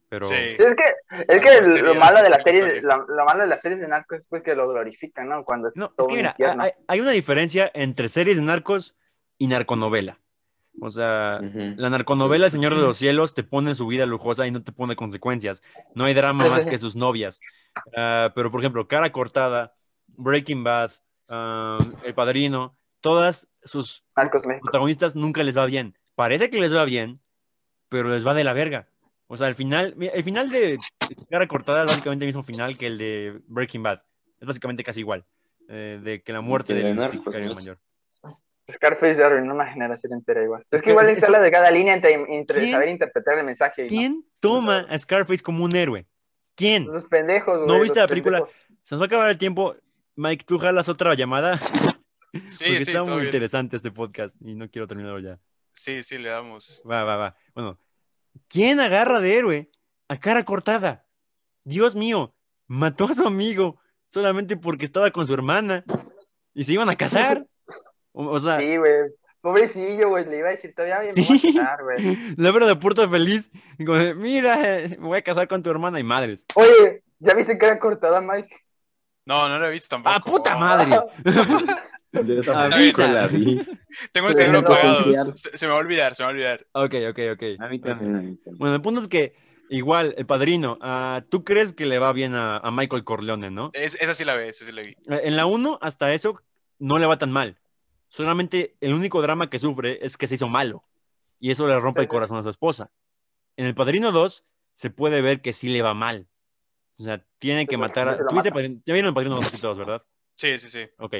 Pero 0.09 0.25
Sí. 0.25 0.33
Es 0.33 0.75
que, 0.75 1.23
es 1.27 1.41
que 1.41 1.61
lo 1.61 1.93
malo 1.95 2.17
de 2.17 2.29
la 2.29 2.37
las 2.37 2.43
series, 2.43 2.65
serie. 2.65 2.81
lo, 2.81 3.05
lo 3.07 3.25
malo 3.25 3.41
de 3.41 3.47
las 3.47 3.61
series 3.61 3.81
de 3.81 3.87
narcos 3.87 4.19
es 4.19 4.25
pues 4.27 4.41
que 4.41 4.55
lo 4.55 4.67
glorifican, 4.67 5.29
¿no? 5.29 5.43
Cuando 5.43 5.67
es 5.67 5.75
no, 5.75 5.87
es 5.87 5.95
todo 5.95 6.07
que 6.07 6.13
un 6.13 6.17
mira, 6.17 6.35
hay, 6.59 6.71
hay 6.87 6.99
una 7.01 7.11
diferencia 7.11 7.69
entre 7.73 8.09
series 8.09 8.37
de 8.37 8.43
narcos 8.43 8.95
y 9.37 9.47
narconovela. 9.47 10.19
O 10.79 10.89
sea, 10.89 11.39
la 11.75 11.89
narconovela 11.89 12.45
El 12.45 12.51
Señor 12.51 12.75
de 12.75 12.81
los 12.81 12.97
Cielos 12.97 13.33
te 13.33 13.43
pone 13.43 13.75
su 13.75 13.87
vida 13.87 14.05
lujosa 14.05 14.45
y 14.47 14.51
no 14.51 14.63
te 14.63 14.71
pone 14.71 14.95
consecuencias. 14.95 15.63
No 15.95 16.05
hay 16.05 16.13
drama 16.13 16.47
más 16.47 16.65
que 16.65 16.77
sus 16.77 16.95
novias. 16.95 17.39
Ah, 17.95 18.31
pero, 18.35 18.51
por 18.51 18.61
ejemplo, 18.61 18.87
Cara 18.87 19.11
Cortada, 19.11 19.73
Breaking 20.07 20.63
Bad, 20.63 20.91
ah, 21.29 21.79
El 22.03 22.13
Padrino, 22.13 22.77
todas 23.01 23.49
sus 23.63 24.03
protagonistas 24.61 25.15
nunca 25.15 25.43
les 25.43 25.57
va 25.57 25.65
bien. 25.65 25.97
Parece 26.15 26.49
que 26.49 26.59
les 26.59 26.73
va 26.73 26.85
bien, 26.85 27.21
pero 27.89 28.09
les 28.09 28.25
va 28.25 28.33
de 28.33 28.43
la 28.43 28.53
verga. 28.53 28.87
O 29.27 29.35
sea, 29.35 29.47
el 29.47 29.55
final, 29.55 29.95
el 29.99 30.23
final 30.23 30.49
de 30.49 30.77
Cara 31.29 31.47
Cortada 31.47 31.83
es 31.83 31.91
básicamente 31.91 32.25
el 32.25 32.29
mismo 32.29 32.43
final 32.43 32.77
que 32.77 32.87
el 32.87 32.97
de 32.97 33.41
Breaking 33.47 33.83
Bad. 33.83 34.01
Es 34.39 34.47
básicamente 34.47 34.83
casi 34.83 35.01
igual. 35.01 35.25
eh, 35.67 35.99
de 36.01 36.21
que 36.21 36.31
la 36.31 36.41
muerte 36.41 36.73
de 36.73 36.83
del 36.83 36.95
¿no? 36.95 37.55
mayor. 37.55 37.77
Scarface 38.69 39.23
arruinó 39.23 39.53
una 39.53 39.65
generación 39.67 40.13
entera 40.13 40.43
igual. 40.43 40.65
Es, 40.71 40.81
que 40.81 40.89
igual 40.91 41.07
es- 41.09 41.17
está 41.17 41.29
la 41.29 41.39
de 41.39 41.51
cada 41.51 41.71
línea 41.71 41.93
entre, 41.93 42.13
entre 42.35 42.69
saber 42.71 42.89
interpretar 42.89 43.37
el 43.39 43.45
mensaje. 43.45 43.83
¿no? 43.83 43.87
¿Quién 43.89 44.25
toma 44.39 44.85
a 44.89 44.97
Scarface 44.97 45.41
como 45.41 45.63
un 45.63 45.75
héroe? 45.75 46.05
¿Quién? 46.55 46.83
Esos 46.83 47.05
pendejos, 47.05 47.55
güey. 47.59 47.67
¿No 47.67 47.81
viste 47.81 47.99
los 47.99 48.03
la 48.03 48.07
película? 48.07 48.37
pendejos. 48.39 48.61
Se 48.81 48.95
nos 48.95 49.01
va 49.01 49.05
a 49.05 49.07
acabar 49.07 49.29
el 49.29 49.37
tiempo. 49.37 49.75
Mike, 50.15 50.45
tú 50.45 50.57
jalas 50.57 50.89
otra 50.89 51.13
llamada. 51.13 51.57
Sí, 52.43 52.65
Porque 52.65 52.85
sí, 52.85 52.91
está 52.91 53.03
muy 53.03 53.13
bien. 53.15 53.25
interesante 53.25 53.77
este 53.77 53.91
podcast 53.91 54.35
y 54.41 54.53
no 54.53 54.69
quiero 54.69 54.85
terminarlo 54.87 55.19
ya. 55.19 55.39
Sí, 55.73 56.03
sí, 56.03 56.17
le 56.17 56.29
damos. 56.29 56.81
Va, 56.89 57.03
va, 57.03 57.15
va. 57.15 57.35
Bueno, 57.55 57.79
¿quién 58.47 58.79
agarra 58.79 59.19
de 59.19 59.37
héroe 59.37 59.71
a 60.07 60.19
cara 60.19 60.43
cortada? 60.43 61.05
Dios 61.63 61.95
mío, 61.95 62.35
mató 62.67 63.05
a 63.05 63.13
su 63.13 63.25
amigo 63.25 63.79
solamente 64.09 64.57
porque 64.57 64.85
estaba 64.85 65.09
con 65.11 65.25
su 65.25 65.33
hermana 65.33 65.83
y 66.53 66.63
se 66.63 66.73
iban 66.73 66.89
a 66.89 66.95
casar. 66.97 67.45
O, 68.19 68.39
sea, 68.39 68.59
Sí, 68.59 68.77
güey. 68.77 68.93
Pobrecillo, 69.41 70.09
güey. 70.09 70.25
Le 70.25 70.39
iba 70.39 70.47
a 70.47 70.51
decir 70.51 70.73
todavía 70.75 70.99
bien, 70.99 71.13
me 71.15 71.23
voy 71.23 71.37
a 71.37 71.39
Sí. 71.39 71.53
casar, 71.53 71.83
güey. 71.83 71.97
verdad 72.51 72.67
de 72.67 72.75
Puerto 72.75 73.07
Feliz. 73.09 73.51
de, 73.77 74.13
Mira, 74.15 74.57
me 74.57 74.97
voy 75.07 75.17
a 75.19 75.21
casar 75.21 75.47
con 75.47 75.61
tu 75.63 75.69
hermana 75.69 75.99
y 75.99 76.03
madres. 76.03 76.45
Oye, 76.55 77.03
¿ya 77.19 77.33
viste 77.35 77.57
cara 77.57 77.79
cortada, 77.79 78.19
Mike? 78.21 78.55
No, 79.25 79.47
no 79.47 79.59
lo 79.59 79.67
he 79.67 79.71
visto 79.71 79.89
tampoco. 79.89 80.15
¡Ah, 80.15 80.19
puta 80.23 80.55
madre! 80.57 80.89
Yo 82.13 82.41
tampoco 82.41 83.01
la 83.03 83.27
vi. 83.27 83.61
Tengo 84.11 84.29
el 84.29 84.33
cerebro 84.35 84.61
no 84.61 84.67
apagado. 84.67 85.35
Se, 85.35 85.57
se 85.57 85.65
me 85.67 85.71
va 85.73 85.77
a 85.77 85.81
olvidar, 85.81 86.15
se 86.15 86.23
me 86.23 86.25
va 86.25 86.29
a 86.29 86.33
olvidar. 86.33 86.65
Ok, 86.71 86.93
ok, 87.09 87.19
ok. 87.33 87.43
A 87.59 87.67
mí 87.67 87.79
también, 87.79 88.15
a 88.15 88.21
mí 88.21 88.35
también. 88.37 88.57
Bueno, 88.57 88.75
el 88.75 88.81
punto 88.81 89.01
es 89.01 89.07
que, 89.07 89.35
igual, 89.69 90.15
el 90.17 90.25
padrino, 90.25 90.77
ah, 90.81 91.21
tú 91.29 91.43
crees 91.43 91.73
que 91.73 91.85
le 91.85 91.99
va 91.99 92.13
bien 92.13 92.33
a, 92.33 92.57
a 92.57 92.71
Michael 92.71 93.03
Corleone, 93.03 93.51
¿no? 93.51 93.69
Es- 93.73 94.01
esa 94.01 94.13
sí 94.15 94.23
la 94.25 94.35
ve, 94.35 94.49
esa 94.49 94.65
sí 94.65 94.71
la 94.71 94.81
vi. 94.81 94.91
Eh, 95.09 95.21
En 95.25 95.35
la 95.35 95.45
1, 95.45 95.77
hasta 95.81 96.13
eso, 96.13 96.41
no 96.79 96.97
le 96.97 97.05
va 97.05 97.17
tan 97.17 97.31
mal. 97.31 97.57
Solamente 98.17 98.75
el 98.81 98.95
único 98.95 99.21
drama 99.21 99.47
que 99.47 99.59
sufre 99.59 99.99
es 100.03 100.17
que 100.17 100.25
se 100.25 100.33
hizo 100.33 100.47
malo. 100.47 100.83
Y 101.39 101.51
eso 101.51 101.67
le 101.67 101.79
rompe 101.79 102.01
el 102.01 102.07
corazón 102.07 102.37
a 102.37 102.41
su 102.41 102.49
esposa. 102.49 102.89
En 103.57 103.67
el 103.67 103.75
Padrino 103.75 104.11
2, 104.11 104.43
se 104.73 104.89
puede 104.89 105.21
ver 105.21 105.39
que 105.43 105.53
sí 105.53 105.69
le 105.69 105.83
va 105.83 105.93
mal. 105.93 106.27
O 106.97 107.03
sea, 107.03 107.23
tiene 107.37 107.67
que 107.67 107.77
matar 107.77 108.09
a... 108.09 108.15
sí 108.17 108.23
lo 108.23 108.29
¿Tú 108.29 108.33
viste 108.33 108.49
mata. 108.49 108.55
Padrino? 108.55 108.81
Ya 108.87 108.93
vieron 108.93 109.09
el 109.09 109.13
Padrino 109.13 109.35
2 109.35 109.47
aquí 109.53 109.61
todos, 109.61 109.77
¿verdad? 109.77 110.01
Sí, 110.35 110.57
sí, 110.57 110.67
sí. 110.67 110.89
Ok. 110.97 111.13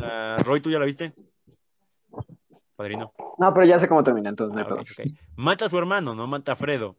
Ah, 0.00 0.38
Roy, 0.44 0.60
¿tú 0.60 0.70
ya 0.70 0.78
la 0.78 0.84
viste? 0.84 1.12
Padrino. 2.76 3.12
No, 3.38 3.52
pero 3.52 3.66
ya 3.66 3.80
sé 3.80 3.88
cómo 3.88 4.04
termina, 4.04 4.28
entonces 4.28 4.54
no 4.54 4.60
Ah, 4.60 4.66
hay 4.68 4.72
ok, 4.82 4.88
pedo. 4.96 5.12
ok. 5.12 5.18
Mata 5.36 5.64
a 5.64 5.68
su 5.68 5.78
hermano, 5.78 6.14
no 6.14 6.28
mata 6.28 6.52
a 6.52 6.56
Fredo. 6.56 6.94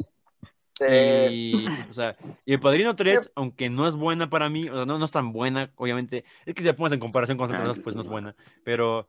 Eh, 0.88 1.30
Y, 1.32 1.66
o 1.90 1.94
sea, 1.94 2.16
y 2.46 2.54
el 2.54 2.60
Padrino 2.60 2.96
3, 2.96 3.32
aunque 3.36 3.70
no 3.70 3.88
es 3.88 3.96
buena 3.96 4.30
para 4.30 4.50
mí, 4.50 4.68
o 4.70 4.76
sea, 4.76 4.86
no, 4.86 4.98
no 4.98 5.06
es 5.06 5.12
tan 5.12 5.32
buena, 5.34 5.72
obviamente, 5.76 6.24
es 6.46 6.56
que 6.56 6.62
si 6.62 6.68
la 6.68 6.76
pones 6.76 6.94
en 6.94 7.00
comparación 7.00 7.38
con 7.38 7.54
otras 7.54 7.80
pues 7.84 7.96
no 7.96 8.02
es 8.02 8.08
buena, 8.08 8.36
pero 8.64 9.08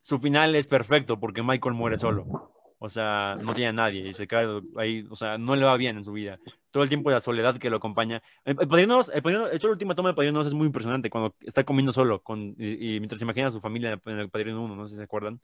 su 0.00 0.18
final 0.18 0.54
es 0.54 0.66
perfecto 0.66 1.20
porque 1.20 1.42
Michael 1.42 1.74
muere 1.74 1.96
solo. 1.96 2.50
O 2.84 2.88
sea, 2.88 3.38
no 3.40 3.54
tiene 3.54 3.68
a 3.68 3.72
nadie 3.72 4.08
y 4.08 4.12
se 4.12 4.26
cae 4.26 4.44
ahí, 4.76 5.06
o 5.08 5.14
sea, 5.14 5.38
no 5.38 5.54
le 5.54 5.64
va 5.64 5.76
bien 5.76 5.98
en 5.98 6.04
su 6.04 6.10
vida. 6.12 6.40
Todo 6.72 6.82
el 6.82 6.88
tiempo 6.88 7.12
la 7.12 7.20
soledad 7.20 7.56
que 7.56 7.70
lo 7.70 7.76
acompaña. 7.76 8.20
El, 8.44 8.56
el 8.60 8.66
Padrino 8.66 8.94
2, 8.96 9.12
el 9.14 9.22
Padrino- 9.22 9.46
de 9.48 9.54
hecho, 9.54 9.68
la 9.68 9.74
última 9.74 9.94
toma 9.94 10.08
del 10.08 10.16
Padrino 10.16 10.38
2 10.38 10.48
es 10.48 10.54
muy 10.54 10.66
impresionante 10.66 11.08
cuando 11.08 11.32
está 11.42 11.62
comiendo 11.62 11.92
solo 11.92 12.20
con, 12.22 12.56
y, 12.58 12.96
y 12.96 12.98
mientras 12.98 13.20
se 13.20 13.24
imagina 13.24 13.46
a 13.46 13.50
su 13.52 13.60
familia 13.60 14.00
en 14.04 14.18
el 14.18 14.30
Padrino 14.30 14.60
1, 14.64 14.74
no 14.74 14.88
sé 14.88 14.94
si 14.94 14.96
se 14.96 15.04
acuerdan. 15.04 15.40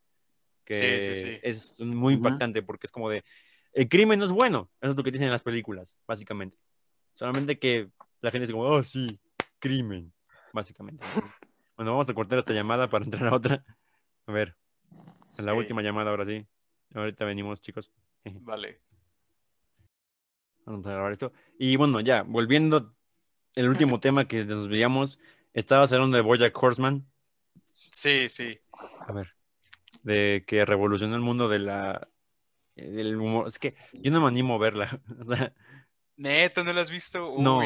Que 0.65 0.75
Sí, 0.75 1.15
sí, 1.15 1.31
sí. 1.33 1.39
es 1.45 1.81
muy 1.81 2.15
impactante 2.15 2.61
porque 2.63 2.89
es 2.89 2.91
como 2.91 3.09
de, 3.09 3.23
el 3.79 3.89
crimen 3.89 4.19
no 4.19 4.25
es 4.25 4.33
bueno. 4.33 4.71
Eso 4.81 4.91
es 4.91 4.97
lo 4.97 5.05
que 5.05 5.11
dicen 5.13 5.27
en 5.27 5.33
las 5.33 5.43
películas, 5.43 5.97
básicamente. 6.07 6.59
Solamente 7.15 7.59
que 7.59 7.91
la 8.21 8.31
gente 8.31 8.43
dice 8.43 8.53
como, 8.53 8.65
oh, 8.65 8.83
sí, 8.83 9.21
crimen, 9.61 10.13
básicamente. 10.53 11.07
bueno, 11.77 11.93
vamos 11.93 12.11
a 12.11 12.15
cortar 12.15 12.41
esta 12.41 12.53
llamada 12.53 12.91
para 12.91 13.05
entrar 13.05 13.29
a 13.29 13.37
otra. 13.37 13.65
A 14.27 14.33
ver, 14.33 14.57
la 15.39 15.53
Sí. 15.53 15.59
última 15.59 15.83
llamada 15.83 16.11
ahora 16.11 16.27
sí. 16.27 16.45
Ahorita 16.95 17.25
venimos, 17.25 17.61
chicos. 17.61 17.93
Vale. 18.25 18.81
Vamos 20.65 20.85
a 20.87 20.91
grabar 20.91 21.13
esto. 21.13 21.33
Y 21.59 21.77
bueno, 21.77 22.01
ya, 22.01 22.23
volviendo 22.23 22.95
el 23.55 23.69
último 23.69 24.01
tema 24.01 24.27
que 24.27 24.45
nos 24.45 24.69
veíamos, 24.69 25.19
estabas 25.53 25.93
hablando 25.93 26.17
de 26.17 26.23
Bojack 26.23 26.61
Horseman. 26.63 27.07
Sí, 27.69 28.29
sí. 28.29 28.59
A 28.73 29.13
ver, 29.13 29.35
de 30.03 30.45
que 30.47 30.65
revolucionó 30.65 31.15
el 31.15 31.23
mundo 31.23 31.49
de 31.49 31.61
la 31.61 32.09
del 32.83 33.17
humor. 33.17 33.49
Es 33.49 33.59
que 33.59 33.75
yo 33.93 34.11
no 34.11 34.21
me 34.21 34.29
animo 34.29 34.55
a 34.55 34.59
verla. 34.59 35.01
O 35.21 35.25
sea, 35.25 35.53
Neta, 36.17 36.65
¿no 36.65 36.73
la 36.73 36.81
has 36.81 36.91
visto? 36.91 37.31
Uy, 37.31 37.43
No, 37.43 37.61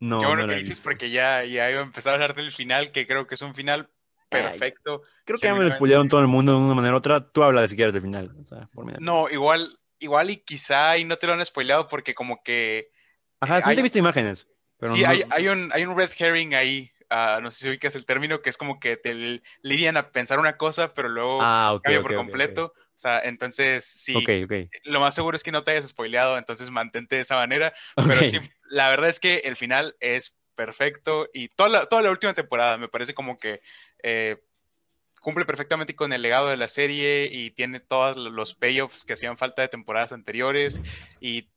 no. 0.00 0.20
Qué 0.20 0.26
bueno 0.26 0.42
no 0.42 0.48
que 0.48 0.54
dices 0.56 0.70
visto. 0.70 0.84
porque 0.84 1.10
ya, 1.10 1.44
ya 1.44 1.70
iba 1.70 1.80
a 1.80 1.84
empezar 1.84 2.12
a 2.12 2.14
hablar 2.14 2.34
del 2.34 2.52
final, 2.52 2.90
que 2.90 3.06
creo 3.06 3.26
que 3.26 3.34
es 3.34 3.42
un 3.42 3.54
final 3.54 3.90
perfecto. 4.30 5.02
Creo 5.24 5.38
que 5.38 5.46
ya 5.46 5.54
me 5.54 5.64
lo 5.64 5.70
spoilearon 5.70 6.08
todo 6.08 6.20
el 6.20 6.26
mundo 6.28 6.52
de 6.52 6.58
una 6.58 6.74
manera 6.74 6.94
u 6.94 6.98
otra. 6.98 7.28
Tú 7.30 7.42
habla 7.42 7.62
de 7.62 7.68
si 7.68 7.76
quieres 7.76 7.92
del 7.92 8.02
final. 8.02 8.34
O 8.40 8.44
sea, 8.46 8.68
por 8.72 8.86
mí. 8.86 8.92
No, 8.98 9.28
igual, 9.28 9.68
igual 9.98 10.30
y 10.30 10.38
quizá 10.38 10.96
y 10.96 11.04
no 11.04 11.16
te 11.16 11.26
lo 11.26 11.34
han 11.34 11.44
spoileado 11.44 11.86
porque 11.86 12.14
como 12.14 12.42
que 12.42 12.90
Ajá, 13.40 13.60
sí 13.60 13.68
hay- 13.68 13.76
te 13.76 13.80
he 13.80 13.82
visto 13.82 13.98
imágenes. 13.98 14.46
Pero 14.78 14.94
sí, 14.94 15.02
no- 15.02 15.08
hay, 15.08 15.22
hay 15.30 15.48
un, 15.48 15.70
hay 15.72 15.84
un 15.84 15.96
red 15.96 16.10
herring 16.18 16.54
ahí, 16.54 16.90
ah, 17.10 17.40
no 17.42 17.50
sé 17.50 17.58
si 17.64 17.68
ubicas 17.68 17.94
el 17.96 18.06
término, 18.06 18.40
que 18.42 18.50
es 18.50 18.56
como 18.56 18.78
que 18.80 18.96
te 18.96 19.40
lidian 19.62 19.96
a 19.96 20.12
pensar 20.12 20.38
una 20.38 20.56
cosa, 20.56 20.94
pero 20.94 21.08
luego 21.08 21.40
Ah, 21.42 21.78
cambia 21.82 22.00
por 22.02 22.14
completo. 22.14 22.72
O 22.98 23.00
sea, 23.00 23.20
entonces 23.20 23.84
sí, 23.84 24.12
lo 24.82 24.98
más 24.98 25.14
seguro 25.14 25.36
es 25.36 25.44
que 25.44 25.52
no 25.52 25.62
te 25.62 25.70
hayas 25.70 25.86
spoileado, 25.86 26.36
entonces 26.36 26.68
mantente 26.68 27.14
de 27.14 27.22
esa 27.22 27.36
manera. 27.36 27.72
Pero 27.94 28.24
sí, 28.26 28.40
la 28.70 28.90
verdad 28.90 29.08
es 29.08 29.20
que 29.20 29.36
el 29.44 29.54
final 29.54 29.94
es 30.00 30.34
perfecto 30.56 31.28
y 31.32 31.46
toda 31.46 31.68
la, 31.68 31.86
toda 31.86 32.02
la 32.02 32.10
última 32.10 32.34
temporada 32.34 32.76
me 32.76 32.88
parece 32.88 33.14
como 33.14 33.38
que 33.38 33.60
eh, 34.02 34.42
cumple 35.20 35.44
perfectamente 35.44 35.94
con 35.94 36.12
el 36.12 36.22
legado 36.22 36.48
de 36.48 36.56
la 36.56 36.66
serie 36.66 37.28
y 37.30 37.52
tiene 37.52 37.78
todos 37.78 38.16
los 38.16 38.56
payoffs 38.56 39.04
que 39.04 39.12
hacían 39.12 39.38
falta 39.38 39.62
de 39.62 39.68
temporadas 39.68 40.10
anteriores 40.10 40.82
y 41.20 41.48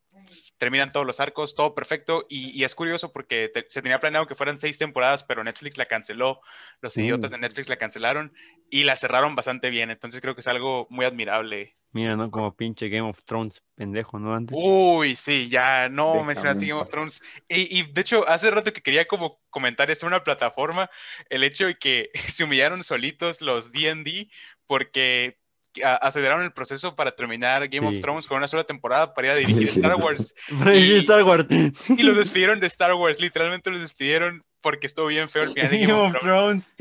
terminan 0.62 0.92
todos 0.92 1.08
los 1.08 1.20
arcos, 1.20 1.56
todo 1.56 1.74
perfecto. 1.74 2.28
Y, 2.30 2.52
y 2.52 2.64
es 2.66 2.76
curioso 2.76 3.12
porque 3.12 3.50
te- 3.52 3.66
se 3.68 3.82
tenía 3.82 4.00
planeado 4.00 4.28
que 4.28 4.36
fueran 4.36 4.58
seis 4.58 4.78
temporadas, 4.78 5.24
pero 5.24 5.44
Netflix 5.44 5.76
la 5.76 5.88
canceló, 5.88 6.40
los 6.82 6.96
idiotas 6.98 7.32
de 7.32 7.40
Netflix 7.40 7.68
la 7.68 7.78
cancelaron 7.78 8.32
y 8.70 8.84
la 8.84 8.96
cerraron 8.96 9.36
bastante 9.36 9.72
bien. 9.72 9.90
Entonces 9.90 10.22
creo 10.22 10.36
que 10.36 10.42
es 10.42 10.48
algo 10.48 10.86
muy 10.92 11.04
admirable. 11.08 11.76
Mira, 11.94 12.16
¿no? 12.16 12.30
Como 12.30 12.56
pinche 12.56 12.90
Game 12.90 13.10
of 13.10 13.24
Thrones, 13.26 13.64
pendejo, 13.74 14.20
¿no? 14.20 14.36
Antes. 14.36 14.56
Uy, 14.58 15.16
sí, 15.16 15.50
ya 15.50 15.90
no 15.90 16.12
Déjame 16.14 16.28
mencionaste 16.28 16.64
en 16.66 16.70
Game 16.70 16.82
of. 16.82 16.90
Thrones. 16.90 17.22
Y, 17.50 17.80
y, 17.80 17.92
de 17.92 18.02
hecho, 18.02 18.30
hace 18.30 18.52
rato 18.52 18.72
que 18.72 18.82
quería 18.84 19.08
como 19.08 19.42
comentar 19.50 19.90
eso 19.90 20.06
en 20.06 20.14
una 20.14 20.24
plataforma, 20.24 20.92
el 21.30 21.44
hecho 21.44 21.66
de 21.66 21.78
que 21.80 22.12
se 22.30 22.44
humillaron 22.44 22.84
solitos 22.84 23.42
los 23.42 23.72
D&D 23.72 24.30
porque 24.68 25.41
aceleraron 26.02 26.44
el 26.44 26.52
proceso 26.52 26.96
para 26.96 27.12
terminar 27.16 27.68
Game 27.68 27.88
Sí. 27.90 27.96
of 27.96 28.02
Thrones 28.02 28.28
con 28.28 28.38
una 28.38 28.48
sola 28.48 28.64
temporada 28.64 29.14
para 29.14 29.28
ir 29.28 29.34
a 29.34 29.36
dirigir 29.38 29.68
Sí. 29.68 29.80
Star 29.80 29.96
Wars. 29.96 30.36
Y- 30.74 30.98
Star 31.00 31.24
Wars. 31.24 31.48
Y 31.98 32.04
los 32.04 32.18
despidieron 32.18 32.60
de 32.60 32.68
Star 32.68 32.94
Wars, 32.94 33.20
literalmente 33.20 33.70
los 33.72 33.80
despidieron 33.82 34.44
porque 34.62 34.86
estuvo 34.86 35.08
bien 35.08 35.28
feo 35.28 35.42
el 35.44 35.50
final 35.50 35.72
de 35.72 35.80
Game 35.80 35.94
of 35.94 36.16
Thrones. 36.20 36.72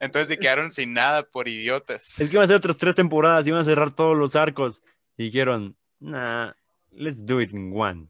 Entonces 0.00 0.28
se 0.28 0.38
quedaron 0.38 0.70
sin 0.72 0.92
nada 0.92 1.22
por 1.22 1.46
idiotas. 1.48 2.18
Es 2.20 2.28
que 2.28 2.34
iban 2.34 2.44
a 2.44 2.48
ser 2.48 2.56
otras 2.56 2.76
tres 2.76 2.94
temporadas, 2.96 3.46
iban 3.46 3.60
a 3.60 3.64
cerrar 3.64 3.94
todos 3.94 4.16
los 4.16 4.34
arcos. 4.34 4.82
Y 5.16 5.24
dijeron, 5.24 5.76
nah, 6.00 6.52
let's 6.90 7.24
do 7.24 7.40
it 7.40 7.52
in 7.52 7.72
one. 7.74 8.08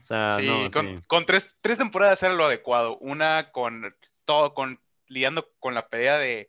O 0.00 0.04
sea, 0.04 0.36
sí, 0.36 0.46
no, 0.46 0.68
con, 0.72 0.88
sí. 0.96 1.02
con 1.06 1.24
tres, 1.24 1.56
tres 1.60 1.78
temporadas 1.78 2.20
era 2.24 2.34
lo 2.34 2.44
adecuado. 2.46 2.96
Una 2.98 3.52
con 3.52 3.94
todo, 4.24 4.54
con 4.54 4.80
lidiando 5.06 5.48
con 5.60 5.74
la 5.74 5.82
pelea 5.82 6.18
de 6.18 6.48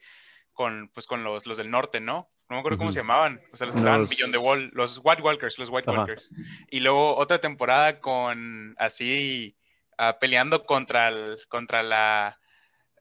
con 0.54 0.90
pues 0.94 1.06
con 1.06 1.24
los, 1.24 1.46
los 1.46 1.58
del 1.60 1.70
norte, 1.70 2.00
¿no? 2.00 2.28
No 2.54 2.58
me 2.58 2.60
acuerdo 2.60 2.78
cómo 2.78 2.90
Ujú. 2.90 2.94
se 2.94 3.00
llamaban. 3.00 3.42
O 3.52 3.58
sea, 3.58 3.66
los 3.66 3.74
que 3.76 3.80
estaban 3.80 4.02
Los- 4.02 4.10
Beyond 4.10 4.32
the 4.32 4.38
Wall, 4.38 4.70
los 4.74 5.02
White 5.04 5.22
Walkers, 5.24 5.58
los 5.58 5.70
White 5.70 5.90
Ajá. 5.90 6.00
Walkers. 6.02 6.30
Y 6.70 6.82
luego 6.82 7.16
otra 7.18 7.40
temporada 7.40 8.00
con 8.00 8.76
así 8.78 9.56
ah, 9.98 10.18
peleando 10.20 10.64
contra 10.66 11.08
el, 11.08 11.40
contra 11.50 11.82
la, 11.82 12.40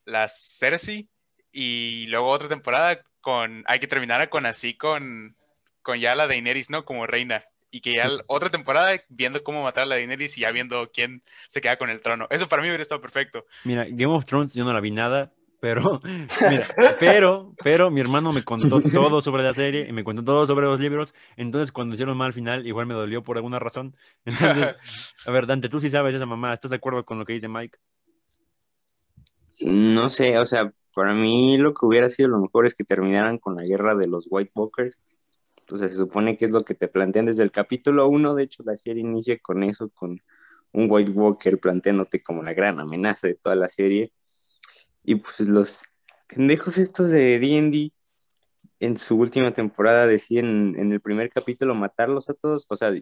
la 0.07 0.27
Cersei. 0.29 1.09
Y 1.53 2.07
luego 2.07 2.29
otra 2.31 2.49
temporada 2.49 3.01
con. 3.21 3.63
Hay 3.67 3.79
que 3.79 3.87
terminar 3.87 4.27
con 4.31 4.47
así 4.47 4.75
con. 4.75 5.35
Con 5.83 5.99
ya 5.99 6.15
la 6.15 6.27
Daenerys, 6.27 6.71
¿no? 6.71 6.85
Como 6.85 7.07
reina. 7.07 7.45
Y 7.71 7.81
que 7.81 7.95
ya 7.95 8.09
Sí. 8.09 8.17
otra 8.29 8.51
temporada 8.51 9.03
viendo 9.09 9.43
cómo 9.43 9.63
matar 9.63 9.83
a 9.83 9.87
la 9.87 9.95
Daenerys 9.97 10.39
y 10.39 10.43
ya 10.43 10.51
viendo 10.51 10.91
quién 10.93 11.23
se 11.49 11.61
queda 11.61 11.77
con 11.77 11.91
el 11.91 12.01
trono. 12.01 12.27
Eso 12.31 12.49
para 12.49 12.63
mí 12.63 12.69
hubiera 12.69 12.83
estado 12.83 13.01
perfecto. 13.01 13.47
Mira, 13.65 13.85
Game 13.89 14.13
of 14.15 14.25
Thrones 14.25 14.55
yo 14.55 14.63
no 14.65 14.73
la 14.73 14.81
vi 14.81 14.91
nada, 14.93 15.33
pero, 15.63 16.01
pero, 16.99 17.55
pero 17.63 17.89
mi 17.93 18.01
hermano 18.01 18.33
me 18.33 18.43
contó 18.43 18.81
todo 18.81 19.23
sobre 19.23 19.45
la 19.45 19.55
serie 19.55 19.87
y 19.89 19.93
me 19.93 20.03
contó 20.03 20.25
todo 20.25 20.45
sobre 20.45 20.67
los 20.67 20.81
libros. 20.81 21.15
Entonces, 21.37 21.71
cuando 21.71 21.95
hicieron 21.95 22.17
mal 22.17 22.27
al 22.27 22.33
final, 22.33 22.67
igual 22.67 22.87
me 22.87 22.95
dolió 22.95 23.23
por 23.23 23.37
alguna 23.37 23.61
razón. 23.61 23.95
Entonces, 24.25 24.75
a 25.25 25.31
ver, 25.31 25.47
Dante, 25.47 25.69
tú 25.69 25.81
sí 25.81 25.89
sabes 25.89 26.17
esa 26.17 26.27
mamá, 26.27 26.53
¿estás 26.53 26.73
de 26.73 26.79
acuerdo 26.79 27.05
con 27.05 27.21
lo 27.21 27.25
que 27.25 27.35
dice 27.35 27.47
Mike? 27.47 27.79
No 29.61 30.09
sé, 30.09 30.37
o 30.37 30.47
sea, 30.47 30.75
para 30.97 31.15
mí 31.15 31.57
lo 31.59 31.75
que 31.75 31.87
hubiera 31.87 32.11
sido 32.11 32.31
lo 32.31 32.41
mejor 32.41 32.67
es 32.67 32.75
que 32.75 32.83
terminaran 32.83 33.39
con 33.39 33.55
la 33.55 33.63
guerra 33.63 33.95
de 33.95 34.09
los 34.09 34.27
White 34.29 34.51
Walkers. 34.57 34.99
Entonces 35.61 35.93
se 35.93 35.97
supone 35.97 36.37
que 36.37 36.47
es 36.47 36.51
lo 36.51 36.63
que 36.63 36.75
te 36.75 36.89
plantean 36.89 37.27
desde 37.27 37.45
el 37.45 37.53
capítulo 37.53 38.09
1, 38.09 38.35
de 38.35 38.43
hecho 38.43 38.65
la 38.65 38.75
serie 38.75 39.03
inicia 39.03 39.39
con 39.39 39.63
eso, 39.63 39.91
con 39.91 40.21
un 40.73 40.87
White 40.91 41.13
Walker 41.13 41.61
planteándote 41.61 42.21
como 42.21 42.43
la 42.43 42.53
gran 42.53 42.81
amenaza 42.81 43.29
de 43.29 43.35
toda 43.35 43.55
la 43.55 43.69
serie. 43.69 44.11
Y 45.05 45.17
pues 45.17 45.41
los 45.49 45.83
pendejos 46.29 46.79
estos 46.79 47.11
de 47.11 47.39
D&D 47.39 47.93
en 48.81 48.97
su 48.97 49.17
última 49.17 49.53
temporada 49.53 50.07
deciden 50.07 50.75
en 50.77 50.93
el 50.93 51.01
primer 51.01 51.31
capítulo 51.31 51.75
matarlos 51.75 52.29
a 52.29 52.35
todos, 52.35 52.67
o 52.69 52.77
sea, 52.77 52.93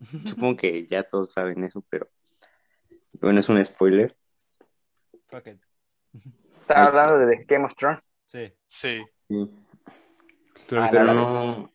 supongo 0.24 0.56
que 0.56 0.86
ya 0.86 1.02
todos 1.02 1.32
saben 1.32 1.64
eso, 1.64 1.84
pero 1.88 2.08
bueno, 3.20 3.40
es 3.40 3.48
un 3.48 3.64
spoiler. 3.64 4.16
It. 5.32 5.60
Estaba 6.60 6.86
hablando 6.86 7.26
de 7.26 7.44
Game 7.44 7.64
of 7.64 7.74
Thrones. 7.74 8.00
Sí. 8.24 8.52
Sí. 8.66 9.04
Sí. 9.28 9.50
¿Tú 10.66 10.74
lo 10.74 10.82
Ah? 10.82 10.88
Pero 10.90 11.04
la- 11.04 11.14
no, 11.14 11.72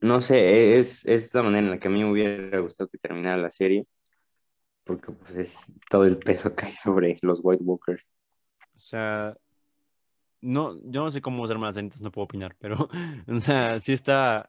no 0.00 0.20
sé, 0.20 0.78
es, 0.78 1.06
es 1.06 1.32
la 1.34 1.42
manera 1.42 1.64
en 1.64 1.70
la 1.70 1.78
que 1.78 1.88
a 1.88 1.90
mí 1.90 2.02
me 2.02 2.10
hubiera 2.10 2.58
gustado 2.58 2.88
que 2.88 2.98
terminara 2.98 3.36
la 3.36 3.50
serie, 3.50 3.86
porque 4.84 5.12
pues 5.12 5.36
es 5.36 5.72
todo 5.88 6.04
el 6.04 6.18
peso 6.18 6.54
cae 6.54 6.72
sobre 6.74 7.18
los 7.22 7.40
White 7.42 7.62
Walkers. 7.64 8.04
O 8.82 8.84
sea, 8.84 9.36
no, 10.40 10.76
yo 10.82 11.04
no 11.04 11.10
sé 11.12 11.22
cómo 11.22 11.44
usar 11.44 11.56
más, 11.56 11.76
entonces 11.76 12.02
no 12.02 12.10
puedo 12.10 12.24
opinar, 12.24 12.52
pero, 12.58 12.88
o 13.28 13.40
sea, 13.40 13.78
sí 13.78 13.92
está, 13.92 14.48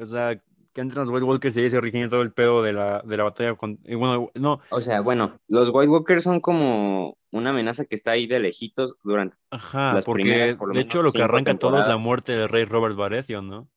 o 0.00 0.06
sea, 0.06 0.40
que 0.72 0.80
entran 0.80 1.04
los 1.04 1.12
White 1.12 1.24
Walkers 1.24 1.56
y 1.56 1.62
ahí 1.62 1.70
se 1.70 1.76
origina 1.76 2.08
todo 2.08 2.22
el 2.22 2.32
pedo 2.32 2.62
de 2.62 2.72
la, 2.72 3.02
de 3.04 3.16
la 3.16 3.24
batalla 3.24 3.56
con, 3.56 3.80
y 3.84 3.96
bueno, 3.96 4.30
no, 4.34 4.60
O 4.70 4.80
sea, 4.80 5.00
bueno, 5.00 5.40
los 5.48 5.70
White 5.72 5.90
Walkers 5.90 6.22
son 6.22 6.40
como 6.40 7.18
una 7.32 7.50
amenaza 7.50 7.84
que 7.86 7.96
está 7.96 8.12
ahí 8.12 8.28
de 8.28 8.38
lejitos 8.38 8.94
durante... 9.02 9.36
ajá, 9.50 9.94
Las 9.94 10.04
porque 10.04 10.22
primeras, 10.22 10.52
por 10.52 10.68
lo 10.68 10.74
de 10.74 10.78
menos, 10.78 10.94
hecho 10.94 11.02
lo 11.02 11.10
que 11.10 11.22
arranca 11.22 11.58
todo 11.58 11.82
es 11.82 11.88
la 11.88 11.96
muerte 11.96 12.36
del 12.36 12.48
rey 12.48 12.64
Robert 12.66 12.94
Baratheon, 12.94 13.48
¿no? 13.48 13.68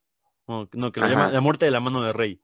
No, 0.46 0.68
que 0.92 1.02
lo 1.02 1.08
llama 1.08 1.32
la 1.32 1.42
muerte 1.42 1.66
de 1.66 1.72
la 1.72 1.80
mano 1.80 2.04
del 2.04 2.14
rey. 2.14 2.40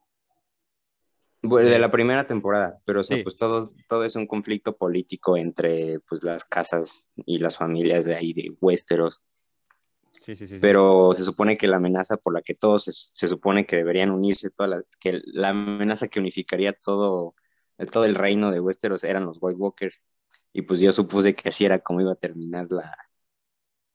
Bueno, 1.42 1.68
de 1.68 1.74
Sí. 1.76 1.80
la 1.80 1.90
primera 1.90 2.26
temporada, 2.26 2.78
pero 2.84 3.00
o 3.00 3.04
sea, 3.04 3.16
Sí. 3.16 3.22
pues 3.22 3.36
todo, 3.36 3.70
todo 3.88 4.04
es 4.04 4.14
un 4.16 4.26
conflicto 4.26 4.76
político 4.76 5.36
entre 5.36 6.00
pues 6.00 6.22
las 6.22 6.44
casas 6.44 7.08
y 7.16 7.38
las 7.38 7.56
familias 7.56 8.04
de 8.04 8.14
ahí 8.14 8.32
de 8.32 8.54
Westeros. 8.60 9.22
Sí, 10.22 10.36
sí, 10.36 10.46
sí. 10.46 10.54
sí. 10.56 10.58
pero 10.60 11.12
se 11.14 11.24
supone 11.24 11.56
que 11.56 11.66
la 11.66 11.78
amenaza 11.78 12.18
por 12.18 12.34
la 12.34 12.42
que 12.42 12.54
todos 12.54 12.84
se, 12.84 12.92
se 12.92 13.26
supone 13.26 13.66
que 13.66 13.76
deberían 13.76 14.10
unirse, 14.10 14.50
todas 14.50 14.70
las- 14.70 14.84
que 15.00 15.22
la 15.24 15.48
amenaza 15.48 16.08
que 16.08 16.20
unificaría 16.20 16.74
todo, 16.74 17.34
todo 17.90 18.04
el 18.04 18.14
reino 18.14 18.50
de 18.50 18.60
Westeros 18.60 19.02
eran 19.02 19.24
los 19.24 19.38
White 19.40 19.56
Walkers. 19.58 19.98
Y 20.52 20.62
pues 20.62 20.80
yo 20.80 20.92
supuse 20.92 21.32
que 21.34 21.48
así 21.48 21.64
era 21.64 21.78
como 21.78 22.02
iba 22.02 22.12
a 22.12 22.16
terminar 22.16 22.66
la, 22.70 22.94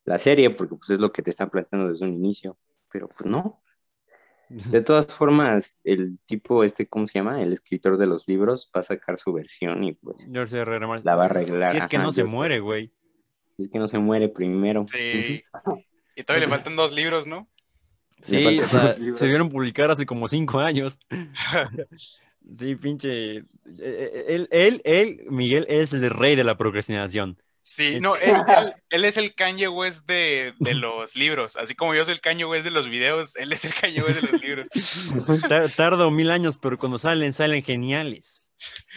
la 0.05 0.17
serie, 0.17 0.49
porque 0.49 0.75
pues 0.75 0.89
es 0.89 0.99
lo 0.99 1.11
que 1.11 1.21
te 1.21 1.29
están 1.29 1.51
planteando 1.51 1.89
desde 1.89 2.05
un 2.05 2.13
inicio. 2.13 2.57
Pero 2.91 3.07
pues 3.07 3.25
no. 3.29 3.61
De 4.49 4.81
todas 4.81 5.07
formas, 5.07 5.79
el 5.83 6.19
tipo 6.25 6.63
este, 6.63 6.87
¿cómo 6.87 7.07
se 7.07 7.19
llama? 7.19 7.41
El 7.41 7.51
escritor 7.53 7.97
de 7.97 8.05
los 8.05 8.27
libros 8.27 8.69
va 8.75 8.81
a 8.81 8.83
sacar 8.83 9.17
su 9.17 9.33
versión 9.33 9.83
y 9.83 9.93
pues 9.93 10.27
George 10.31 10.57
R. 10.59 10.75
R. 10.75 10.87
Martin. 10.87 11.05
la 11.05 11.15
va 11.15 11.23
a 11.23 11.25
arreglar. 11.25 11.71
Si 11.71 11.77
es 11.77 11.87
que 11.87 11.97
Ajá, 11.97 12.05
no 12.05 12.11
se 12.11 12.21
yo- 12.21 12.27
muere, 12.27 12.59
güey. 12.59 12.91
si 13.57 13.63
es 13.63 13.69
que 13.69 13.79
no 13.79 13.87
se 13.87 13.97
muere 13.99 14.29
primero. 14.29 14.85
Sí. 14.91 15.43
Y 16.15 16.23
todavía 16.23 16.47
le 16.47 16.51
faltan 16.53 16.75
dos 16.75 16.93
libros, 16.93 17.25
¿no? 17.27 17.49
Sí, 18.21 18.59
o 18.59 18.67
sea, 18.67 18.93
se 18.93 19.27
vieron 19.27 19.49
publicar 19.49 19.91
hace 19.91 20.05
como 20.05 20.27
cinco 20.27 20.59
años. 20.59 20.97
Sí, 22.53 22.75
pinche. 22.75 23.37
eh, 23.37 23.43
eh, 23.79 24.25
Él, 24.27 24.47
él, 24.51 24.81
él, 24.85 25.21
Miguel, 25.31 25.65
es 25.67 25.93
el 25.93 26.07
rey 26.11 26.35
de 26.35 26.43
la 26.43 26.55
procrastinación. 26.57 27.41
Sí, 27.67 27.99
no, 27.99 28.15
él, 28.15 28.35
él- 28.47 28.73
él 28.91 29.05
es 29.05 29.17
el 29.17 29.33
Kanye 29.33 29.67
West 29.67 30.05
de, 30.07 30.53
de 30.59 30.75
los 30.75 31.15
libros. 31.15 31.55
Así 31.55 31.73
como 31.73 31.95
yo 31.95 32.05
soy 32.05 32.13
el 32.13 32.21
Kanye 32.21 32.45
West 32.45 32.63
de 32.63 32.69
los 32.69 32.87
videos, 32.87 33.35
él 33.37 33.51
es 33.53 33.65
el 33.65 33.73
Kanye 33.73 34.03
West 34.03 34.21
de 34.21 34.31
los 34.31 34.39
libros. 34.41 34.67
Ta- 35.49 35.67
Tarda 35.69 36.07
mil 36.11 36.29
años, 36.29 36.59
pero 36.61 36.77
cuando 36.77 36.99
salen, 36.99 37.33
salen 37.33 37.63
geniales. 37.63 38.47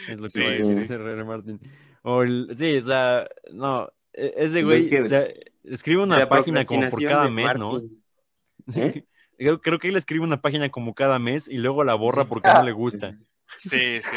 Es 0.07 0.17
lo 0.17 0.23
que 0.23 0.29
Sí, 0.29 0.39
va 0.41 0.45
a 0.45 0.51
decir 0.51 0.85
sí. 0.87 0.93
R.R. 0.93 1.23
Martin. 1.23 1.59
O 2.03 2.21
el- 2.21 2.51
sí, 2.55 2.77
o 2.77 2.85
sea, 2.85 3.27
no, 3.51 3.89
e- 4.13 4.33
ese 4.37 4.63
Ves 4.63 4.65
güey 4.65 4.89
que- 4.89 5.01
o 5.01 5.07
sea, 5.07 5.25
escribe 5.63 6.03
una 6.03 6.29
página 6.29 6.63
como 6.63 6.87
por 6.89 7.03
cada 7.03 7.27
mes, 7.27 7.55
¿no? 7.57 7.81
¿Eh? 8.75 9.03
Creo, 9.39 9.61
creo 9.61 9.79
que 9.79 9.87
él 9.87 9.95
escribe 9.95 10.23
una 10.23 10.41
página 10.41 10.69
como 10.69 10.93
cada 10.93 11.17
mes 11.17 11.47
y 11.47 11.57
luego 11.57 11.83
la 11.83 11.95
borra 11.95 12.25
porque 12.25 12.49
no 12.49 12.61
le 12.61 12.71
gusta. 12.73 13.17
Sí, 13.57 13.99
sí. 14.03 14.15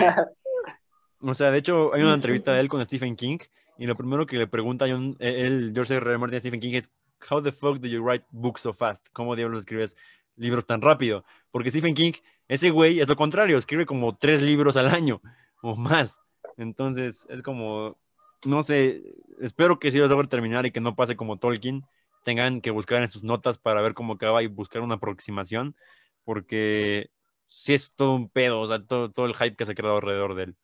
O 1.21 1.33
sea, 1.33 1.51
de 1.51 1.59
hecho, 1.59 1.95
hay 1.95 2.03
una 2.03 2.13
entrevista 2.13 2.53
de 2.53 2.61
él 2.61 2.69
con 2.69 2.85
Stephen 2.85 3.17
King 3.17 3.39
y 3.83 3.87
lo 3.87 3.97
primero 3.97 4.27
que 4.27 4.37
le 4.37 4.47
pregunta 4.47 4.87
John, 4.89 5.17
él, 5.19 5.73
George 5.75 5.97
R. 5.97 6.11
R. 6.11 6.17
Martin 6.17 6.39
Stephen 6.39 6.61
King 6.61 6.75
es 6.75 6.89
How 7.29 7.43
the 7.43 7.51
fuck 7.51 7.81
do 7.81 7.89
you 7.89 8.01
write 8.01 8.25
books 8.31 8.61
so 8.61 8.73
fast? 8.73 9.09
¿Cómo 9.13 9.35
diablos 9.35 9.59
escribes 9.59 9.97
libros 10.37 10.65
tan 10.67 10.81
rápido? 10.81 11.25
Porque 11.51 11.71
Stephen 11.71 11.97
King, 11.97 12.13
ese 12.47 12.71
güey 12.71 13.01
es 13.01 13.09
lo 13.09 13.17
contrario, 13.17 13.59
escribe 13.59 13.85
como 13.85 14.17
tres 14.17 14.41
libros 14.41 14.77
al 14.77 14.87
año 14.95 15.21
o 15.63 15.75
más. 15.75 16.21
Entonces, 16.57 17.27
es 17.29 17.43
como, 17.43 17.99
no 18.45 18.63
sé, 18.63 19.03
espero 19.41 19.81
que 19.81 19.91
sí 19.91 19.99
lo 19.99 20.07
logre 20.07 20.29
terminar 20.29 20.65
y 20.65 20.71
que 20.71 20.81
no 20.81 20.95
pase 20.95 21.17
como 21.17 21.39
Tolkien, 21.39 21.83
tengan 22.25 22.61
que 22.61 22.71
buscar 22.71 23.03
en 23.03 23.09
sus 23.09 23.25
notas 23.25 23.59
para 23.59 23.83
ver 23.83 23.95
cómo 23.95 24.13
acaba 24.13 24.45
y 24.45 24.47
buscar 24.47 24.83
una 24.83 24.95
aproximación, 24.95 25.75
porque 26.23 27.11
sí 27.49 27.75
es 27.75 27.95
todo 27.95 28.15
un 28.15 28.29
pedo, 28.29 28.61
o 28.61 28.67
sea, 28.69 28.81
todo, 28.87 29.11
todo 29.11 29.27
el 29.27 29.35
hype 29.35 29.57
que 29.57 29.65
se 29.65 29.73
ha 29.73 29.75
creado 29.75 29.97
alrededor 29.97 30.37
de 30.37 30.45
él, 30.45 30.57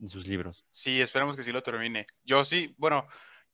de 0.00 0.08
sus 0.08 0.26
libros. 0.26 0.64
Sí, 0.70 1.00
esperemos 1.00 1.36
que 1.36 1.42
sí 1.42 1.52
lo 1.52 1.62
termine. 1.62 2.06
Yo 2.24 2.44
sí, 2.44 2.74
bueno, 2.78 3.08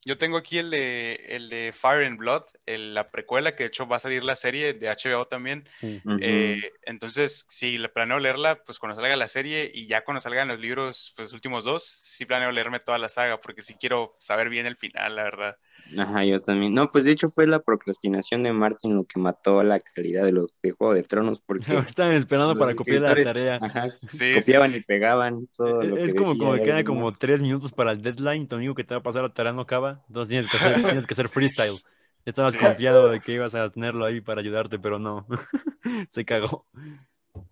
yo 0.05 0.19
tengo 0.19 0.37
aquí 0.37 0.59
el 0.59 0.71
de, 0.71 1.15
el 1.29 1.49
de 1.49 1.73
Fire 1.75 2.07
and 2.07 2.19
Blood, 2.19 2.45
el- 2.67 2.95
la 2.95 3.11
precuela, 3.11 3.55
que 3.57 3.65
de 3.65 3.69
hecho 3.69 3.87
va 3.87 3.97
a 3.97 3.99
salir 4.01 4.25
la 4.25 4.37
serie 4.37 4.75
de 4.75 4.89
HBO 4.91 5.27
también. 5.27 5.69
Eh, 6.17 6.55
entonces, 6.83 7.47
sí, 7.49 7.79
le 7.79 7.89
planeo 7.89 8.19
leerla, 8.21 8.63
pues 8.65 8.79
cuando 8.79 8.97
salga 9.01 9.17
la 9.17 9.29
serie 9.29 9.71
y 9.73 9.87
ya 9.89 10.05
cuando 10.05 10.21
salgan 10.21 10.49
los 10.49 10.61
libros, 10.61 11.13
pues 11.17 11.27
los 11.29 11.33
últimos 11.35 11.65
dos, 11.65 11.85
sí 11.85 12.27
planeo 12.27 12.53
leerme 12.53 12.81
toda 12.81 12.99
la 12.99 13.09
saga, 13.09 13.41
porque 13.41 13.63
sí 13.63 13.75
quiero 13.79 14.17
saber 14.21 14.49
bien 14.49 14.67
el 14.67 14.77
final, 14.77 15.17
la 15.17 15.25
verdad. 15.25 15.59
Ajá, 15.99 16.25
yo 16.25 16.41
también. 16.41 16.73
No, 16.75 16.89
pues 16.89 17.05
de 17.05 17.13
hecho 17.13 17.29
fue 17.29 17.47
la 17.47 17.61
procrastinación 17.63 18.43
de 18.43 18.53
Martin 18.53 18.95
lo 18.97 19.05
que 19.05 19.19
mató 19.21 19.63
la 19.63 19.81
calidad 19.81 20.25
de 20.25 20.33
los 20.33 20.61
de 20.63 20.73
Juego 20.73 20.95
de 20.95 21.03
Tronos, 21.05 21.41
porque 21.41 21.83
Estaban 21.89 22.15
esperando 22.15 22.57
para 22.59 22.75
copiar 22.75 23.03
la 23.03 23.21
tarea. 23.21 23.61
ajá, 23.61 23.99
Sí, 24.07 24.43
copiaban 24.43 24.75
sí. 24.75 24.75
y 24.75 24.81
pegaban 24.83 25.47
todo 25.57 25.85
lo 25.85 26.01
que 26.03 26.11
Es 26.11 26.15
como, 26.15 26.37
como 26.39 26.53
que 26.55 26.61
queda 26.63 26.83
él, 26.83 26.91
¿no? 26.91 27.05
como 27.05 27.17
tres 27.17 27.41
minutos 27.41 27.73
para 27.73 27.93
el 27.93 28.03
deadline, 28.03 28.47
tu 28.49 28.57
amigo 28.57 28.75
que 28.75 28.85
te 28.85 28.95
va 28.95 29.01
a 29.01 29.03
pasar 29.03 29.23
la 29.23 29.33
tarea 29.35 29.53
no 29.53 29.63
acaba, 29.63 30.05
entonces 30.09 30.29
tienes 30.31 30.49
que 30.49 30.57
hacer, 30.59 30.85
tienes 30.89 31.07
que 31.07 31.15
hacer 31.15 31.29
freestyle. 31.29 31.81
Estabas 32.25 32.57
Sí. 32.57 32.59
confiado 32.59 33.09
de 33.11 33.21
que 33.21 33.33
ibas 33.35 33.55
a 33.55 33.71
tenerlo 33.71 34.05
ahí 34.05 34.21
para 34.21 34.41
ayudarte, 34.41 34.79
pero 34.79 34.99
no, 34.99 35.27
se 36.09 36.25
cagó. 36.25 36.67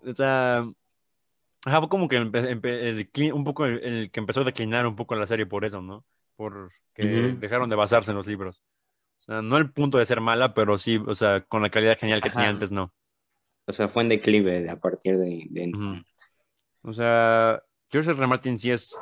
O 0.06 0.12
sea, 0.14 0.64
ajá, 1.64 1.80
fue 1.80 1.88
como 1.88 2.08
que 2.08 2.16
el 2.16 3.32
un 3.34 3.44
poco 3.44 3.66
el, 3.66 3.82
el 3.84 4.10
que 4.10 4.20
empezó 4.20 4.40
a 4.42 4.44
declinar 4.44 4.86
un 4.86 4.96
poco 4.96 5.14
la 5.16 5.26
serie 5.26 5.46
por 5.46 5.64
eso, 5.64 5.82
¿no? 5.82 6.04
Porque 6.42 7.36
dejaron 7.38 7.70
de 7.70 7.76
basarse 7.76 8.10
en 8.10 8.16
los 8.16 8.26
libros. 8.26 8.62
O 9.20 9.24
sea, 9.24 9.42
no 9.42 9.56
al 9.56 9.72
punto 9.72 9.98
de 9.98 10.06
ser 10.06 10.20
mala, 10.20 10.52
pero 10.52 10.78
sí, 10.78 11.00
o 11.06 11.14
sea, 11.14 11.42
con 11.42 11.62
la 11.62 11.70
calidad 11.70 11.98
genial 11.98 12.20
que 12.20 12.30
tenía 12.30 12.46
Ajá. 12.46 12.54
antes, 12.54 12.72
no. 12.72 12.92
O 13.66 13.72
sea, 13.72 13.86
fue 13.86 14.02
en 14.02 14.08
declive 14.08 14.68
a 14.68 14.76
partir 14.76 15.16
de. 15.16 15.72
O 16.82 16.92
sea, 16.92 17.62
George 17.90 18.10
R. 18.10 18.18
R. 18.18 18.26
Martin 18.26 18.58
sí 18.58 18.72
es, 18.72 18.96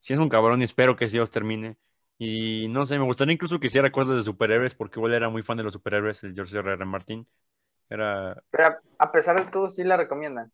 sí 0.00 0.12
es 0.12 0.18
un 0.18 0.28
cabrón 0.28 0.60
y 0.60 0.64
espero 0.64 0.96
que 0.96 1.08
sí 1.08 1.16
los 1.16 1.30
termine. 1.30 1.78
Y 2.18 2.68
no 2.68 2.84
sé, 2.84 2.98
me 2.98 3.04
gustaría 3.04 3.34
incluso 3.34 3.58
que 3.58 3.68
hiciera 3.68 3.90
cosas 3.90 4.16
de 4.16 4.22
superhéroes, 4.22 4.74
porque 4.74 5.00
igual 5.00 5.14
era 5.14 5.30
muy 5.30 5.42
fan 5.42 5.56
de 5.56 5.64
los 5.64 5.72
superhéroes, 5.72 6.22
el 6.24 6.34
George 6.34 6.58
R. 6.58 6.72
R. 6.74 6.84
Martin. 6.84 7.26
Era. 7.88 8.42
Pero 8.50 8.66
a, 8.66 8.78
a 8.98 9.12
pesar 9.12 9.42
de 9.42 9.50
todo, 9.50 9.70
sí 9.70 9.82
la 9.82 9.96
recomiendan. 9.96 10.52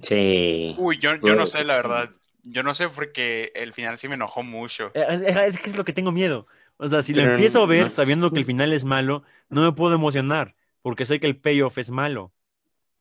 Sí. 0.00 0.74
Uy, 0.78 0.98
yo, 0.98 1.14
yo 1.16 1.36
no 1.36 1.46
sé, 1.46 1.64
la 1.64 1.76
verdad. 1.76 2.10
Yo 2.44 2.62
no 2.62 2.74
sé 2.74 2.88
porque 2.88 3.50
el 3.54 3.72
final 3.72 3.96
sí 3.98 4.06
me 4.08 4.14
enojó 4.14 4.42
mucho. 4.42 4.90
Eh, 4.94 5.06
Es, 5.46 5.58
que 5.58 5.70
es 5.70 5.76
lo 5.76 5.84
que 5.84 5.92
tengo 5.92 6.12
miedo. 6.12 6.46
O 6.76 6.86
sea, 6.88 7.02
si 7.02 7.14
lo 7.14 7.22
Pero 7.22 7.32
empiezo 7.34 7.62
a 7.62 7.66
ver 7.66 7.84
no- 7.84 7.90
sabiendo 7.90 8.30
que 8.32 8.38
el 8.40 8.44
final 8.44 8.72
es 8.72 8.84
malo, 8.84 9.22
no 9.48 9.62
me 9.62 9.72
puedo 9.72 9.94
emocionar, 9.94 10.54
porque 10.82 11.06
sé 11.06 11.20
que 11.20 11.26
el 11.26 11.36
payoff 11.38 11.78
es 11.78 11.90
malo. 11.90 12.32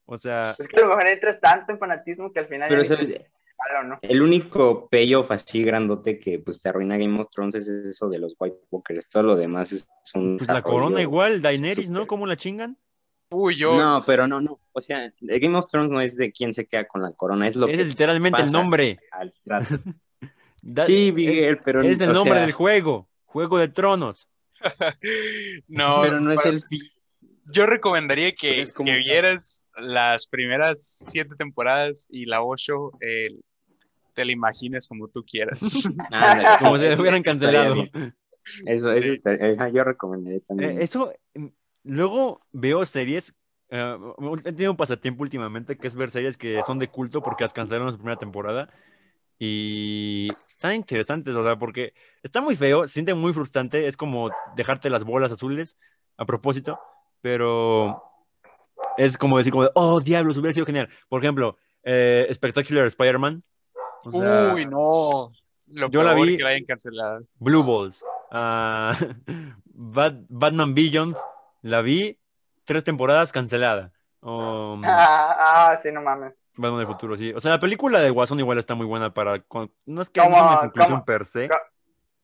O 0.05 0.17
sea, 0.17 0.41
Es 0.41 0.67
que 0.67 0.77
a 0.77 0.81
lo 0.81 0.89
mejor 0.89 1.07
entras 1.07 1.39
tanto 1.39 1.71
en 1.73 1.79
fanatismo 1.79 2.31
que 2.31 2.39
al 2.39 2.47
final 2.47 2.69
Pero, 2.69 2.81
ya 2.83 2.87
¿sabes? 2.89 3.09
"Malo, 3.57 3.87
¿no? 3.87 3.99
El 4.01 4.21
único 4.21 4.87
payoff 4.89 5.31
así 5.31 5.63
grandote 5.63 6.19
que 6.19 6.39
pues 6.39 6.61
te 6.61 6.69
arruina 6.69 6.97
Game 6.97 7.19
of 7.19 7.29
Thrones 7.33 7.55
es 7.55 7.67
eso 7.67 8.09
de 8.09 8.19
los 8.19 8.35
White 8.37 8.57
Walkers. 8.69 9.07
Todo 9.09 9.23
lo 9.23 9.35
demás 9.35 9.71
es 9.71 9.87
un 10.13 10.37
pues 10.37 10.49
la 10.49 10.61
corona 10.61 11.01
igual, 11.01 11.41
Daenerys, 11.41 11.89
¿no? 11.89 12.05
¿Cómo 12.07 12.25
la 12.27 12.35
chingan? 12.37 12.77
Uy, 13.33 13.55
yo. 13.57 13.75
No, 13.75 14.03
pero 14.05 14.27
no, 14.27 14.39
no. 14.41 14.59
O 14.71 14.81
sea, 14.81 15.11
Game 15.21 15.57
of 15.57 15.69
Thrones 15.69 15.89
no 15.89 15.99
es 16.01 16.15
de 16.17 16.31
quién 16.31 16.53
se 16.53 16.65
queda 16.65 16.85
con 16.87 17.01
la 17.01 17.11
corona, 17.11 17.47
es 17.47 17.55
lo 17.55 17.67
que 17.67 17.73
es 17.81 17.87
literalmente 17.87 18.41
el 18.41 18.51
nombre. 18.51 18.99
al 19.11 19.33
trato. 19.43 19.79
Da- 20.61 20.85
Sí, 20.85 21.11
Miguel, 21.13 21.59
pero 21.63 21.81
Es 21.81 21.99
el 21.99 22.13
nombre 22.13 22.35
sea, 22.35 22.41
del 22.43 22.51
juego. 22.53 23.09
Juego 23.25 23.57
de 23.59 23.67
Tronos. 23.67 24.27
No, 25.67 26.01
pero 26.01 26.19
no 26.21 26.31
es 26.31 26.37
para- 26.37 26.49
el 26.51 26.61
fin. 26.61 26.79
yo 27.51 27.65
recomendaría 27.65 28.33
que, 28.33 28.49
Pero 28.51 28.61
es 28.61 28.71
como- 28.71 28.85
que 28.89 28.97
vieras 28.97 29.67
las 29.77 30.25
primeras 30.27 31.05
siete 31.09 31.35
temporadas 31.37 32.07
y 32.09 32.25
la 32.25 32.41
ocho, 32.41 32.91
eh, 33.01 33.39
te 34.13 34.23
la 34.25 34.31
imagines 34.31 34.87
como 34.87 35.07
tú 35.07 35.25
quieras. 35.25 35.59
Como 36.59 36.77
si 36.77 36.85
eso 36.85 36.95
lo 36.97 37.01
hubieran 37.01 37.23
cancelado. 37.23 37.83
Eso, 38.65 38.91
eso 38.93 39.13
Sí. 39.13 39.21
yo 39.73 39.83
recomendaría 39.83 40.39
también. 40.41 40.77
Eh, 40.79 40.83
eso, 40.83 41.11
mm, 41.33 41.47
luego 41.83 42.41
veo 42.51 42.83
series. 42.85 43.33
eh, 43.69 43.97
he 44.45 44.51
tenido 44.53 44.71
un 44.71 44.77
pasatiempo 44.77 45.23
últimamente 45.23 45.77
que 45.77 45.87
es 45.87 45.95
ver 45.95 46.11
series 46.11 46.37
que 46.37 46.61
son 46.63 46.79
de 46.79 46.89
culto 46.89 47.21
porque 47.21 47.43
las 47.43 47.53
cancelaron 47.53 47.87
en 47.87 47.93
su 47.93 47.97
primera 47.99 48.19
temporada. 48.19 48.69
Y 49.39 50.27
están 50.47 50.73
interesantes, 50.75 51.35
o 51.35 51.43
sea, 51.43 51.57
porque 51.57 51.93
está 52.21 52.39
muy 52.39 52.55
feo, 52.55 52.87
se 52.87 52.93
siente 52.93 53.13
muy 53.13 53.33
frustrante. 53.33 53.87
Es 53.87 53.97
como 53.97 54.29
dejarte 54.55 54.89
las 54.89 55.03
bolas 55.03 55.31
azules 55.31 55.77
a 56.17 56.25
propósito, 56.25 56.79
pero 57.21 58.01
es 58.97 59.17
como 59.17 59.37
decir, 59.37 59.51
como 59.51 59.63
de, 59.63 59.71
oh, 59.75 59.99
diablos, 59.99 60.37
hubiera 60.37 60.53
sido 60.53 60.65
genial. 60.65 60.87
Por 61.09 61.21
ejemplo, 61.23 61.57
eh, 61.83 62.27
Spectacular 62.31 62.85
Spider-Man. 62.85 63.43
o 64.05 64.11
sea, 64.11 64.53
Uy, 64.53 64.65
no. 64.65 65.31
Lo 65.67 65.89
Yo 65.89 66.03
la 66.03 66.13
vi- 66.13 66.37
que 66.37 66.43
la 66.43 66.49
hayan 66.49 66.65
cancelado. 66.65 67.21
Blue 67.39 67.63
Balls. 67.63 68.03
ah, 68.31 68.95
Bat- 69.73 70.25
Batman 70.29 70.73
Beyond. 70.75 71.15
La 71.63 71.81
vi. 71.81 72.19
Tres 72.65 72.83
temporadas 72.83 73.31
cancelada. 73.31 73.91
Um, 74.21 74.83
Ah, 74.85 75.71
ah, 75.71 75.77
sí, 75.81 75.91
no 75.91 76.01
mames. 76.01 76.33
Batman 76.55 76.77
del 76.79 76.87
futuro, 76.87 77.17
sí. 77.17 77.33
O 77.33 77.41
sea, 77.41 77.49
la 77.51 77.59
película 77.59 77.99
de 77.99 78.09
Guasón 78.11 78.39
igual 78.39 78.57
está 78.59 78.75
muy 78.75 78.85
buena 78.85 79.11
para. 79.13 79.39
con- 79.41 79.71
No 79.85 80.01
es 80.03 80.09
que 80.11 80.21
¿Cómo- 80.21 80.35
haya 80.35 80.45
una 80.47 80.59
conclusión 80.59 80.97
cómo- 80.99 81.05
per 81.05 81.25
se. 81.25 81.49
co- 81.49 81.57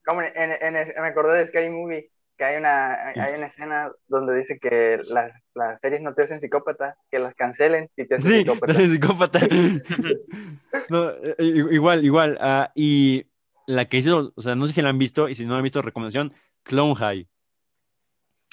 Como 0.05 0.21
en, 0.21 0.31
en- 0.35 0.75
en- 0.75 1.01
me 1.01 1.07
acordé 1.07 1.39
de 1.39 1.45
Scary 1.47 1.69
Movie, 1.69 2.09
que 2.37 2.43
hay 2.45 2.55
una, 2.57 3.09
hay 3.09 3.33
una 3.35 3.47
escena 3.47 3.91
donde 4.07 4.35
dice 4.37 4.57
que 4.59 5.01
las, 5.07 5.33
las 5.55 5.79
series 5.81 6.01
no 6.01 6.13
te 6.13 6.23
hacen 6.23 6.39
psicópata, 6.39 6.95
que 7.11 7.19
las 7.19 7.35
cancelen 7.35 7.89
y 7.97 8.07
te 8.07 8.15
hacen 8.15 8.31
Sí, 8.31 8.37
psicópata. 8.39 8.73
de 8.73 8.87
psicópata. 8.87 9.39
No, 10.89 11.09
eh, 11.09 11.35
i- 11.39 11.75
igual, 11.75 12.03
igual. 12.05 12.37
ah, 12.41 12.71
y 12.75 13.25
la 13.67 13.85
que 13.85 13.97
hizo, 13.97 14.31
o 14.35 14.41
sea, 14.41 14.55
no 14.55 14.65
sé 14.67 14.73
si 14.73 14.81
la 14.81 14.89
han 14.89 14.97
visto, 14.99 15.27
y 15.29 15.35
si 15.35 15.45
no 15.45 15.51
la 15.51 15.57
han 15.57 15.63
visto, 15.63 15.81
recomendación: 15.81 16.33
Clone 16.63 16.95
High. 16.95 17.27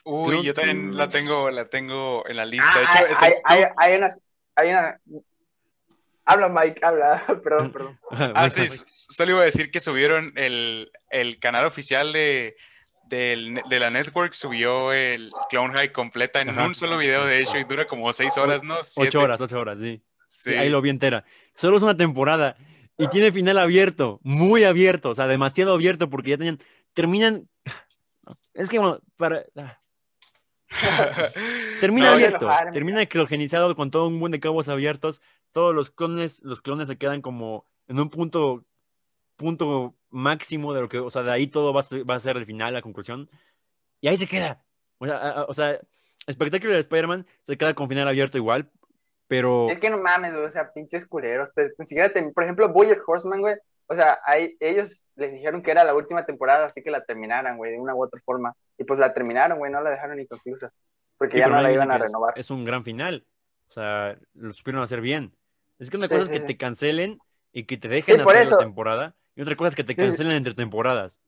Uy, 0.08 0.44
yo 0.44 0.54
también 0.54 0.96
la 0.96 1.08
tengo, 1.08 1.50
la 1.50 1.68
tengo 1.68 2.24
en 2.28 2.36
la 2.36 2.44
lista. 2.44 2.70
Ah, 2.86 3.02
De 3.04 3.06
hay, 3.08 3.32
hecho, 3.32 3.40
hay, 3.44 3.62
el- 3.62 3.64
hay, 3.64 3.64
hay 3.76 3.96
una, 3.98 4.08
hay 4.54 4.70
una... 4.70 5.00
Habla, 6.24 6.48
Mike, 6.48 6.80
habla. 6.84 7.24
perdón, 7.44 7.72
perdón. 7.72 8.00
Ah, 8.34 8.48
sí, 8.50 8.66
solo 8.86 9.32
iba 9.32 9.40
a 9.42 9.44
decir 9.44 9.70
que 9.70 9.80
subieron 9.80 10.32
el, 10.36 10.90
el 11.10 11.38
canal 11.40 11.64
oficial 11.64 12.12
de, 12.12 12.56
del- 13.08 13.62
de 13.68 13.80
la 13.80 13.90
network, 13.90 14.32
subió 14.32 14.92
el 14.92 15.32
Clown 15.50 15.72
High 15.72 15.92
completa 15.92 16.40
en 16.40 16.50
Ajá. 16.50 16.66
un 16.66 16.74
solo 16.74 16.98
video, 16.98 17.24
de 17.24 17.40
hecho, 17.40 17.58
y 17.58 17.64
dura 17.64 17.86
como 17.86 18.12
seis 18.12 18.36
horas, 18.38 18.62
¿no? 18.62 18.76
Siete. 18.84 19.08
Ocho 19.08 19.20
horas, 19.22 19.40
ocho 19.40 19.58
horas, 19.58 19.78
sí. 19.80 20.02
Sí, 20.28 20.50
Sí. 20.50 20.56
ahí 20.56 20.68
lo 20.68 20.80
vi 20.82 20.90
entera. 20.90 21.24
Solo 21.52 21.76
es 21.78 21.82
una 21.82 21.96
temporada 21.96 22.56
y 22.98 23.08
tiene 23.08 23.30
final 23.32 23.58
abierto, 23.58 24.20
muy 24.22 24.64
abierto, 24.64 25.10
o 25.10 25.14
sea, 25.14 25.26
demasiado 25.26 25.74
abierto 25.74 26.08
porque 26.10 26.30
ya 26.30 26.36
tenían, 26.38 26.58
terminan, 26.94 27.48
es 28.54 28.68
que 28.68 28.78
bueno, 28.78 29.00
para, 29.16 29.44
ah, 29.56 29.78
termina 31.80 32.09
No, 32.09 32.12
abierto, 32.14 32.48
termina 32.72 33.06
criogenizado 33.06 33.74
con 33.76 33.90
todo 33.90 34.09
un 34.09 34.18
buen 34.20 34.32
de 34.32 34.40
cabos 34.40 34.68
abiertos, 34.68 35.22
todos 35.52 35.74
los 35.74 35.90
clones, 35.90 36.43
los 36.43 36.60
clones 36.60 36.88
se 36.88 36.97
quedan 36.98 37.22
como 37.22 37.66
en 37.88 38.01
un 38.01 38.10
punto, 38.10 38.64
punto 39.36 39.94
máximo 40.10 40.72
de 40.74 40.80
lo 40.80 40.88
que, 40.88 40.98
o 40.98 41.10
sea, 41.10 41.22
de 41.22 41.30
ahí 41.32 41.47
todo 41.47 41.72
va 41.72 41.80
a 41.80 41.84
ser, 41.84 42.09
va 42.09 42.14
a 42.16 42.20
ser 42.20 42.36
el 42.36 42.47
final, 42.47 42.74
la 42.74 42.82
conclusión, 42.82 43.28
y 44.01 44.09
ahí 44.09 44.16
se 44.16 44.26
queda. 44.26 44.64
O 44.98 45.06
sea, 45.06 45.16
a- 45.16 45.30
a- 45.40 45.44
o 45.44 45.55
sea 45.55 45.78
Spectacular 46.30 46.76
Spider-Man 46.78 47.26
se 47.43 47.56
queda 47.56 47.74
con 47.74 47.88
final 47.88 48.09
abierto 48.09 48.36
igual, 48.36 48.68
pero... 49.28 49.70
Es 49.70 49.78
que 49.78 49.90
no 49.90 49.98
mames, 49.98 50.32
o 50.34 50.51
sea, 50.51 50.72
pinches 50.72 51.06
culeros. 51.06 51.52
te- 51.55 51.72
ni 51.78 51.86
siquiera 51.86 52.09
te- 52.12 52.32
por 52.32 52.43
ejemplo, 52.43 52.68
Boyer 52.72 53.01
Horseman, 53.06 53.40
güey. 53.40 53.55
O 53.88 53.94
sea, 53.94 54.18
ahí, 54.24 54.56
ellos 54.60 55.04
les 55.14 55.32
dijeron 55.32 55.62
que 55.62 55.70
era 55.70 55.84
la 55.84 55.94
última 55.94 56.26
temporada, 56.26 56.66
así 56.66 56.82
que 56.82 56.90
la 56.90 57.04
terminaran, 57.04 57.56
güey, 57.56 57.72
de 57.72 57.78
una 57.78 57.94
u 57.94 58.02
otra 58.02 58.20
forma. 58.24 58.54
Y 58.78 58.84
pues 58.84 58.98
la 58.98 59.12
terminaron, 59.14 59.58
güey, 59.58 59.70
no 59.72 59.80
la 59.80 59.90
dejaron 59.90 60.18
inconclusa. 60.20 60.70
Porque 61.18 61.34
Sí, 61.34 61.38
ya 61.38 61.46
no 61.48 61.60
la 61.62 61.72
iban 61.72 61.90
a 61.90 61.96
es- 61.96 62.02
renovar. 62.02 62.38
Es, 62.38 62.50
un 62.50 62.64
gran 62.64 62.84
final. 62.84 63.24
O 63.68 63.72
sea, 63.72 64.16
lo 64.34 64.52
supieron 64.52 64.82
hacer 64.82 65.00
bien. 65.00 65.32
Es 65.78 65.90
que 65.90 65.96
una 65.96 66.06
Sí, 66.06 66.14
cosa 66.14 66.26
sí, 66.26 66.30
es 66.32 66.34
que 66.36 66.40
sí. 66.40 66.46
te 66.46 66.56
cancelen 66.56 67.18
y 67.52 67.64
que 67.64 67.76
te 67.78 67.88
dejen 67.88 68.16
Sí, 68.16 68.20
hacer 68.20 68.48
la 68.50 68.58
temporada. 68.58 69.14
Y 69.34 69.42
otra 69.42 69.56
cosa 69.56 69.68
es 69.68 69.76
que 69.76 69.84
te 69.84 69.94
Sí, 69.94 70.00
sí. 70.02 70.06
cancelen 70.08 70.32
entre 70.32 70.54
temporadas. 70.54 71.20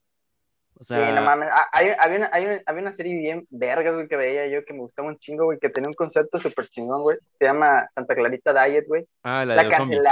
O 0.80 0.84
Sí, 0.84 0.94
sea, 0.94 1.12
no 1.12 1.22
mames. 1.22 1.48
Ah, 1.50 1.66
Hay, 1.72 1.90
había, 1.98 2.18
una, 2.18 2.30
hay 2.32 2.44
una- 2.46 2.62
había 2.66 2.82
una 2.82 2.92
serie 2.92 3.16
bien 3.18 3.46
vergas, 3.50 3.94
güey, 3.94 4.06
que 4.08 4.16
veía 4.16 4.46
yo 4.46 4.64
que 4.64 4.72
me 4.74 4.80
gustaba 4.80 5.08
un 5.08 5.18
chingo, 5.18 5.44
güey, 5.46 5.58
que 5.58 5.70
tenía 5.70 5.88
un 5.88 5.94
concepto 5.94 6.38
súper 6.38 6.66
chingón, 6.68 7.02
güey. 7.02 7.18
Se 7.38 7.46
llama 7.46 7.88
Santa 7.94 8.14
Clarita 8.14 8.52
Diet, 8.52 8.86
güey. 8.86 9.06
ah, 9.24 9.44
la 9.44 9.54
de 9.54 9.56
La 9.56 9.62
los 9.64 9.76
zombies. 9.76 10.02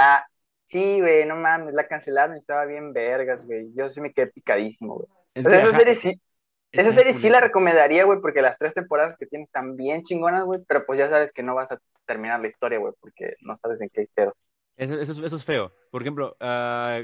Sí, 0.67 0.99
güey, 0.99 1.25
no 1.25 1.37
mames, 1.37 1.73
la 1.73 1.87
cancelaron 1.87 2.35
y 2.35 2.39
estaba 2.39 2.65
bien 2.65 2.91
vergas, 2.91 3.45
güey. 3.45 3.71
Yo 3.73 3.89
sí 3.89 4.01
me 4.01 4.11
quedé 4.11 4.27
picadísimo, 4.27 4.95
güey. 4.95 5.07
Es 5.33 5.47
O 5.47 5.49
sea, 5.49 5.61
que, 5.61 5.67
esa 5.67 5.77
serie 5.77 5.95
sí, 5.95 6.21
es 6.73 6.81
esa 6.85 6.91
serie 6.91 7.13
sí 7.13 7.29
la 7.29 7.39
recomendaría, 7.39 8.03
güey, 8.03 8.19
porque 8.19 8.41
las 8.41 8.57
tres 8.57 8.73
temporadas 8.73 9.15
que 9.17 9.25
tiene 9.27 9.43
están 9.45 9.77
bien 9.77 10.03
chingonas, 10.03 10.43
güey, 10.43 10.59
pero 10.67 10.85
pues 10.85 10.99
ya 10.99 11.07
sabes 11.09 11.31
que 11.31 11.41
no 11.41 11.55
vas 11.55 11.71
a 11.71 11.79
terminar 12.05 12.41
la 12.41 12.49
historia, 12.49 12.79
güey, 12.79 12.93
porque 12.99 13.35
no 13.39 13.55
sabes 13.55 13.79
en 13.79 13.89
qué 13.89 14.07
quedó. 14.13 14.35
Eso, 14.75 14.99
eso 14.99 15.11
es- 15.13 15.19
eso 15.19 15.35
es 15.37 15.45
feo. 15.45 15.71
Por 15.89 16.01
ejemplo, 16.01 16.35
ah, 16.41 17.01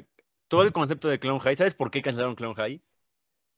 todo 0.50 0.64
el 0.64 0.74
concepto 0.74 1.08
de 1.08 1.20
Clone 1.20 1.40
High, 1.40 1.56
¿sabes 1.56 1.74
por 1.74 1.90
qué 1.90 2.02
cancelaron 2.02 2.36
Clone 2.36 2.56
High? 2.56 2.82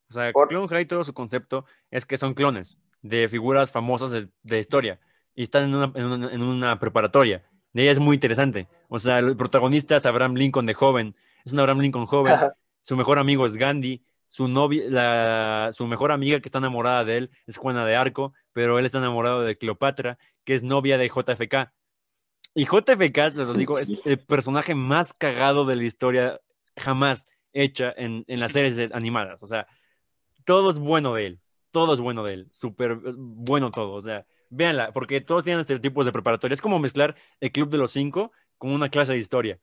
O 0.09 0.13
sea, 0.13 0.31
Por- 0.31 0.49
Clone 0.49 0.67
High, 0.67 0.85
todo 0.85 1.03
su 1.03 1.15
concepto 1.15 1.65
es 1.89 2.05
que 2.05 2.17
son 2.17 2.35
clones 2.35 2.77
de 3.01 3.27
figuras 3.27 3.71
famosas 3.71 4.11
de, 4.11 4.29
de 4.43 4.59
historia 4.59 4.99
y 5.33 5.41
están 5.43 5.63
en 5.63 5.73
una, 5.75 5.91
en 5.95 6.05
una- 6.05 6.31
en 6.31 6.43
una 6.43 6.79
preparatoria. 6.79 7.43
De 7.75 7.81
ella 7.81 7.91
es 7.91 7.99
muy 7.99 8.15
interesante. 8.15 8.69
O 8.87 8.99
sea, 8.99 9.19
el 9.19 9.35
protagonista 9.35 9.97
es 9.97 10.05
Abraham 10.05 10.35
Lincoln 10.35 10.65
de 10.65 10.73
joven. 10.73 11.13
Es 11.43 11.51
un 11.51 11.59
Abraham 11.59 11.81
Lincoln 11.81 12.05
joven. 12.05 12.33
Su 12.83 12.95
mejor 12.95 13.19
amigo 13.19 13.45
es 13.45 13.57
Gandhi. 13.57 14.01
Su, 14.27 14.47
novia, 14.47 14.83
la, 14.87 15.71
su 15.73 15.85
mejor 15.85 16.13
amiga 16.13 16.39
que 16.39 16.47
está 16.47 16.59
enamorada 16.59 17.03
de 17.03 17.17
él 17.17 17.31
es 17.45 17.57
Juana 17.57 17.85
de 17.85 17.97
Arco, 17.97 18.33
pero 18.53 18.79
él 18.79 18.85
está 18.85 18.99
enamorado 18.99 19.41
de 19.41 19.57
Cleopatra, 19.57 20.17
que 20.45 20.55
es 20.55 20.63
novia 20.63 20.97
de 20.97 21.09
JFK. 21.09 21.73
Y 22.53 22.63
JFK, 22.63 23.31
se 23.31 23.43
los 23.43 23.57
digo, 23.57 23.77
es 23.77 23.99
el 24.05 24.19
personaje 24.19 24.73
más 24.73 25.11
cagado 25.11 25.65
de 25.65 25.75
la 25.75 25.83
historia 25.83 26.39
jamás 26.77 27.27
hecha 27.51 27.93
en, 27.97 28.23
en 28.29 28.39
las 28.39 28.53
series 28.53 28.89
animadas. 28.93 29.43
O 29.43 29.47
sea, 29.47 29.67
todo 30.45 30.71
es 30.71 30.79
bueno 30.79 31.13
de 31.15 31.25
él. 31.25 31.39
Todo 31.71 31.93
es 31.93 31.99
bueno 31.99 32.23
de 32.23 32.35
él. 32.35 32.47
Súper 32.53 32.91
eh, 32.91 33.13
bueno 33.17 33.69
todo. 33.69 33.91
O 33.91 34.01
sea, 34.01 34.25
véanla, 34.55 34.91
porque 34.91 35.21
todos 35.21 35.43
tienen 35.43 35.61
estereotipos 35.61 36.05
de 36.05 36.11
preparatoria. 36.11 36.53
Es 36.53 36.61
como 36.61 36.79
mezclar 36.79 37.15
el 37.39 37.51
Club 37.51 37.69
de 37.69 37.77
los 37.77 37.91
Cinco 37.91 38.31
con 38.57 38.71
una 38.71 38.89
clase 38.89 39.13
de 39.13 39.19
historia. 39.19 39.59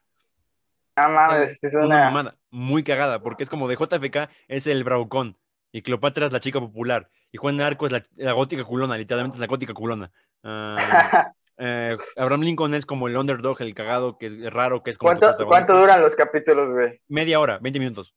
No 0.97 1.09
mames, 1.09 1.59
es 1.63 1.75
Una 1.75 1.87
una... 1.87 2.05
mamada 2.05 2.37
muy 2.51 2.83
cagada, 2.83 3.23
porque 3.23 3.43
es 3.43 3.51
como 3.51 3.67
de 3.67 3.77
JFK 3.77 4.29
es 4.49 4.67
el 4.67 4.85
bravucón 4.85 5.39
y 5.73 5.81
Cleopatra 5.83 6.27
es 6.27 6.33
la 6.33 6.41
chica 6.41 6.61
popular 6.61 7.09
y 7.31 7.39
Juan 7.39 7.61
Arco 7.63 7.87
es 7.87 7.93
la, 7.93 8.05
la 8.17 8.33
gótica 8.33 8.63
culona, 8.65 8.99
literalmente 8.99 9.37
es 9.37 9.41
la 9.41 9.47
gótica 9.47 9.75
culona. 9.75 10.11
Ah, 10.45 11.33
eh, 11.57 11.97
Abraham 12.17 12.41
Lincoln 12.41 12.75
es 12.75 12.85
como 12.85 13.07
el 13.07 13.17
underdog, 13.17 13.63
el 13.63 13.75
cagado, 13.77 14.19
que 14.19 14.27
es 14.27 14.53
raro, 14.53 14.83
que 14.83 14.91
es 14.91 14.99
como 14.99 15.17
¿Cuánto. 15.17 15.47
¿Cuánto 15.47 15.79
duran 15.79 16.01
los 16.01 16.17
capítulos, 16.17 16.73
güey? 16.73 17.01
Media 17.07 17.39
hora, 17.39 17.59
20 17.61 17.79
minutos. 17.79 18.13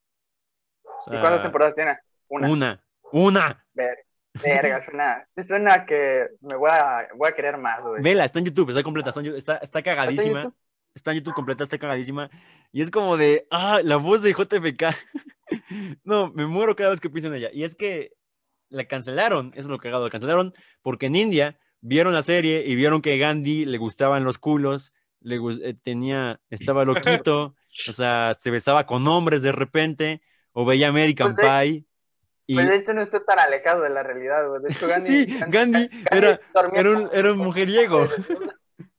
O 1.06 1.14
¿Y 1.14 1.20
cuántas 1.20 1.44
temporadas 1.44 1.76
tiene? 1.76 2.00
Una. 2.28 2.50
Una, 2.50 2.84
una. 3.12 3.66
Ver. 3.76 4.05
Verga, 4.44 4.82
suena, 4.82 5.28
suena 5.46 5.86
que 5.86 6.28
me 6.42 6.56
voy 6.56 6.70
a, 6.72 7.08
voy 7.16 7.30
a 7.30 7.36
querer 7.36 7.58
más, 7.58 7.82
güey. 7.82 8.02
Vela, 8.02 8.26
está 8.26 8.40
en 8.40 8.46
YouTube, 8.46 8.70
está 8.70 8.84
completa, 8.84 9.12
está, 9.38 9.58
está, 9.58 9.82
cagadísima. 9.82 10.54
Está 10.94 11.12
en 11.12 11.18
YouTube 11.18 11.34
completa, 11.34 11.64
está 11.64 11.78
cagadísima. 11.78 12.30
Y 12.72 12.82
es 12.82 12.92
como 12.92 13.18
de, 13.18 13.48
ah, 13.52 13.82
la 13.84 13.98
voz 13.98 14.22
de 14.22 14.32
JFK. 14.34 14.96
no, 16.04 16.32
me 16.34 16.46
muero 16.46 16.76
cada 16.76 16.92
vez 16.92 17.00
que 17.00 17.10
pienso 17.10 17.28
en 17.28 17.36
ella. 17.36 17.50
Y 17.54 17.64
es 17.64 17.76
que 17.76 18.14
la 18.70 18.86
cancelaron, 18.86 19.52
eso 19.54 19.62
es 19.62 19.68
lo 19.68 19.78
cagado, 19.78 20.06
la 20.06 20.10
cancelaron 20.10 20.54
porque 20.82 21.06
en 21.06 21.16
India 21.16 21.60
vieron 21.82 22.14
la 22.14 22.24
serie 22.24 22.64
y 22.66 22.76
vieron 22.76 23.02
que 23.02 23.18
Gandhi 23.18 23.66
le 23.66 23.78
gustaban 23.78 24.24
los 24.24 24.38
culos, 24.38 24.94
le 25.22 25.38
eh, 25.38 25.74
tenía, 25.82 26.42
estaba 26.50 26.84
loquito, 26.84 27.56
o 27.90 27.94
sea, 27.94 28.34
se 28.34 28.52
besaba 28.52 28.86
con 28.86 29.08
hombres 29.08 29.42
de 29.42 29.52
repente, 29.52 30.22
o 30.52 30.66
veía 30.66 30.90
American 30.90 31.36
Pues 31.36 31.48
de- 31.48 31.66
Pie. 31.66 31.86
Y, 32.48 32.56
Pues 32.56 32.68
de 32.70 32.76
hecho 32.76 32.94
no 32.94 33.02
está 33.02 33.20
tan 33.20 33.40
alejado 33.40 33.82
de 33.82 33.90
la 33.90 34.04
realidad, 34.04 34.48
güey. 34.48 34.62
De 34.62 34.70
hecho, 34.72 34.88
Gandhi, 34.88 35.10
sí, 35.26 35.40
Gandhi 35.48 35.90
era, 36.12 36.40
dormía 36.54 36.80
era 36.82 36.90
un, 36.92 37.08
con- 37.08 37.18
era 37.18 37.32
un 37.34 37.38
mujeriego. 37.40 38.08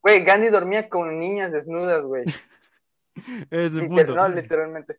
Güey, 0.01 0.23
Gandhi 0.23 0.49
dormía 0.49 0.89
con 0.89 1.19
niñas 1.19 1.51
desnudas, 1.51 2.03
güey. 2.03 2.23
Es 3.49 3.73
el 3.73 3.87
punto. 3.87 4.15
no, 4.15 4.29
literalmente. 4.29 4.97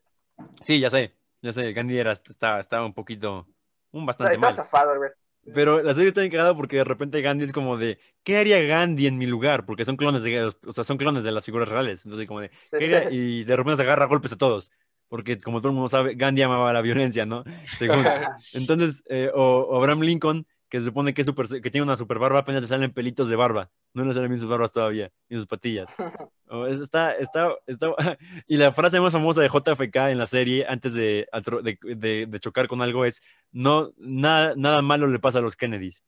Sí, 0.63 0.81
ya 0.81 0.91
sé, 0.91 1.15
ya 1.41 1.53
sé, 1.53 1.73
Gandhi 1.73 1.99
era, 1.99 2.13
estaba, 2.13 2.59
estaba 2.61 2.85
un 2.85 2.93
poquito, 2.95 3.47
un 3.93 4.01
Está, 4.01 4.07
bastante 4.07 4.35
está 4.35 4.47
mal. 4.47 4.55
zafado, 4.55 4.97
güey. 4.97 5.11
Pero 5.55 5.83
la 5.83 5.95
serie 5.95 6.09
está 6.09 6.23
encargada 6.25 6.55
porque 6.55 6.77
de 6.79 6.85
repente 6.85 7.23
Gandhi 7.23 7.45
es 7.45 7.53
como 7.53 7.77
de, 7.79 7.99
¿qué 8.23 8.37
haría 8.37 8.61
Gandhi 8.61 9.07
en 9.07 9.17
mi 9.19 9.25
lugar? 9.27 9.65
Porque 9.65 9.85
son 9.85 9.97
clones 9.97 10.23
de, 10.23 10.45
o 10.67 10.73
sea, 10.73 10.85
son 10.85 10.99
clones 10.99 11.25
de 11.25 11.31
las 11.33 11.45
figuras 11.45 11.69
reales. 11.69 12.05
Entonces, 12.05 12.27
como 12.27 12.41
de, 12.41 12.51
¿qué 12.77 12.85
haría? 12.85 13.11
Y 13.11 13.45
de 13.45 13.57
repente 13.57 13.77
se 13.77 13.83
agarra 13.83 14.05
a 14.05 14.09
golpes 14.09 14.33
a 14.33 14.37
todos. 14.37 14.73
Porque 15.09 15.41
como 15.41 15.61
todo 15.61 15.69
el 15.69 15.75
mundo 15.75 15.89
sabe, 15.89 16.15
Gandhi 16.15 16.43
amaba 16.43 16.73
la 16.73 16.83
violencia, 16.83 17.25
¿no? 17.27 17.45
Según. 17.79 18.05
Entonces, 18.53 19.03
eh, 19.09 19.31
o, 19.35 19.61
o 19.71 19.77
Abraham 19.79 20.01
Lincoln, 20.03 20.47
que 20.69 20.81
se 20.81 20.85
supone 20.85 21.15
que, 21.15 21.23
es 21.23 21.27
super, 21.27 21.47
que 21.49 21.71
tiene 21.71 21.83
una 21.85 21.97
super 21.97 22.19
barba, 22.19 22.41
apenas 22.41 22.61
le 22.61 22.69
salen 22.69 22.91
pelitos 22.93 23.29
de 23.31 23.37
barba. 23.37 23.71
No 23.95 24.05
le 24.05 24.13
salen 24.13 24.29
bien 24.29 24.39
sus 24.41 24.51
barbas 24.51 24.71
todavía, 24.73 25.11
y 25.29 25.35
sus 25.37 25.47
patillas. 25.47 25.89
O 26.51 26.67
es- 26.67 26.79
está, 26.81 27.13
está, 27.15 27.51
está... 27.67 27.89
Y 28.47 28.57
la 28.57 28.73
frase 28.73 28.99
más 29.01 29.13
famosa 29.13 29.43
de 29.43 29.49
JFK 29.51 29.97
en 30.11 30.17
la 30.19 30.27
serie, 30.27 30.65
antes 30.67 30.95
de, 30.95 31.27
de, 31.63 31.79
de- 31.97 32.27
de 32.27 32.41
chocar 32.41 32.69
con 32.69 32.81
algo, 32.81 33.05
es, 33.05 33.21
no, 33.53 33.93
nada, 33.99 34.55
nada 34.57 34.81
malo 34.81 35.07
le 35.09 35.19
pasa 35.19 35.39
a 35.41 35.43
los 35.43 35.57
Kennedys. 35.57 36.03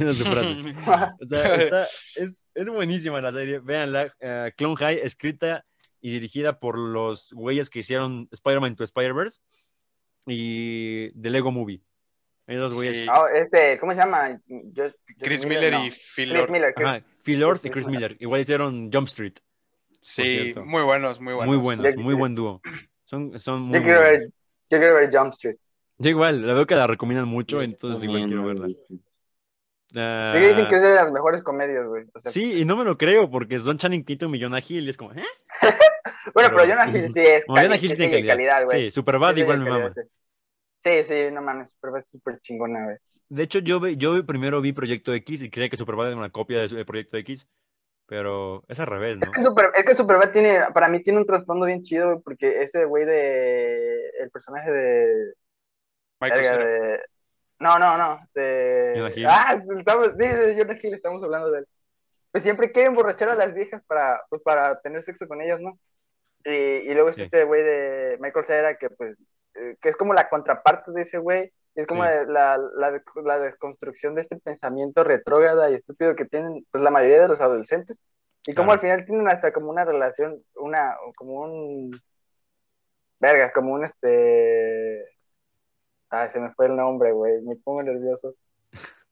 O 0.00 1.26
sea, 1.26 1.54
está- 1.56 1.88
es, 2.16 2.42
es 2.54 2.68
buenísima 2.68 3.20
la 3.20 3.32
serie. 3.32 3.58
Véanla. 3.60 4.12
eh, 4.20 4.52
Clone 4.56 4.76
High, 4.76 5.00
escrita 5.02 5.64
y 6.00 6.10
dirigida 6.12 6.58
por 6.60 6.78
los 6.78 7.32
güeyes 7.32 7.70
que 7.70 7.80
hicieron 7.80 8.28
Spider-Man 8.32 8.76
to 8.76 8.84
Spider-Verse 8.84 9.40
y 10.26 11.10
The 11.20 11.30
Lego 11.30 11.50
Movie. 11.52 11.80
Esos 12.46 12.74
güeyes. 12.76 12.96
Sí. 13.02 13.06
Ah, 13.10 13.24
este, 13.34 13.78
¿cómo 13.78 13.92
se 13.92 13.98
llama? 13.98 14.40
Yo- 14.46 14.84
Chris 15.18 15.44
Miller 15.46 15.72
no. 15.72 15.84
y 15.86 15.90
Phil 15.90 16.28
Chris 16.28 16.32
Lord. 16.32 16.50
Miller. 16.50 16.74
Chris- 16.74 16.86
Ajá, 16.88 17.02
Phil 17.24 17.40
Lord 17.40 17.60
y 17.64 17.70
Chris 17.70 17.86
Miller. 17.86 18.10
Miller. 18.10 18.22
Igual 18.22 18.40
hicieron 18.40 18.90
Jump 18.92 19.08
Street. 19.08 19.34
Sí, 20.00 20.54
muy 20.64 20.82
buenos, 20.82 21.20
muy 21.20 21.34
buenos. 21.34 21.54
Muy 21.54 21.62
buenos, 21.62 21.94
Yo- 21.94 22.00
muy 22.00 22.14
buen 22.14 22.34
dúo. 22.36 22.60
Son, 23.04 23.36
son 23.40 23.62
muy 23.62 23.78
Yo 23.78 23.84
quiero 23.84 24.00
buenos. 24.00 24.18
ver, 24.20 24.30
yo 24.70 24.78
quiero 24.78 24.94
ver 24.94 25.10
Jump 25.12 25.32
Street. 25.32 25.56
Yo 25.98 26.10
igual, 26.10 26.46
la 26.46 26.54
veo 26.54 26.66
que 26.66 26.76
la 26.76 26.86
recomiendan 26.86 27.26
mucho, 27.26 27.62
entonces 27.62 28.02
igual 28.04 28.26
quiero 28.26 28.54
¿no? 28.54 28.66
Verla. 29.92 30.32
Sí 30.34 30.40
que 30.40 30.48
dicen 30.48 30.64
Ah, 30.66 30.68
que 30.68 30.76
es 30.76 30.82
de 30.82 30.94
las 30.94 31.12
mejores 31.12 31.42
comedias, 31.42 31.86
güey. 31.86 32.04
O 32.14 32.20
sea, 32.20 32.30
Sí, 32.30 32.60
y 32.60 32.64
no 32.64 32.76
me 32.76 32.84
lo 32.84 32.96
creo 32.98 33.30
porque 33.30 33.58
son 33.58 33.78
Channing 33.78 34.04
Tatum 34.04 34.34
y 34.34 34.42
Jonah 34.42 34.60
Hill 34.66 34.86
y 34.86 34.90
es 34.90 34.96
como, 34.96 35.12
¿eh? 35.12 35.24
Bueno, 36.34 36.50
pero 36.50 36.56
pero- 36.56 36.68
Jonah 36.68 36.88
Hill 36.90 37.08
sí 37.12 37.20
es 37.20 37.44
No, 37.48 37.54
Jonah 37.56 37.76
Hill 37.76 37.90
sí 37.90 37.96
tiene 37.96 38.26
calidad. 38.26 38.64
güey. 38.64 38.84
Sí, 38.84 38.90
Superbad 38.90 39.34
Sí 39.34 39.40
igual 39.40 39.58
me 39.60 39.70
mama. 39.70 39.92
Sí, 39.92 40.02
sí, 40.84 41.04
sí, 41.04 41.14
no 41.32 41.42
mames, 41.42 41.70
Superbad 41.70 41.98
es 42.00 42.08
súper 42.08 42.40
chingona, 42.40 42.84
güey. 42.84 42.96
De 43.28 43.42
hecho, 43.42 43.58
yo, 43.58 43.80
ve- 43.80 43.96
yo 43.96 44.24
primero 44.24 44.60
vi 44.60 44.72
Proyecto 44.72 45.12
X 45.12 45.42
y 45.42 45.50
creía 45.50 45.68
que 45.68 45.76
Superbad 45.76 46.08
era 46.08 46.16
una 46.16 46.30
copia 46.30 46.60
de, 46.60 46.68
de 46.68 46.84
Proyecto 46.84 47.16
X, 47.16 47.48
pero 48.06 48.62
es 48.68 48.78
al 48.78 48.86
revés, 48.86 49.16
¿no? 49.18 49.26
Es 49.26 49.32
que, 49.32 49.42
Super- 49.42 49.72
es 49.74 49.84
que 49.84 49.94
Superbad 49.96 50.30
tiene, 50.30 50.60
para 50.72 50.86
mí 50.88 51.02
tiene 51.02 51.18
un 51.18 51.26
trasfondo 51.26 51.66
bien 51.66 51.82
chido, 51.82 52.06
güey, 52.10 52.22
porque 52.22 52.62
este 52.62 52.84
güey 52.84 53.04
de, 53.04 54.10
el 54.20 54.30
personaje 54.30 54.70
de, 54.70 55.34
Michael 56.20 56.40
verga, 56.42 56.54
Cera. 56.56 56.66
de- 56.70 57.00
no, 57.58 57.78
no, 57.78 57.96
no, 57.96 58.20
de, 58.34 59.12
Hill. 59.14 59.26
ah, 59.28 59.60
estamos, 59.76 60.08
sí, 60.08 60.26
de 60.26 60.56
Jonah 60.58 60.78
Hill 60.80 60.94
estamos 60.94 61.22
hablando 61.22 61.50
de 61.50 61.60
él. 61.60 61.66
Pues 62.32 62.42
siempre 62.42 62.70
quiere 62.70 62.88
emborrachar 62.88 63.30
a 63.30 63.34
las 63.34 63.54
viejas 63.54 63.82
para, 63.86 64.22
pues, 64.28 64.42
para 64.42 64.78
tener 64.80 65.02
sexo 65.02 65.26
con 65.26 65.40
ellas, 65.40 65.58
¿no? 65.60 65.78
Y, 66.44 66.50
y 66.50 66.94
luego 66.94 67.08
es 67.08 67.16
Sí. 67.16 67.22
este 67.22 67.44
güey 67.44 67.62
de 67.62 68.18
Michael 68.20 68.44
Cera, 68.44 68.76
que 68.76 68.90
pues, 68.90 69.16
eh, 69.54 69.76
que 69.80 69.88
es 69.88 69.96
como 69.96 70.12
la 70.12 70.28
contraparte 70.28 70.92
de 70.92 71.02
ese 71.02 71.18
güey, 71.18 71.50
es 71.74 71.86
como 71.86 72.04
Sí. 72.04 72.10
la, 72.28 72.58
la, 72.58 73.02
la 73.24 73.38
desconstrucción 73.38 74.14
de 74.14 74.20
este 74.20 74.36
pensamiento 74.36 75.02
retrógrada 75.02 75.70
y 75.70 75.74
estúpido 75.74 76.14
que 76.14 76.26
tienen 76.26 76.66
pues 76.70 76.84
la 76.84 76.90
mayoría 76.90 77.22
de 77.22 77.28
los 77.28 77.40
adolescentes. 77.40 77.98
Y 78.46 78.54
como 78.54 78.66
Claro. 78.66 78.72
al 78.72 78.80
final 78.80 79.04
tienen 79.06 79.28
hasta 79.28 79.52
como 79.52 79.70
una 79.70 79.84
relación, 79.84 80.42
una, 80.56 80.96
como 81.16 81.40
un, 81.40 81.90
verga, 83.18 83.50
como 83.52 83.72
un 83.72 83.84
este, 83.84 85.04
ay, 86.10 86.28
se 86.32 86.40
me 86.40 86.52
fue 86.54 86.66
el 86.66 86.76
nombre, 86.76 87.12
güey, 87.12 87.40
me 87.42 87.56
pongo 87.56 87.82
nervioso. 87.82 88.34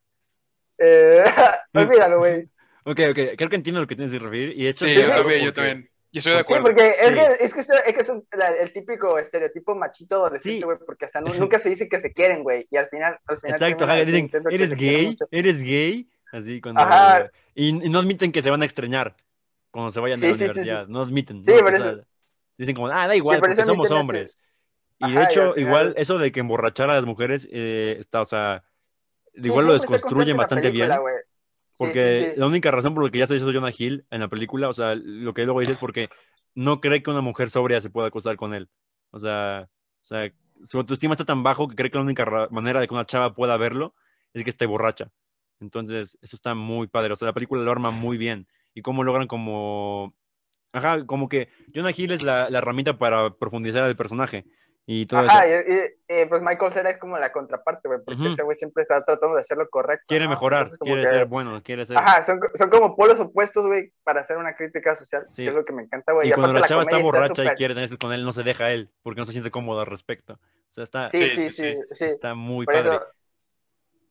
Eh, 0.79 1.23
olvídalo, 1.75 2.19
güey. 2.19 2.49
Ok, 2.85 3.01
ok, 3.11 3.19
creo 3.37 3.49
que 3.49 3.57
entiendo 3.57 3.81
lo 3.81 3.87
que 3.87 3.95
tienes 3.97 4.13
que 4.13 4.19
referir 4.19 4.53
y 4.57 4.65
de 4.65 4.71
hecho... 4.71 4.85
Sí, 4.87 4.95
yo 4.95 5.09
también, 5.09 5.41
yo 5.45 5.55
porque- 5.55 5.69
también. 5.69 5.91
Yo 6.13 6.19
estoy 6.19 6.33
de 6.33 6.39
Sí, 6.39 6.43
acuerdo. 6.43 6.65
porque 6.65 6.89
es 6.91 7.09
Sí. 7.09 7.15
que 7.15 7.45
es, 7.45 7.55
que, 7.55 7.61
es 7.61 7.95
que 7.95 8.01
es 8.01 8.09
un- 8.09 8.25
la- 8.33 8.51
el 8.51 8.73
típico 8.73 9.19
estereotipo 9.19 9.75
machito 9.75 10.17
adolescente, 10.17 10.59
Sí. 10.59 10.63
güey, 10.65 10.79
porque 10.87 11.07
hasta 11.07 11.21
nu- 11.21 11.35
nunca 11.35 11.59
se 11.59 11.69
dice 11.71 11.89
que 11.89 11.99
se 11.99 12.13
quieren, 12.13 12.45
güey, 12.45 12.69
y 12.71 12.77
al 12.77 12.89
final, 12.89 13.19
al 13.27 13.39
final 13.41 13.55
Exacto, 13.57 13.85
ajá, 13.85 13.97
dicen, 14.05 14.31
eres 14.51 14.77
gay, 14.77 15.17
eres 15.33 15.63
gay, 15.63 16.09
así 16.33 16.61
cuando... 16.61 16.83
Ajá. 16.83 17.31
Y, 17.55 17.69
y 17.87 17.89
no 17.91 17.99
admiten 17.99 18.31
que 18.31 18.43
se 18.43 18.51
van 18.51 18.63
a 18.63 18.65
extrañar 18.65 19.17
cuando 19.73 19.91
se 19.91 19.99
vayan 19.99 20.21
de 20.21 20.27
Sí, 20.27 20.33
la 20.33 20.35
sí, 20.35 20.39
sí, 20.39 20.47
sí. 20.47 20.59
universidad, 20.61 20.87
no 20.89 21.03
admiten. 21.03 21.45
Sí, 21.45 21.53
¿no? 21.53 21.59
por 21.59 21.73
O 21.73 21.77
eso- 21.77 21.83
sea, 21.97 22.05
dicen 22.59 22.75
como, 22.77 22.89
ah, 22.89 23.07
da 23.09 23.17
igual, 23.17 23.41
por 23.41 23.49
porque 23.51 23.65
somos 23.65 23.89
se 23.89 23.95
me 23.95 24.27
Y 24.99 25.05
Ajá, 25.05 25.13
de 25.15 25.15
y 25.15 25.17
al 25.19 25.31
hecho, 25.31 25.53
final- 25.55 25.59
igual 25.69 25.95
eso 25.97 26.19
de 26.19 26.33
que 26.33 26.41
emborrachar 26.41 26.91
a 26.91 26.95
las 26.95 27.05
mujeres 27.05 27.49
eh, 27.51 27.97
está, 27.99 28.21
o 28.21 28.25
sea, 28.25 28.65
Sí, 29.35 29.41
igual 29.43 29.67
lo 29.67 29.73
siempre 29.73 29.97
está 29.97 30.07
desconstruyen 30.07 30.37
bastante 30.37 30.69
la 30.69 30.73
película, 30.73 30.99
bien. 31.01 31.11
Sí, 31.73 31.75
Porque 31.79 32.21
sí, 32.29 32.31
sí. 32.35 32.41
la 32.41 32.47
única 32.47 32.71
razón 32.71 32.95
por 32.95 33.05
la 33.05 33.11
que 33.11 33.19
ya 33.19 33.27
se 33.27 33.35
hizo 33.35 33.53
Jonah 33.53 33.73
Hill 33.77 34.07
en 34.11 34.21
la 34.21 34.29
película, 34.29 34.69
o 34.69 34.73
sea, 34.73 34.95
lo 34.95 35.35
que 35.35 35.43
luego 35.45 35.59
dice 35.59 35.73
es 35.73 35.79
porque 35.79 36.09
no 36.55 36.81
cree 36.81 37.03
que 37.03 37.11
una 37.11 37.21
mujer 37.21 37.51
sobria 37.51 37.81
se 37.81 37.91
pueda 37.91 38.07
acostar 38.09 38.37
con 38.37 38.55
él. 38.55 38.69
O 39.11 39.19
sea, 39.19 39.69
o 40.01 40.05
sea, 40.05 40.31
su 40.63 40.79
autoestima 40.79 41.15
está 41.15 41.25
tan 41.25 41.43
bajo 41.43 41.67
que 41.67 41.75
cree 41.75 41.91
que 41.91 41.99
la 41.99 42.05
única 42.05 42.25
ra- 42.25 42.49
manera 42.53 42.79
de 42.79 42.87
que 42.87 42.95
una 42.95 43.07
chava 43.07 43.35
pueda 43.35 43.57
verlo 43.57 43.97
es 44.35 44.45
que 44.45 44.51
esté 44.51 44.67
borracha. 44.67 45.11
Entonces, 45.59 46.17
eso 46.23 46.37
está 46.37 46.55
muy 46.55 46.87
padre. 46.87 47.13
O 47.13 47.17
sea, 47.17 47.27
la 47.27 47.33
película 47.33 47.63
lo 47.63 47.71
arma 47.73 47.91
muy 47.91 48.19
bien. 48.19 48.47
Y 48.73 48.83
cómo 48.83 49.03
logran 49.03 49.27
como... 49.27 50.15
Ajá, 50.73 51.05
como 51.07 51.29
que 51.29 51.49
Jonah 51.75 51.93
Hill 51.97 52.13
es 52.13 52.23
la, 52.23 52.51
la 52.51 52.59
herramienta 52.59 52.99
para 52.99 53.35
profundizar 53.35 53.85
el 53.89 53.97
personaje. 53.97 54.45
Y 54.87 55.07
todo 55.07 55.21
Ajá, 55.21 55.47
eso. 55.47 55.65
y, 55.67 55.75
y- 56.15 56.23
y, 56.23 56.27
pues 56.27 56.43
Michael 56.43 56.73
Cera 56.73 56.91
es 56.91 56.99
como 56.99 57.17
la 57.17 57.33
contraparte, 57.33 57.89
güey, 57.89 58.01
porque 58.05 58.21
Ujú. 58.21 58.33
ese 58.33 58.43
güey 58.43 58.55
siempre 58.55 58.83
está 58.83 59.03
tratando 59.03 59.35
de 59.35 59.41
hacer 59.41 59.57
lo 59.57 59.67
correcto. 59.71 60.05
Quiere 60.09 60.25
¿no? 60.27 60.31
mejorar, 60.33 60.69
quiere 60.79 61.03
que- 61.05 61.09
ser 61.09 61.25
bueno, 61.27 61.63
quiere 61.63 61.87
ser... 61.87 61.97
Ajá, 61.97 62.23
son, 62.23 62.39
son 62.55 62.69
como 62.69 62.95
polos 62.95 63.19
opuestos, 63.19 63.65
güey, 63.67 63.93
para 64.03 64.21
hacer 64.21 64.37
una 64.37 64.55
crítica 64.55 64.95
social, 64.95 65.25
Sí. 65.31 65.43
que 65.45 65.49
es 65.49 65.55
lo 65.55 65.65
que 65.65 65.73
me 65.73 65.85
encanta, 65.85 66.13
güey. 66.13 66.29
Y 66.29 66.33
cuando 66.33 66.53
la 66.61 66.67
chava 66.67 66.83
está 66.83 66.99
comedia 66.99 67.11
borracha 67.11 67.45
y 67.45 67.49
quiere 67.57 67.73
tener 67.75 67.89
sexo 67.89 68.07
con 68.07 68.13
él, 68.15 68.25
no 68.27 68.33
se 68.35 68.43
deja 68.43 68.65
a 68.67 68.73
él, 68.73 68.91
porque 69.03 69.21
no 69.21 69.25
se 69.25 69.33
siente 69.33 69.51
cómodo 69.51 69.81
al 69.81 69.87
respecto. 69.87 70.35
O 70.35 70.39
sea, 70.69 70.85
está, 70.85 71.09
Sí, 71.09 71.31
Sí, 71.31 71.31
sí, 71.31 71.51
sí, 71.51 71.73
sí, 71.73 71.79
sí. 71.93 72.05
está 72.05 72.35
muy 72.35 72.67
Por 72.67 72.75
padre. 72.75 72.91
eso 72.97 73.07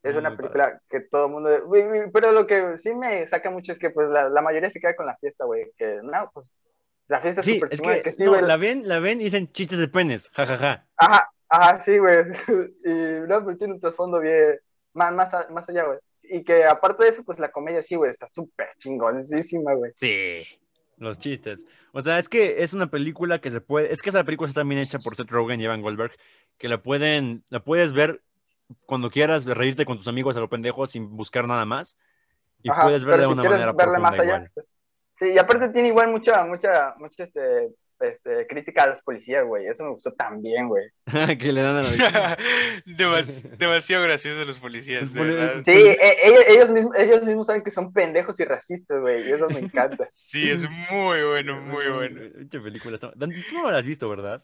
es 0.02 0.16
una 0.16 0.36
película 0.36 0.82
que 0.90 1.02
todo 1.02 1.28
el 1.28 1.32
mundo... 1.32 1.50
Pero 2.12 2.32
lo 2.32 2.48
que 2.48 2.80
sí 2.80 2.96
me 2.96 3.28
saca 3.28 3.52
mucho 3.52 3.72
es 3.74 3.80
que 3.80 3.92
pues 3.92 4.10
la, 4.10 4.28
la 4.28 4.42
mayoría 4.42 4.70
se 4.72 4.80
queda 4.80 4.96
con 4.96 5.06
la 5.06 5.16
fiesta, 5.18 5.46
güey. 5.46 5.72
Que 5.78 6.00
no, 6.02 6.32
pues 6.34 6.50
la 7.08 7.20
fiesta 7.20 7.42
es 7.42 7.46
Sí, 7.46 7.56
súper 7.56 7.74
es 7.74 7.82
que, 7.82 8.14
sí, 8.18 8.24
no, 8.24 8.40
la 8.42 8.58
ven, 8.58 8.88
la 8.88 9.00
ven 9.00 9.22
y 9.22 9.26
dicen 9.26 9.52
chistes 9.52 9.80
de 9.80 9.88
penes, 9.88 10.30
jajaja. 10.30 10.86
Ajá, 10.98 11.30
ajá, 11.50 11.80
sí, 11.80 11.98
güey. 11.98 12.26
Y 12.86 13.28
no, 13.28 13.44
pues 13.44 13.58
tiene 13.58 13.74
un 13.74 13.80
trasfondo 13.80 14.20
bien... 14.20 14.60
Más, 14.94 15.12
más, 15.12 15.32
más 15.50 15.68
allá, 15.70 15.86
güey. 15.86 15.98
Y 16.22 16.44
que 16.44 16.66
aparte 16.66 17.04
de 17.04 17.10
eso, 17.10 17.24
pues 17.24 17.40
la 17.40 17.52
comedia 17.52 17.82
sí, 17.82 17.96
güey, 17.96 18.12
está 18.12 18.28
súper 18.28 18.68
chingoncísima, 18.78 19.74
güey. 19.74 19.92
Sí, 19.96 20.44
los 20.98 21.18
chistes. 21.18 21.66
O 21.92 22.02
sea, 22.02 22.20
es 22.20 22.30
que 22.30 22.64
es 22.64 22.74
una 22.74 22.88
película 22.88 23.42
que 23.42 23.52
se 23.52 23.60
puede, 23.60 23.92
es 23.92 24.02
que 24.02 24.10
esa 24.10 24.24
película 24.24 24.48
está 24.48 24.62
también 24.62 24.82
hecha 24.82 25.00
por 25.00 25.16
Seth 25.16 25.30
Rogen 25.30 25.60
y 25.60 25.66
Evan 25.66 25.82
Goldberg, 25.82 26.14
que 26.58 26.68
la 26.70 26.82
pueden, 26.82 27.44
la 27.50 27.64
puedes 27.64 27.92
ver 27.92 28.22
cuando 28.86 29.10
quieras, 29.10 29.46
reírte 29.46 29.86
con 29.86 29.98
tus 29.98 30.08
amigos 30.08 30.38
a 30.38 30.40
lo 30.40 30.50
pendejo 30.50 30.88
sin 30.88 31.16
buscar 31.16 31.48
nada 31.48 31.66
más. 31.66 31.98
Y 32.62 32.70
Ajá, 32.70 32.84
puedes 32.84 33.04
verla 33.04 33.24
de 33.24 33.28
si 33.28 33.34
una 33.34 33.44
manera 33.44 33.74
profunda 33.74 34.00
más 34.00 34.14
allá. 34.14 34.24
igual. 34.24 34.52
Sí, 35.24 35.34
y 35.34 35.38
aparte 35.38 35.70
tiene 35.70 35.88
igual 35.90 36.10
mucha, 36.10 36.44
mucha, 36.46 36.94
mucha, 36.98 37.24
este, 37.24 37.70
este, 38.00 38.48
crítica 38.48 38.84
a 38.84 38.88
los 38.88 39.02
policías, 39.02 39.46
güey. 39.46 39.68
Eso 39.68 39.84
me 39.86 39.92
gustó 39.92 40.12
también, 40.14 40.68
güey. 40.68 40.86
que 41.40 41.52
le 41.54 41.62
dan 41.62 41.78
a 41.78 41.84
la 41.84 42.38
Demas- 42.86 43.44
demasiado 43.58 44.04
graciosos 44.04 44.46
los 44.46 44.58
policías. 44.58 45.14
de 45.14 45.20
Poli- 45.20 45.34
verdad. 45.36 45.62
Sí, 45.64 45.72
e- 45.72 45.98
ellos, 46.26 46.44
ellos, 46.50 46.72
mismos, 46.72 46.98
ellos 46.98 47.24
mismos 47.24 47.48
saben 47.48 47.64
que 47.64 47.72
son 47.72 47.94
pendejos 47.94 48.40
y 48.40 48.46
racistas, 48.46 49.00
güey. 49.00 49.28
Y 49.28 49.32
eso 49.32 49.48
me 49.50 49.60
encanta. 49.60 50.10
Sí, 50.14 50.50
es 50.50 50.64
muy 50.92 51.24
bueno, 51.24 51.62
muy 51.62 51.88
bueno. 51.90 52.22
Pinche 52.38 52.60
película. 52.60 52.98
Tú 52.98 53.12
no 53.54 53.72
la 53.72 53.78
has 53.78 53.86
visto, 53.86 54.10
¿verdad? 54.10 54.44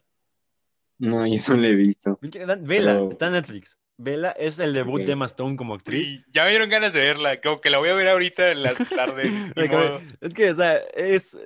No, 0.99 1.25
yo 1.25 1.41
no 1.49 1.55
lo 1.55 1.67
he 1.67 1.75
visto. 1.75 2.17
Vela, 2.21 2.93
Pero- 2.93 3.11
está 3.11 3.27
en 3.27 3.33
Netflix. 3.33 3.77
Vela 4.01 4.31
es 4.31 4.57
el 4.59 4.71
debut 4.71 5.01
de 5.01 5.11
Emma 5.11 5.25
Stone 5.25 5.57
como 5.57 5.73
actriz. 5.73 6.07
Y 6.07 6.23
ya 6.33 6.45
me 6.45 6.51
dieron 6.51 6.69
ganas 6.69 6.93
de 6.93 7.01
verla, 7.01 7.41
como 7.41 7.59
que 7.59 7.69
la 7.69 7.79
voy 7.79 7.89
a 7.89 7.93
ver 7.93 8.07
ahorita 8.07 8.51
en 8.51 8.63
la 8.63 8.73
tarde. 8.73 9.29
Es 10.21 10.33
que, 10.33 10.51
o 10.51 10.55
sea, 10.55 10.77
es 10.95 11.37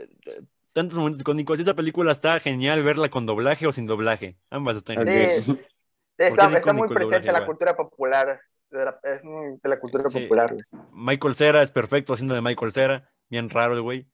tantos 0.71 0.97
momentos 0.99 1.21
icónicos. 1.21 1.59
Esa 1.59 1.73
película 1.73 2.11
está 2.11 2.39
genial 2.39 2.83
verla 2.83 3.09
con 3.09 3.25
doblaje 3.25 3.65
o 3.65 3.71
sin 3.71 3.87
doblaje. 3.87 4.37
Ambas 4.51 4.77
están 4.77 4.97
geniales. 4.97 5.47
Está, 6.15 6.45
es 6.45 6.53
está 6.53 6.73
muy 6.73 6.87
presente 6.89 7.27
en 7.27 7.33
la 7.33 7.43
cultura 7.45 7.75
popular. 7.75 8.39
de 8.69 8.85
la- 8.85 8.99
es 9.03 9.21
de 9.63 9.69
la 9.69 9.79
cultura 9.79 10.07
Sí. 10.09 10.19
popular. 10.19 10.55
Michael 10.91 11.33
Cera 11.33 11.63
es 11.63 11.71
perfecto 11.71 12.13
haciendo 12.13 12.35
de 12.35 12.41
Michael 12.41 12.71
Cera. 12.71 13.11
Bien 13.29 13.49
raro 13.49 13.73
el 13.73 13.81
güey. 13.81 14.05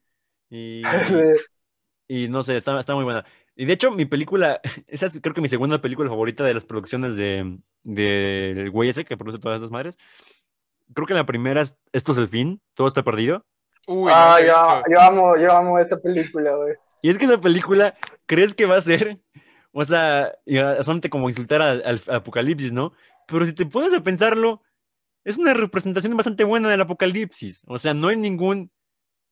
Y, 0.50 0.82
y 2.08 2.30
no 2.30 2.42
sé, 2.44 2.56
está, 2.56 2.80
está 2.80 2.96
muy 2.96 3.04
buena. 3.04 3.26
Y 3.60 3.66
de 3.66 3.74
hecho, 3.74 3.92
mi 3.92 4.06
película, 4.06 4.62
esa 4.88 5.08
es 5.08 5.20
creo 5.22 5.36
que 5.36 5.42
mi 5.42 5.50
segunda 5.50 5.82
película 5.82 6.10
favorita 6.10 6.46
de 6.46 6.54
las 6.54 6.64
producciones 6.64 7.18
de 7.18 7.60
del 7.84 8.72
güey 8.72 8.88
ese 8.88 9.04
que 9.04 9.18
produce 9.18 9.38
todas 9.38 9.58
esas 9.58 9.70
madres. 9.70 9.98
Creo 10.94 11.06
que 11.06 11.14
la 11.14 11.26
primera 11.26 11.62
es 11.62 11.78
Esto 11.92 12.14
es 12.14 12.20
el 12.20 12.30
fin, 12.30 12.62
todo 12.74 12.88
está 12.88 13.04
perdido. 13.04 13.46
Uy, 13.86 14.10
Ah, 14.16 14.38
no 14.40 14.84
yo, 14.90 15.02
amo, 15.02 15.38
yo 15.38 15.52
amo 15.52 15.78
esa 15.78 15.98
película, 15.98 16.56
güey. 16.56 16.76
Y 17.02 17.10
es 17.10 17.18
que 17.18 17.26
esa 17.26 17.42
película, 17.42 17.96
¿crees 18.26 18.56
que 18.56 18.66
va 18.66 18.78
a 18.78 18.82
ser? 18.82 19.20
O 19.72 19.86
sea, 19.86 20.34
solamente 20.48 21.12
como 21.12 21.30
insultar 21.30 21.62
al, 21.62 21.84
al 21.86 22.02
apocalipsis, 22.16 22.74
¿no? 22.74 22.92
Pero 23.28 23.46
si 23.46 23.54
te 23.54 23.68
pones 23.68 23.94
a 23.94 24.02
pensarlo, 24.02 24.64
es 25.24 25.38
una 25.38 25.54
representación 25.54 26.18
bastante 26.18 26.44
buena 26.44 26.70
del 26.70 26.82
apocalipsis. 26.82 27.64
O 27.68 27.78
sea, 27.78 27.94
no 27.94 28.08
hay 28.08 28.18
ningún 28.18 28.72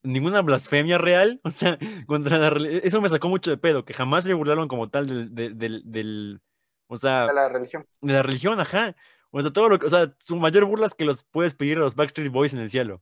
ninguna 0.03 0.41
blasfemia 0.41 0.97
real. 0.97 1.39
O 1.43 1.49
sea, 1.51 1.77
contra 2.05 2.37
la 2.37 2.49
reli- 2.49 2.81
Eso 2.83 3.01
me 3.01 3.09
sacó 3.09 3.27
mucho 3.29 3.49
de 3.51 3.57
pedo, 3.57 3.85
que 3.85 3.93
jamás 3.93 4.23
se 4.23 4.33
burlaron 4.33 4.67
como 4.67 4.89
tal 4.89 5.07
del, 5.07 5.33
del, 5.35 5.57
del- 5.57 5.83
del- 5.85 6.41
o 6.87 6.97
sea, 6.97 7.27
De 7.27 7.33
la 7.33 7.49
religión. 7.49 7.85
de 8.01 8.13
la 8.13 8.21
religión, 8.23 8.59
ajá. 8.59 8.95
O 9.31 9.41
sea, 9.41 9.51
todo 9.51 9.67
lo 9.69 9.77
que, 9.77 9.87
o 9.87 9.89
sea, 9.89 10.13
su 10.19 10.37
mayor 10.37 10.65
burla 10.65 10.87
es 10.87 10.95
que 10.95 11.03
los 11.05 11.23
puedes 11.25 11.53
pedir 11.53 11.77
a 11.77 11.81
los 11.81 11.95
Backstreet 11.95 12.31
Boys 12.31 12.53
en 12.53 12.59
el 12.61 12.69
cielo. 12.69 13.01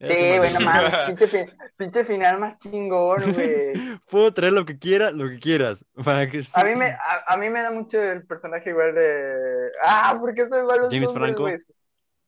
Sí, 0.00 0.14
güey, 0.14 0.38
mayor 0.40 0.60
no 0.60 0.66
mames, 0.66 0.94
pinche, 1.08 1.28
fi- 1.28 1.52
pinche 1.76 2.04
final 2.04 2.38
más 2.40 2.58
chingón, 2.58 3.20
güey. 3.34 3.72
Puedo 4.10 4.32
traer 4.32 4.52
lo 4.54 4.64
que 4.64 4.78
quiera, 4.78 5.10
lo 5.10 5.28
que 5.28 5.38
quieras. 5.38 5.84
Para 6.04 6.28
que- 6.28 6.42
A 6.54 6.64
mí 6.64 6.74
me, 6.74 6.86
a, 6.86 7.24
a 7.28 7.36
mí 7.36 7.50
me 7.50 7.60
da 7.62 7.70
mucho 7.70 8.02
el 8.02 8.26
personaje 8.26 8.70
igual 8.70 8.94
de. 8.94 9.70
Ah, 9.84 10.16
porque 10.18 10.48
soy 10.48 10.60
igual 10.60 10.88
James 10.90 11.12
nombres, 11.14 11.34
Franco. 11.36 11.48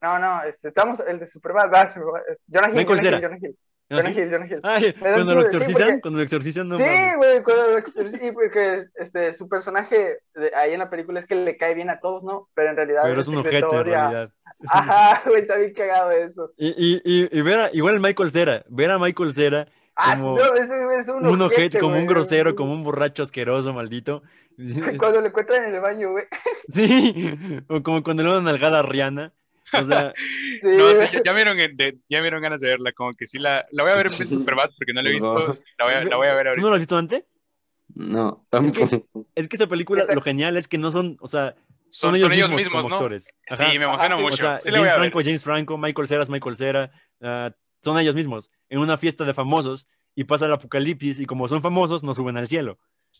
No, 0.02 0.18
no, 0.18 0.42
este, 0.44 0.68
estamos, 0.68 1.00
el 1.00 1.18
de 1.18 1.26
Superbad, 1.26 1.70
va, 1.72 1.86
Jonah 1.86 2.68
Hill, 2.78 2.86
Jonah. 2.86 3.02
Hill, 3.02 3.20
Jonah 3.22 3.38
Hill, 3.40 3.56
Jonah 3.96 4.10
Hill, 4.10 4.30
Jonah 4.30 4.46
Hill. 4.46 4.60
Ay, 4.62 4.94
Me 5.00 5.08
da 5.10 5.16
un 5.16 5.24
cuando 5.24 5.34
lo 5.34 5.40
sí, 5.40 5.46
exorcizan, 5.56 5.82
porque- 5.88 6.00
cuando 6.00 6.18
lo 6.18 6.22
exorcizan, 6.24 6.68
no 6.68 6.78
Sí, 6.78 6.84
güey, 7.16 7.42
cuando 7.42 7.62
lo 7.70 7.78
exorci- 7.78 8.20
sí, 8.20 8.32
porque 8.32 8.84
este, 8.96 9.34
su 9.34 9.48
personaje 9.48 10.18
de, 10.34 10.52
ahí 10.56 10.72
en 10.72 10.78
la 10.80 10.90
película 10.90 11.20
es 11.20 11.26
que 11.26 11.34
le 11.34 11.56
cae 11.56 11.74
bien 11.74 11.90
a 11.90 12.00
todos, 12.00 12.22
¿no? 12.22 12.48
Pero 12.54 12.70
en 12.70 12.76
realidad 12.76 13.02
Pero 13.04 13.20
es 13.20 13.28
un 13.28 13.36
ojete 13.36 13.58
en 13.58 13.70
realidad. 13.84 14.30
Ajá, 14.68 15.22
güey, 15.26 15.42
está 15.42 15.56
bien 15.56 15.72
cagado 15.74 16.10
eso. 16.10 16.52
Y, 16.56 16.68
y, 16.68 17.02
y, 17.04 17.38
y 17.38 17.42
ver 17.42 17.60
a, 17.60 17.70
igual 17.72 18.00
Michael 18.00 18.30
Cera, 18.30 18.64
ver 18.68 18.90
a 18.90 18.98
Michael 18.98 19.32
Cera 19.32 19.66
Ah, 19.94 20.14
como 20.16 20.38
no, 20.38 20.54
ese 20.54 20.72
es 21.00 21.08
un, 21.08 21.26
un 21.26 21.42
ojete, 21.42 21.78
como 21.78 21.92
güey. 21.92 22.02
un 22.02 22.08
grosero, 22.08 22.54
como 22.56 22.72
un 22.72 22.82
borracho 22.82 23.22
asqueroso, 23.22 23.74
maldito. 23.74 24.22
Cuando 24.98 25.20
le 25.20 25.28
encuentran 25.28 25.64
en 25.64 25.74
el 25.74 25.80
baño, 25.80 26.12
güey. 26.12 26.24
Sí, 26.68 27.38
o 27.68 27.82
como 27.82 28.02
cuando 28.02 28.22
le 28.22 28.30
dan 28.30 28.38
una 28.42 28.52
nalgada 28.52 28.78
a 28.78 28.82
Rihanna. 28.82 29.32
O 29.72 29.86
sea, 29.86 30.12
Sí, 30.60 30.68
No, 30.76 30.90
sí, 30.90 30.94
güey. 30.96 31.12
ya, 31.12 31.22
ya 31.24 31.32
me 31.32 31.38
dieron, 31.44 31.60
en- 31.60 31.76
de- 31.76 31.98
ya 32.08 32.18
me 32.18 32.22
dieron 32.24 32.42
ganas 32.42 32.60
de 32.60 32.68
verla, 32.68 32.92
como 32.92 33.12
que 33.12 33.26
sí 33.26 33.38
la, 33.38 33.66
la 33.72 33.82
voy 33.82 33.92
a 33.92 33.96
ver 33.96 34.06
en 34.06 34.10
Superbad 34.26 34.70
porque 34.78 34.92
no 34.92 35.02
la 35.02 35.08
he 35.08 35.12
visto, 35.12 35.34
No. 35.34 35.54
la 35.78 35.84
voy 35.84 35.94
a, 35.94 36.04
la 36.04 36.16
voy 36.16 36.26
a 36.28 36.34
ver 36.34 36.44
¿tú 36.44 36.48
ahorita. 36.48 36.62
no 36.62 36.68
lo 36.68 36.74
has 36.74 36.80
visto 36.80 36.96
antes? 36.96 37.24
No, 37.94 38.46
Es 38.50 38.72
que- 38.72 38.86
tampoco. 38.86 39.26
Es 39.34 39.48
que 39.48 39.56
esa 39.56 39.66
película, 39.66 40.06
lo 40.14 40.20
genial 40.22 40.56
es 40.56 40.68
que 40.68 40.78
no 40.78 40.90
son, 40.92 41.16
o 41.20 41.28
sea, 41.28 41.54
son, 41.90 42.10
Son- 42.10 42.14
ellos, 42.16 42.22
son 42.28 42.32
ellos 42.32 42.50
mismos, 42.50 42.64
mismos, 42.64 42.82
como 42.82 42.88
¿no? 42.90 42.96
actores. 42.96 43.24
Sí, 43.50 43.64
me 43.78 43.84
emociona 43.84 44.14
Ajá, 44.14 44.16
sí, 44.16 44.22
O 44.22 44.24
mucho. 44.24 44.36
sea, 44.36 44.60
sí 44.60 44.70
la 44.70 44.78
James. 44.78 44.94
Franco, 44.94 45.20
James 45.22 45.42
Franco, 45.42 45.76
Michael 45.78 46.08
Cera 46.08 46.22
es 46.22 46.28
Michael 46.30 46.56
Cera, 46.56 46.90
ah, 47.20 47.50
son 47.82 47.98
ellos 47.98 48.14
mismos, 48.14 48.50
en 48.70 48.78
una 48.78 48.96
fiesta 48.96 49.24
de 49.24 49.34
famosos, 49.34 49.86
y 50.14 50.24
pasa 50.24 50.46
el 50.46 50.52
apocalipsis, 50.52 51.18
y 51.20 51.26
como 51.26 51.48
son 51.48 51.60
famosos, 51.62 52.02
no 52.04 52.14
suben 52.14 52.36
al 52.36 52.48
cielo. 52.48 52.78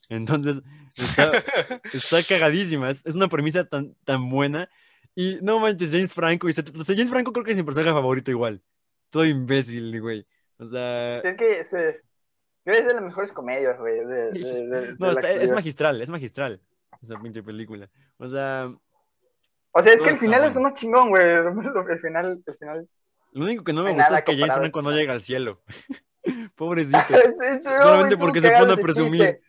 Entonces, 0.09 0.62
está, 0.97 1.31
está 1.93 2.23
cagadísima, 2.23 2.91
es, 2.91 3.05
es 3.05 3.15
una 3.15 3.29
premisa 3.29 3.65
tan, 3.69 3.95
tan 4.05 4.31
buena, 4.31 4.70
y 5.14 5.39
no 5.43 5.59
manches, 5.60 5.90
James 5.90 6.12
Franco, 6.12 6.48
y 6.48 6.52
se- 6.52 6.62
o 6.62 6.84
sea, 6.84 6.94
James 6.97 7.10
Franco 7.10 7.32
creo 7.32 7.44
que 7.44 7.51
es 7.52 7.56
mi 7.56 7.62
personaje 7.62 7.93
favorito 7.93 8.30
igual, 8.30 8.62
todo 9.10 9.24
imbécil, 9.24 10.01
güey. 10.01 10.26
O 10.59 10.64
sea, 10.66 11.18
Es 11.18 11.34
que 11.36 11.64
se, 11.64 12.01
es 12.64 12.86
de 12.86 12.94
las 12.94 13.02
mejores 13.02 13.32
comedias, 13.32 13.78
güey. 13.78 13.98
De, 14.05 14.05
de, 14.32 14.40
de- 14.40 14.66
de 14.68 14.94
no, 14.98 15.10
está- 15.10 15.32
es 15.32 15.51
magistral, 15.51 16.01
es 16.01 16.09
magistral, 16.09 16.60
esa 17.02 17.18
pinche 17.20 17.43
película. 17.43 17.89
O 18.18 18.26
sea, 18.28 18.72
O 19.72 19.82
sea, 19.82 19.93
es 19.93 20.01
que 20.02 20.10
el 20.10 20.16
final 20.16 20.44
es 20.44 20.55
lo 20.55 20.60
más 20.60 20.74
chingón, 20.74 21.09
güey. 21.10 21.22
El 21.90 21.98
final, 21.98 22.43
el 22.47 22.55
final. 22.56 22.89
Lo 23.32 23.44
único 23.47 23.64
que 23.64 23.72
no 23.72 23.82
me 23.82 23.93
gusta 23.94 24.16
es 24.18 24.22
que 24.22 24.36
James 24.36 24.55
Franco 24.55 24.82
no 24.82 24.90
llega 24.93 25.12
al 25.14 25.22
cielo. 25.22 25.62
Pobrecito. 26.55 26.98
Es- 26.98 27.62
Solamente 27.64 28.16
porque 28.16 28.40
se 28.40 28.51
pone 28.51 28.72
a 28.72 28.76
presumir. 28.76 29.40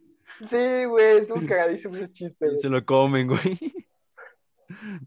Sí, 0.50 0.86
güey, 0.86 1.18
estuvo 1.20 1.46
cagadísimo 1.48 1.96
ese 1.96 2.10
chiste, 2.12 2.46
güey. 2.48 2.58
se 2.58 2.70
lo 2.70 2.84
comen, 2.84 3.28
güey. 3.28 3.60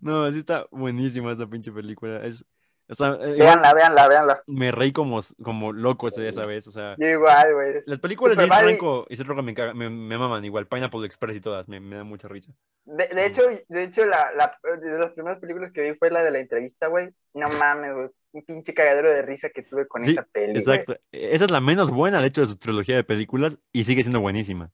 No, 0.00 0.24
así 0.24 0.38
está 0.38 0.66
buenísima 0.70 1.32
esa 1.32 1.46
pinche 1.46 1.72
película. 1.72 2.24
Es, 2.24 2.44
o 2.88 2.94
sea, 2.94 3.14
eh, 3.20 3.34
igual 3.36 3.38
Véanla, 3.38 3.74
véanla, 3.74 4.08
véanla. 4.08 4.42
me 4.46 4.70
reí 4.70 4.92
como, 4.92 5.20
como 5.42 5.72
loco 5.72 6.06
ese- 6.06 6.28
esa 6.28 6.46
vez. 6.46 6.68
O 6.68 6.70
sea, 6.70 6.94
Yo 6.98 7.06
igual, 7.08 7.52
güey. 7.54 7.74
las 7.84 7.98
películas 7.98 8.36
de 8.38 8.46
Franco 8.46 9.06
y 9.08 9.16
Rogen 9.22 9.44
me, 9.44 9.54
me, 9.74 9.90
me 9.90 10.16
maman 10.18 10.44
igual. 10.44 10.68
Pineapple 10.68 11.04
Express 11.04 11.36
y 11.36 11.40
todas. 11.40 11.66
Me, 11.66 11.80
me 11.80 11.96
da 11.96 12.04
mucha 12.04 12.28
risa. 12.28 12.52
De, 12.84 13.08
de 13.08 13.26
hecho, 13.26 13.42
de 13.68 13.82
hecho 13.82 14.06
la, 14.06 14.30
la, 14.36 14.56
de 14.80 14.98
las 14.98 15.10
primeras 15.12 15.40
películas 15.40 15.72
que 15.72 15.82
vi 15.82 15.98
fue 15.98 16.10
la 16.12 16.22
de 16.22 16.30
la 16.30 16.38
entrevista, 16.38 16.86
güey. 16.86 17.08
No 17.34 17.48
mames, 17.58 17.92
güey. 17.92 18.08
Un 18.32 18.44
pinche 18.44 18.72
cagadero 18.74 19.10
de 19.10 19.22
risa 19.22 19.48
que 19.50 19.62
tuve 19.62 19.88
con 19.88 20.04
Sí, 20.04 20.12
esa 20.12 20.22
peli, 20.30 20.56
exacto. 20.58 20.94
Esa 21.10 21.44
es 21.46 21.50
la 21.50 21.60
menos 21.60 21.90
buena, 21.90 22.20
de 22.20 22.26
hecho, 22.28 22.42
de 22.42 22.46
su 22.48 22.56
trilogía 22.56 22.94
de 22.94 23.02
películas 23.02 23.58
y 23.72 23.82
sigue 23.84 24.02
siendo 24.02 24.20
buenísima. 24.20 24.70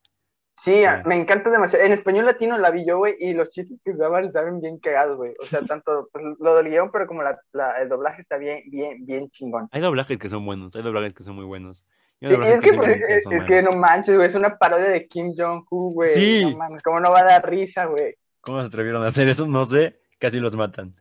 Sí, 0.54 0.84
me 1.06 1.16
encanta 1.16 1.50
demasiado. 1.50 1.84
En 1.84 1.92
español 1.92 2.26
latino 2.26 2.56
la 2.58 2.70
vi 2.70 2.86
yo, 2.86 2.98
güey, 2.98 3.16
y 3.18 3.32
los 3.32 3.50
chistes 3.50 3.80
que 3.84 3.92
usaban 3.92 4.24
estaban 4.24 4.60
bien 4.60 4.78
cagados, 4.78 5.16
güey. 5.16 5.34
O 5.40 5.44
sea, 5.44 5.60
tanto 5.76 6.08
pues, 6.12 6.24
lo 6.38 6.54
del 6.56 6.68
guion, 6.68 6.90
pero 6.92 7.06
como 7.06 7.22
la, 7.22 7.40
la- 7.52 7.80
el 7.82 7.88
doblaje 7.88 8.22
está 8.22 8.36
bien, 8.36 8.62
bien, 8.70 9.04
bien 9.04 9.30
chingón. 9.30 9.68
Hay 9.72 9.80
doblajes 9.80 10.18
que 10.18 10.28
son 10.28 10.44
buenos, 10.44 10.76
hay 10.76 10.82
doblajes 10.82 11.14
que 11.14 11.24
son 11.24 11.34
muy 11.36 11.44
buenos. 11.44 11.84
Sí, 12.20 12.28
es 12.34 12.60
que, 12.60 12.72
pues, 12.74 12.88
es, 13.08 13.44
que 13.48 13.62
no 13.62 13.72
manches, 13.72 14.14
güey, 14.14 14.28
es 14.28 14.34
una 14.36 14.56
parodia 14.56 14.88
de 14.90 15.08
Kim 15.08 15.34
Jong-un, 15.36 15.90
güey. 15.92 16.10
Sí. 16.10 16.44
No 16.52 16.56
mames, 16.58 16.80
¿cómo 16.82 17.00
no 17.00 17.10
va 17.10 17.20
a 17.20 17.24
dar 17.24 17.50
risa, 17.50 17.86
güey? 17.86 18.14
¿Cómo 18.40 18.60
se 18.60 18.68
atrevieron 18.68 19.02
a 19.02 19.08
hacer 19.08 19.28
eso? 19.28 19.44
No 19.48 19.64
sé, 19.64 19.98
casi 20.20 20.38
los 20.38 20.54
matan. 20.54 20.94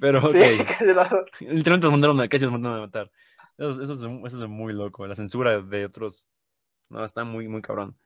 Pero 0.00 0.18
ok. 0.18 0.34
Sí, 0.34 0.64
casi 0.66 0.86
lo- 0.86 1.24
Literalmente 1.40 1.84
los 1.86 1.92
mandaron 1.92 2.20
a, 2.20 2.28
casi 2.28 2.42
los 2.42 2.52
mandaron 2.52 2.78
a 2.78 2.80
matar. 2.86 3.10
Eso, 3.56 3.80
eso 3.82 3.92
es, 3.92 4.00
eso 4.32 4.44
es 4.44 4.50
muy 4.50 4.72
loco. 4.72 5.06
La 5.06 5.14
censura 5.14 5.60
de 5.60 5.84
otros. 5.84 6.26
No, 6.88 7.04
está 7.04 7.22
muy, 7.22 7.46
muy 7.46 7.62
cabrón. 7.62 7.96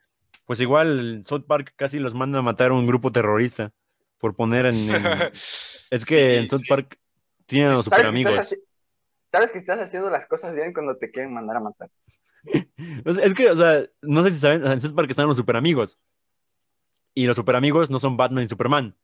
Pues 0.44 0.60
igual 0.60 1.22
South 1.24 1.44
Park 1.46 1.72
casi 1.76 1.98
los 1.98 2.14
manda 2.14 2.38
a 2.40 2.42
matar 2.42 2.70
a 2.70 2.74
un 2.74 2.86
grupo 2.86 3.12
terrorista 3.12 3.72
por 4.18 4.34
poner 4.34 4.66
en. 4.66 4.90
en- 4.90 4.92
Es 5.90 6.04
que 6.04 6.14
Sí, 6.32 6.38
en 6.38 6.48
South 6.48 6.62
sí. 6.62 6.68
Park 6.68 6.98
tienen 7.46 7.68
a 7.68 7.72
los 7.72 7.84
¿Sabes 7.84 7.98
super 7.98 8.06
amigos. 8.08 8.34
haci- 8.34 8.60
sabes 9.30 9.50
que 9.50 9.58
estás 9.58 9.78
haciendo 9.80 10.10
las 10.10 10.26
cosas 10.26 10.54
bien 10.54 10.72
cuando 10.72 10.96
te 10.96 11.10
quieren 11.10 11.32
mandar 11.34 11.56
a 11.56 11.60
matar. 11.60 11.90
Es 13.22 13.34
que, 13.34 13.50
o 13.50 13.56
sea, 13.56 13.84
no 14.02 14.24
sé 14.24 14.30
si 14.30 14.38
saben, 14.40 14.66
en 14.66 14.80
South 14.80 14.94
Park 14.94 15.10
están 15.10 15.26
los 15.28 15.36
super 15.36 15.56
amigos. 15.56 15.98
Y 17.14 17.26
los 17.26 17.36
super 17.36 17.56
amigos 17.56 17.90
no 17.90 17.98
son 18.00 18.16
Batman 18.16 18.44
y 18.44 18.48
Superman. 18.48 18.96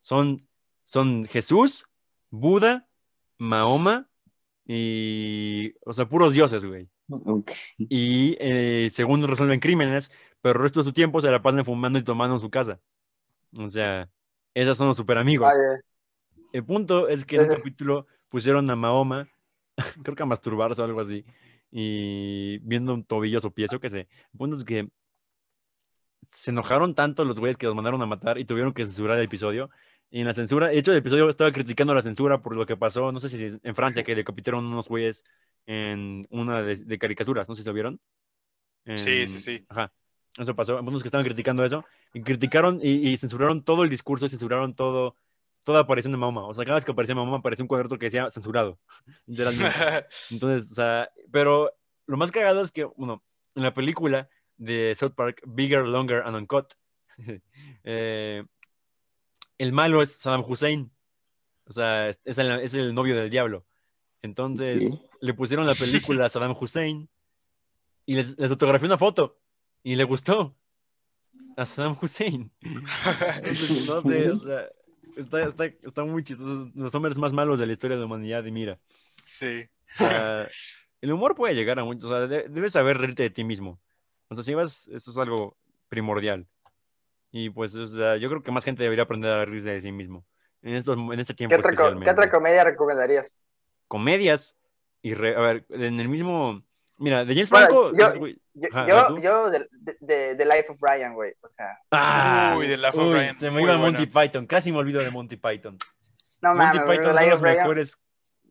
Son, 0.00 0.46
son 0.84 1.26
Jesús, 1.26 1.86
Buda, 2.30 2.88
Mahoma 3.38 4.10
y. 4.66 5.74
O 5.86 5.92
sea, 5.92 6.06
puros 6.08 6.32
dioses, 6.32 6.64
güey. 6.64 6.88
Y 7.78 8.36
eh, 8.40 8.88
según 8.90 9.26
resuelven 9.26 9.60
crímenes, 9.60 10.10
pero 10.42 10.58
el 10.58 10.62
resto 10.62 10.80
de 10.80 10.84
su 10.84 10.92
tiempo 10.92 11.20
se 11.20 11.30
la 11.30 11.40
pasan 11.40 11.64
fumando 11.64 11.98
y 11.98 12.04
tomando 12.04 12.34
en 12.36 12.40
su 12.42 12.50
casa. 12.50 12.78
O 13.56 13.66
sea, 13.68 14.10
esos 14.54 14.76
son 14.76 14.88
los 14.88 14.96
super 14.96 15.16
amigos. 15.18 15.52
El 16.52 16.64
punto 16.64 17.08
es 17.08 17.24
que 17.24 17.36
en 17.36 17.42
Entonces- 17.42 17.62
capítulo 17.64 18.06
pusieron 18.28 18.68
a 18.70 18.76
Mahoma, 18.76 19.28
creo 20.04 20.14
que 20.16 20.22
a 20.22 20.26
masturbarse 20.26 20.82
o 20.82 20.84
algo 20.84 21.00
así, 21.00 21.24
y 21.70 22.58
viendo 22.58 22.92
un 22.92 23.04
tobillo 23.04 23.38
o 23.42 23.50
pies, 23.50 23.72
o 23.72 23.80
qué 23.80 23.88
sé. 23.88 24.00
El 24.32 24.38
punto 24.38 24.56
es 24.56 24.64
que 24.64 24.88
se 26.28 26.50
enojaron 26.50 26.94
tanto 26.94 27.24
los 27.24 27.38
güeyes 27.38 27.56
que 27.56 27.66
los 27.66 27.74
mandaron 27.74 28.00
a 28.02 28.06
matar 28.06 28.38
y 28.38 28.44
tuvieron 28.44 28.72
que 28.72 28.84
censurar 28.84 29.18
el 29.18 29.24
episodio. 29.24 29.70
Y 30.10 30.20
en 30.20 30.26
la 30.26 30.34
censura, 30.34 30.68
de 30.68 30.78
hecho, 30.78 30.92
el 30.92 30.98
episodio 30.98 31.28
estaba 31.28 31.50
criticando 31.52 31.94
la 31.94 32.02
censura 32.02 32.42
por 32.42 32.54
lo 32.54 32.66
que 32.66 32.76
pasó, 32.76 33.12
no 33.12 33.20
sé 33.20 33.28
si 33.30 33.58
en 33.62 33.74
Francia, 33.74 34.04
que 34.04 34.14
decapitaron 34.14 34.66
unos 34.66 34.88
güeyes 34.88 35.24
en 35.66 36.26
una 36.30 36.62
de, 36.62 36.76
de 36.76 36.98
caricaturas, 36.98 37.48
no 37.48 37.54
sé 37.54 37.62
si 37.62 37.68
lo 37.68 37.72
vieron. 37.72 38.00
Sí, 38.96 39.20
En- 39.20 39.28
sí, 39.28 39.40
sí. 39.40 39.64
Ajá. 39.68 39.92
Eso 40.38 40.54
pasó. 40.56 40.76
Algunos 40.76 41.02
que 41.02 41.08
estaban 41.08 41.24
criticando 41.26 41.64
eso 41.64 41.84
y 42.14 42.22
criticaron 42.22 42.80
y, 42.82 43.10
y 43.10 43.16
censuraron 43.16 43.62
todo 43.62 43.84
el 43.84 43.90
discurso, 43.90 44.26
y 44.26 44.28
censuraron 44.30 44.74
todo, 44.74 45.14
toda 45.62 45.80
aparición 45.80 46.12
de 46.12 46.18
Mahoma. 46.18 46.46
O 46.46 46.54
sea, 46.54 46.64
cada 46.64 46.76
vez 46.76 46.84
que 46.84 46.92
aparecía 46.92 47.14
Mahoma 47.14 47.38
aparecía 47.38 47.64
un 47.64 47.68
cuadro 47.68 47.98
que 47.98 48.06
decía 48.06 48.30
censurado, 48.30 48.78
literalmente. 49.26 49.74
Entonces, 50.30 50.70
o 50.72 50.74
sea, 50.74 51.10
pero 51.30 51.70
lo 52.06 52.16
más 52.16 52.30
cagado 52.30 52.62
es 52.62 52.72
que, 52.72 52.84
bueno, 52.84 53.22
en 53.54 53.62
la 53.62 53.74
película 53.74 54.28
de 54.56 54.94
South 54.98 55.12
Park, 55.14 55.42
Bigger, 55.46 55.84
Longer 55.84 56.22
and 56.24 56.36
Uncut, 56.36 56.72
eh, 57.84 58.44
el 59.58 59.72
malo 59.72 60.02
es 60.02 60.12
Saddam 60.14 60.44
Hussein. 60.46 60.90
O 61.66 61.72
sea, 61.72 62.08
es, 62.08 62.20
es 62.24 62.38
el, 62.38 62.50
es 62.60 62.74
el 62.74 62.94
novio 62.94 63.14
del 63.16 63.30
diablo. 63.30 63.64
Entonces, 64.22 64.74
Sí. 64.78 65.00
le 65.20 65.34
pusieron 65.34 65.66
la 65.66 65.74
película 65.74 66.26
a 66.26 66.28
Saddam 66.28 66.56
Hussein 66.58 67.08
y 68.06 68.14
les, 68.16 68.36
les 68.38 68.48
fotografió 68.48 68.86
una 68.86 68.98
foto 68.98 69.38
y 69.82 69.96
le 69.96 70.04
gustó 70.04 70.54
a 71.56 71.64
Saddam 71.64 71.96
Hussein. 72.00 72.50
Entonces, 73.42 73.86
no 73.86 74.02
sé, 74.02 74.30
o 74.30 74.40
sea, 74.40 74.68
está, 75.16 75.42
está, 75.44 75.64
está 75.66 76.04
muy 76.04 76.22
chistoso. 76.22 76.70
Los 76.74 76.94
hombres 76.94 77.16
más 77.16 77.32
malos 77.32 77.58
de 77.58 77.66
la 77.66 77.72
historia 77.72 77.96
de 77.96 78.00
la 78.00 78.06
humanidad, 78.06 78.44
y 78.44 78.52
mira. 78.52 78.78
Sí. 79.24 79.68
Sea, 79.96 80.48
el 81.00 81.12
humor 81.12 81.34
puede 81.34 81.54
llegar 81.54 81.78
a 81.78 81.84
muchos. 81.84 82.04
O 82.04 82.08
sea, 82.08 82.26
de- 82.26 82.48
debes 82.48 82.72
saber 82.72 82.98
reírte 82.98 83.24
de 83.24 83.30
ti 83.30 83.44
mismo. 83.44 83.80
O 84.28 84.34
sea, 84.34 84.44
si 84.44 84.54
vas, 84.54 84.88
eso 84.88 85.10
es 85.10 85.18
algo 85.18 85.56
primordial. 85.88 86.46
Y 87.30 87.50
pues, 87.50 87.74
o 87.74 87.86
sea, 87.88 88.16
yo 88.16 88.28
creo 88.28 88.42
que 88.42 88.52
más 88.52 88.64
gente 88.64 88.82
debería 88.82 89.04
aprender 89.04 89.32
a 89.32 89.44
reírse 89.44 89.70
de 89.70 89.80
sí 89.80 89.92
mismo. 89.92 90.26
En, 90.62 90.74
estos, 90.74 90.96
en 90.96 91.18
este 91.18 91.34
tiempo 91.34 91.54
¿Qué 91.54 91.60
otra, 91.60 91.72
especialmente. 91.72 92.04
¿Qué 92.04 92.10
otra 92.10 92.30
comedia 92.30 92.64
recomendarías? 92.64 93.30
Comedias. 93.88 94.54
Y, 95.02 95.14
re- 95.14 95.34
a 95.34 95.40
ver, 95.40 95.66
en 95.70 95.98
el 95.98 96.08
mismo... 96.08 96.62
Mira, 96.98 97.24
de 97.24 97.34
James 97.34 97.50
Bueno, 97.50 97.66
Franco... 97.66 97.92
yo- 97.98 98.18
güey, 98.18 98.38
Yo, 98.54 98.68
ajá, 98.72 98.86
yo, 99.20 99.50
de, 99.50 99.66
de, 100.00 100.34
de- 100.36 100.44
Life 100.44 100.66
of 100.68 100.78
Brian, 100.78 101.14
güey. 101.14 101.32
O 101.40 101.48
sea, 101.48 101.78
Ah, 101.90 102.54
Uy, 102.58 102.66
de 102.68 102.76
Life 102.76 102.88
of 102.98 103.06
uy, 103.06 103.10
Brian, 103.12 103.34
Se 103.34 103.50
me 103.50 103.62
iba 103.62 103.76
buena. 103.76 103.98
Monty 103.98 104.06
Python. 104.06 104.46
Casi 104.46 104.70
me 104.70 104.78
olvido 104.78 105.00
de 105.02 105.10
Monty 105.10 105.36
Python. 105.36 105.78
no 106.42 106.54
Monty 106.54 106.78
güey, 106.78 106.98
Python 106.98 107.16
son 107.16 107.30
los 107.30 107.40
Brian. 107.40 107.56
mejores... 107.58 107.98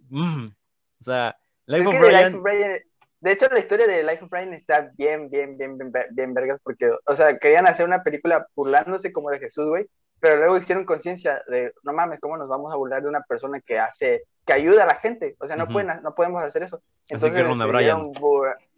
Mm, 0.10 0.48
o 0.48 1.04
sea, 1.04 1.30
Es 1.68 1.74
Life 1.76 1.88
of 1.88 1.94
que 1.94 2.00
de 2.00 2.08
Life 2.08 2.18
Brian... 2.20 2.36
of 2.36 2.42
Brian- 2.42 2.82
De 3.22 3.32
hecho, 3.32 3.48
la 3.52 3.60
historia 3.60 3.88
de 3.88 4.04
Life 4.04 4.24
of 4.26 4.30
Brian 4.30 4.54
está 4.54 4.92
bien, 4.98 5.30
bien, 5.30 5.58
bien, 5.58 5.78
bien, 5.78 5.94
bien 6.12 6.34
vergas 6.34 6.60
porque, 6.64 6.92
o 7.06 7.16
sea, 7.16 7.38
querían 7.38 7.68
hacer 7.68 7.86
una 7.86 8.04
película 8.04 8.46
burlándose 8.56 9.14
como 9.14 9.30
de 9.30 9.40
Jesús, 9.40 9.68
güey, 9.70 9.88
pero 10.20 10.38
luego 10.38 10.58
hicieron 10.58 10.86
conciencia 10.86 11.42
de, 11.48 11.72
no 11.84 11.94
mames, 11.94 12.20
¿cómo 12.20 12.36
nos 12.38 12.50
vamos 12.50 12.74
a 12.74 12.78
burlar 12.78 13.02
de 13.02 13.10
una 13.10 13.22
persona 13.22 13.62
que 13.62 13.80
hace, 13.80 14.24
que 14.46 14.54
ayuda 14.54 14.84
a 14.84 14.88
la 14.88 14.96
gente? 14.96 15.36
O 15.40 15.48
sea, 15.48 15.56
no, 15.56 15.68
pueden, 15.68 16.02
no 16.04 16.14
podemos 16.16 16.44
hacer 16.44 16.64
eso. 16.64 16.78
Así 16.78 17.14
Entonces 17.14 17.42
que 17.42 17.48
Ronda 17.48 17.66
bur- 18.14 18.56
en- 18.56 18.71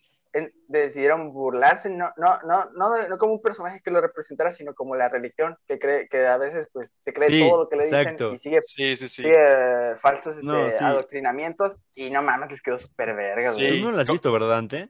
decidieron 0.67 1.31
burlarse, 1.31 1.89
no, 1.89 2.11
no, 2.17 2.39
no, 2.47 2.65
no, 2.71 3.07
no 3.07 3.17
como 3.19 3.33
un 3.33 3.41
personaje 3.41 3.81
que 3.83 3.91
lo 3.91 4.01
representara, 4.01 4.51
sino 4.51 4.73
como 4.73 4.95
la 4.95 5.07
religión, 5.07 5.55
que 5.67 5.77
cree, 5.77 6.07
que 6.09 6.25
a 6.25 6.37
veces 6.37 6.67
pues 6.73 6.91
se 7.05 7.13
cree 7.13 7.29
Sí, 7.29 7.39
todo 7.47 7.63
lo 7.63 7.69
que 7.69 7.75
le 7.75 7.83
exacto. 7.83 8.31
dicen 8.31 8.33
y 8.33 8.37
sigue, 8.39 8.61
Sí, 8.65 8.97
sí, 8.97 9.07
sí. 9.07 9.21
sigue 9.23 9.95
falsos 9.97 10.35
este, 10.37 10.47
No, 10.47 10.55
adoctrinamientos 10.87 11.77
y 11.93 12.09
no 12.09 12.21
mames, 12.23 12.49
les 12.51 12.61
quedó 12.61 12.79
súper 12.79 13.13
verga, 13.15 13.51
Sí. 13.51 13.67
güey. 13.67 13.79
Tú 13.81 13.85
no 13.85 13.91
lo 13.91 14.01
has 14.01 14.07
visto, 14.07 14.31
¿verdad, 14.31 14.57
Ante? 14.57 14.89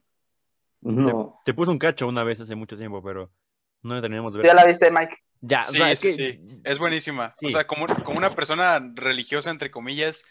No. 0.81 1.41
Te 1.45 1.53
puse 1.53 1.71
un 1.71 1.79
cacho 1.79 2.07
una 2.07 2.23
vez 2.23 2.39
hace 2.39 2.55
mucho 2.55 2.77
tiempo, 2.77 3.01
pero 3.03 3.29
no 3.81 3.95
la 3.95 4.01
terminamos 4.01 4.33
de 4.33 4.41
¿Tú 4.41 4.47
ya 4.47 4.53
ver. 4.53 4.63
la 4.63 4.67
viste, 4.67 4.91
Mike? 4.91 5.17
Ya, 5.41 5.59
o 5.59 5.63
Sí, 5.63 5.81
es 5.81 5.99
sí, 5.99 6.07
que- 6.07 6.13
sí. 6.13 6.61
Es 6.63 6.79
buenísima. 6.79 7.31
Sí. 7.31 7.47
O 7.47 7.49
sea, 7.49 7.67
como, 7.67 7.85
como 8.05 8.17
una 8.17 8.29
persona 8.29 8.79
religiosa, 8.95 9.51
entre 9.51 9.71
comillas, 9.71 10.25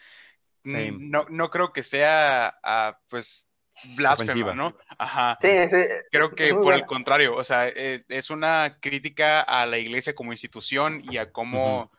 no, 0.63 1.25
no 1.29 1.49
creo 1.51 1.71
que 1.73 1.83
sea, 1.83 2.57
ah, 2.63 2.99
pues, 3.09 3.49
blasfema. 3.95 4.53
¿no? 4.53 4.77
Ajá. 4.97 5.37
Sí, 5.41 5.49
sí. 5.69 5.77
Creo 6.11 6.33
que 6.35 6.53
por 6.53 6.73
el 6.73 6.85
contrario, 6.85 7.35
o 7.35 7.43
sea, 7.43 7.67
eh, 7.67 8.03
es 8.09 8.29
una 8.29 8.77
crítica 8.79 9.41
a 9.41 9.65
la 9.65 9.77
iglesia 9.77 10.15
como 10.15 10.31
institución 10.31 11.01
y 11.09 11.17
a 11.17 11.31
cómo 11.31 11.91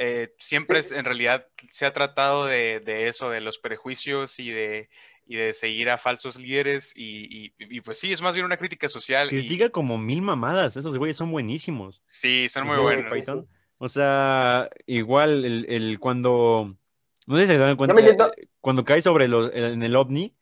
eh, 0.00 0.32
siempre 0.38 0.78
es- 0.78 0.92
en 0.92 1.04
realidad 1.04 1.46
se 1.70 1.84
ha 1.84 1.92
tratado 1.92 2.46
de, 2.46 2.80
de 2.80 3.08
eso, 3.08 3.30
de 3.30 3.40
los 3.40 3.58
prejuicios 3.58 4.38
y 4.38 4.50
de, 4.52 4.88
y 5.26 5.36
de 5.36 5.52
seguir 5.52 5.90
a 5.90 5.98
falsos 5.98 6.36
líderes 6.38 6.92
y, 6.96 7.46
y- 7.46 7.52
y, 7.58 7.80
pues 7.80 7.98
sí, 7.98 8.12
es 8.12 8.22
más 8.22 8.34
bien 8.34 8.46
una 8.46 8.56
crítica 8.56 8.88
social. 8.88 9.26
y- 9.26 9.30
critica 9.30 9.70
como 9.70 9.98
mil 9.98 10.22
mamadas. 10.22 10.76
Esos 10.76 10.96
güeyes 10.96 11.16
son 11.16 11.30
buenísimos. 11.32 12.00
sí, 12.06 12.48
son 12.48 12.66
muy 12.66 12.76
buenos. 12.78 13.12
Python. 13.12 13.48
O 13.78 13.88
sea, 13.88 14.68
igual 14.86 15.44
el, 15.44 15.66
el 15.68 15.98
cuando. 16.00 16.76
No 17.26 17.36
sé 17.36 17.46
si 17.46 17.52
se 17.52 17.58
dan 17.58 17.76
cuenta. 17.76 17.94
me 17.94 18.02
siento- 18.02 18.32
eh, 18.36 18.48
Cuando 18.60 18.84
cae 18.84 19.02
sobre 19.02 19.28
los, 19.28 19.50
en 19.52 19.82
el 19.82 19.94
ovni, 19.96 20.34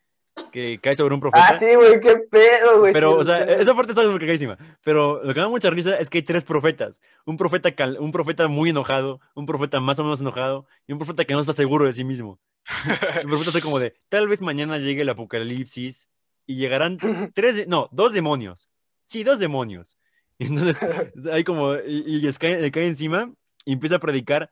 que 0.51 0.77
cae 0.77 0.95
sobre 0.95 1.13
un 1.13 1.19
profeta. 1.19 1.47
Ah, 1.49 1.59
sí, 1.59 1.65
güey, 1.75 1.99
qué 1.99 2.17
pedo, 2.17 2.79
güey. 2.79 2.93
Pero, 2.93 3.13
sí, 3.15 3.19
o 3.19 3.23
sea, 3.23 3.37
esa 3.43 3.75
parte 3.75 3.91
está 3.91 4.03
muy 4.03 4.19
cagadísima. 4.19 4.57
Pero 4.83 5.21
lo 5.23 5.33
que 5.33 5.39
me 5.39 5.43
da 5.43 5.49
mucha 5.49 5.69
risa 5.69 5.95
es 5.97 6.09
que 6.09 6.19
hay 6.19 6.23
tres 6.23 6.43
profetas. 6.43 7.01
Un 7.25 7.37
profeta, 7.37 7.73
cal- 7.75 7.97
un 7.99 8.11
profeta 8.11 8.47
muy 8.47 8.69
enojado, 8.69 9.19
un 9.35 9.45
profeta 9.45 9.79
más 9.79 9.99
o 9.99 10.03
menos 10.03 10.21
enojado 10.21 10.65
y 10.87 10.93
un 10.93 10.99
profeta 10.99 11.25
que 11.25 11.33
no 11.33 11.41
está 11.41 11.53
seguro 11.53 11.85
de 11.85 11.93
sí 11.93 12.03
mismo. 12.03 12.39
El 13.21 13.27
profeta 13.27 13.49
está 13.49 13.61
como 13.61 13.79
de, 13.79 13.93
tal 14.09 14.27
vez 14.27 14.41
mañana 14.41 14.77
llegue 14.77 15.01
el 15.03 15.09
apocalipsis 15.09 16.09
y 16.45 16.55
llegarán 16.55 16.97
tres, 17.33 17.67
no, 17.67 17.87
dos 17.91 18.13
demonios. 18.13 18.69
Sí, 19.03 19.23
dos 19.23 19.39
demonios. 19.39 19.97
Y 20.37 20.47
entonces, 20.47 20.77
hay 21.31 21.43
como, 21.43 21.75
y, 21.75 22.03
y 22.05 22.21
les 22.21 22.37
cae, 22.37 22.59
le 22.59 22.71
cae 22.71 22.87
encima 22.87 23.31
y 23.65 23.73
empieza 23.73 23.95
a 23.95 23.99
predicar, 23.99 24.51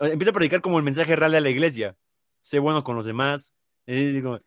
eh, 0.00 0.10
empieza 0.12 0.30
a 0.30 0.34
predicar 0.34 0.60
como 0.60 0.78
el 0.78 0.84
mensaje 0.84 1.14
real 1.16 1.32
de 1.32 1.40
la 1.40 1.50
iglesia. 1.50 1.96
Sé 2.40 2.58
bueno 2.58 2.84
con 2.84 2.94
los 2.96 3.04
demás. 3.04 3.52
Y 3.86 4.12
digo, 4.12 4.40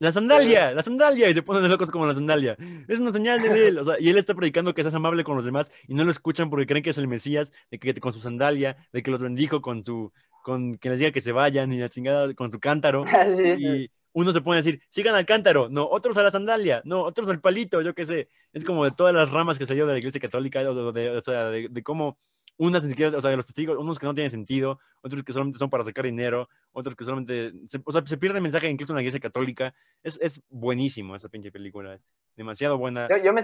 la 0.00 0.10
sandalia, 0.10 0.72
la 0.72 0.82
sandalia, 0.82 1.28
y 1.28 1.34
se 1.34 1.42
ponen 1.42 1.70
locos 1.70 1.90
como 1.90 2.06
la 2.06 2.14
sandalia. 2.14 2.56
Es 2.88 2.98
una 2.98 3.12
señal 3.12 3.42
de 3.42 3.68
él. 3.68 3.78
O 3.78 3.84
sea, 3.84 3.96
y 4.00 4.08
él 4.08 4.16
está 4.16 4.34
predicando 4.34 4.74
que 4.74 4.82
seas 4.82 4.94
amable 4.94 5.24
con 5.24 5.36
los 5.36 5.44
demás 5.44 5.70
y 5.86 5.94
no 5.94 6.04
lo 6.04 6.10
escuchan 6.10 6.48
porque 6.48 6.66
creen 6.66 6.82
que 6.82 6.90
es 6.90 6.98
el 6.98 7.06
Mesías, 7.06 7.52
de 7.70 7.78
que 7.78 7.94
con 8.00 8.14
su 8.14 8.20
sandalia, 8.20 8.78
de 8.94 9.02
que 9.02 9.10
los 9.10 9.22
bendijo 9.22 9.60
con 9.60 9.84
su, 9.84 10.10
con 10.42 10.78
que 10.78 10.88
les 10.88 10.98
diga 11.00 11.12
que 11.12 11.20
se 11.20 11.32
vayan 11.32 11.70
y 11.74 11.78
la 11.78 11.90
chingada 11.90 12.32
con 12.34 12.50
su 12.50 12.58
cántaro. 12.58 13.04
Sí. 13.36 13.62
Y 13.62 13.90
uno 14.12 14.32
se 14.32 14.40
pone 14.40 14.58
a 14.58 14.62
decir, 14.62 14.80
sigan 14.88 15.14
al 15.14 15.26
cántaro, 15.26 15.68
no, 15.68 15.86
otros 15.86 16.16
a 16.16 16.22
la 16.22 16.30
sandalia, 16.30 16.82
no, 16.84 17.02
otros 17.02 17.28
al 17.28 17.40
palito, 17.40 17.82
yo 17.82 17.94
qué 17.94 18.06
sé. 18.06 18.28
Es 18.52 18.64
como 18.64 18.84
de 18.84 18.90
todas 18.90 19.14
las 19.14 19.30
ramas 19.30 19.58
que 19.58 19.66
salió 19.66 19.86
de 19.86 19.92
la 19.92 19.98
iglesia 19.98 20.20
católica, 20.20 20.60
o 20.60 20.92
de, 20.92 21.10
o 21.10 21.20
sea, 21.20 21.50
de, 21.50 21.68
de 21.68 21.82
cómo 21.82 22.18
unas 22.60 22.84
ni 22.84 22.90
siquiera, 22.90 23.16
o 23.16 23.20
sea, 23.22 23.34
los 23.34 23.46
testigos, 23.46 23.78
unos 23.78 23.98
que 23.98 24.04
no 24.04 24.12
tienen 24.12 24.30
sentido, 24.30 24.78
otros 25.00 25.22
que 25.24 25.32
solamente 25.32 25.58
son 25.58 25.70
para 25.70 25.82
sacar 25.82 26.04
dinero, 26.04 26.46
otros 26.72 26.94
que 26.94 27.04
solamente, 27.04 27.52
se, 27.66 27.80
o 27.82 27.90
sea, 27.90 28.02
se 28.04 28.18
pierde 28.18 28.36
el 28.36 28.42
mensaje 28.42 28.68
incluso 28.68 28.92
en 28.92 28.96
la 28.96 29.02
iglesia 29.02 29.18
católica. 29.18 29.74
Es, 30.02 30.18
es 30.20 30.42
buenísimo 30.50 31.16
esa 31.16 31.30
pinche 31.30 31.50
película, 31.50 31.94
es 31.94 32.02
demasiado 32.36 32.76
buena. 32.76 33.08
Yo, 33.08 33.16
yo 33.16 33.32
me, 33.32 33.42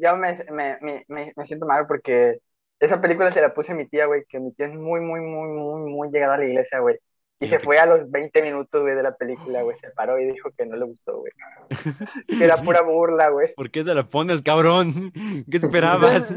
yo- 0.00 0.16
me, 0.16 0.78
me, 0.80 1.04
me, 1.36 1.44
siento 1.44 1.66
mal 1.66 1.86
porque 1.88 2.38
esa 2.78 3.00
película 3.00 3.32
se 3.32 3.40
la 3.40 3.52
puse 3.52 3.72
a 3.72 3.74
mi 3.74 3.88
tía, 3.88 4.06
güey, 4.06 4.24
que 4.28 4.38
mi 4.38 4.52
tía 4.52 4.66
es 4.66 4.74
muy, 4.74 5.00
muy, 5.00 5.20
muy, 5.20 5.48
muy, 5.48 5.90
muy 5.90 6.08
llegada 6.10 6.36
a 6.36 6.38
la 6.38 6.44
iglesia, 6.44 6.78
güey. 6.78 6.98
Y 7.40 7.48
se 7.48 7.58
fue 7.58 7.78
a 7.78 7.86
los 7.86 8.08
20 8.08 8.40
minutos, 8.42 8.80
güey, 8.80 8.94
de 8.94 9.02
la 9.02 9.16
película, 9.16 9.62
güey. 9.62 9.76
Se 9.76 9.90
paró 9.90 10.20
y 10.20 10.26
dijo 10.26 10.50
que 10.56 10.64
no 10.64 10.76
le 10.76 10.84
gustó, 10.84 11.18
güey. 11.18 11.32
Que 12.28 12.44
era 12.44 12.56
pura 12.58 12.82
burla, 12.82 13.30
güey. 13.30 13.52
¿Por 13.56 13.72
qué 13.72 13.82
se 13.82 13.92
la 13.92 14.06
pones, 14.06 14.40
cabrón? 14.42 15.10
¿Qué 15.50 15.56
esperabas? 15.56 16.32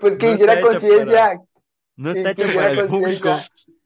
Pues 0.00 0.16
que 0.16 0.26
No 0.26 0.32
hiciera 0.34 0.60
conciencia. 0.60 1.40
No 1.96 2.10
está 2.10 2.30
hecho 2.30 2.46
para 2.54 2.70
el 2.70 2.86
público. 2.86 3.40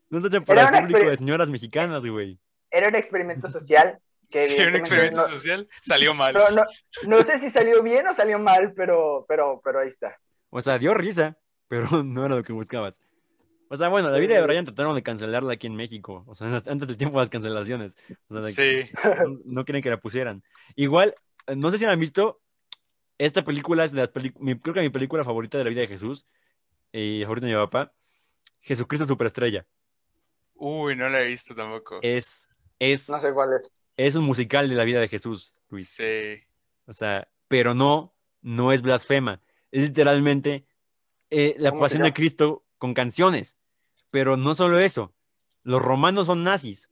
No 0.08 0.18
está 0.18 0.28
hecho 0.28 0.44
para 0.44 0.78
el 0.78 0.86
público 0.88 1.10
de 1.10 1.16
señoras 1.16 1.48
mexicanas, 1.48 2.04
güey. 2.04 2.38
Era 2.70 2.88
un 2.88 2.94
experimento 2.96 3.48
social. 3.48 3.98
Que 4.30 4.44
Sí, 4.44 4.60
un 4.62 4.76
experimento 4.76 5.22
no, 5.22 5.28
social 5.28 5.68
salió 5.80 6.14
mal. 6.14 6.34
no, 6.34 6.50
no, 6.50 6.62
no 7.04 7.22
sé 7.24 7.40
si 7.40 7.50
salió 7.50 7.82
bien 7.82 8.06
o 8.06 8.14
salió 8.14 8.38
mal, 8.38 8.72
pero, 8.76 9.24
pero, 9.28 9.60
pero 9.64 9.80
ahí 9.80 9.88
está. 9.88 10.16
O 10.50 10.60
sea, 10.60 10.78
dio 10.78 10.94
risa, 10.94 11.36
pero 11.66 11.88
no 12.04 12.26
era 12.26 12.36
lo 12.36 12.44
que 12.44 12.52
buscabas. 12.52 13.00
O 13.72 13.76
sea, 13.76 13.88
bueno, 13.88 14.10
la 14.10 14.18
vida 14.18 14.34
de 14.34 14.42
Brian 14.42 14.64
trataron 14.64 14.96
de 14.96 15.02
cancelarla 15.02 15.52
aquí 15.52 15.68
en 15.68 15.76
México. 15.76 16.24
O 16.26 16.34
sea, 16.34 16.48
antes 16.66 16.88
del 16.88 16.96
tiempo 16.96 17.18
de 17.18 17.22
las 17.22 17.30
cancelaciones. 17.30 17.96
O 18.28 18.34
sea, 18.34 18.42
de 18.42 18.54
que 18.54 18.84
Sí, 18.84 18.90
no, 19.04 19.38
no 19.44 19.64
quieren 19.64 19.82
que 19.82 19.90
la 19.90 20.00
pusieran. 20.00 20.42
Igual, 20.74 21.14
eh, 21.46 21.56
no 21.56 21.70
sé 21.70 21.78
si 21.78 21.84
han 21.84 21.98
visto. 21.98 22.40
Esta 23.20 23.44
película 23.44 23.84
es 23.84 23.92
de 23.92 23.98
las 24.00 24.08
películas, 24.08 24.58
creo 24.62 24.74
que 24.74 24.80
mi 24.80 24.88
película 24.88 25.24
favorita 25.24 25.58
de 25.58 25.64
la 25.64 25.70
vida 25.70 25.82
de 25.82 25.88
Jesús 25.88 26.26
y 26.90 27.20
favorita 27.22 27.46
de 27.46 27.52
mi 27.52 27.58
papá. 27.58 27.92
Jesucristo 28.60 29.04
Superestrella. 29.06 29.66
uy, 30.54 30.96
no 30.96 31.08
la 31.10 31.20
he 31.20 31.26
visto 31.26 31.54
tampoco. 31.54 31.98
Es, 32.02 32.48
es, 32.78 33.08
No 33.10 33.20
sé 33.20 33.32
cuál 33.34 33.50
es. 33.54 33.70
es 33.98 34.14
un 34.14 34.24
musical 34.24 34.68
de 34.70 34.74
la 34.74 34.84
vida 34.84 35.00
de 35.00 35.08
Jesús, 35.08 35.54
Luis. 35.68 35.90
Sí, 35.90 36.42
O 36.86 36.94
sea, 36.94 37.28
pero 37.48 37.74
no, 37.74 38.14
no 38.40 38.72
es 38.72 38.80
blasfema. 38.80 39.42
Es 39.70 39.84
literalmente 39.84 40.64
eh, 41.30 41.54
la 41.58 41.72
¿Cómo 41.72 41.82
se 41.88 41.98
pasión 41.98 42.02
de? 42.04 42.12
Cristo 42.14 42.64
con 42.78 42.94
canciones. 42.94 43.58
Pero 44.10 44.36
no 44.38 44.54
solo 44.54 44.78
eso. 44.78 45.14
Los 45.62 45.82
romanos 45.82 46.26
son 46.26 46.42
nazis. 46.42 46.88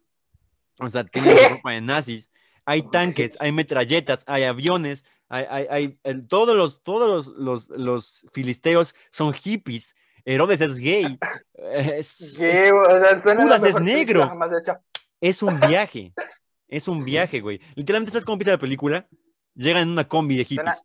O 0.78 0.88
sea, 0.90 1.04
tienen 1.04 1.36
la 1.36 1.48
ropa 1.56 1.72
de 1.72 1.80
nazis. 1.80 2.30
Hay 2.66 2.82
tanques, 2.82 3.36
hay 3.40 3.50
metralletas, 3.52 4.24
hay 4.26 4.44
aviones, 4.44 5.06
hay, 5.28 5.44
hay, 5.48 5.66
hay- 5.70 5.98
el- 6.04 6.26
todos 6.26 6.56
los, 6.56 6.82
todos 6.82 7.08
los, 7.08 7.36
los, 7.36 7.68
los 7.70 8.26
filisteos 8.32 8.94
son 9.10 9.32
hippies. 9.32 9.94
Herodes 10.24 10.60
es 10.60 10.78
gay. 10.78 11.18
Es, 11.54 12.36
¿Qué, 12.38 12.68
es- 12.68 12.72
güey? 12.72 12.86
O 12.96 13.00
sea, 13.00 13.20
Judas 13.36 13.62
es 13.64 13.80
negro. 13.80 14.30
es 15.20 15.42
un 15.42 15.58
viaje. 15.60 16.12
Es 16.68 16.86
un 16.86 17.04
viaje, 17.04 17.40
güey. 17.40 17.60
Literalmente, 17.74 18.12
¿sabes 18.12 18.24
cómo 18.24 18.34
empieza 18.34 18.52
la 18.52 18.58
película? 18.58 19.08
Llegan 19.54 19.82
en 19.84 19.88
una 19.88 20.06
combi 20.06 20.36
de 20.36 20.44
hippies. 20.44 20.82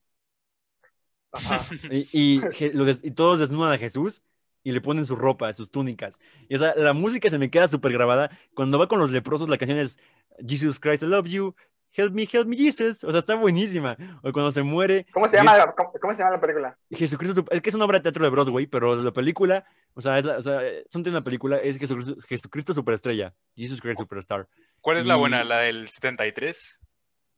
Ajá. 1.32 1.66
Y, 1.92 2.08
y 2.12 2.42
lo 2.74 2.86
des- 2.86 3.04
y 3.04 3.12
todos 3.12 3.40
desnudan 3.40 3.74
a 3.74 3.78
Jesús 3.78 4.22
y 4.64 4.72
le 4.72 4.82
ponen 4.82 5.06
su 5.06 5.16
ropa, 5.16 5.52
sus 5.54 5.72
túnicas. 5.72 6.20
Y 6.48 6.56
o 6.56 6.60
sea, 6.60 6.74
la 6.76 6.94
música 6.94 7.30
se 7.30 7.38
me 7.40 7.50
queda 7.50 7.68
súper 7.68 7.92
grabada. 7.92 8.30
Cuando 8.56 8.80
va 8.80 8.88
con 8.88 9.00
los 9.00 9.12
leprosos, 9.12 9.50
la 9.50 9.58
canción 9.58 9.80
es 9.80 10.00
Jesus 10.48 10.80
Christ, 10.80 11.04
I 11.04 11.08
love 11.08 11.26
you. 11.28 11.56
Help 11.96 12.14
me, 12.14 12.28
help 12.32 12.48
me, 12.48 12.56
Jesus. 12.58 13.04
O 13.04 13.12
sea, 13.12 13.20
está 13.20 13.36
buenísima. 13.36 13.96
O 14.22 14.32
cuando 14.32 14.52
se 14.52 14.64
muere. 14.64 15.06
¿Cómo 15.14 15.28
se 15.28 15.38
llama, 15.38 15.58
la, 15.58 15.72
cómo, 15.74 15.92
cómo 16.02 16.14
se 16.14 16.20
llama 16.20 16.36
la 16.36 16.42
película? 16.42 16.78
Jesucristo, 16.92 17.46
es 17.52 17.62
que 17.62 17.70
es 17.70 17.76
una 17.76 17.86
obra 17.86 18.00
de 18.00 18.04
teatro 18.04 18.24
de 18.24 18.30
Broadway, 18.30 18.68
pero 18.68 18.96
la 18.96 19.12
película, 19.12 19.66
o 19.94 20.02
sea, 20.02 20.18
es 20.20 20.26
la, 20.26 20.38
o 20.38 20.42
sea, 20.42 20.60
son 20.88 21.04
de 21.04 21.10
una 21.10 21.24
película, 21.24 21.58
es 21.58 21.78
Jesucristo, 21.78 22.16
Jesucristo 22.28 22.74
Superestrella, 22.74 23.34
Jesus 23.56 23.80
Christ 23.82 24.00
Superstar. 24.00 24.48
¿Cuál 24.82 24.98
es 24.98 25.06
la 25.06 25.16
Y- 25.16 25.20
buena? 25.20 25.44
¿La 25.44 25.60
del 25.60 25.88
73? 25.90 26.80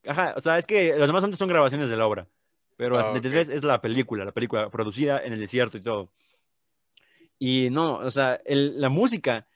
Ajá, 0.07 0.33
o 0.37 0.39
sea, 0.39 0.57
es 0.57 0.67
que 0.67 0.95
los 0.95 1.07
demás 1.07 1.21
son, 1.21 1.35
son 1.35 1.49
grabaciones 1.49 1.89
de 1.89 1.97
la 1.97 2.05
obra, 2.07 2.27
pero 2.77 2.95
la 2.95 3.01
Ah, 3.01 3.09
ok. 3.09 3.15
73 3.15 3.49
es 3.49 3.63
la 3.63 3.81
película, 3.81 4.23
la 4.25 4.31
película 4.31 4.69
producida 4.69 5.19
en 5.23 5.33
el 5.33 5.39
desierto 5.39 5.77
y 5.77 5.81
todo. 5.81 6.11
Y 7.39 7.69
no, 7.69 7.95
o 7.95 8.11
sea, 8.11 8.39
el- 8.45 8.79
la 8.79 8.89
música, 8.89 9.47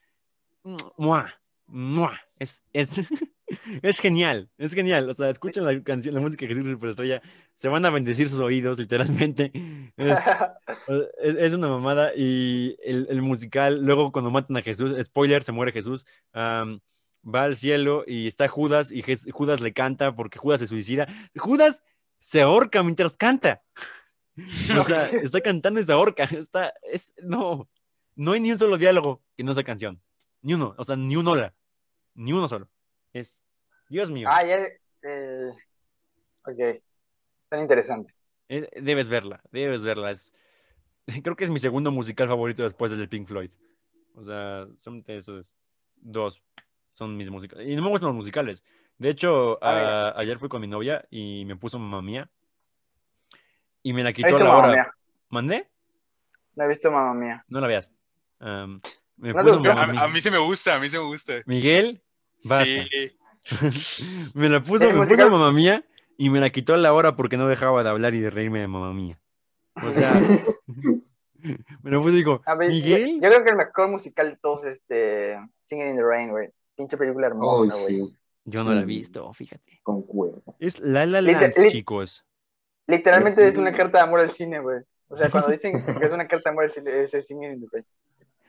¡mua! 0.98 1.34
¡mua! 1.68 2.20
es, 2.40 2.64
es, 2.74 2.90
es 3.82 4.00
genial, 4.00 4.50
es 4.58 4.74
genial. 4.74 5.10
O 5.10 5.14
sea, 5.14 5.30
escuchan 5.30 5.66
la 5.66 5.82
canción, 5.84 6.14
la 6.16 6.22
música 6.22 6.46
de 6.46 6.54
Jesús 6.54 6.70
Superestrella, 6.72 7.22
se 7.54 7.68
van 7.70 7.86
a 7.86 7.90
bendecir 7.90 8.30
sus 8.30 8.40
oídos, 8.40 8.78
literalmente. 8.80 9.52
Es, 9.98 10.18
es, 11.22 11.36
es 11.36 11.54
una 11.54 11.68
mamada. 11.68 12.12
Y 12.16 12.78
el, 12.84 13.08
el 13.10 13.22
musical, 13.22 13.82
luego 13.84 14.12
cuando 14.12 14.32
matan 14.32 14.56
a 14.58 14.62
Jesús, 14.62 14.96
spoiler, 15.04 15.44
se 15.44 15.52
muere 15.52 15.72
Jesús, 15.74 16.06
va 16.34 17.44
al 17.44 17.56
cielo 17.58 18.04
y 18.08 18.28
está 18.28 18.48
Judas 18.48 18.92
y 18.92 19.02
Jes- 19.04 19.30
Judas 19.32 19.60
le 19.62 19.74
canta 19.74 20.16
porque 20.16 20.40
Judas 20.40 20.60
se 20.62 20.68
suicida. 20.68 21.08
Judas 21.36 21.84
se 22.18 22.42
ahorca 22.42 22.82
mientras 22.84 23.18
canta. 23.18 23.62
O 24.80 24.84
sea, 24.86 25.08
está 25.10 25.42
cantando 25.42 25.82
y 25.82 25.84
se 25.84 25.92
ahorca. 25.92 26.24
Está, 26.24 26.74
es, 26.94 27.14
no, 27.22 27.68
no 28.16 28.32
hay 28.32 28.40
ni 28.40 28.52
un 28.52 28.58
solo 28.58 28.78
diálogo 28.78 29.22
en 29.36 29.50
esa 29.50 29.64
canción. 29.64 30.02
Ni 30.42 30.54
uno, 30.54 30.76
o 30.78 30.84
sea, 30.86 30.96
ni 30.96 31.18
un 31.18 31.28
hola. 31.28 31.54
Ni 32.14 32.32
uno 32.32 32.48
solo. 32.48 32.70
Es, 33.14 33.42
Dios 33.90 34.12
mío. 34.12 34.30
Ah, 34.32 34.46
ya. 34.46 34.58
Eh, 35.04 35.52
ok. 36.46 36.82
Tan 37.50 37.60
interesante. 37.62 38.14
Debes 38.48 39.08
verla, 39.08 39.42
debes 39.52 39.84
verla. 39.84 40.12
Es, 40.12 40.34
creo 41.24 41.36
que 41.36 41.44
es 41.44 41.50
mi 41.50 41.60
segundo 41.60 41.92
musical 41.92 42.28
favorito 42.28 42.64
después 42.64 42.92
del 42.92 43.00
de 43.02 43.08
Pink 43.08 43.28
Floyd. 43.28 43.52
O 44.16 44.24
sea, 44.24 44.68
son 44.82 45.02
de 45.04 45.18
esos 45.18 45.52
dos. 45.96 46.42
Son 46.92 47.16
mis 47.16 47.30
musicales. 47.30 47.68
Y 47.68 47.76
no 47.76 47.84
me 47.84 47.90
gustan 47.90 48.08
los 48.10 48.16
musicales. 48.16 48.64
De 48.98 49.10
hecho, 49.10 49.64
Ah, 49.64 50.10
a- 50.16 50.20
ayer 50.20 50.38
fui 50.40 50.50
con 50.50 50.60
mi 50.62 50.68
novia 50.68 51.06
y 51.10 51.46
me 51.46 51.56
puso 51.56 51.80
mamá 51.80 52.02
mía. 52.02 52.30
Y 53.84 53.94
me 53.94 54.04
la 54.04 54.10
¿Has 54.10 54.16
quitó 54.16 54.38
la 54.40 54.58
hora. 54.58 54.72
Mía? 54.72 54.94
¿Mandé? 55.30 55.70
No 56.56 56.66
he 56.66 56.68
visto 56.68 56.92
mamá 56.92 57.14
mía. 57.14 57.46
No 57.48 57.62
la 57.62 57.68
veas. 57.68 57.92
Me 58.42 58.48
¿No 58.48 58.80
te 59.22 59.34
puso 59.44 59.54
gustó? 59.56 59.70
Mamma 59.70 59.84
A, 59.84 59.88
Mía. 59.88 60.04
a 60.04 60.08
mí 60.10 60.20
se 60.22 60.32
me 60.32 60.40
gusta, 60.40 60.76
a 60.76 60.80
mí 60.80 60.90
se 60.90 60.98
me 60.98 61.06
gusta. 61.06 61.34
Miguel, 61.46 62.02
basta. 62.46 62.66
Sí. 62.66 63.12
me 64.34 64.50
la 64.50 64.62
puso, 64.62 64.86
¿El 64.86 64.94
me 64.94 65.00
puso 65.00 65.12
musical? 65.12 65.32
mamá 65.32 65.52
mía 65.52 65.84
y 66.18 66.30
me 66.30 66.40
la 66.40 66.50
quitó 66.50 66.74
a 66.74 66.78
la 66.78 66.94
hora 66.94 67.16
porque 67.16 67.38
no 67.38 67.48
dejaba 67.48 67.84
de 67.84 67.90
hablar 67.90 68.14
y 68.14 68.20
de 68.20 68.30
reírme 68.30 68.60
de 68.60 68.68
mamá 68.68 68.94
mía. 68.94 69.20
O 69.76 69.92
sea, 69.92 70.12
me 71.84 71.92
la 71.92 71.98
puso 71.98 72.10
y 72.10 72.16
digo, 72.18 72.42
A 72.46 72.56
ver, 72.56 72.70
yo, 72.72 72.76
Miguel, 72.76 73.14
yo 73.22 73.30
creo 73.30 73.44
que 73.44 73.50
el 73.52 73.56
mejor 73.58 73.90
musical 73.90 74.30
de 74.30 74.38
todos 74.38 74.66
es 74.66 74.78
este, 74.80 75.40
Singing 75.66 75.90
in 75.90 75.96
the 75.96 76.04
Rain, 76.04 76.30
güey. 76.32 76.50
Pinche 76.76 76.98
película 76.98 77.28
Oh, 77.28 77.64
hermosa, 77.66 77.82
güey. 77.84 77.96
sí, 78.08 78.16
yo 78.46 78.64
no 78.64 78.74
la 78.74 78.82
he 78.82 78.86
visto, 78.86 79.34
fíjate. 79.34 79.80
concuerdo. 79.84 80.44
Es 80.60 80.80
La 80.80 81.06
La 81.06 81.22
Land, 81.22 81.54
chicos. 81.70 82.26
Literalmente 82.88 83.48
es 83.48 83.58
una 83.58 83.72
carta 83.72 84.00
de 84.00 84.04
amor 84.04 84.20
al 84.22 84.32
cine, 84.32 84.60
güey. 84.60 84.80
O 85.08 85.18
sea, 85.18 85.30
cuando 85.30 85.50
dicen 85.52 85.74
que 85.74 86.06
es 86.06 86.12
una 86.12 86.28
carta 86.28 86.50
de 86.50 86.54
amor 86.54 86.64
al 86.66 86.72
cine, 86.72 87.04
es 87.04 87.14
el 87.14 87.24
Singing 87.24 87.52
in 87.54 87.62
the 87.62 87.68
Rain. 87.72 87.86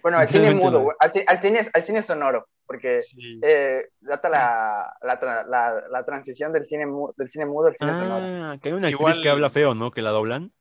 Bueno, 0.02 0.18
al 0.18 0.28
cine 0.28 0.54
mudo. 0.54 0.92
Al, 0.98 1.10
al 1.26 1.38
cine, 1.40 1.60
al 1.72 1.82
cine 1.82 2.02
sonoro, 2.02 2.48
porque 2.66 3.00
Sí. 3.00 3.40
eh, 3.42 3.88
data 4.00 4.28
la, 4.28 4.96
la, 5.02 5.20
tra- 5.20 5.46
la, 5.46 5.84
la 5.90 6.04
transición 6.04 6.52
del 6.52 6.66
cine, 6.66 6.86
mu- 6.86 7.12
del 7.16 7.28
cine 7.28 7.46
mudo 7.46 7.68
al 7.68 7.76
cine 7.76 7.90
sonoro. 7.92 8.24
Ah, 8.44 8.58
que 8.60 8.68
hay 8.68 8.74
una 8.74 8.88
actriz 8.88 9.00
Igual- 9.00 9.22
que 9.22 9.28
habla 9.28 9.50
feo, 9.50 9.74
¿no? 9.74 9.90
Que 9.90 10.02
la 10.02 10.10
doblan. 10.10 10.52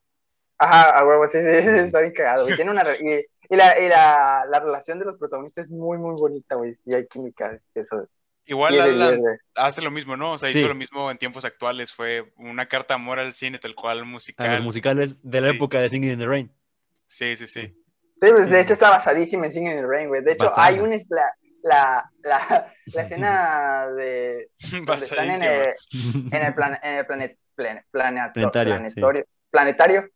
Ajá, 0.57 0.97
a 0.99 1.05
huevo, 1.07 1.27
sí, 1.27 1.39
sí, 1.39 1.63
sí, 1.63 1.69
está 1.69 2.01
bien 2.01 2.13
cagado. 2.13 2.43
güey. 2.43 2.55
Tiene 2.55 2.71
una, 2.71 2.83
re- 2.83 2.97
y, 2.99 3.53
y, 3.53 3.57
la, 3.57 3.79
y 3.79 3.87
la, 3.87 4.45
la 4.49 4.59
relación 4.59 4.99
de 4.99 5.05
los 5.05 5.17
protagonistas 5.17 5.65
es 5.67 5.71
muy, 5.71 5.97
muy 5.97 6.15
bonita, 6.19 6.55
güey. 6.55 6.73
Y 6.85 6.93
hay 6.95 7.07
química, 7.07 7.57
eso. 7.73 8.07
Igual 8.45 8.73
10 8.73 8.83
La 8.83 8.85
de 8.91 8.91
La 8.97 9.05
10, 9.05 9.11
Land 9.11 9.21
güey. 9.21 9.37
hace 9.55 9.81
lo 9.81 9.91
mismo, 9.91 10.17
¿no? 10.17 10.33
O 10.33 10.37
sea, 10.37 10.51
Sí. 10.51 10.57
hizo 10.59 10.67
lo 10.67 10.75
mismo 10.75 11.11
en 11.11 11.17
tiempos 11.17 11.45
actuales. 11.45 11.93
Fue 11.93 12.33
una 12.35 12.67
carta 12.67 12.95
de 12.95 12.99
amor 12.99 13.19
al 13.19 13.31
cine, 13.31 13.59
tal 13.59 13.75
cual 13.75 13.99
A 13.99 14.03
musical. 14.03 14.51
los 14.51 14.61
musicales 14.63 15.19
de 15.23 15.39
la 15.41 15.51
Sí. 15.51 15.55
época 15.55 15.79
de 15.79 15.89
Singing 15.89 16.11
in 16.11 16.19
the 16.19 16.25
Rain. 16.25 16.51
Sí, 17.07 17.35
sí, 17.37 17.47
sí. 17.47 17.78
Sí, 18.21 18.27
pues 18.31 18.49
de 18.49 18.59
hecho 18.61 18.73
está 18.73 18.89
basadísima 18.89 19.45
en 19.45 19.51
Singing 19.51 19.71
in 19.71 19.77
the 19.77 19.87
Rain, 19.87 20.07
güey. 20.09 20.23
De 20.23 20.33
hecho, 20.33 20.45
Basada. 20.45 20.67
hay 20.67 20.79
una 20.79 20.95
la, 21.09 21.33
la, 21.63 22.11
la, 22.23 22.73
la 22.93 23.01
escena 23.03 23.87
de 23.95 24.49
donde 24.71 24.93
están 24.95 25.29
en 25.31 25.43
el, 25.43 25.75
en 26.31 26.43
el, 26.45 26.53
plan, 26.53 26.77
en 26.83 26.97
el 26.97 27.05
planet, 27.05 27.37
plan- 27.55 27.83
planeato- 27.91 28.33
Planetario, 28.33 28.75
planetorio, 28.75 29.25
planetario. 29.49 30.09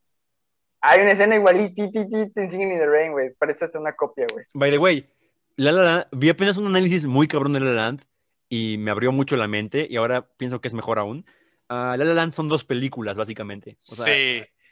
Hay 0.80 1.00
una 1.00 1.12
escena 1.12 1.36
igualitita 1.36 2.00
en 2.00 2.50
Singing 2.50 2.72
in 2.72 2.78
the 2.78 2.86
Rain, 2.86 3.12
güey. 3.12 3.30
Parece 3.38 3.64
hasta 3.64 3.78
una 3.78 3.94
copia, 3.94 4.26
güey. 4.30 4.44
By 4.52 4.70
the 4.70 4.78
way, 4.78 5.10
La 5.56 5.72
La 5.72 5.82
Land, 5.82 6.06
vi 6.12 6.28
apenas 6.28 6.58
un 6.58 6.66
análisis 6.66 7.06
muy 7.06 7.26
cabrón 7.26 7.54
de 7.54 7.60
La 7.60 7.72
La 7.72 7.82
Land 7.84 8.02
y 8.50 8.76
me 8.76 8.90
abrió 8.90 9.10
mucho 9.10 9.36
la 9.36 9.48
mente 9.48 9.86
y 9.88 9.96
ahora 9.96 10.26
pienso 10.36 10.60
que 10.60 10.68
es 10.68 10.74
mejor 10.74 10.98
aún. 10.98 11.24
Ah, 11.70 11.96
La 11.98 12.04
La 12.04 12.12
Land 12.12 12.32
son 12.32 12.50
dos 12.50 12.64
películas, 12.66 13.16
básicamente. 13.16 13.78
O 13.78 13.94
sea, 13.94 14.04
sí, 14.04 14.10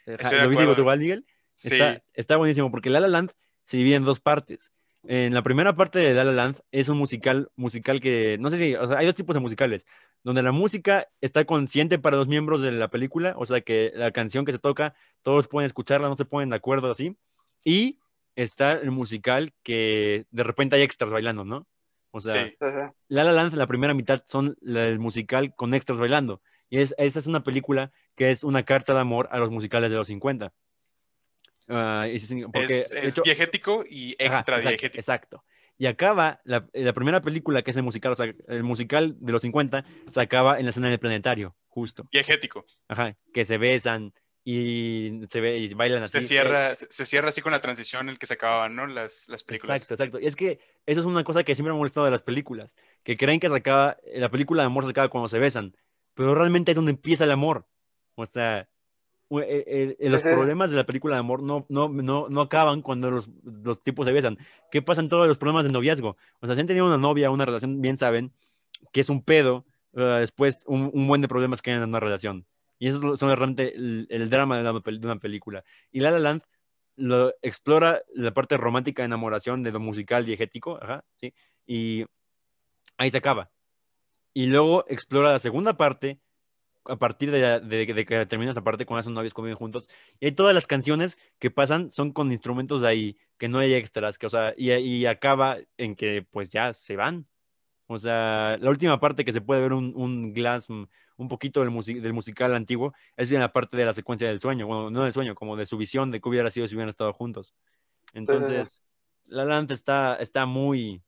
de 0.05 0.17
¿Lo 0.43 0.49
viste 0.49 0.63
igual, 0.79 0.99
Miguel? 0.99 1.25
Sí. 1.55 1.73
Está, 1.73 2.03
está 2.13 2.37
buenísimo 2.37 2.71
porque 2.71 2.89
La 2.89 2.99
La 2.99 3.07
Land 3.07 3.31
se 3.63 3.77
divide 3.77 3.95
en 3.95 4.05
dos 4.05 4.19
partes. 4.19 4.71
En 5.05 5.33
la 5.33 5.41
primera 5.41 5.75
parte 5.75 5.99
de 5.99 6.13
La 6.13 6.23
La 6.23 6.31
Land 6.31 6.59
es 6.71 6.87
un 6.87 6.97
musical, 6.97 7.51
musical 7.55 7.99
que, 7.99 8.37
no 8.39 8.49
sé 8.49 8.57
si, 8.57 8.75
o 8.75 8.87
sea, 8.87 8.97
hay 8.97 9.05
dos 9.05 9.15
tipos 9.15 9.33
de 9.33 9.41
musicales, 9.41 9.85
donde 10.23 10.41
la 10.41 10.53
música 10.53 11.09
está 11.19 11.43
consciente 11.43 11.99
para 11.99 12.15
los 12.15 12.27
miembros 12.27 12.61
de 12.61 12.71
la 12.71 12.87
película, 12.87 13.35
o 13.37 13.45
sea, 13.45 13.61
que 13.61 13.91
la 13.95 14.11
canción 14.11 14.45
que 14.45 14.53
se 14.53 14.59
toca, 14.59 14.95
todos 15.21 15.49
pueden 15.49 15.65
escucharla, 15.65 16.07
no 16.07 16.15
se 16.15 16.25
ponen 16.25 16.49
de 16.49 16.55
acuerdo 16.55 16.89
así, 16.89 17.17
y 17.65 17.99
está 18.35 18.71
el 18.73 18.91
musical 18.91 19.53
que 19.63 20.25
de 20.31 20.43
repente 20.43 20.77
hay 20.77 20.81
extras 20.81 21.11
bailando, 21.11 21.43
¿no? 21.43 21.67
O 22.11 22.21
sea, 22.21 22.45
Sí. 22.45 22.55
La 23.07 23.23
La 23.23 23.31
Land, 23.31 23.55
la 23.55 23.67
primera 23.67 23.93
mitad 23.93 24.23
son 24.25 24.55
el 24.61 24.99
musical 24.99 25.53
con 25.55 25.73
extras 25.73 25.99
bailando. 25.99 26.41
Y 26.69 26.79
es, 26.79 26.95
esa 26.97 27.19
es 27.19 27.27
una 27.27 27.43
película 27.43 27.91
que 28.15 28.31
es 28.31 28.43
una 28.43 28.63
carta 28.63 28.93
de 28.93 28.99
amor 28.99 29.27
a 29.31 29.37
los 29.39 29.49
musicales 29.49 29.89
de 29.89 29.97
los 29.97 30.07
50. 30.07 30.51
Ah, 31.67 32.05
sí, 32.19 32.43
porque, 32.43 32.63
es 32.79 32.89
de 32.89 32.99
es 32.99 33.13
hecho- 33.13 33.21
diegético 33.23 33.85
y 33.89 34.15
Ajá, 34.23 34.35
extra 34.35 34.55
exacto, 34.57 34.69
diegético. 34.69 34.99
Exacto. 34.99 35.43
Y 35.77 35.85
acaba, 35.87 36.39
la, 36.43 36.67
la 36.73 36.93
primera 36.93 37.21
película 37.21 37.61
que 37.63 37.71
es 37.71 37.77
el 37.77 37.83
musical, 37.83 38.11
o 38.11 38.15
sea, 38.15 38.31
el 38.47 38.63
musical 38.63 39.15
de 39.19 39.31
los 39.31 39.41
50, 39.41 39.83
se 40.11 40.21
acaba 40.21 40.59
en 40.59 40.65
la 40.65 40.69
escena 40.69 40.89
del 40.89 40.99
planetario, 40.99 41.55
justo. 41.67 42.07
Diegético. 42.11 42.65
Ajá, 42.87 43.17
que 43.33 43.43
se 43.43 43.57
besan 43.57 44.13
y 44.45 45.21
se 45.29 45.41
ve 45.41 45.57
y 45.57 45.73
bailan 45.73 46.03
así. 46.03 46.19
Se 46.19 46.27
cierra, 46.27 46.75
se 46.75 47.05
cierra 47.05 47.29
así 47.29 47.41
con 47.41 47.53
la 47.53 47.61
transición 47.61 48.03
en 48.03 48.09
el 48.09 48.19
que 48.19 48.27
se 48.27 48.33
acababan, 48.35 48.75
¿no? 48.75 48.85
Las, 48.85 49.27
las 49.29 49.43
películas. 49.43 49.81
Exacto, 49.81 49.93
exacto. 49.95 50.19
Y 50.19 50.27
es 50.27 50.35
que 50.35 50.59
eso 50.85 50.99
es 50.99 51.05
una 51.05 51.23
cosa 51.23 51.43
que 51.43 51.55
siempre 51.55 51.71
me 51.71 51.77
ha 51.77 51.79
molestado 51.79 52.05
de 52.05 52.11
las 52.11 52.21
películas, 52.23 52.75
que 53.03 53.17
creen 53.17 53.39
que 53.39 53.49
se 53.49 53.55
acaba, 53.55 53.97
la 54.13 54.29
película 54.29 54.61
de 54.63 54.67
amor 54.67 54.83
se 54.83 54.91
acaba 54.91 55.09
cuando 55.09 55.27
se 55.29 55.39
besan, 55.39 55.75
pero 56.13 56.35
realmente 56.35 56.71
es 56.71 56.75
donde 56.75 56.91
empieza 56.91 57.23
el 57.23 57.31
amor. 57.31 57.67
O 58.15 58.25
sea, 58.25 58.69
e- 59.41 59.63
e- 59.67 59.97
e- 59.99 60.09
los 60.09 60.21
Pues 60.21 60.25
es- 60.33 60.37
problemas 60.37 60.71
de 60.71 60.77
la 60.77 60.85
película 60.85 61.15
de 61.15 61.19
amor 61.19 61.41
no, 61.41 61.65
no, 61.69 61.89
no, 61.89 62.29
no 62.29 62.41
acaban 62.41 62.81
cuando 62.81 63.09
los, 63.11 63.29
los 63.43 63.81
tipos 63.81 64.05
se 64.05 64.11
besan. 64.13 64.37
¿Qué 64.71 64.81
pasan 64.81 65.09
todos 65.09 65.27
los 65.27 65.37
problemas 65.37 65.63
de 65.65 65.71
noviazgo? 65.71 66.17
O 66.39 66.45
sea, 66.47 66.55
si 66.55 66.61
han 66.61 66.67
tenido 66.67 66.85
una 66.85 66.97
novia, 66.97 67.29
una 67.31 67.45
relación, 67.45 67.81
bien 67.81 67.97
saben 67.97 68.31
que 68.91 69.01
es 69.01 69.09
un 69.09 69.23
pedo, 69.23 69.65
eh, 69.93 70.01
después 70.19 70.63
un, 70.67 70.89
un 70.93 71.07
buen 71.07 71.21
de 71.21 71.27
problemas 71.27 71.61
que 71.61 71.71
hay 71.71 71.77
en 71.77 71.83
una 71.83 71.99
relación. 71.99 72.45
Y 72.79 72.87
eso 72.87 73.13
es 73.13 73.19
son 73.19 73.29
realmente 73.29 73.75
el, 73.75 74.07
el 74.09 74.29
drama 74.29 74.57
de 74.57 74.69
una, 74.69 74.79
de 74.79 75.07
una 75.07 75.19
película. 75.19 75.63
Y 75.91 75.99
La 76.01 76.11
La 76.11 76.19
Land 76.19 76.43
lo 76.95 77.33
explora 77.41 78.01
la 78.13 78.33
parte 78.33 78.57
romántica 78.57 79.01
de 79.01 79.05
enamoración 79.05 79.63
de 79.63 79.71
lo 79.71 79.79
musical 79.79 80.25
diegético, 80.25 80.77
ajá, 80.81 81.03
sí, 81.15 81.33
y 81.65 82.05
ahí 82.97 83.09
se 83.09 83.17
acaba. 83.17 83.49
Y 84.33 84.47
luego 84.47 84.85
explora 84.87 85.31
la 85.31 85.39
segunda 85.39 85.77
parte 85.77 86.19
a 86.85 86.97
partir 86.97 87.31
de, 87.31 87.39
la- 87.39 87.59
de- 87.59 87.85
de 87.85 88.05
que 88.05 88.25
termina 88.25 88.51
esa 88.51 88.63
parte 88.63 88.85
cuando 88.85 89.03
son 89.03 89.13
novios 89.13 89.33
conviven 89.33 89.57
juntos. 89.57 89.89
Y 90.19 90.25
hay 90.27 90.31
todas 90.33 90.53
las 90.55 90.67
canciones 90.67 91.17
que 91.39 91.51
pasan 91.51 91.91
son 91.91 92.11
con 92.13 92.31
instrumentos 92.31 92.81
de 92.81 92.87
ahí, 92.87 93.17
que 93.37 93.47
no 93.49 93.59
hay 93.59 93.73
extras, 93.73 94.17
que, 94.17 94.27
o 94.27 94.29
sea, 94.29 94.53
y, 94.57 94.71
y 94.73 95.05
acaba 95.05 95.57
en 95.77 95.95
que 95.95 96.25
pues 96.31 96.49
ya 96.49 96.73
se 96.73 96.95
van. 96.95 97.27
O 97.87 97.99
sea, 97.99 98.57
la 98.59 98.69
última 98.69 98.99
parte 98.99 99.25
que 99.25 99.33
se 99.33 99.41
puede 99.41 99.61
ver 99.61 99.73
un, 99.73 99.93
un 99.95 100.33
glass, 100.33 100.69
mm, 100.69 100.83
un 101.17 101.27
poquito 101.27 101.59
del, 101.61 101.69
musi- 101.71 102.01
del 102.01 102.13
musical 102.13 102.55
antiguo, 102.55 102.93
es 103.17 103.31
en 103.31 103.39
la 103.41 103.51
parte 103.53 103.77
de 103.77 103.85
la 103.85 103.93
secuencia 103.93 104.27
del 104.27 104.39
sueño, 104.39 104.67
bueno, 104.67 104.89
no 104.89 105.03
del 105.03 105.13
sueño, 105.13 105.35
como 105.35 105.57
de 105.57 105.65
su 105.65 105.77
visión 105.77 106.09
de 106.11 106.21
que 106.21 106.29
hubiera 106.29 106.49
sido 106.51 106.67
si 106.67 106.75
hubieran 106.75 106.89
estado 106.89 107.13
juntos. 107.13 107.53
Entonces, 108.13 108.81
La 109.25 109.45
La 109.45 109.55
Land 109.55 109.71
está, 109.71 110.15
está 110.17 110.45
muy, 110.45 111.01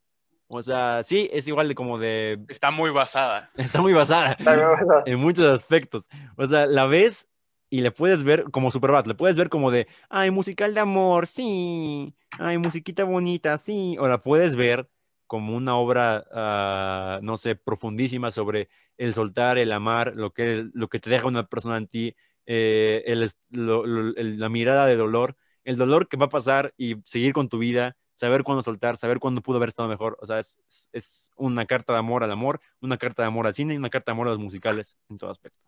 o 0.48 0.62
sea, 0.64 1.04
sí, 1.04 1.30
es 1.32 1.48
igual 1.48 1.68
de 1.68 1.76
como 1.76 1.98
de, 1.98 2.40
Está 2.48 2.72
muy 2.72 2.90
basada. 2.92 3.50
está 3.58 3.82
muy 3.82 3.94
basada 3.94 4.34
está 4.34 4.52
o 4.54 4.56
sea, 4.56 5.04
en 5.06 5.20
muchos 5.20 5.46
aspectos. 5.46 6.08
O 6.38 6.46
sea, 6.46 6.66
la 6.66 6.86
ves 6.86 7.28
y 7.70 7.82
le 7.82 7.92
puedes 7.92 8.24
ver 8.24 8.46
como 8.52 8.72
Superbad, 8.72 9.06
le 9.06 9.16
puedes 9.16 9.36
ver 9.36 9.50
como 9.50 9.72
de, 9.72 9.88
ay, 10.10 10.32
musical 10.32 10.74
de 10.74 10.80
amor, 10.82 11.28
sí, 11.28 12.16
ay, 12.40 12.58
musiquita 12.58 13.04
bonita, 13.04 13.58
sí, 13.58 13.98
o 14.00 14.08
la 14.08 14.22
puedes 14.22 14.56
ver 14.56 14.90
como 15.28 15.56
una 15.56 15.76
obra, 15.76 16.26
ah, 16.32 17.20
no 17.24 17.38
sé, 17.38 17.56
profundísima 17.56 18.30
sobre 18.32 18.70
el 18.98 19.14
soltar, 19.14 19.58
el 19.58 19.72
amar, 19.72 20.14
lo 20.16 20.32
que, 20.32 20.66
lo 20.74 20.88
que 20.88 21.00
te 21.00 21.10
deja 21.10 21.28
una 21.28 21.48
persona 21.48 21.78
en 21.78 21.88
ti, 21.88 22.16
eh, 22.46 23.04
el 23.08 23.30
lo- 23.50 23.86
lo- 23.86 24.16
el- 24.16 24.40
la 24.40 24.50
mirada 24.50 24.86
de 24.86 24.96
dolor, 24.96 25.36
el 25.64 25.78
dolor 25.78 26.08
que 26.08 26.18
va 26.18 26.28
a 26.28 26.30
pasar 26.30 26.74
y 26.78 26.98
seguir 27.06 27.34
con 27.34 27.50
tu 27.50 27.58
vida, 27.58 27.98
saber 28.16 28.44
cuándo 28.44 28.64
soltar, 28.64 28.98
saber 28.98 29.20
cuándo 29.20 29.42
pudo 29.42 29.58
haber 29.58 29.70
estado 29.70 29.88
mejor. 29.88 30.18
O 30.22 30.26
sea, 30.26 30.40
es, 30.40 30.58
es- 30.68 30.90
es 30.94 31.32
una 31.36 31.66
carta 31.68 31.94
de 31.94 32.00
amor 32.00 32.24
al 32.24 32.32
amor, 32.32 32.60
una 32.82 32.98
carta 32.98 33.22
de 33.22 33.28
amor 33.28 33.46
al 33.46 33.54
cine 33.54 33.76
y 33.76 33.78
una 33.78 33.92
carta 33.92 34.12
de 34.12 34.16
amor 34.16 34.28
a 34.28 34.32
los 34.32 34.40
musicales 34.40 34.98
en 35.10 35.18
todo 35.20 35.30
aspecto. 35.30 35.60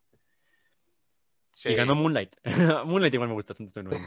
Sí. 1.52 1.70
Y 1.70 1.76
ganó 1.76 1.96
Moonlight. 1.96 2.36
Moonlight 2.86 3.14
igual 3.14 3.30
me 3.30 3.36
gusta 3.36 3.54
bastante. 3.54 3.98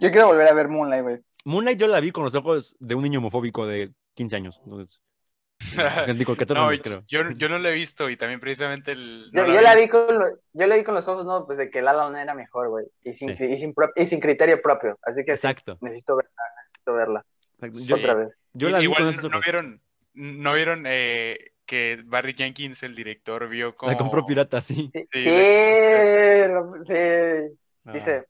Yo 0.00 0.10
quiero 0.10 0.26
volver 0.28 0.48
a 0.48 0.54
ver 0.54 0.68
Moonlight, 0.68 1.02
güey. 1.02 1.18
Moonlight 1.44 1.78
yo 1.78 1.86
la 1.86 2.00
vi 2.00 2.10
con 2.12 2.24
los 2.24 2.34
ojos 2.34 2.76
de 2.78 2.94
un 2.94 3.02
niño 3.02 3.18
homofóbico 3.20 3.66
de 3.66 3.92
15 4.14 4.36
años. 4.36 4.60
Entonces, 4.64 5.00
digo, 6.18 6.36
14 6.36 6.54
No, 6.54 6.68
años, 6.68 6.82
creo. 6.82 7.04
yo, 7.08 7.30
yo 7.36 7.48
no 7.48 7.58
lo 7.58 7.68
he 7.68 7.72
visto 7.72 8.10
y 8.10 8.16
también 8.18 8.40
precisamente 8.40 8.92
el... 8.92 9.30
Yo, 9.32 9.46
la 9.46 9.74
vi 9.74 9.88
con 9.88 10.18
lo- 10.18 10.36
yo 10.52 10.66
la 10.66 10.76
vi 10.76 10.84
con 10.84 10.94
los 10.94 11.08
ojos, 11.08 11.24
no, 11.24 11.46
pues 11.46 11.56
de 11.58 11.70
que 11.70 11.80
La 11.80 11.92
La 11.94 12.20
era 12.22 12.34
mejor, 12.34 12.68
güey. 12.68 12.84
Y 13.02 13.12
sin, 13.14 13.36
Sí. 13.36 13.44
y, 13.44 13.56
sin 13.56 13.74
y 13.94 14.06
sin 14.06 14.20
criterio 14.20 14.60
propio. 14.60 14.98
Así 15.02 15.24
que 15.24 15.36
sí, 15.36 15.46
Exacto. 15.46 15.78
necesito 15.80 16.16
verla, 16.16 16.30
necesito 16.86 16.94
verla. 16.94 17.24
Yo, 17.72 17.96
Otra 17.96 18.14
vez. 18.14 18.28
yo 18.52 18.68
la 18.70 18.78
vi 18.78 18.84
igual 18.84 19.14
con 19.14 19.22
no, 19.22 19.28
no 19.30 19.40
vieron, 19.40 19.82
no 20.14 20.52
vieron 20.52 20.84
eh, 20.86 21.52
que 21.64 22.02
Barry 22.04 22.34
Jenkins, 22.34 22.82
el 22.82 22.94
director, 22.94 23.48
vio 23.48 23.74
como... 23.74 23.90
La 23.92 23.98
compró 23.98 24.24
pirata, 24.24 24.60
sí. 24.62 24.90
Sí, 24.92 25.02
Sí, 25.12 25.24
sí. 26.86 27.92
Dice, 27.92 28.26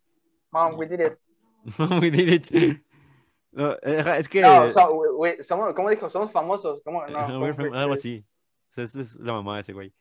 Mom, 0.51 0.79
we 0.79 0.87
did 0.87 1.01
it. 1.01 1.13
We 2.01 2.11
did 2.11 2.29
it. 2.29 2.83
No, 3.53 3.73
eh, 3.83 4.05
es 4.19 4.29
que... 4.29 4.41
No, 4.41 4.71
so- 4.73 4.93
we- 4.93 5.11
we- 5.37 5.43
somos, 5.43 5.75
¿cómo 5.75 5.91
dijo? 5.91 6.09
Somos 6.11 6.31
famosos. 6.31 6.81
¿Cómo? 6.85 7.03
Algo 7.03 7.93
así. 7.95 8.25
O 8.69 8.73
sea, 8.73 8.85
eso 8.85 9.01
es 9.01 9.17
la 9.17 9.33
mamá 9.33 9.57
de 9.57 9.61
ese 9.63 9.73
güey. 9.73 9.93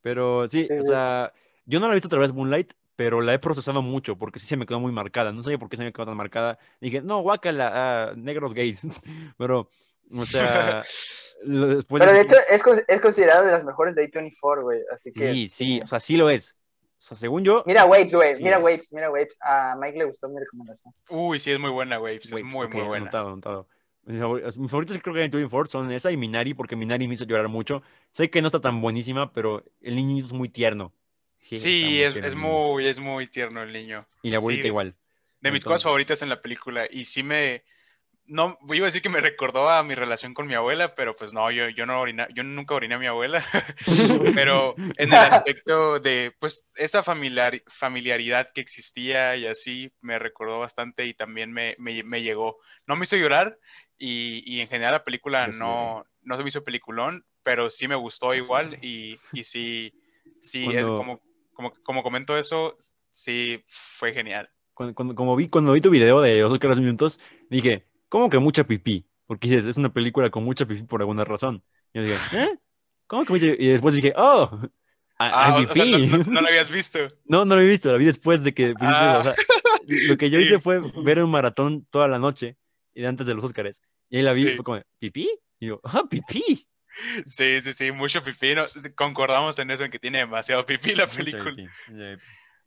Pero 0.00 0.46
sí, 0.48 0.66
Sí, 0.68 0.72
o 0.74 0.82
sí. 0.82 0.88
sea, 0.88 1.32
yo 1.66 1.80
no 1.80 1.86
la 1.86 1.92
he 1.92 1.96
visto 1.96 2.08
otra 2.08 2.20
vez 2.20 2.32
Moonlight, 2.32 2.72
pero 3.00 3.22
la 3.22 3.32
he 3.32 3.38
procesado 3.38 3.80
mucho 3.80 4.18
porque 4.18 4.38
sí 4.38 4.46
se 4.46 4.58
me 4.58 4.66
quedó 4.66 4.78
muy 4.78 4.92
marcada. 4.92 5.32
No 5.32 5.42
sabía 5.42 5.56
por 5.56 5.70
qué 5.70 5.78
se 5.78 5.84
me 5.84 5.90
quedó 5.90 6.04
tan 6.04 6.18
marcada. 6.18 6.58
Dije, 6.82 7.00
no, 7.00 7.20
guácala, 7.22 7.70
ah, 7.72 8.12
negros 8.14 8.52
gays. 8.52 8.82
pero, 9.38 9.70
o 10.14 10.26
sea, 10.26 10.84
lo- 11.42 11.76
después 11.76 11.98
Pero 11.98 12.12
de 12.12 12.20
hecho 12.20 12.36
es, 12.50 12.62
es 12.86 13.00
considerado 13.00 13.46
de 13.46 13.52
las 13.52 13.64
mejores 13.64 13.94
de 13.94 14.06
A24, 14.06 14.62
güey. 14.64 14.80
Así 14.92 15.14
que. 15.14 15.32
Sí, 15.32 15.48
sí, 15.48 15.80
o 15.82 15.86
sea, 15.86 15.98
sí 15.98 16.18
lo 16.18 16.28
es. 16.28 16.58
O 16.98 17.02
sea, 17.02 17.16
según 17.16 17.42
yo, 17.42 17.64
Mira 17.66 17.86
Waves, 17.86 18.12
güey. 18.12 18.34
Sí 18.34 18.42
mira 18.44 18.58
es. 18.58 18.62
Waves, 18.62 18.92
mira 18.92 19.10
Waves. 19.10 19.34
A 19.40 19.76
Mike 19.80 19.96
le 19.96 20.04
gustó 20.04 20.28
mi 20.28 20.38
recomendación. 20.38 20.92
Uy, 21.08 21.40
sí, 21.40 21.52
es 21.52 21.58
muy 21.58 21.70
buena, 21.70 21.96
güey. 21.96 22.18
pues, 22.18 22.30
Güey, 22.30 22.42
es 22.42 22.54
muy, 22.54 22.68
muy 22.68 22.82
buena. 22.82 23.04
Anotado, 23.04 23.28
anotado. 23.28 23.68
Mis 24.04 24.20
favor- 24.20 24.42
mis 24.58 24.70
favoritos 24.70 24.98
creo 25.02 25.14
que 25.14 25.24
en 25.24 25.30
24 25.30 25.70
son 25.70 25.90
esa 25.90 26.10
y 26.10 26.18
Minari, 26.18 26.52
porque 26.52 26.76
Minari 26.76 27.08
me 27.08 27.14
hizo 27.14 27.24
llorar 27.24 27.48
mucho. 27.48 27.82
Sé 28.12 28.28
que 28.28 28.42
no 28.42 28.48
está 28.48 28.60
tan 28.60 28.82
buenísima, 28.82 29.32
pero 29.32 29.64
el 29.80 29.96
niño 29.96 30.22
es 30.26 30.32
muy 30.34 30.50
tierno. 30.50 30.92
Sí, 31.42 32.02
está 32.02 32.20
es, 32.20 32.26
es 32.26 32.34
muy, 32.34 32.86
es 32.86 32.98
muy 33.00 33.26
tierno 33.26 33.62
el 33.62 33.72
niño. 33.72 34.06
Y 34.22 34.30
la 34.30 34.36
abuelita 34.38 34.62
sí, 34.62 34.68
igual. 34.68 34.94
De 35.40 35.50
mis 35.50 35.58
Entonces- 35.60 35.64
cosas 35.64 35.82
favoritas 35.84 36.22
en 36.22 36.28
la 36.28 36.40
película. 36.42 36.86
Y 36.90 37.04
sí 37.04 37.22
me... 37.22 37.64
No, 38.26 38.56
iba 38.72 38.84
a 38.84 38.88
decir 38.90 39.02
que 39.02 39.08
me 39.08 39.20
recordó 39.20 39.68
a 39.68 39.82
mi 39.82 39.96
relación 39.96 40.34
con 40.34 40.46
mi 40.46 40.54
abuela, 40.54 40.94
pero 40.94 41.16
pues 41.16 41.32
no, 41.32 41.50
yo, 41.50 41.68
yo, 41.70 41.84
no 41.84 42.00
orina, 42.00 42.28
yo 42.32 42.44
nunca 42.44 42.74
oriné 42.76 42.94
a 42.94 42.98
mi 42.98 43.06
abuela. 43.06 43.44
pero 44.36 44.76
en 44.78 45.08
el 45.08 45.14
aspecto 45.14 45.98
de, 45.98 46.32
pues, 46.38 46.64
esa 46.76 47.02
familiar, 47.02 47.60
familiaridad 47.66 48.48
que 48.54 48.60
existía 48.60 49.34
y 49.34 49.48
así, 49.48 49.90
me 50.00 50.20
recordó 50.20 50.60
bastante 50.60 51.06
y 51.06 51.14
también 51.14 51.50
me, 51.52 51.74
me, 51.78 52.04
me 52.04 52.22
llegó. 52.22 52.58
No 52.86 52.94
me 52.94 53.02
hizo 53.02 53.16
llorar 53.16 53.58
y, 53.98 54.42
y 54.46 54.60
en 54.60 54.68
general 54.68 54.92
la 54.92 55.02
película 55.04 55.46
Yo 55.46 55.52
sí 55.54 55.58
no, 55.58 56.04
no 56.22 56.36
se 56.36 56.42
me 56.44 56.48
hizo 56.50 56.62
peliculón, 56.62 57.24
pero 57.42 57.68
sí 57.68 57.88
me 57.88 57.96
gustó 57.96 58.32
igual 58.34 58.78
y, 58.80 59.18
y 59.32 59.42
sí, 59.42 59.92
sí, 60.40 60.66
es 60.66 60.84
Cuando- 60.86 60.96
como, 60.98 61.22
como, 61.60 61.72
como 61.82 62.02
comento 62.02 62.36
eso, 62.38 62.76
sí, 63.10 63.62
fue 63.68 64.12
genial. 64.12 64.50
Cuando, 64.74 64.94
cuando- 64.94 65.14
como 65.14 65.36
vi, 65.36 65.48
cuando 65.48 65.72
vi 65.72 65.80
tu 65.80 65.90
video 65.90 66.20
de 66.22 66.42
Oso 66.44 66.58
Caras 66.58 66.80
Minutos, 66.80 67.20
dije, 67.50 67.86
¿cómo 68.08 68.30
que 68.30 68.38
mucha 68.38 68.64
pipí? 68.64 69.06
Porque 69.26 69.48
dices, 69.48 69.66
es 69.66 69.76
una 69.76 69.92
película 69.92 70.30
con 70.30 70.42
mucha 70.44 70.66
pipí 70.66 70.82
por 70.82 71.00
alguna 71.02 71.24
razón. 71.24 71.62
Y 71.92 71.98
yo 71.98 72.04
dije, 72.04 72.16
¿eh? 72.32 72.58
¿Cómo 73.06 73.24
que 73.24 73.32
mucha 73.32 73.46
Y 73.46 73.66
después 73.68 73.94
dije, 73.94 74.12
oh, 74.16 74.50
Ah, 75.18 75.54
o- 75.58 75.64
sea, 75.66 75.84
no, 75.84 75.98
pipí. 75.98 76.06
no, 76.06 76.16
no 76.24 76.40
lo 76.40 76.48
habías 76.48 76.70
visto. 76.70 76.98
No, 77.26 77.44
no 77.44 77.54
lo 77.56 77.60
he 77.60 77.68
visto, 77.68 77.92
la 77.92 77.98
vi 77.98 78.06
después 78.06 78.42
de 78.42 78.54
que... 78.54 78.72
Ah. 78.80 79.18
o 79.20 79.22
sea, 79.22 79.34
lo 80.08 80.16
que 80.16 80.30
yo 80.30 80.38
Sí. 80.40 80.46
hice 80.46 80.58
fue 80.58 80.80
ver 81.04 81.22
un 81.22 81.30
maratón 81.30 81.84
toda 81.90 82.08
la 82.08 82.18
noche 82.18 82.56
y 82.94 83.04
antes 83.04 83.26
de 83.26 83.34
los 83.34 83.44
Óscares. 83.44 83.82
Y 84.08 84.16
ahí 84.16 84.22
la 84.22 84.32
vi, 84.32 84.42
Sí. 84.42 84.56
fue 84.56 84.64
como, 84.64 84.80
¿pipí? 84.98 85.28
Y 85.58 85.66
yo, 85.66 85.80
ah, 85.84 86.04
pipí. 86.08 86.66
Sí, 87.26 87.60
sí, 87.60 87.72
sí, 87.72 87.92
mucho 87.92 88.22
pipí. 88.22 88.54
no, 88.54 88.64
concordamos 88.94 89.58
en 89.58 89.70
eso, 89.70 89.84
en 89.84 89.90
que 89.90 89.98
tiene 89.98 90.18
demasiado 90.18 90.64
pipí 90.66 90.94
la 90.94 91.06
película. 91.06 91.44
pipí. 91.44 91.68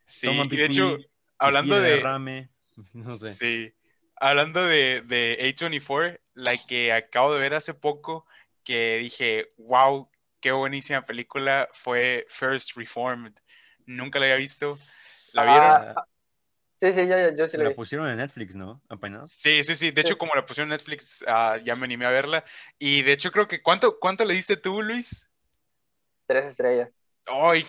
Sí, 0.06 0.28
toman 0.28 0.48
y 0.52 0.58
de 0.58 0.66
hecho, 0.66 0.98
hablando 1.38 1.80
de... 1.80 1.90
derrame, 1.92 2.50
no 2.94 3.14
sé. 3.18 3.34
Sí, 3.34 3.74
hablando 4.16 4.66
de, 4.66 5.02
de 5.02 5.38
A24, 5.40 6.20
la 6.34 6.58
que 6.68 6.92
acabo 6.92 7.34
de 7.34 7.40
ver 7.40 7.54
hace 7.54 7.74
poco, 7.74 8.26
que 8.64 8.98
dije, 8.98 9.48
wow, 9.58 10.10
qué 10.40 10.52
buenísima 10.52 11.06
película, 11.06 11.70
fue 11.74 12.26
First 12.30 12.76
Reformed. 12.76 13.34
Nunca 13.86 14.20
la 14.20 14.26
había 14.26 14.38
visto. 14.38 14.78
¿La 15.34 15.44
vieron? 15.44 15.70
Ah, 15.70 16.08
sí, 16.92 16.94
sí, 16.94 17.08
yo, 17.08 17.18
yo, 17.18 17.36
yo 17.36 17.48
sí 17.48 17.58
lo 17.58 17.64
La 17.64 17.70
vi. 17.70 17.76
pusieron 17.76 18.08
en 18.10 18.18
Netflix, 18.18 18.56
¿no? 18.56 18.82
Apenas. 18.90 19.32
Sí, 19.32 19.64
sí, 19.64 19.76
sí. 19.76 19.92
De 19.92 20.02
Sí. 20.02 20.08
hecho, 20.08 20.18
como 20.18 20.36
la 20.36 20.46
pusieron 20.46 20.70
en 20.72 20.78
Netflix, 20.78 21.24
ah, 21.28 21.58
ya 21.64 21.76
me 21.76 21.86
animé 21.86 22.06
a 22.06 22.10
verla. 22.10 22.44
Y 22.78 23.02
de 23.02 23.14
hecho, 23.14 23.32
creo 23.32 23.48
que. 23.48 23.62
¿Cuánto, 23.62 24.00
cuánto 24.00 24.26
le 24.26 24.34
diste 24.34 24.58
tú, 24.58 24.82
Luis? 24.82 25.30
Tres 26.28 26.46
estrellas. 26.46 26.90
Ay, 27.28 27.66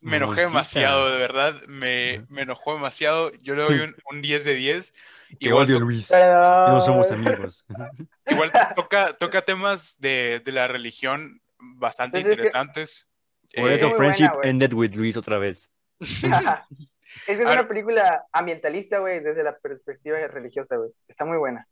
me 0.00 0.16
enojé 0.18 0.42
demasiado, 0.42 1.10
de 1.10 1.18
verdad. 1.18 1.62
Me, 1.66 2.24
me 2.28 2.42
enojó 2.42 2.74
demasiado. 2.74 3.32
Yo 3.42 3.54
le 3.54 3.62
doy 3.62 3.78
un, 3.80 3.96
un 4.10 4.22
10 4.22 4.44
de 4.44 4.54
10. 4.54 4.92
Te 4.92 5.36
Igual 5.40 5.64
odio, 5.66 5.78
to- 5.78 5.84
Luis. 5.84 6.08
Pero... 6.10 6.66
No 6.68 6.80
somos 6.80 7.10
amigos. 7.12 7.64
Igual 8.26 8.52
toca, 8.74 9.12
toca 9.14 9.42
temas 9.42 9.98
de, 10.00 10.40
de 10.44 10.52
la 10.52 10.68
religión 10.68 11.40
bastante 11.58 12.18
Pues 12.20 12.24
es 12.24 12.26
que- 12.28 12.32
interesantes. 12.34 13.08
Por 13.54 13.70
Eh, 13.70 13.74
eso 13.74 13.90
Friendship 13.92 14.28
buena, 14.34 14.50
ended 14.50 14.72
with 14.74 14.94
Luis 14.94 15.16
otra 15.16 15.38
vez. 15.38 15.68
es 17.26 17.36
que 17.36 17.42
es 17.42 17.48
una 17.48 17.68
película 17.68 18.26
ambientalista, 18.32 18.98
güey, 18.98 19.20
desde 19.20 19.42
la 19.42 19.56
perspectiva 19.56 20.18
religiosa, 20.28 20.76
güey. 20.76 20.90
Está 21.08 21.24
muy 21.24 21.38
buena. 21.38 21.66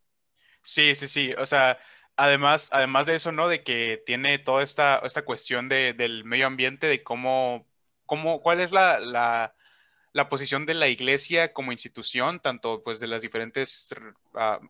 Sí, 0.62 0.94
sí, 0.94 1.08
sí. 1.08 1.34
O 1.38 1.46
sea, 1.46 1.78
además, 2.16 2.70
además 2.72 3.06
de 3.06 3.16
eso, 3.16 3.32
¿no? 3.32 3.48
De 3.48 3.62
que 3.62 4.02
tiene 4.06 4.38
toda 4.38 4.62
esta, 4.62 5.00
esta 5.04 5.22
cuestión 5.22 5.68
de, 5.68 5.92
del 5.92 6.24
medio 6.24 6.46
ambiente, 6.46 6.86
de 6.86 7.02
cómo, 7.02 7.66
cómo, 8.06 8.40
cuál 8.40 8.60
es 8.60 8.72
la, 8.72 8.98
la, 8.98 9.54
la 10.12 10.28
posición 10.28 10.64
de 10.66 10.74
la 10.74 10.88
iglesia 10.88 11.52
como 11.52 11.72
institución, 11.72 12.40
tanto 12.40 12.82
pues 12.82 13.00
de 13.00 13.08
las 13.08 13.22
diferentes 13.22 13.94
ah, 14.34 14.60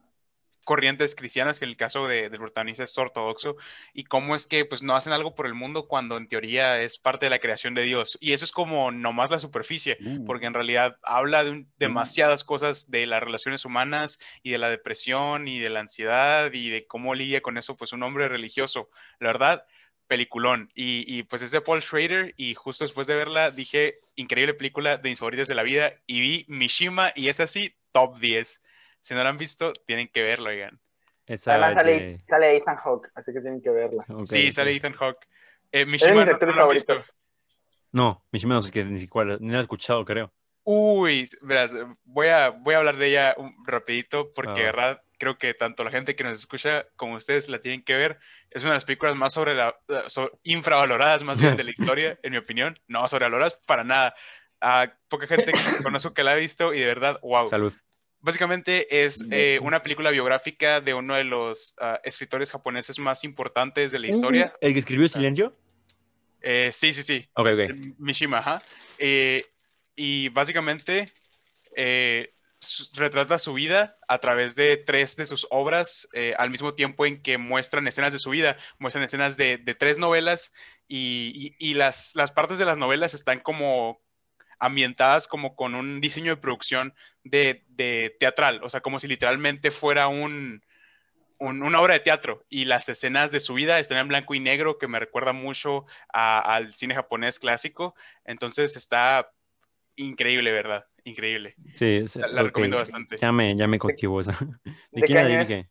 corrientes 0.65 1.15
cristianas, 1.15 1.59
que 1.59 1.65
en 1.67 1.71
el 1.71 1.77
caso 1.77 2.09
de, 2.09 2.29
del 2.31 2.41
protagonista 2.41 2.83
es 2.83 2.97
ortodoxo, 2.99 3.57
y 3.93 4.05
cómo 4.05 4.35
es 4.35 4.47
que 4.47 4.65
pues 4.65 4.83
no 4.83 4.97
hacen 4.97 5.13
algo 5.13 5.35
por 5.35 5.47
el 5.47 5.55
mundo 5.55 5.87
cuando 5.87 6.17
en 6.17 6.27
teoría 6.29 6.81
es 6.83 6.99
parte 6.99 7.27
de 7.27 7.31
la 7.31 7.39
creación 7.39 7.75
de 7.75 7.83
Dios. 7.83 8.19
Y 8.21 8.33
eso 8.33 8.45
es 8.45 8.53
como 8.53 8.91
nomás 8.91 9.31
la 9.31 9.39
superficie 9.39 9.99
porque 10.27 10.47
en 10.47 10.55
realidad 10.55 10.99
habla 11.03 11.45
de 11.45 11.51
un- 11.51 11.73
demasiadas 11.79 12.45
cosas 12.45 12.91
de 12.91 13.07
las 13.07 13.23
relaciones 13.23 13.65
humanas 13.65 14.19
y 14.43 14.51
de 14.51 14.59
la 14.59 14.71
depresión 14.71 15.47
y 15.49 15.61
de 15.61 15.71
la 15.71 15.81
ansiedad 15.81 16.53
y 16.53 16.71
de 16.71 16.87
cómo 16.87 17.15
lidia 17.15 17.41
con 17.43 17.59
eso 17.59 17.77
pues 17.77 17.93
un 17.93 18.03
hombre 18.03 18.29
religioso. 18.29 18.91
La 19.21 19.29
verdad, 19.29 19.65
peliculón. 20.07 20.71
Y, 20.75 21.05
y, 21.13 21.23
pues 21.25 21.43
es 21.43 21.51
de 21.51 21.61
Paul 21.61 21.83
Schrader 21.83 22.35
y 22.37 22.55
justo 22.55 22.85
después 22.85 23.07
de 23.07 23.15
verla 23.17 23.51
dije, 23.51 24.01
increíble 24.17 24.55
película 24.55 24.97
de 24.99 25.11
mis 25.11 25.19
favoritas 25.19 25.49
de 25.49 25.55
la 25.55 25.63
vida 25.63 25.95
y 26.07 26.21
vi 26.21 26.45
Mishima 26.49 27.13
y 27.15 27.29
es 27.29 27.41
así, 27.41 27.75
top 27.93 28.19
10. 28.19 28.63
Si 29.05 29.13
no 29.13 29.23
la 29.23 29.29
han 29.29 29.37
visto, 29.37 29.75
tienen 29.87 30.09
que 30.09 30.23
verlo, 30.23 30.49
oigan. 30.49 30.81
Esa 31.27 31.51
Además 31.53 31.71
es 31.73 31.75
sale, 31.77 31.93
de- 31.93 32.25
sale 32.27 32.57
Ethan 32.57 32.77
Hawke, 32.77 33.11
así 33.15 33.35
que 33.35 33.41
tienen 33.43 33.61
que 33.61 33.69
verla. 33.69 34.03
ok, 34.09 34.25
sí, 34.25 34.51
sale 34.51 34.75
Ethan 34.75 34.95
Hawke. 34.95 35.27
Eh, 35.71 35.81
Es 35.83 35.87
de 35.87 35.87
Mishima 35.93 36.15
mis 36.21 36.27
no, 36.29 36.33
actores 36.33 36.57
no 36.57 36.69
visto. 36.71 36.95
favoritos. 36.95 37.17
No, 37.93 38.25
Mishima 38.33 38.55
no 38.55 38.63
sé 38.63 38.71
qué, 38.71 38.83
ni 38.83 38.99
siquiera, 38.99 39.37
ni 39.41 39.51
la 39.51 39.59
he 39.59 39.61
escuchado, 39.61 40.03
creo. 40.07 40.33
Uy, 40.63 41.29
verás, 41.43 41.75
voy 42.05 42.29
a, 42.29 42.49
voy 42.49 42.75
a 42.75 42.79
hablar 42.79 42.97
de 42.97 43.09
ella 43.09 43.35
un 43.37 43.55
rapidito 43.67 44.33
porque 44.33 44.53
Ah. 44.53 44.55
de 44.55 44.63
verdad 44.63 45.03
creo 45.19 45.37
que 45.37 45.53
tanto 45.53 45.85
la 45.85 45.91
gente 45.91 46.17
que 46.17 46.25
nos 46.25 46.39
escucha 46.39 46.81
como 46.97 47.17
ustedes 47.17 47.47
la 47.51 47.59
tienen 47.61 47.85
que 47.85 47.95
ver. 47.95 48.19
Es 48.49 48.63
una 48.63 48.71
de 48.71 48.77
las 48.77 48.87
películas 48.87 49.15
más 49.17 49.35
sobre 49.35 49.55
la, 49.55 49.77
eh, 49.89 50.29
infravaloradas 50.45 51.23
más 51.25 51.39
bien 51.39 51.59
de 51.59 51.65
la 51.65 51.71
historia, 51.77 52.19
en 52.23 52.33
mi 52.33 52.39
opinión. 52.39 52.79
No 52.89 53.07
sobrevaloradas 53.07 53.61
para 53.67 53.85
nada. 53.85 54.15
Ah, 54.63 54.91
poca 55.09 55.27
gente 55.27 55.53
que 55.53 55.59
conozco 55.83 56.15
que 56.15 56.23
la 56.25 56.33
ha 56.33 56.37
visto 56.37 56.73
y 56.73 56.81
de 56.81 56.87
verdad, 56.87 57.19
wow. 57.23 57.49
Salud. 57.51 57.75
Básicamente 58.25 59.05
es 59.05 59.27
eh, 59.31 59.59
una 59.63 59.83
película 59.83 60.09
biográfica 60.09 60.81
de 60.81 60.95
uno 60.95 61.15
de 61.15 61.25
los 61.25 61.75
ah, 61.79 62.01
escritores 62.05 62.51
japoneses 62.51 62.99
más 62.99 63.23
importantes 63.23 63.93
de 63.93 63.99
la 63.99 64.07
historia. 64.07 64.55
¿El 64.63 64.73
que 64.73 64.79
escribió 64.79 65.07
Silencio? 65.09 65.55
Eh, 66.41 66.71
sí, 66.73 66.95
sí, 66.95 67.03
sí. 67.03 67.29
Ok, 67.35 67.49
ok. 67.53 67.59
Eh, 67.59 67.75
Mishima, 67.99 68.39
ajá. 68.39 68.63
Eh, 68.97 69.45
y 69.95 70.31
básicamente 70.31 71.13
eh, 71.77 72.33
retrata 72.97 73.37
su 73.37 73.53
vida 73.53 73.99
a 74.09 74.17
través 74.21 74.55
de 74.55 74.79
tres 74.79 75.17
de 75.17 75.27
sus 75.27 75.47
obras, 75.51 76.09
eh, 76.15 76.35
al 76.39 76.49
mismo 76.49 76.73
tiempo 76.73 77.05
en 77.05 77.21
que 77.21 77.37
muestran 77.37 77.87
escenas 77.87 78.15
de 78.15 78.19
su 78.19 78.31
vida, 78.31 78.57
muestran 78.79 79.05
escenas 79.05 79.37
de, 79.37 79.59
de 79.59 79.75
tres 79.75 79.99
novelas 79.99 80.55
y, 80.89 81.55
y- 81.59 81.71
y 81.71 81.75
las, 81.75 82.13
las 82.15 82.33
partes 82.33 82.57
de 82.57 82.65
las 82.65 82.79
novelas 82.79 83.13
están 83.13 83.41
como 83.41 84.01
ambientadas 84.65 85.29
como 85.29 85.57
con 85.57 85.75
un 85.75 86.01
diseño 86.01 86.35
de 86.35 86.41
producción 86.41 86.95
de, 87.25 87.65
de 87.69 88.17
teatral, 88.21 88.61
o 88.63 88.71
sea, 88.71 88.81
como 88.81 88.99
si 89.01 89.09
literalmente 89.09 89.71
fuera 89.71 90.09
un, 90.09 90.63
un- 91.39 91.63
una 91.63 91.81
obra 91.81 91.95
de 91.95 92.01
teatro 92.01 92.45
y 92.49 92.65
las 92.65 92.89
escenas 92.89 93.31
de 93.31 93.41
su 93.41 93.55
vida 93.55 93.79
están 93.79 93.99
en 93.99 94.09
blanco 94.09 94.35
y 94.35 94.41
negro 94.41 94.79
que 94.79 94.89
me 94.89 95.01
recuerda 95.01 95.33
mucho 95.33 95.87
a- 96.13 96.41
al 96.57 96.75
cine 96.75 96.95
japonés 96.95 97.39
clásico, 97.39 97.95
entonces 98.25 98.77
está 98.77 99.31
increíble, 99.97 100.53
¿verdad? 100.53 100.87
Increíble. 101.05 101.57
Sí, 101.73 102.05
sí, 102.09 102.21
La- 102.21 102.43
recomiendo 102.45 102.79
bastante. 102.79 103.17
Ya 103.17 103.33
me, 103.33 103.57
ya 103.57 103.67
me 103.67 103.79
cautivó 103.79 104.21
esa. 104.21 104.33
¿De, 104.65 105.01
de 105.01 105.03
quién 105.07 105.19
la 105.19 105.27
dirige? 105.29 105.69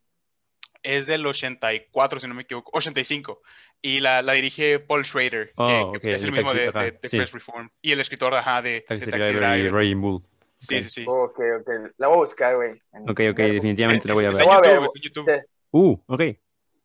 Es 0.84 1.07
del 1.07 1.26
84, 1.26 2.19
si 2.19 2.27
no 2.27 2.34
me 2.35 2.41
equivoco, 2.43 2.72
85. 2.77 3.41
Y 3.81 3.99
la, 4.01 4.22
la 4.22 4.34
dirige 4.34 4.80
Paul 4.80 5.05
Schrader, 5.05 5.47
que- 5.47 5.53
Oh, 5.57 5.93
que, 5.93 6.14
es 6.14 6.23
el 6.23 6.30
el 6.30 6.35
mismo 6.35 6.53
de, 6.53 6.65
taxi, 6.65 6.77
ajá, 6.77 6.85
de- 6.85 6.99
de 7.01 7.10
sí. 7.10 7.18
Fresh 7.18 7.31
Reform. 7.34 7.69
Y 7.81 7.91
el 7.93 7.99
escritor, 8.01 8.34
ajá, 8.34 8.61
de, 8.61 8.69
de 8.72 8.81
Taxi 8.81 9.10
Taxi 9.11 9.31
Driver. 9.34 9.73
Raging 9.73 10.01
Bull. 10.01 10.22
Sí, 10.57 10.81
sí, 10.84 10.89
sí. 10.89 11.05
Ok, 11.07 11.39
ok. 11.61 11.69
La 11.97 12.07
voy 12.07 12.15
a 12.15 12.19
buscar, 12.19 12.55
güey. 12.55 12.72
Ok, 13.07 13.19
ok, 13.31 13.39
en- 13.39 13.53
definitivamente 13.53 14.07
la 14.07 14.14
voy 14.14 14.26
a 14.26 14.30
ver. 14.30 14.41
está 14.41 14.72
en 14.72 14.88
YouTube. 15.01 15.26
sí. 15.26 15.41
Uh, 15.72 15.97
ok. 16.07 16.22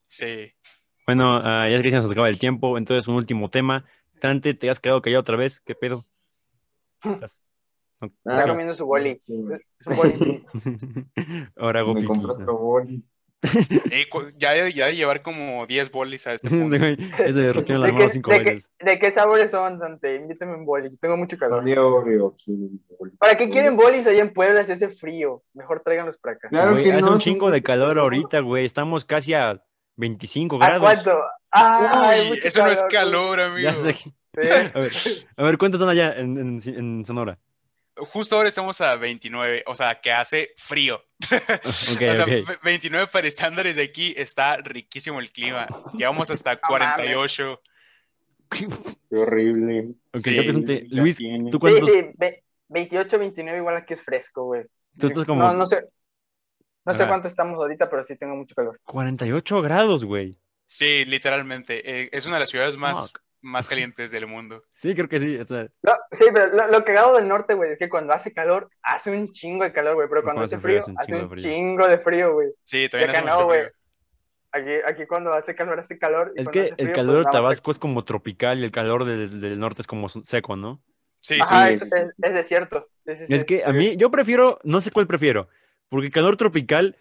Sí. 0.06 0.52
Bueno, 1.06 1.40
ah, 1.44 1.68
ya 1.68 1.80
que 1.82 1.90
se 1.90 1.96
nos 1.96 2.10
acaba 2.10 2.28
el 2.28 2.38
tiempo, 2.38 2.78
entonces 2.78 3.06
un 3.08 3.14
último 3.16 3.50
tema. 3.50 3.84
Trante, 4.20 4.54
¿te 4.54 4.68
has 4.70 4.80
quedado 4.80 5.00
callado 5.02 5.20
otra 5.20 5.36
vez? 5.36 5.60
¿Qué 5.60 5.74
pedo? 5.74 6.06
¿Estás- 7.04 7.40
no- 8.00 8.08
Está 8.08 8.44
Ah, 8.44 8.46
comiendo 8.48 8.74
su 8.74 8.84
boli. 8.86 9.20
Su 9.80 9.90
boli. 9.90 10.44
Ahora 11.56 11.80
hago 11.80 11.94
Me 11.94 12.00
pipí. 12.00 12.06
compré 12.12 12.32
otro 12.32 12.56
boli. 12.58 13.04
Ya, 14.36 14.68
ya 14.68 14.86
de 14.86 14.96
llevar 14.96 15.22
como 15.22 15.66
10 15.66 15.90
bolis 15.90 16.26
a 16.26 16.34
este 16.34 16.48
punto. 16.50 16.76
Ese 16.76 17.32
derritió 17.32 17.76
en 17.76 17.80
las 17.82 17.88
¿De 17.88 17.92
manos 17.92 18.06
qué, 18.08 18.12
cinco 18.12 18.30
de, 18.32 18.38
qué, 18.42 18.44
veces. 18.54 18.70
de 18.80 18.98
qué 18.98 19.10
sabores 19.10 19.50
son, 19.50 19.78
Dante? 19.78 20.16
Invítame 20.16 20.54
un 20.54 20.64
boli. 20.64 20.96
Tengo 20.96 21.16
mucho 21.16 21.36
calor. 21.38 21.64
De 21.64 21.78
Oreo. 21.78 22.34
¿Para 23.18 23.36
qué 23.36 23.48
quieren 23.48 23.76
bolis 23.76 24.06
allá 24.06 24.22
en 24.22 24.32
Puebla 24.32 24.64
si 24.64 24.72
hace 24.72 24.88
frío? 24.88 25.42
Mejor 25.54 25.80
tráiganlos 25.84 26.18
para 26.18 26.36
acá. 26.36 26.48
Claro 26.48 26.72
Güey, 26.72 26.84
que 26.84 26.92
hace 26.92 27.02
no, 27.02 27.12
un 27.12 27.18
chingo 27.18 27.50
de 27.50 27.62
calor 27.62 27.98
ahorita, 27.98 28.40
güey. 28.40 28.64
Estamos 28.64 29.04
casi 29.04 29.34
a 29.34 29.62
25 29.96 30.56
¿A 30.56 30.66
grados. 30.66 30.82
cuánto? 30.82 31.20
¡Ay, 31.50 32.32
Uy, 32.32 32.40
eso 32.42 32.64
no 32.64 32.70
es 32.70 32.82
calor, 32.84 33.36
calor, 33.36 33.40
amigo. 33.40 33.70
Ya 33.70 33.74
sé. 33.74 33.92
Sí. 33.94 34.12
A 34.74 34.78
ver, 34.80 34.92
a 35.36 35.42
ver, 35.42 35.58
¿cuántos 35.58 35.80
son 35.80 35.88
allá 35.88 36.12
en, 36.16 36.36
en- 36.38 36.60
en 36.64 37.04
Sonora? 37.04 37.38
Justo 38.12 38.36
ahora 38.36 38.48
estamos 38.48 38.80
a 38.80 38.96
29, 38.96 39.64
o 39.66 39.74
sea, 39.74 40.00
que 40.00 40.12
hace 40.12 40.50
frío. 40.56 41.02
O 41.66 41.72
sea, 41.72 42.24
ok. 42.24 42.28
ve- 42.30 42.58
29 42.62 43.08
para 43.12 43.26
estándares 43.28 43.76
de 43.76 43.82
aquí 43.82 44.14
está 44.16 44.56
riquísimo 44.58 45.20
el 45.20 45.30
clima. 45.32 45.66
Llegamos 45.94 46.30
hasta 46.30 46.54
No 46.54 46.60
mames. 46.70 46.94
48. 46.94 47.62
Qué 48.50 49.16
horrible. 49.16 49.88
Ok, 50.12 50.20
Sí, 50.22 50.34
yo 50.34 50.42
presenté. 50.42 50.86
Luis, 50.90 51.16
tiene. 51.16 51.50
¿tú 51.50 51.58
cuántos? 51.58 51.90
sí, 51.90 52.10
ve- 52.16 52.44
28, 52.68 53.18
29 53.18 53.58
igual 53.58 53.76
aquí 53.76 53.94
es 53.94 54.02
fresco, 54.02 54.44
güey. 54.44 54.64
Tú 54.98 55.06
estás 55.08 55.24
como 55.24 55.42
No, 55.42 55.52
no 55.54 55.66
sé. 55.66 55.84
No 56.84 56.94
sé 56.94 57.06
cuánto 57.06 57.28
estamos 57.28 57.56
ahorita, 57.56 57.90
pero 57.90 58.02
sí 58.02 58.16
tengo 58.16 58.34
mucho 58.34 58.54
calor. 58.54 58.80
48 58.84 59.60
grados, 59.60 60.04
güey. 60.04 60.38
Sí, 60.64 61.04
literalmente. 61.04 61.82
eh, 62.02 62.08
es 62.12 62.24
una 62.24 62.36
de 62.36 62.40
las 62.40 62.50
ciudades 62.50 62.76
más, 62.78 63.10
Fuck. 63.10 63.20
Más 63.40 63.68
calientes 63.68 64.10
del 64.10 64.26
mundo. 64.26 64.64
Sí, 64.74 64.94
creo 64.94 65.08
que 65.08 65.18
sí. 65.18 65.38
o 65.38 65.46
sea, 65.46 65.68
No, 65.82 65.92
sí, 66.12 66.24
pero 66.32 66.54
lo, 66.54 66.68
lo 66.68 66.84
cagado 66.84 67.16
del 67.16 67.28
norte, 67.28 67.54
güey, 67.54 67.72
es 67.72 67.78
que 67.78 67.88
cuando 67.88 68.12
hace 68.12 68.32
calor, 68.32 68.70
hace 68.82 69.10
un 69.10 69.32
chingo 69.32 69.64
de 69.64 69.72
calor, 69.72 69.94
güey. 69.94 70.08
Pero 70.08 70.22
cuando, 70.22 70.42
hace 70.42 70.58
frío, 70.58 70.82
hace 70.96 71.14
un 71.14 71.36
chingo 71.36 71.86
de 71.86 71.98
frío, 71.98 72.34
güey. 72.34 72.48
Sí, 72.64 72.84
Y 72.84 72.88
también 72.88 73.10
acá 73.10 73.18
hace 73.20 73.28
no, 73.28 73.44
güey. 73.44 73.60
Aquí, 74.50 74.72
aquí 74.86 75.06
cuando 75.06 75.32
hace 75.32 75.54
calor, 75.54 75.78
hace 75.78 75.98
calor. 75.98 76.32
y 76.34 76.40
es 76.40 76.48
que 76.48 76.60
hace 76.60 76.74
el 76.78 76.92
calor 76.92 77.16
de 77.16 77.22
pues, 77.22 77.26
más 77.26 77.32
Tabasco 77.32 77.70
es 77.70 77.78
como 77.78 78.04
tropical 78.04 78.60
y 78.60 78.64
el 78.64 78.70
calor 78.70 79.04
del, 79.04 79.40
del 79.40 79.58
norte 79.60 79.82
es 79.82 79.86
como 79.86 80.08
seco, 80.08 80.56
¿no? 80.56 80.82
Sí, 81.20 81.38
Ajá, 81.40 81.68
sí. 81.68 81.74
es, 81.74 81.82
es, 81.82 81.90
es 82.22 82.34
desierto. 82.34 82.88
Es 83.04 83.44
que 83.44 83.64
a 83.64 83.72
mí, 83.72 83.96
yo 83.96 84.10
prefiero, 84.10 84.58
no 84.64 84.80
sé 84.80 84.90
cuál 84.90 85.06
prefiero, 85.06 85.48
porque 85.88 86.10
calor 86.10 86.36
tropical 86.36 86.96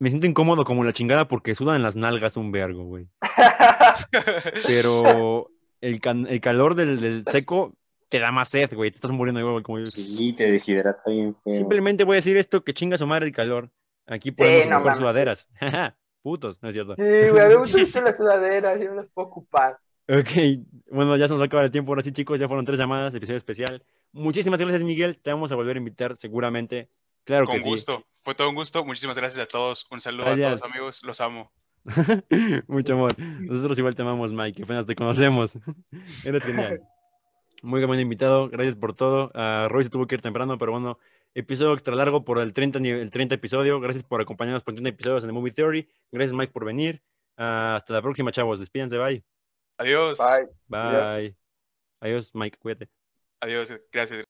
me 0.00 0.08
siento 0.08 0.26
incómodo 0.26 0.64
como 0.64 0.82
la 0.82 0.92
chingada 0.92 1.28
porque 1.28 1.54
sudan 1.54 1.76
en 1.76 1.82
las 1.82 1.94
nalgas 1.94 2.36
un 2.36 2.50
vergo, 2.50 2.84
güey. 2.84 3.06
Pero 4.66 5.50
el, 5.80 6.00
can- 6.00 6.26
el 6.28 6.40
calor 6.40 6.74
del, 6.74 7.00
del 7.00 7.24
seco 7.24 7.74
te 8.08 8.18
da 8.18 8.32
más 8.32 8.48
sed, 8.48 8.72
güey. 8.74 8.90
Te 8.90 8.96
estás 8.96 9.10
muriendo 9.10 9.40
igual 9.40 9.62
como 9.62 9.78
yo. 9.78 9.86
Sí, 9.86 10.32
te 10.32 10.50
deshidrata 10.50 11.02
bien 11.10 11.34
feo. 11.34 11.54
Simplemente 11.54 12.04
voy 12.04 12.14
a 12.14 12.16
decir 12.16 12.36
esto, 12.36 12.64
que 12.64 12.74
chinga 12.74 12.98
su 12.98 13.06
madre 13.06 13.26
el 13.26 13.32
calor. 13.32 13.70
Aquí 14.06 14.30
podemos 14.32 14.66
no 14.68 14.76
ocupar 14.78 14.96
sudaderas. 14.96 15.48
Putos, 16.22 16.62
no 16.62 16.68
es 16.68 16.74
cierto. 16.74 16.96
Sí, 16.96 17.02
güey, 17.02 17.40
a 17.40 17.48
mí 17.48 17.54
me 17.54 17.56
gusta 17.56 17.78
mucho 17.78 18.00
las 18.02 18.16
sudaderas, 18.16 18.78
yo 18.80 18.88
no 18.90 18.94
las 18.96 19.06
puedo 19.14 19.28
ocupar. 19.28 19.78
Ok, 20.08 20.28
bueno, 20.90 21.16
ya 21.16 21.28
se 21.28 21.32
nos 21.34 21.40
va 21.40 21.44
a 21.44 21.46
acabar 21.46 21.64
el 21.64 21.70
tiempo. 21.70 21.92
Ahora 21.92 22.02
sí, 22.02 22.10
chicos, 22.12 22.40
ya 22.40 22.48
fueron 22.48 22.64
tres 22.66 22.78
llamadas, 22.80 23.14
episodio 23.14 23.36
especial. 23.38 23.82
Muchísimas 24.12 24.58
gracias, 24.60 24.82
Miguel. 24.82 25.20
Te 25.22 25.30
vamos 25.30 25.52
a 25.52 25.54
volver 25.54 25.76
a 25.76 25.78
invitar 25.78 26.16
seguramente. 26.16 26.88
Claro 27.24 27.46
Con 27.46 27.54
que 27.56 27.62
sí. 27.62 27.68
gusto. 27.68 28.04
Fue 28.24 28.34
todo 28.34 28.48
un 28.50 28.56
gusto. 28.56 28.84
Muchísimas 28.84 29.16
gracias 29.16 29.44
a 29.44 29.46
todos. 29.46 29.86
Un 29.90 30.00
saludo 30.00 30.24
Gracias. 30.26 30.46
a 30.46 30.56
todos, 30.56 30.70
amigos. 30.70 31.02
Los 31.04 31.20
amo. 31.20 31.52
Mucho 32.68 32.92
amor. 32.94 33.14
Nosotros 33.18 33.78
igual 33.78 33.94
te 33.94 34.02
amamos, 34.02 34.32
Mike. 34.32 34.62
Apenas 34.64 34.86
te 34.86 34.94
conocemos. 34.94 35.58
Eres 36.24 36.42
genial. 36.44 36.80
Muy 37.62 37.84
buen 37.84 38.00
invitado. 38.00 38.48
Gracias 38.48 38.74
por 38.76 38.94
todo. 38.94 39.30
Ah, 39.34 39.66
Roy 39.70 39.84
se 39.84 39.90
tuvo 39.90 40.06
que 40.06 40.14
ir 40.14 40.22
temprano, 40.22 40.56
pero 40.56 40.72
bueno, 40.72 40.98
episodio 41.34 41.74
extra 41.74 41.94
largo 41.94 42.24
por 42.24 42.38
el 42.38 42.52
30, 42.52 42.78
ni- 42.78 42.88
el 42.90 43.10
30 43.10 43.34
episodio. 43.34 43.80
Gracias 43.80 44.02
por 44.04 44.20
acompañarnos 44.20 44.62
por 44.62 44.74
30 44.74 44.88
episodios 44.90 45.22
en 45.24 45.28
The 45.28 45.34
Movie 45.34 45.52
Theory. 45.52 45.88
Gracias, 46.10 46.34
Mike, 46.36 46.52
por 46.52 46.64
venir. 46.64 47.02
Ah, 47.36 47.74
hasta 47.76 47.92
la 47.92 48.02
próxima, 48.02 48.32
chavos. 48.32 48.60
Despídense. 48.60 48.96
Bye. 48.98 49.22
Adiós. 49.78 50.18
Bye. 50.18 50.48
Bye. 50.68 51.36
Adiós, 52.00 52.30
Mike. 52.34 52.58
Cuídate. 52.58 52.88
Adiós. 53.40 53.74
Gracias. 53.92 54.24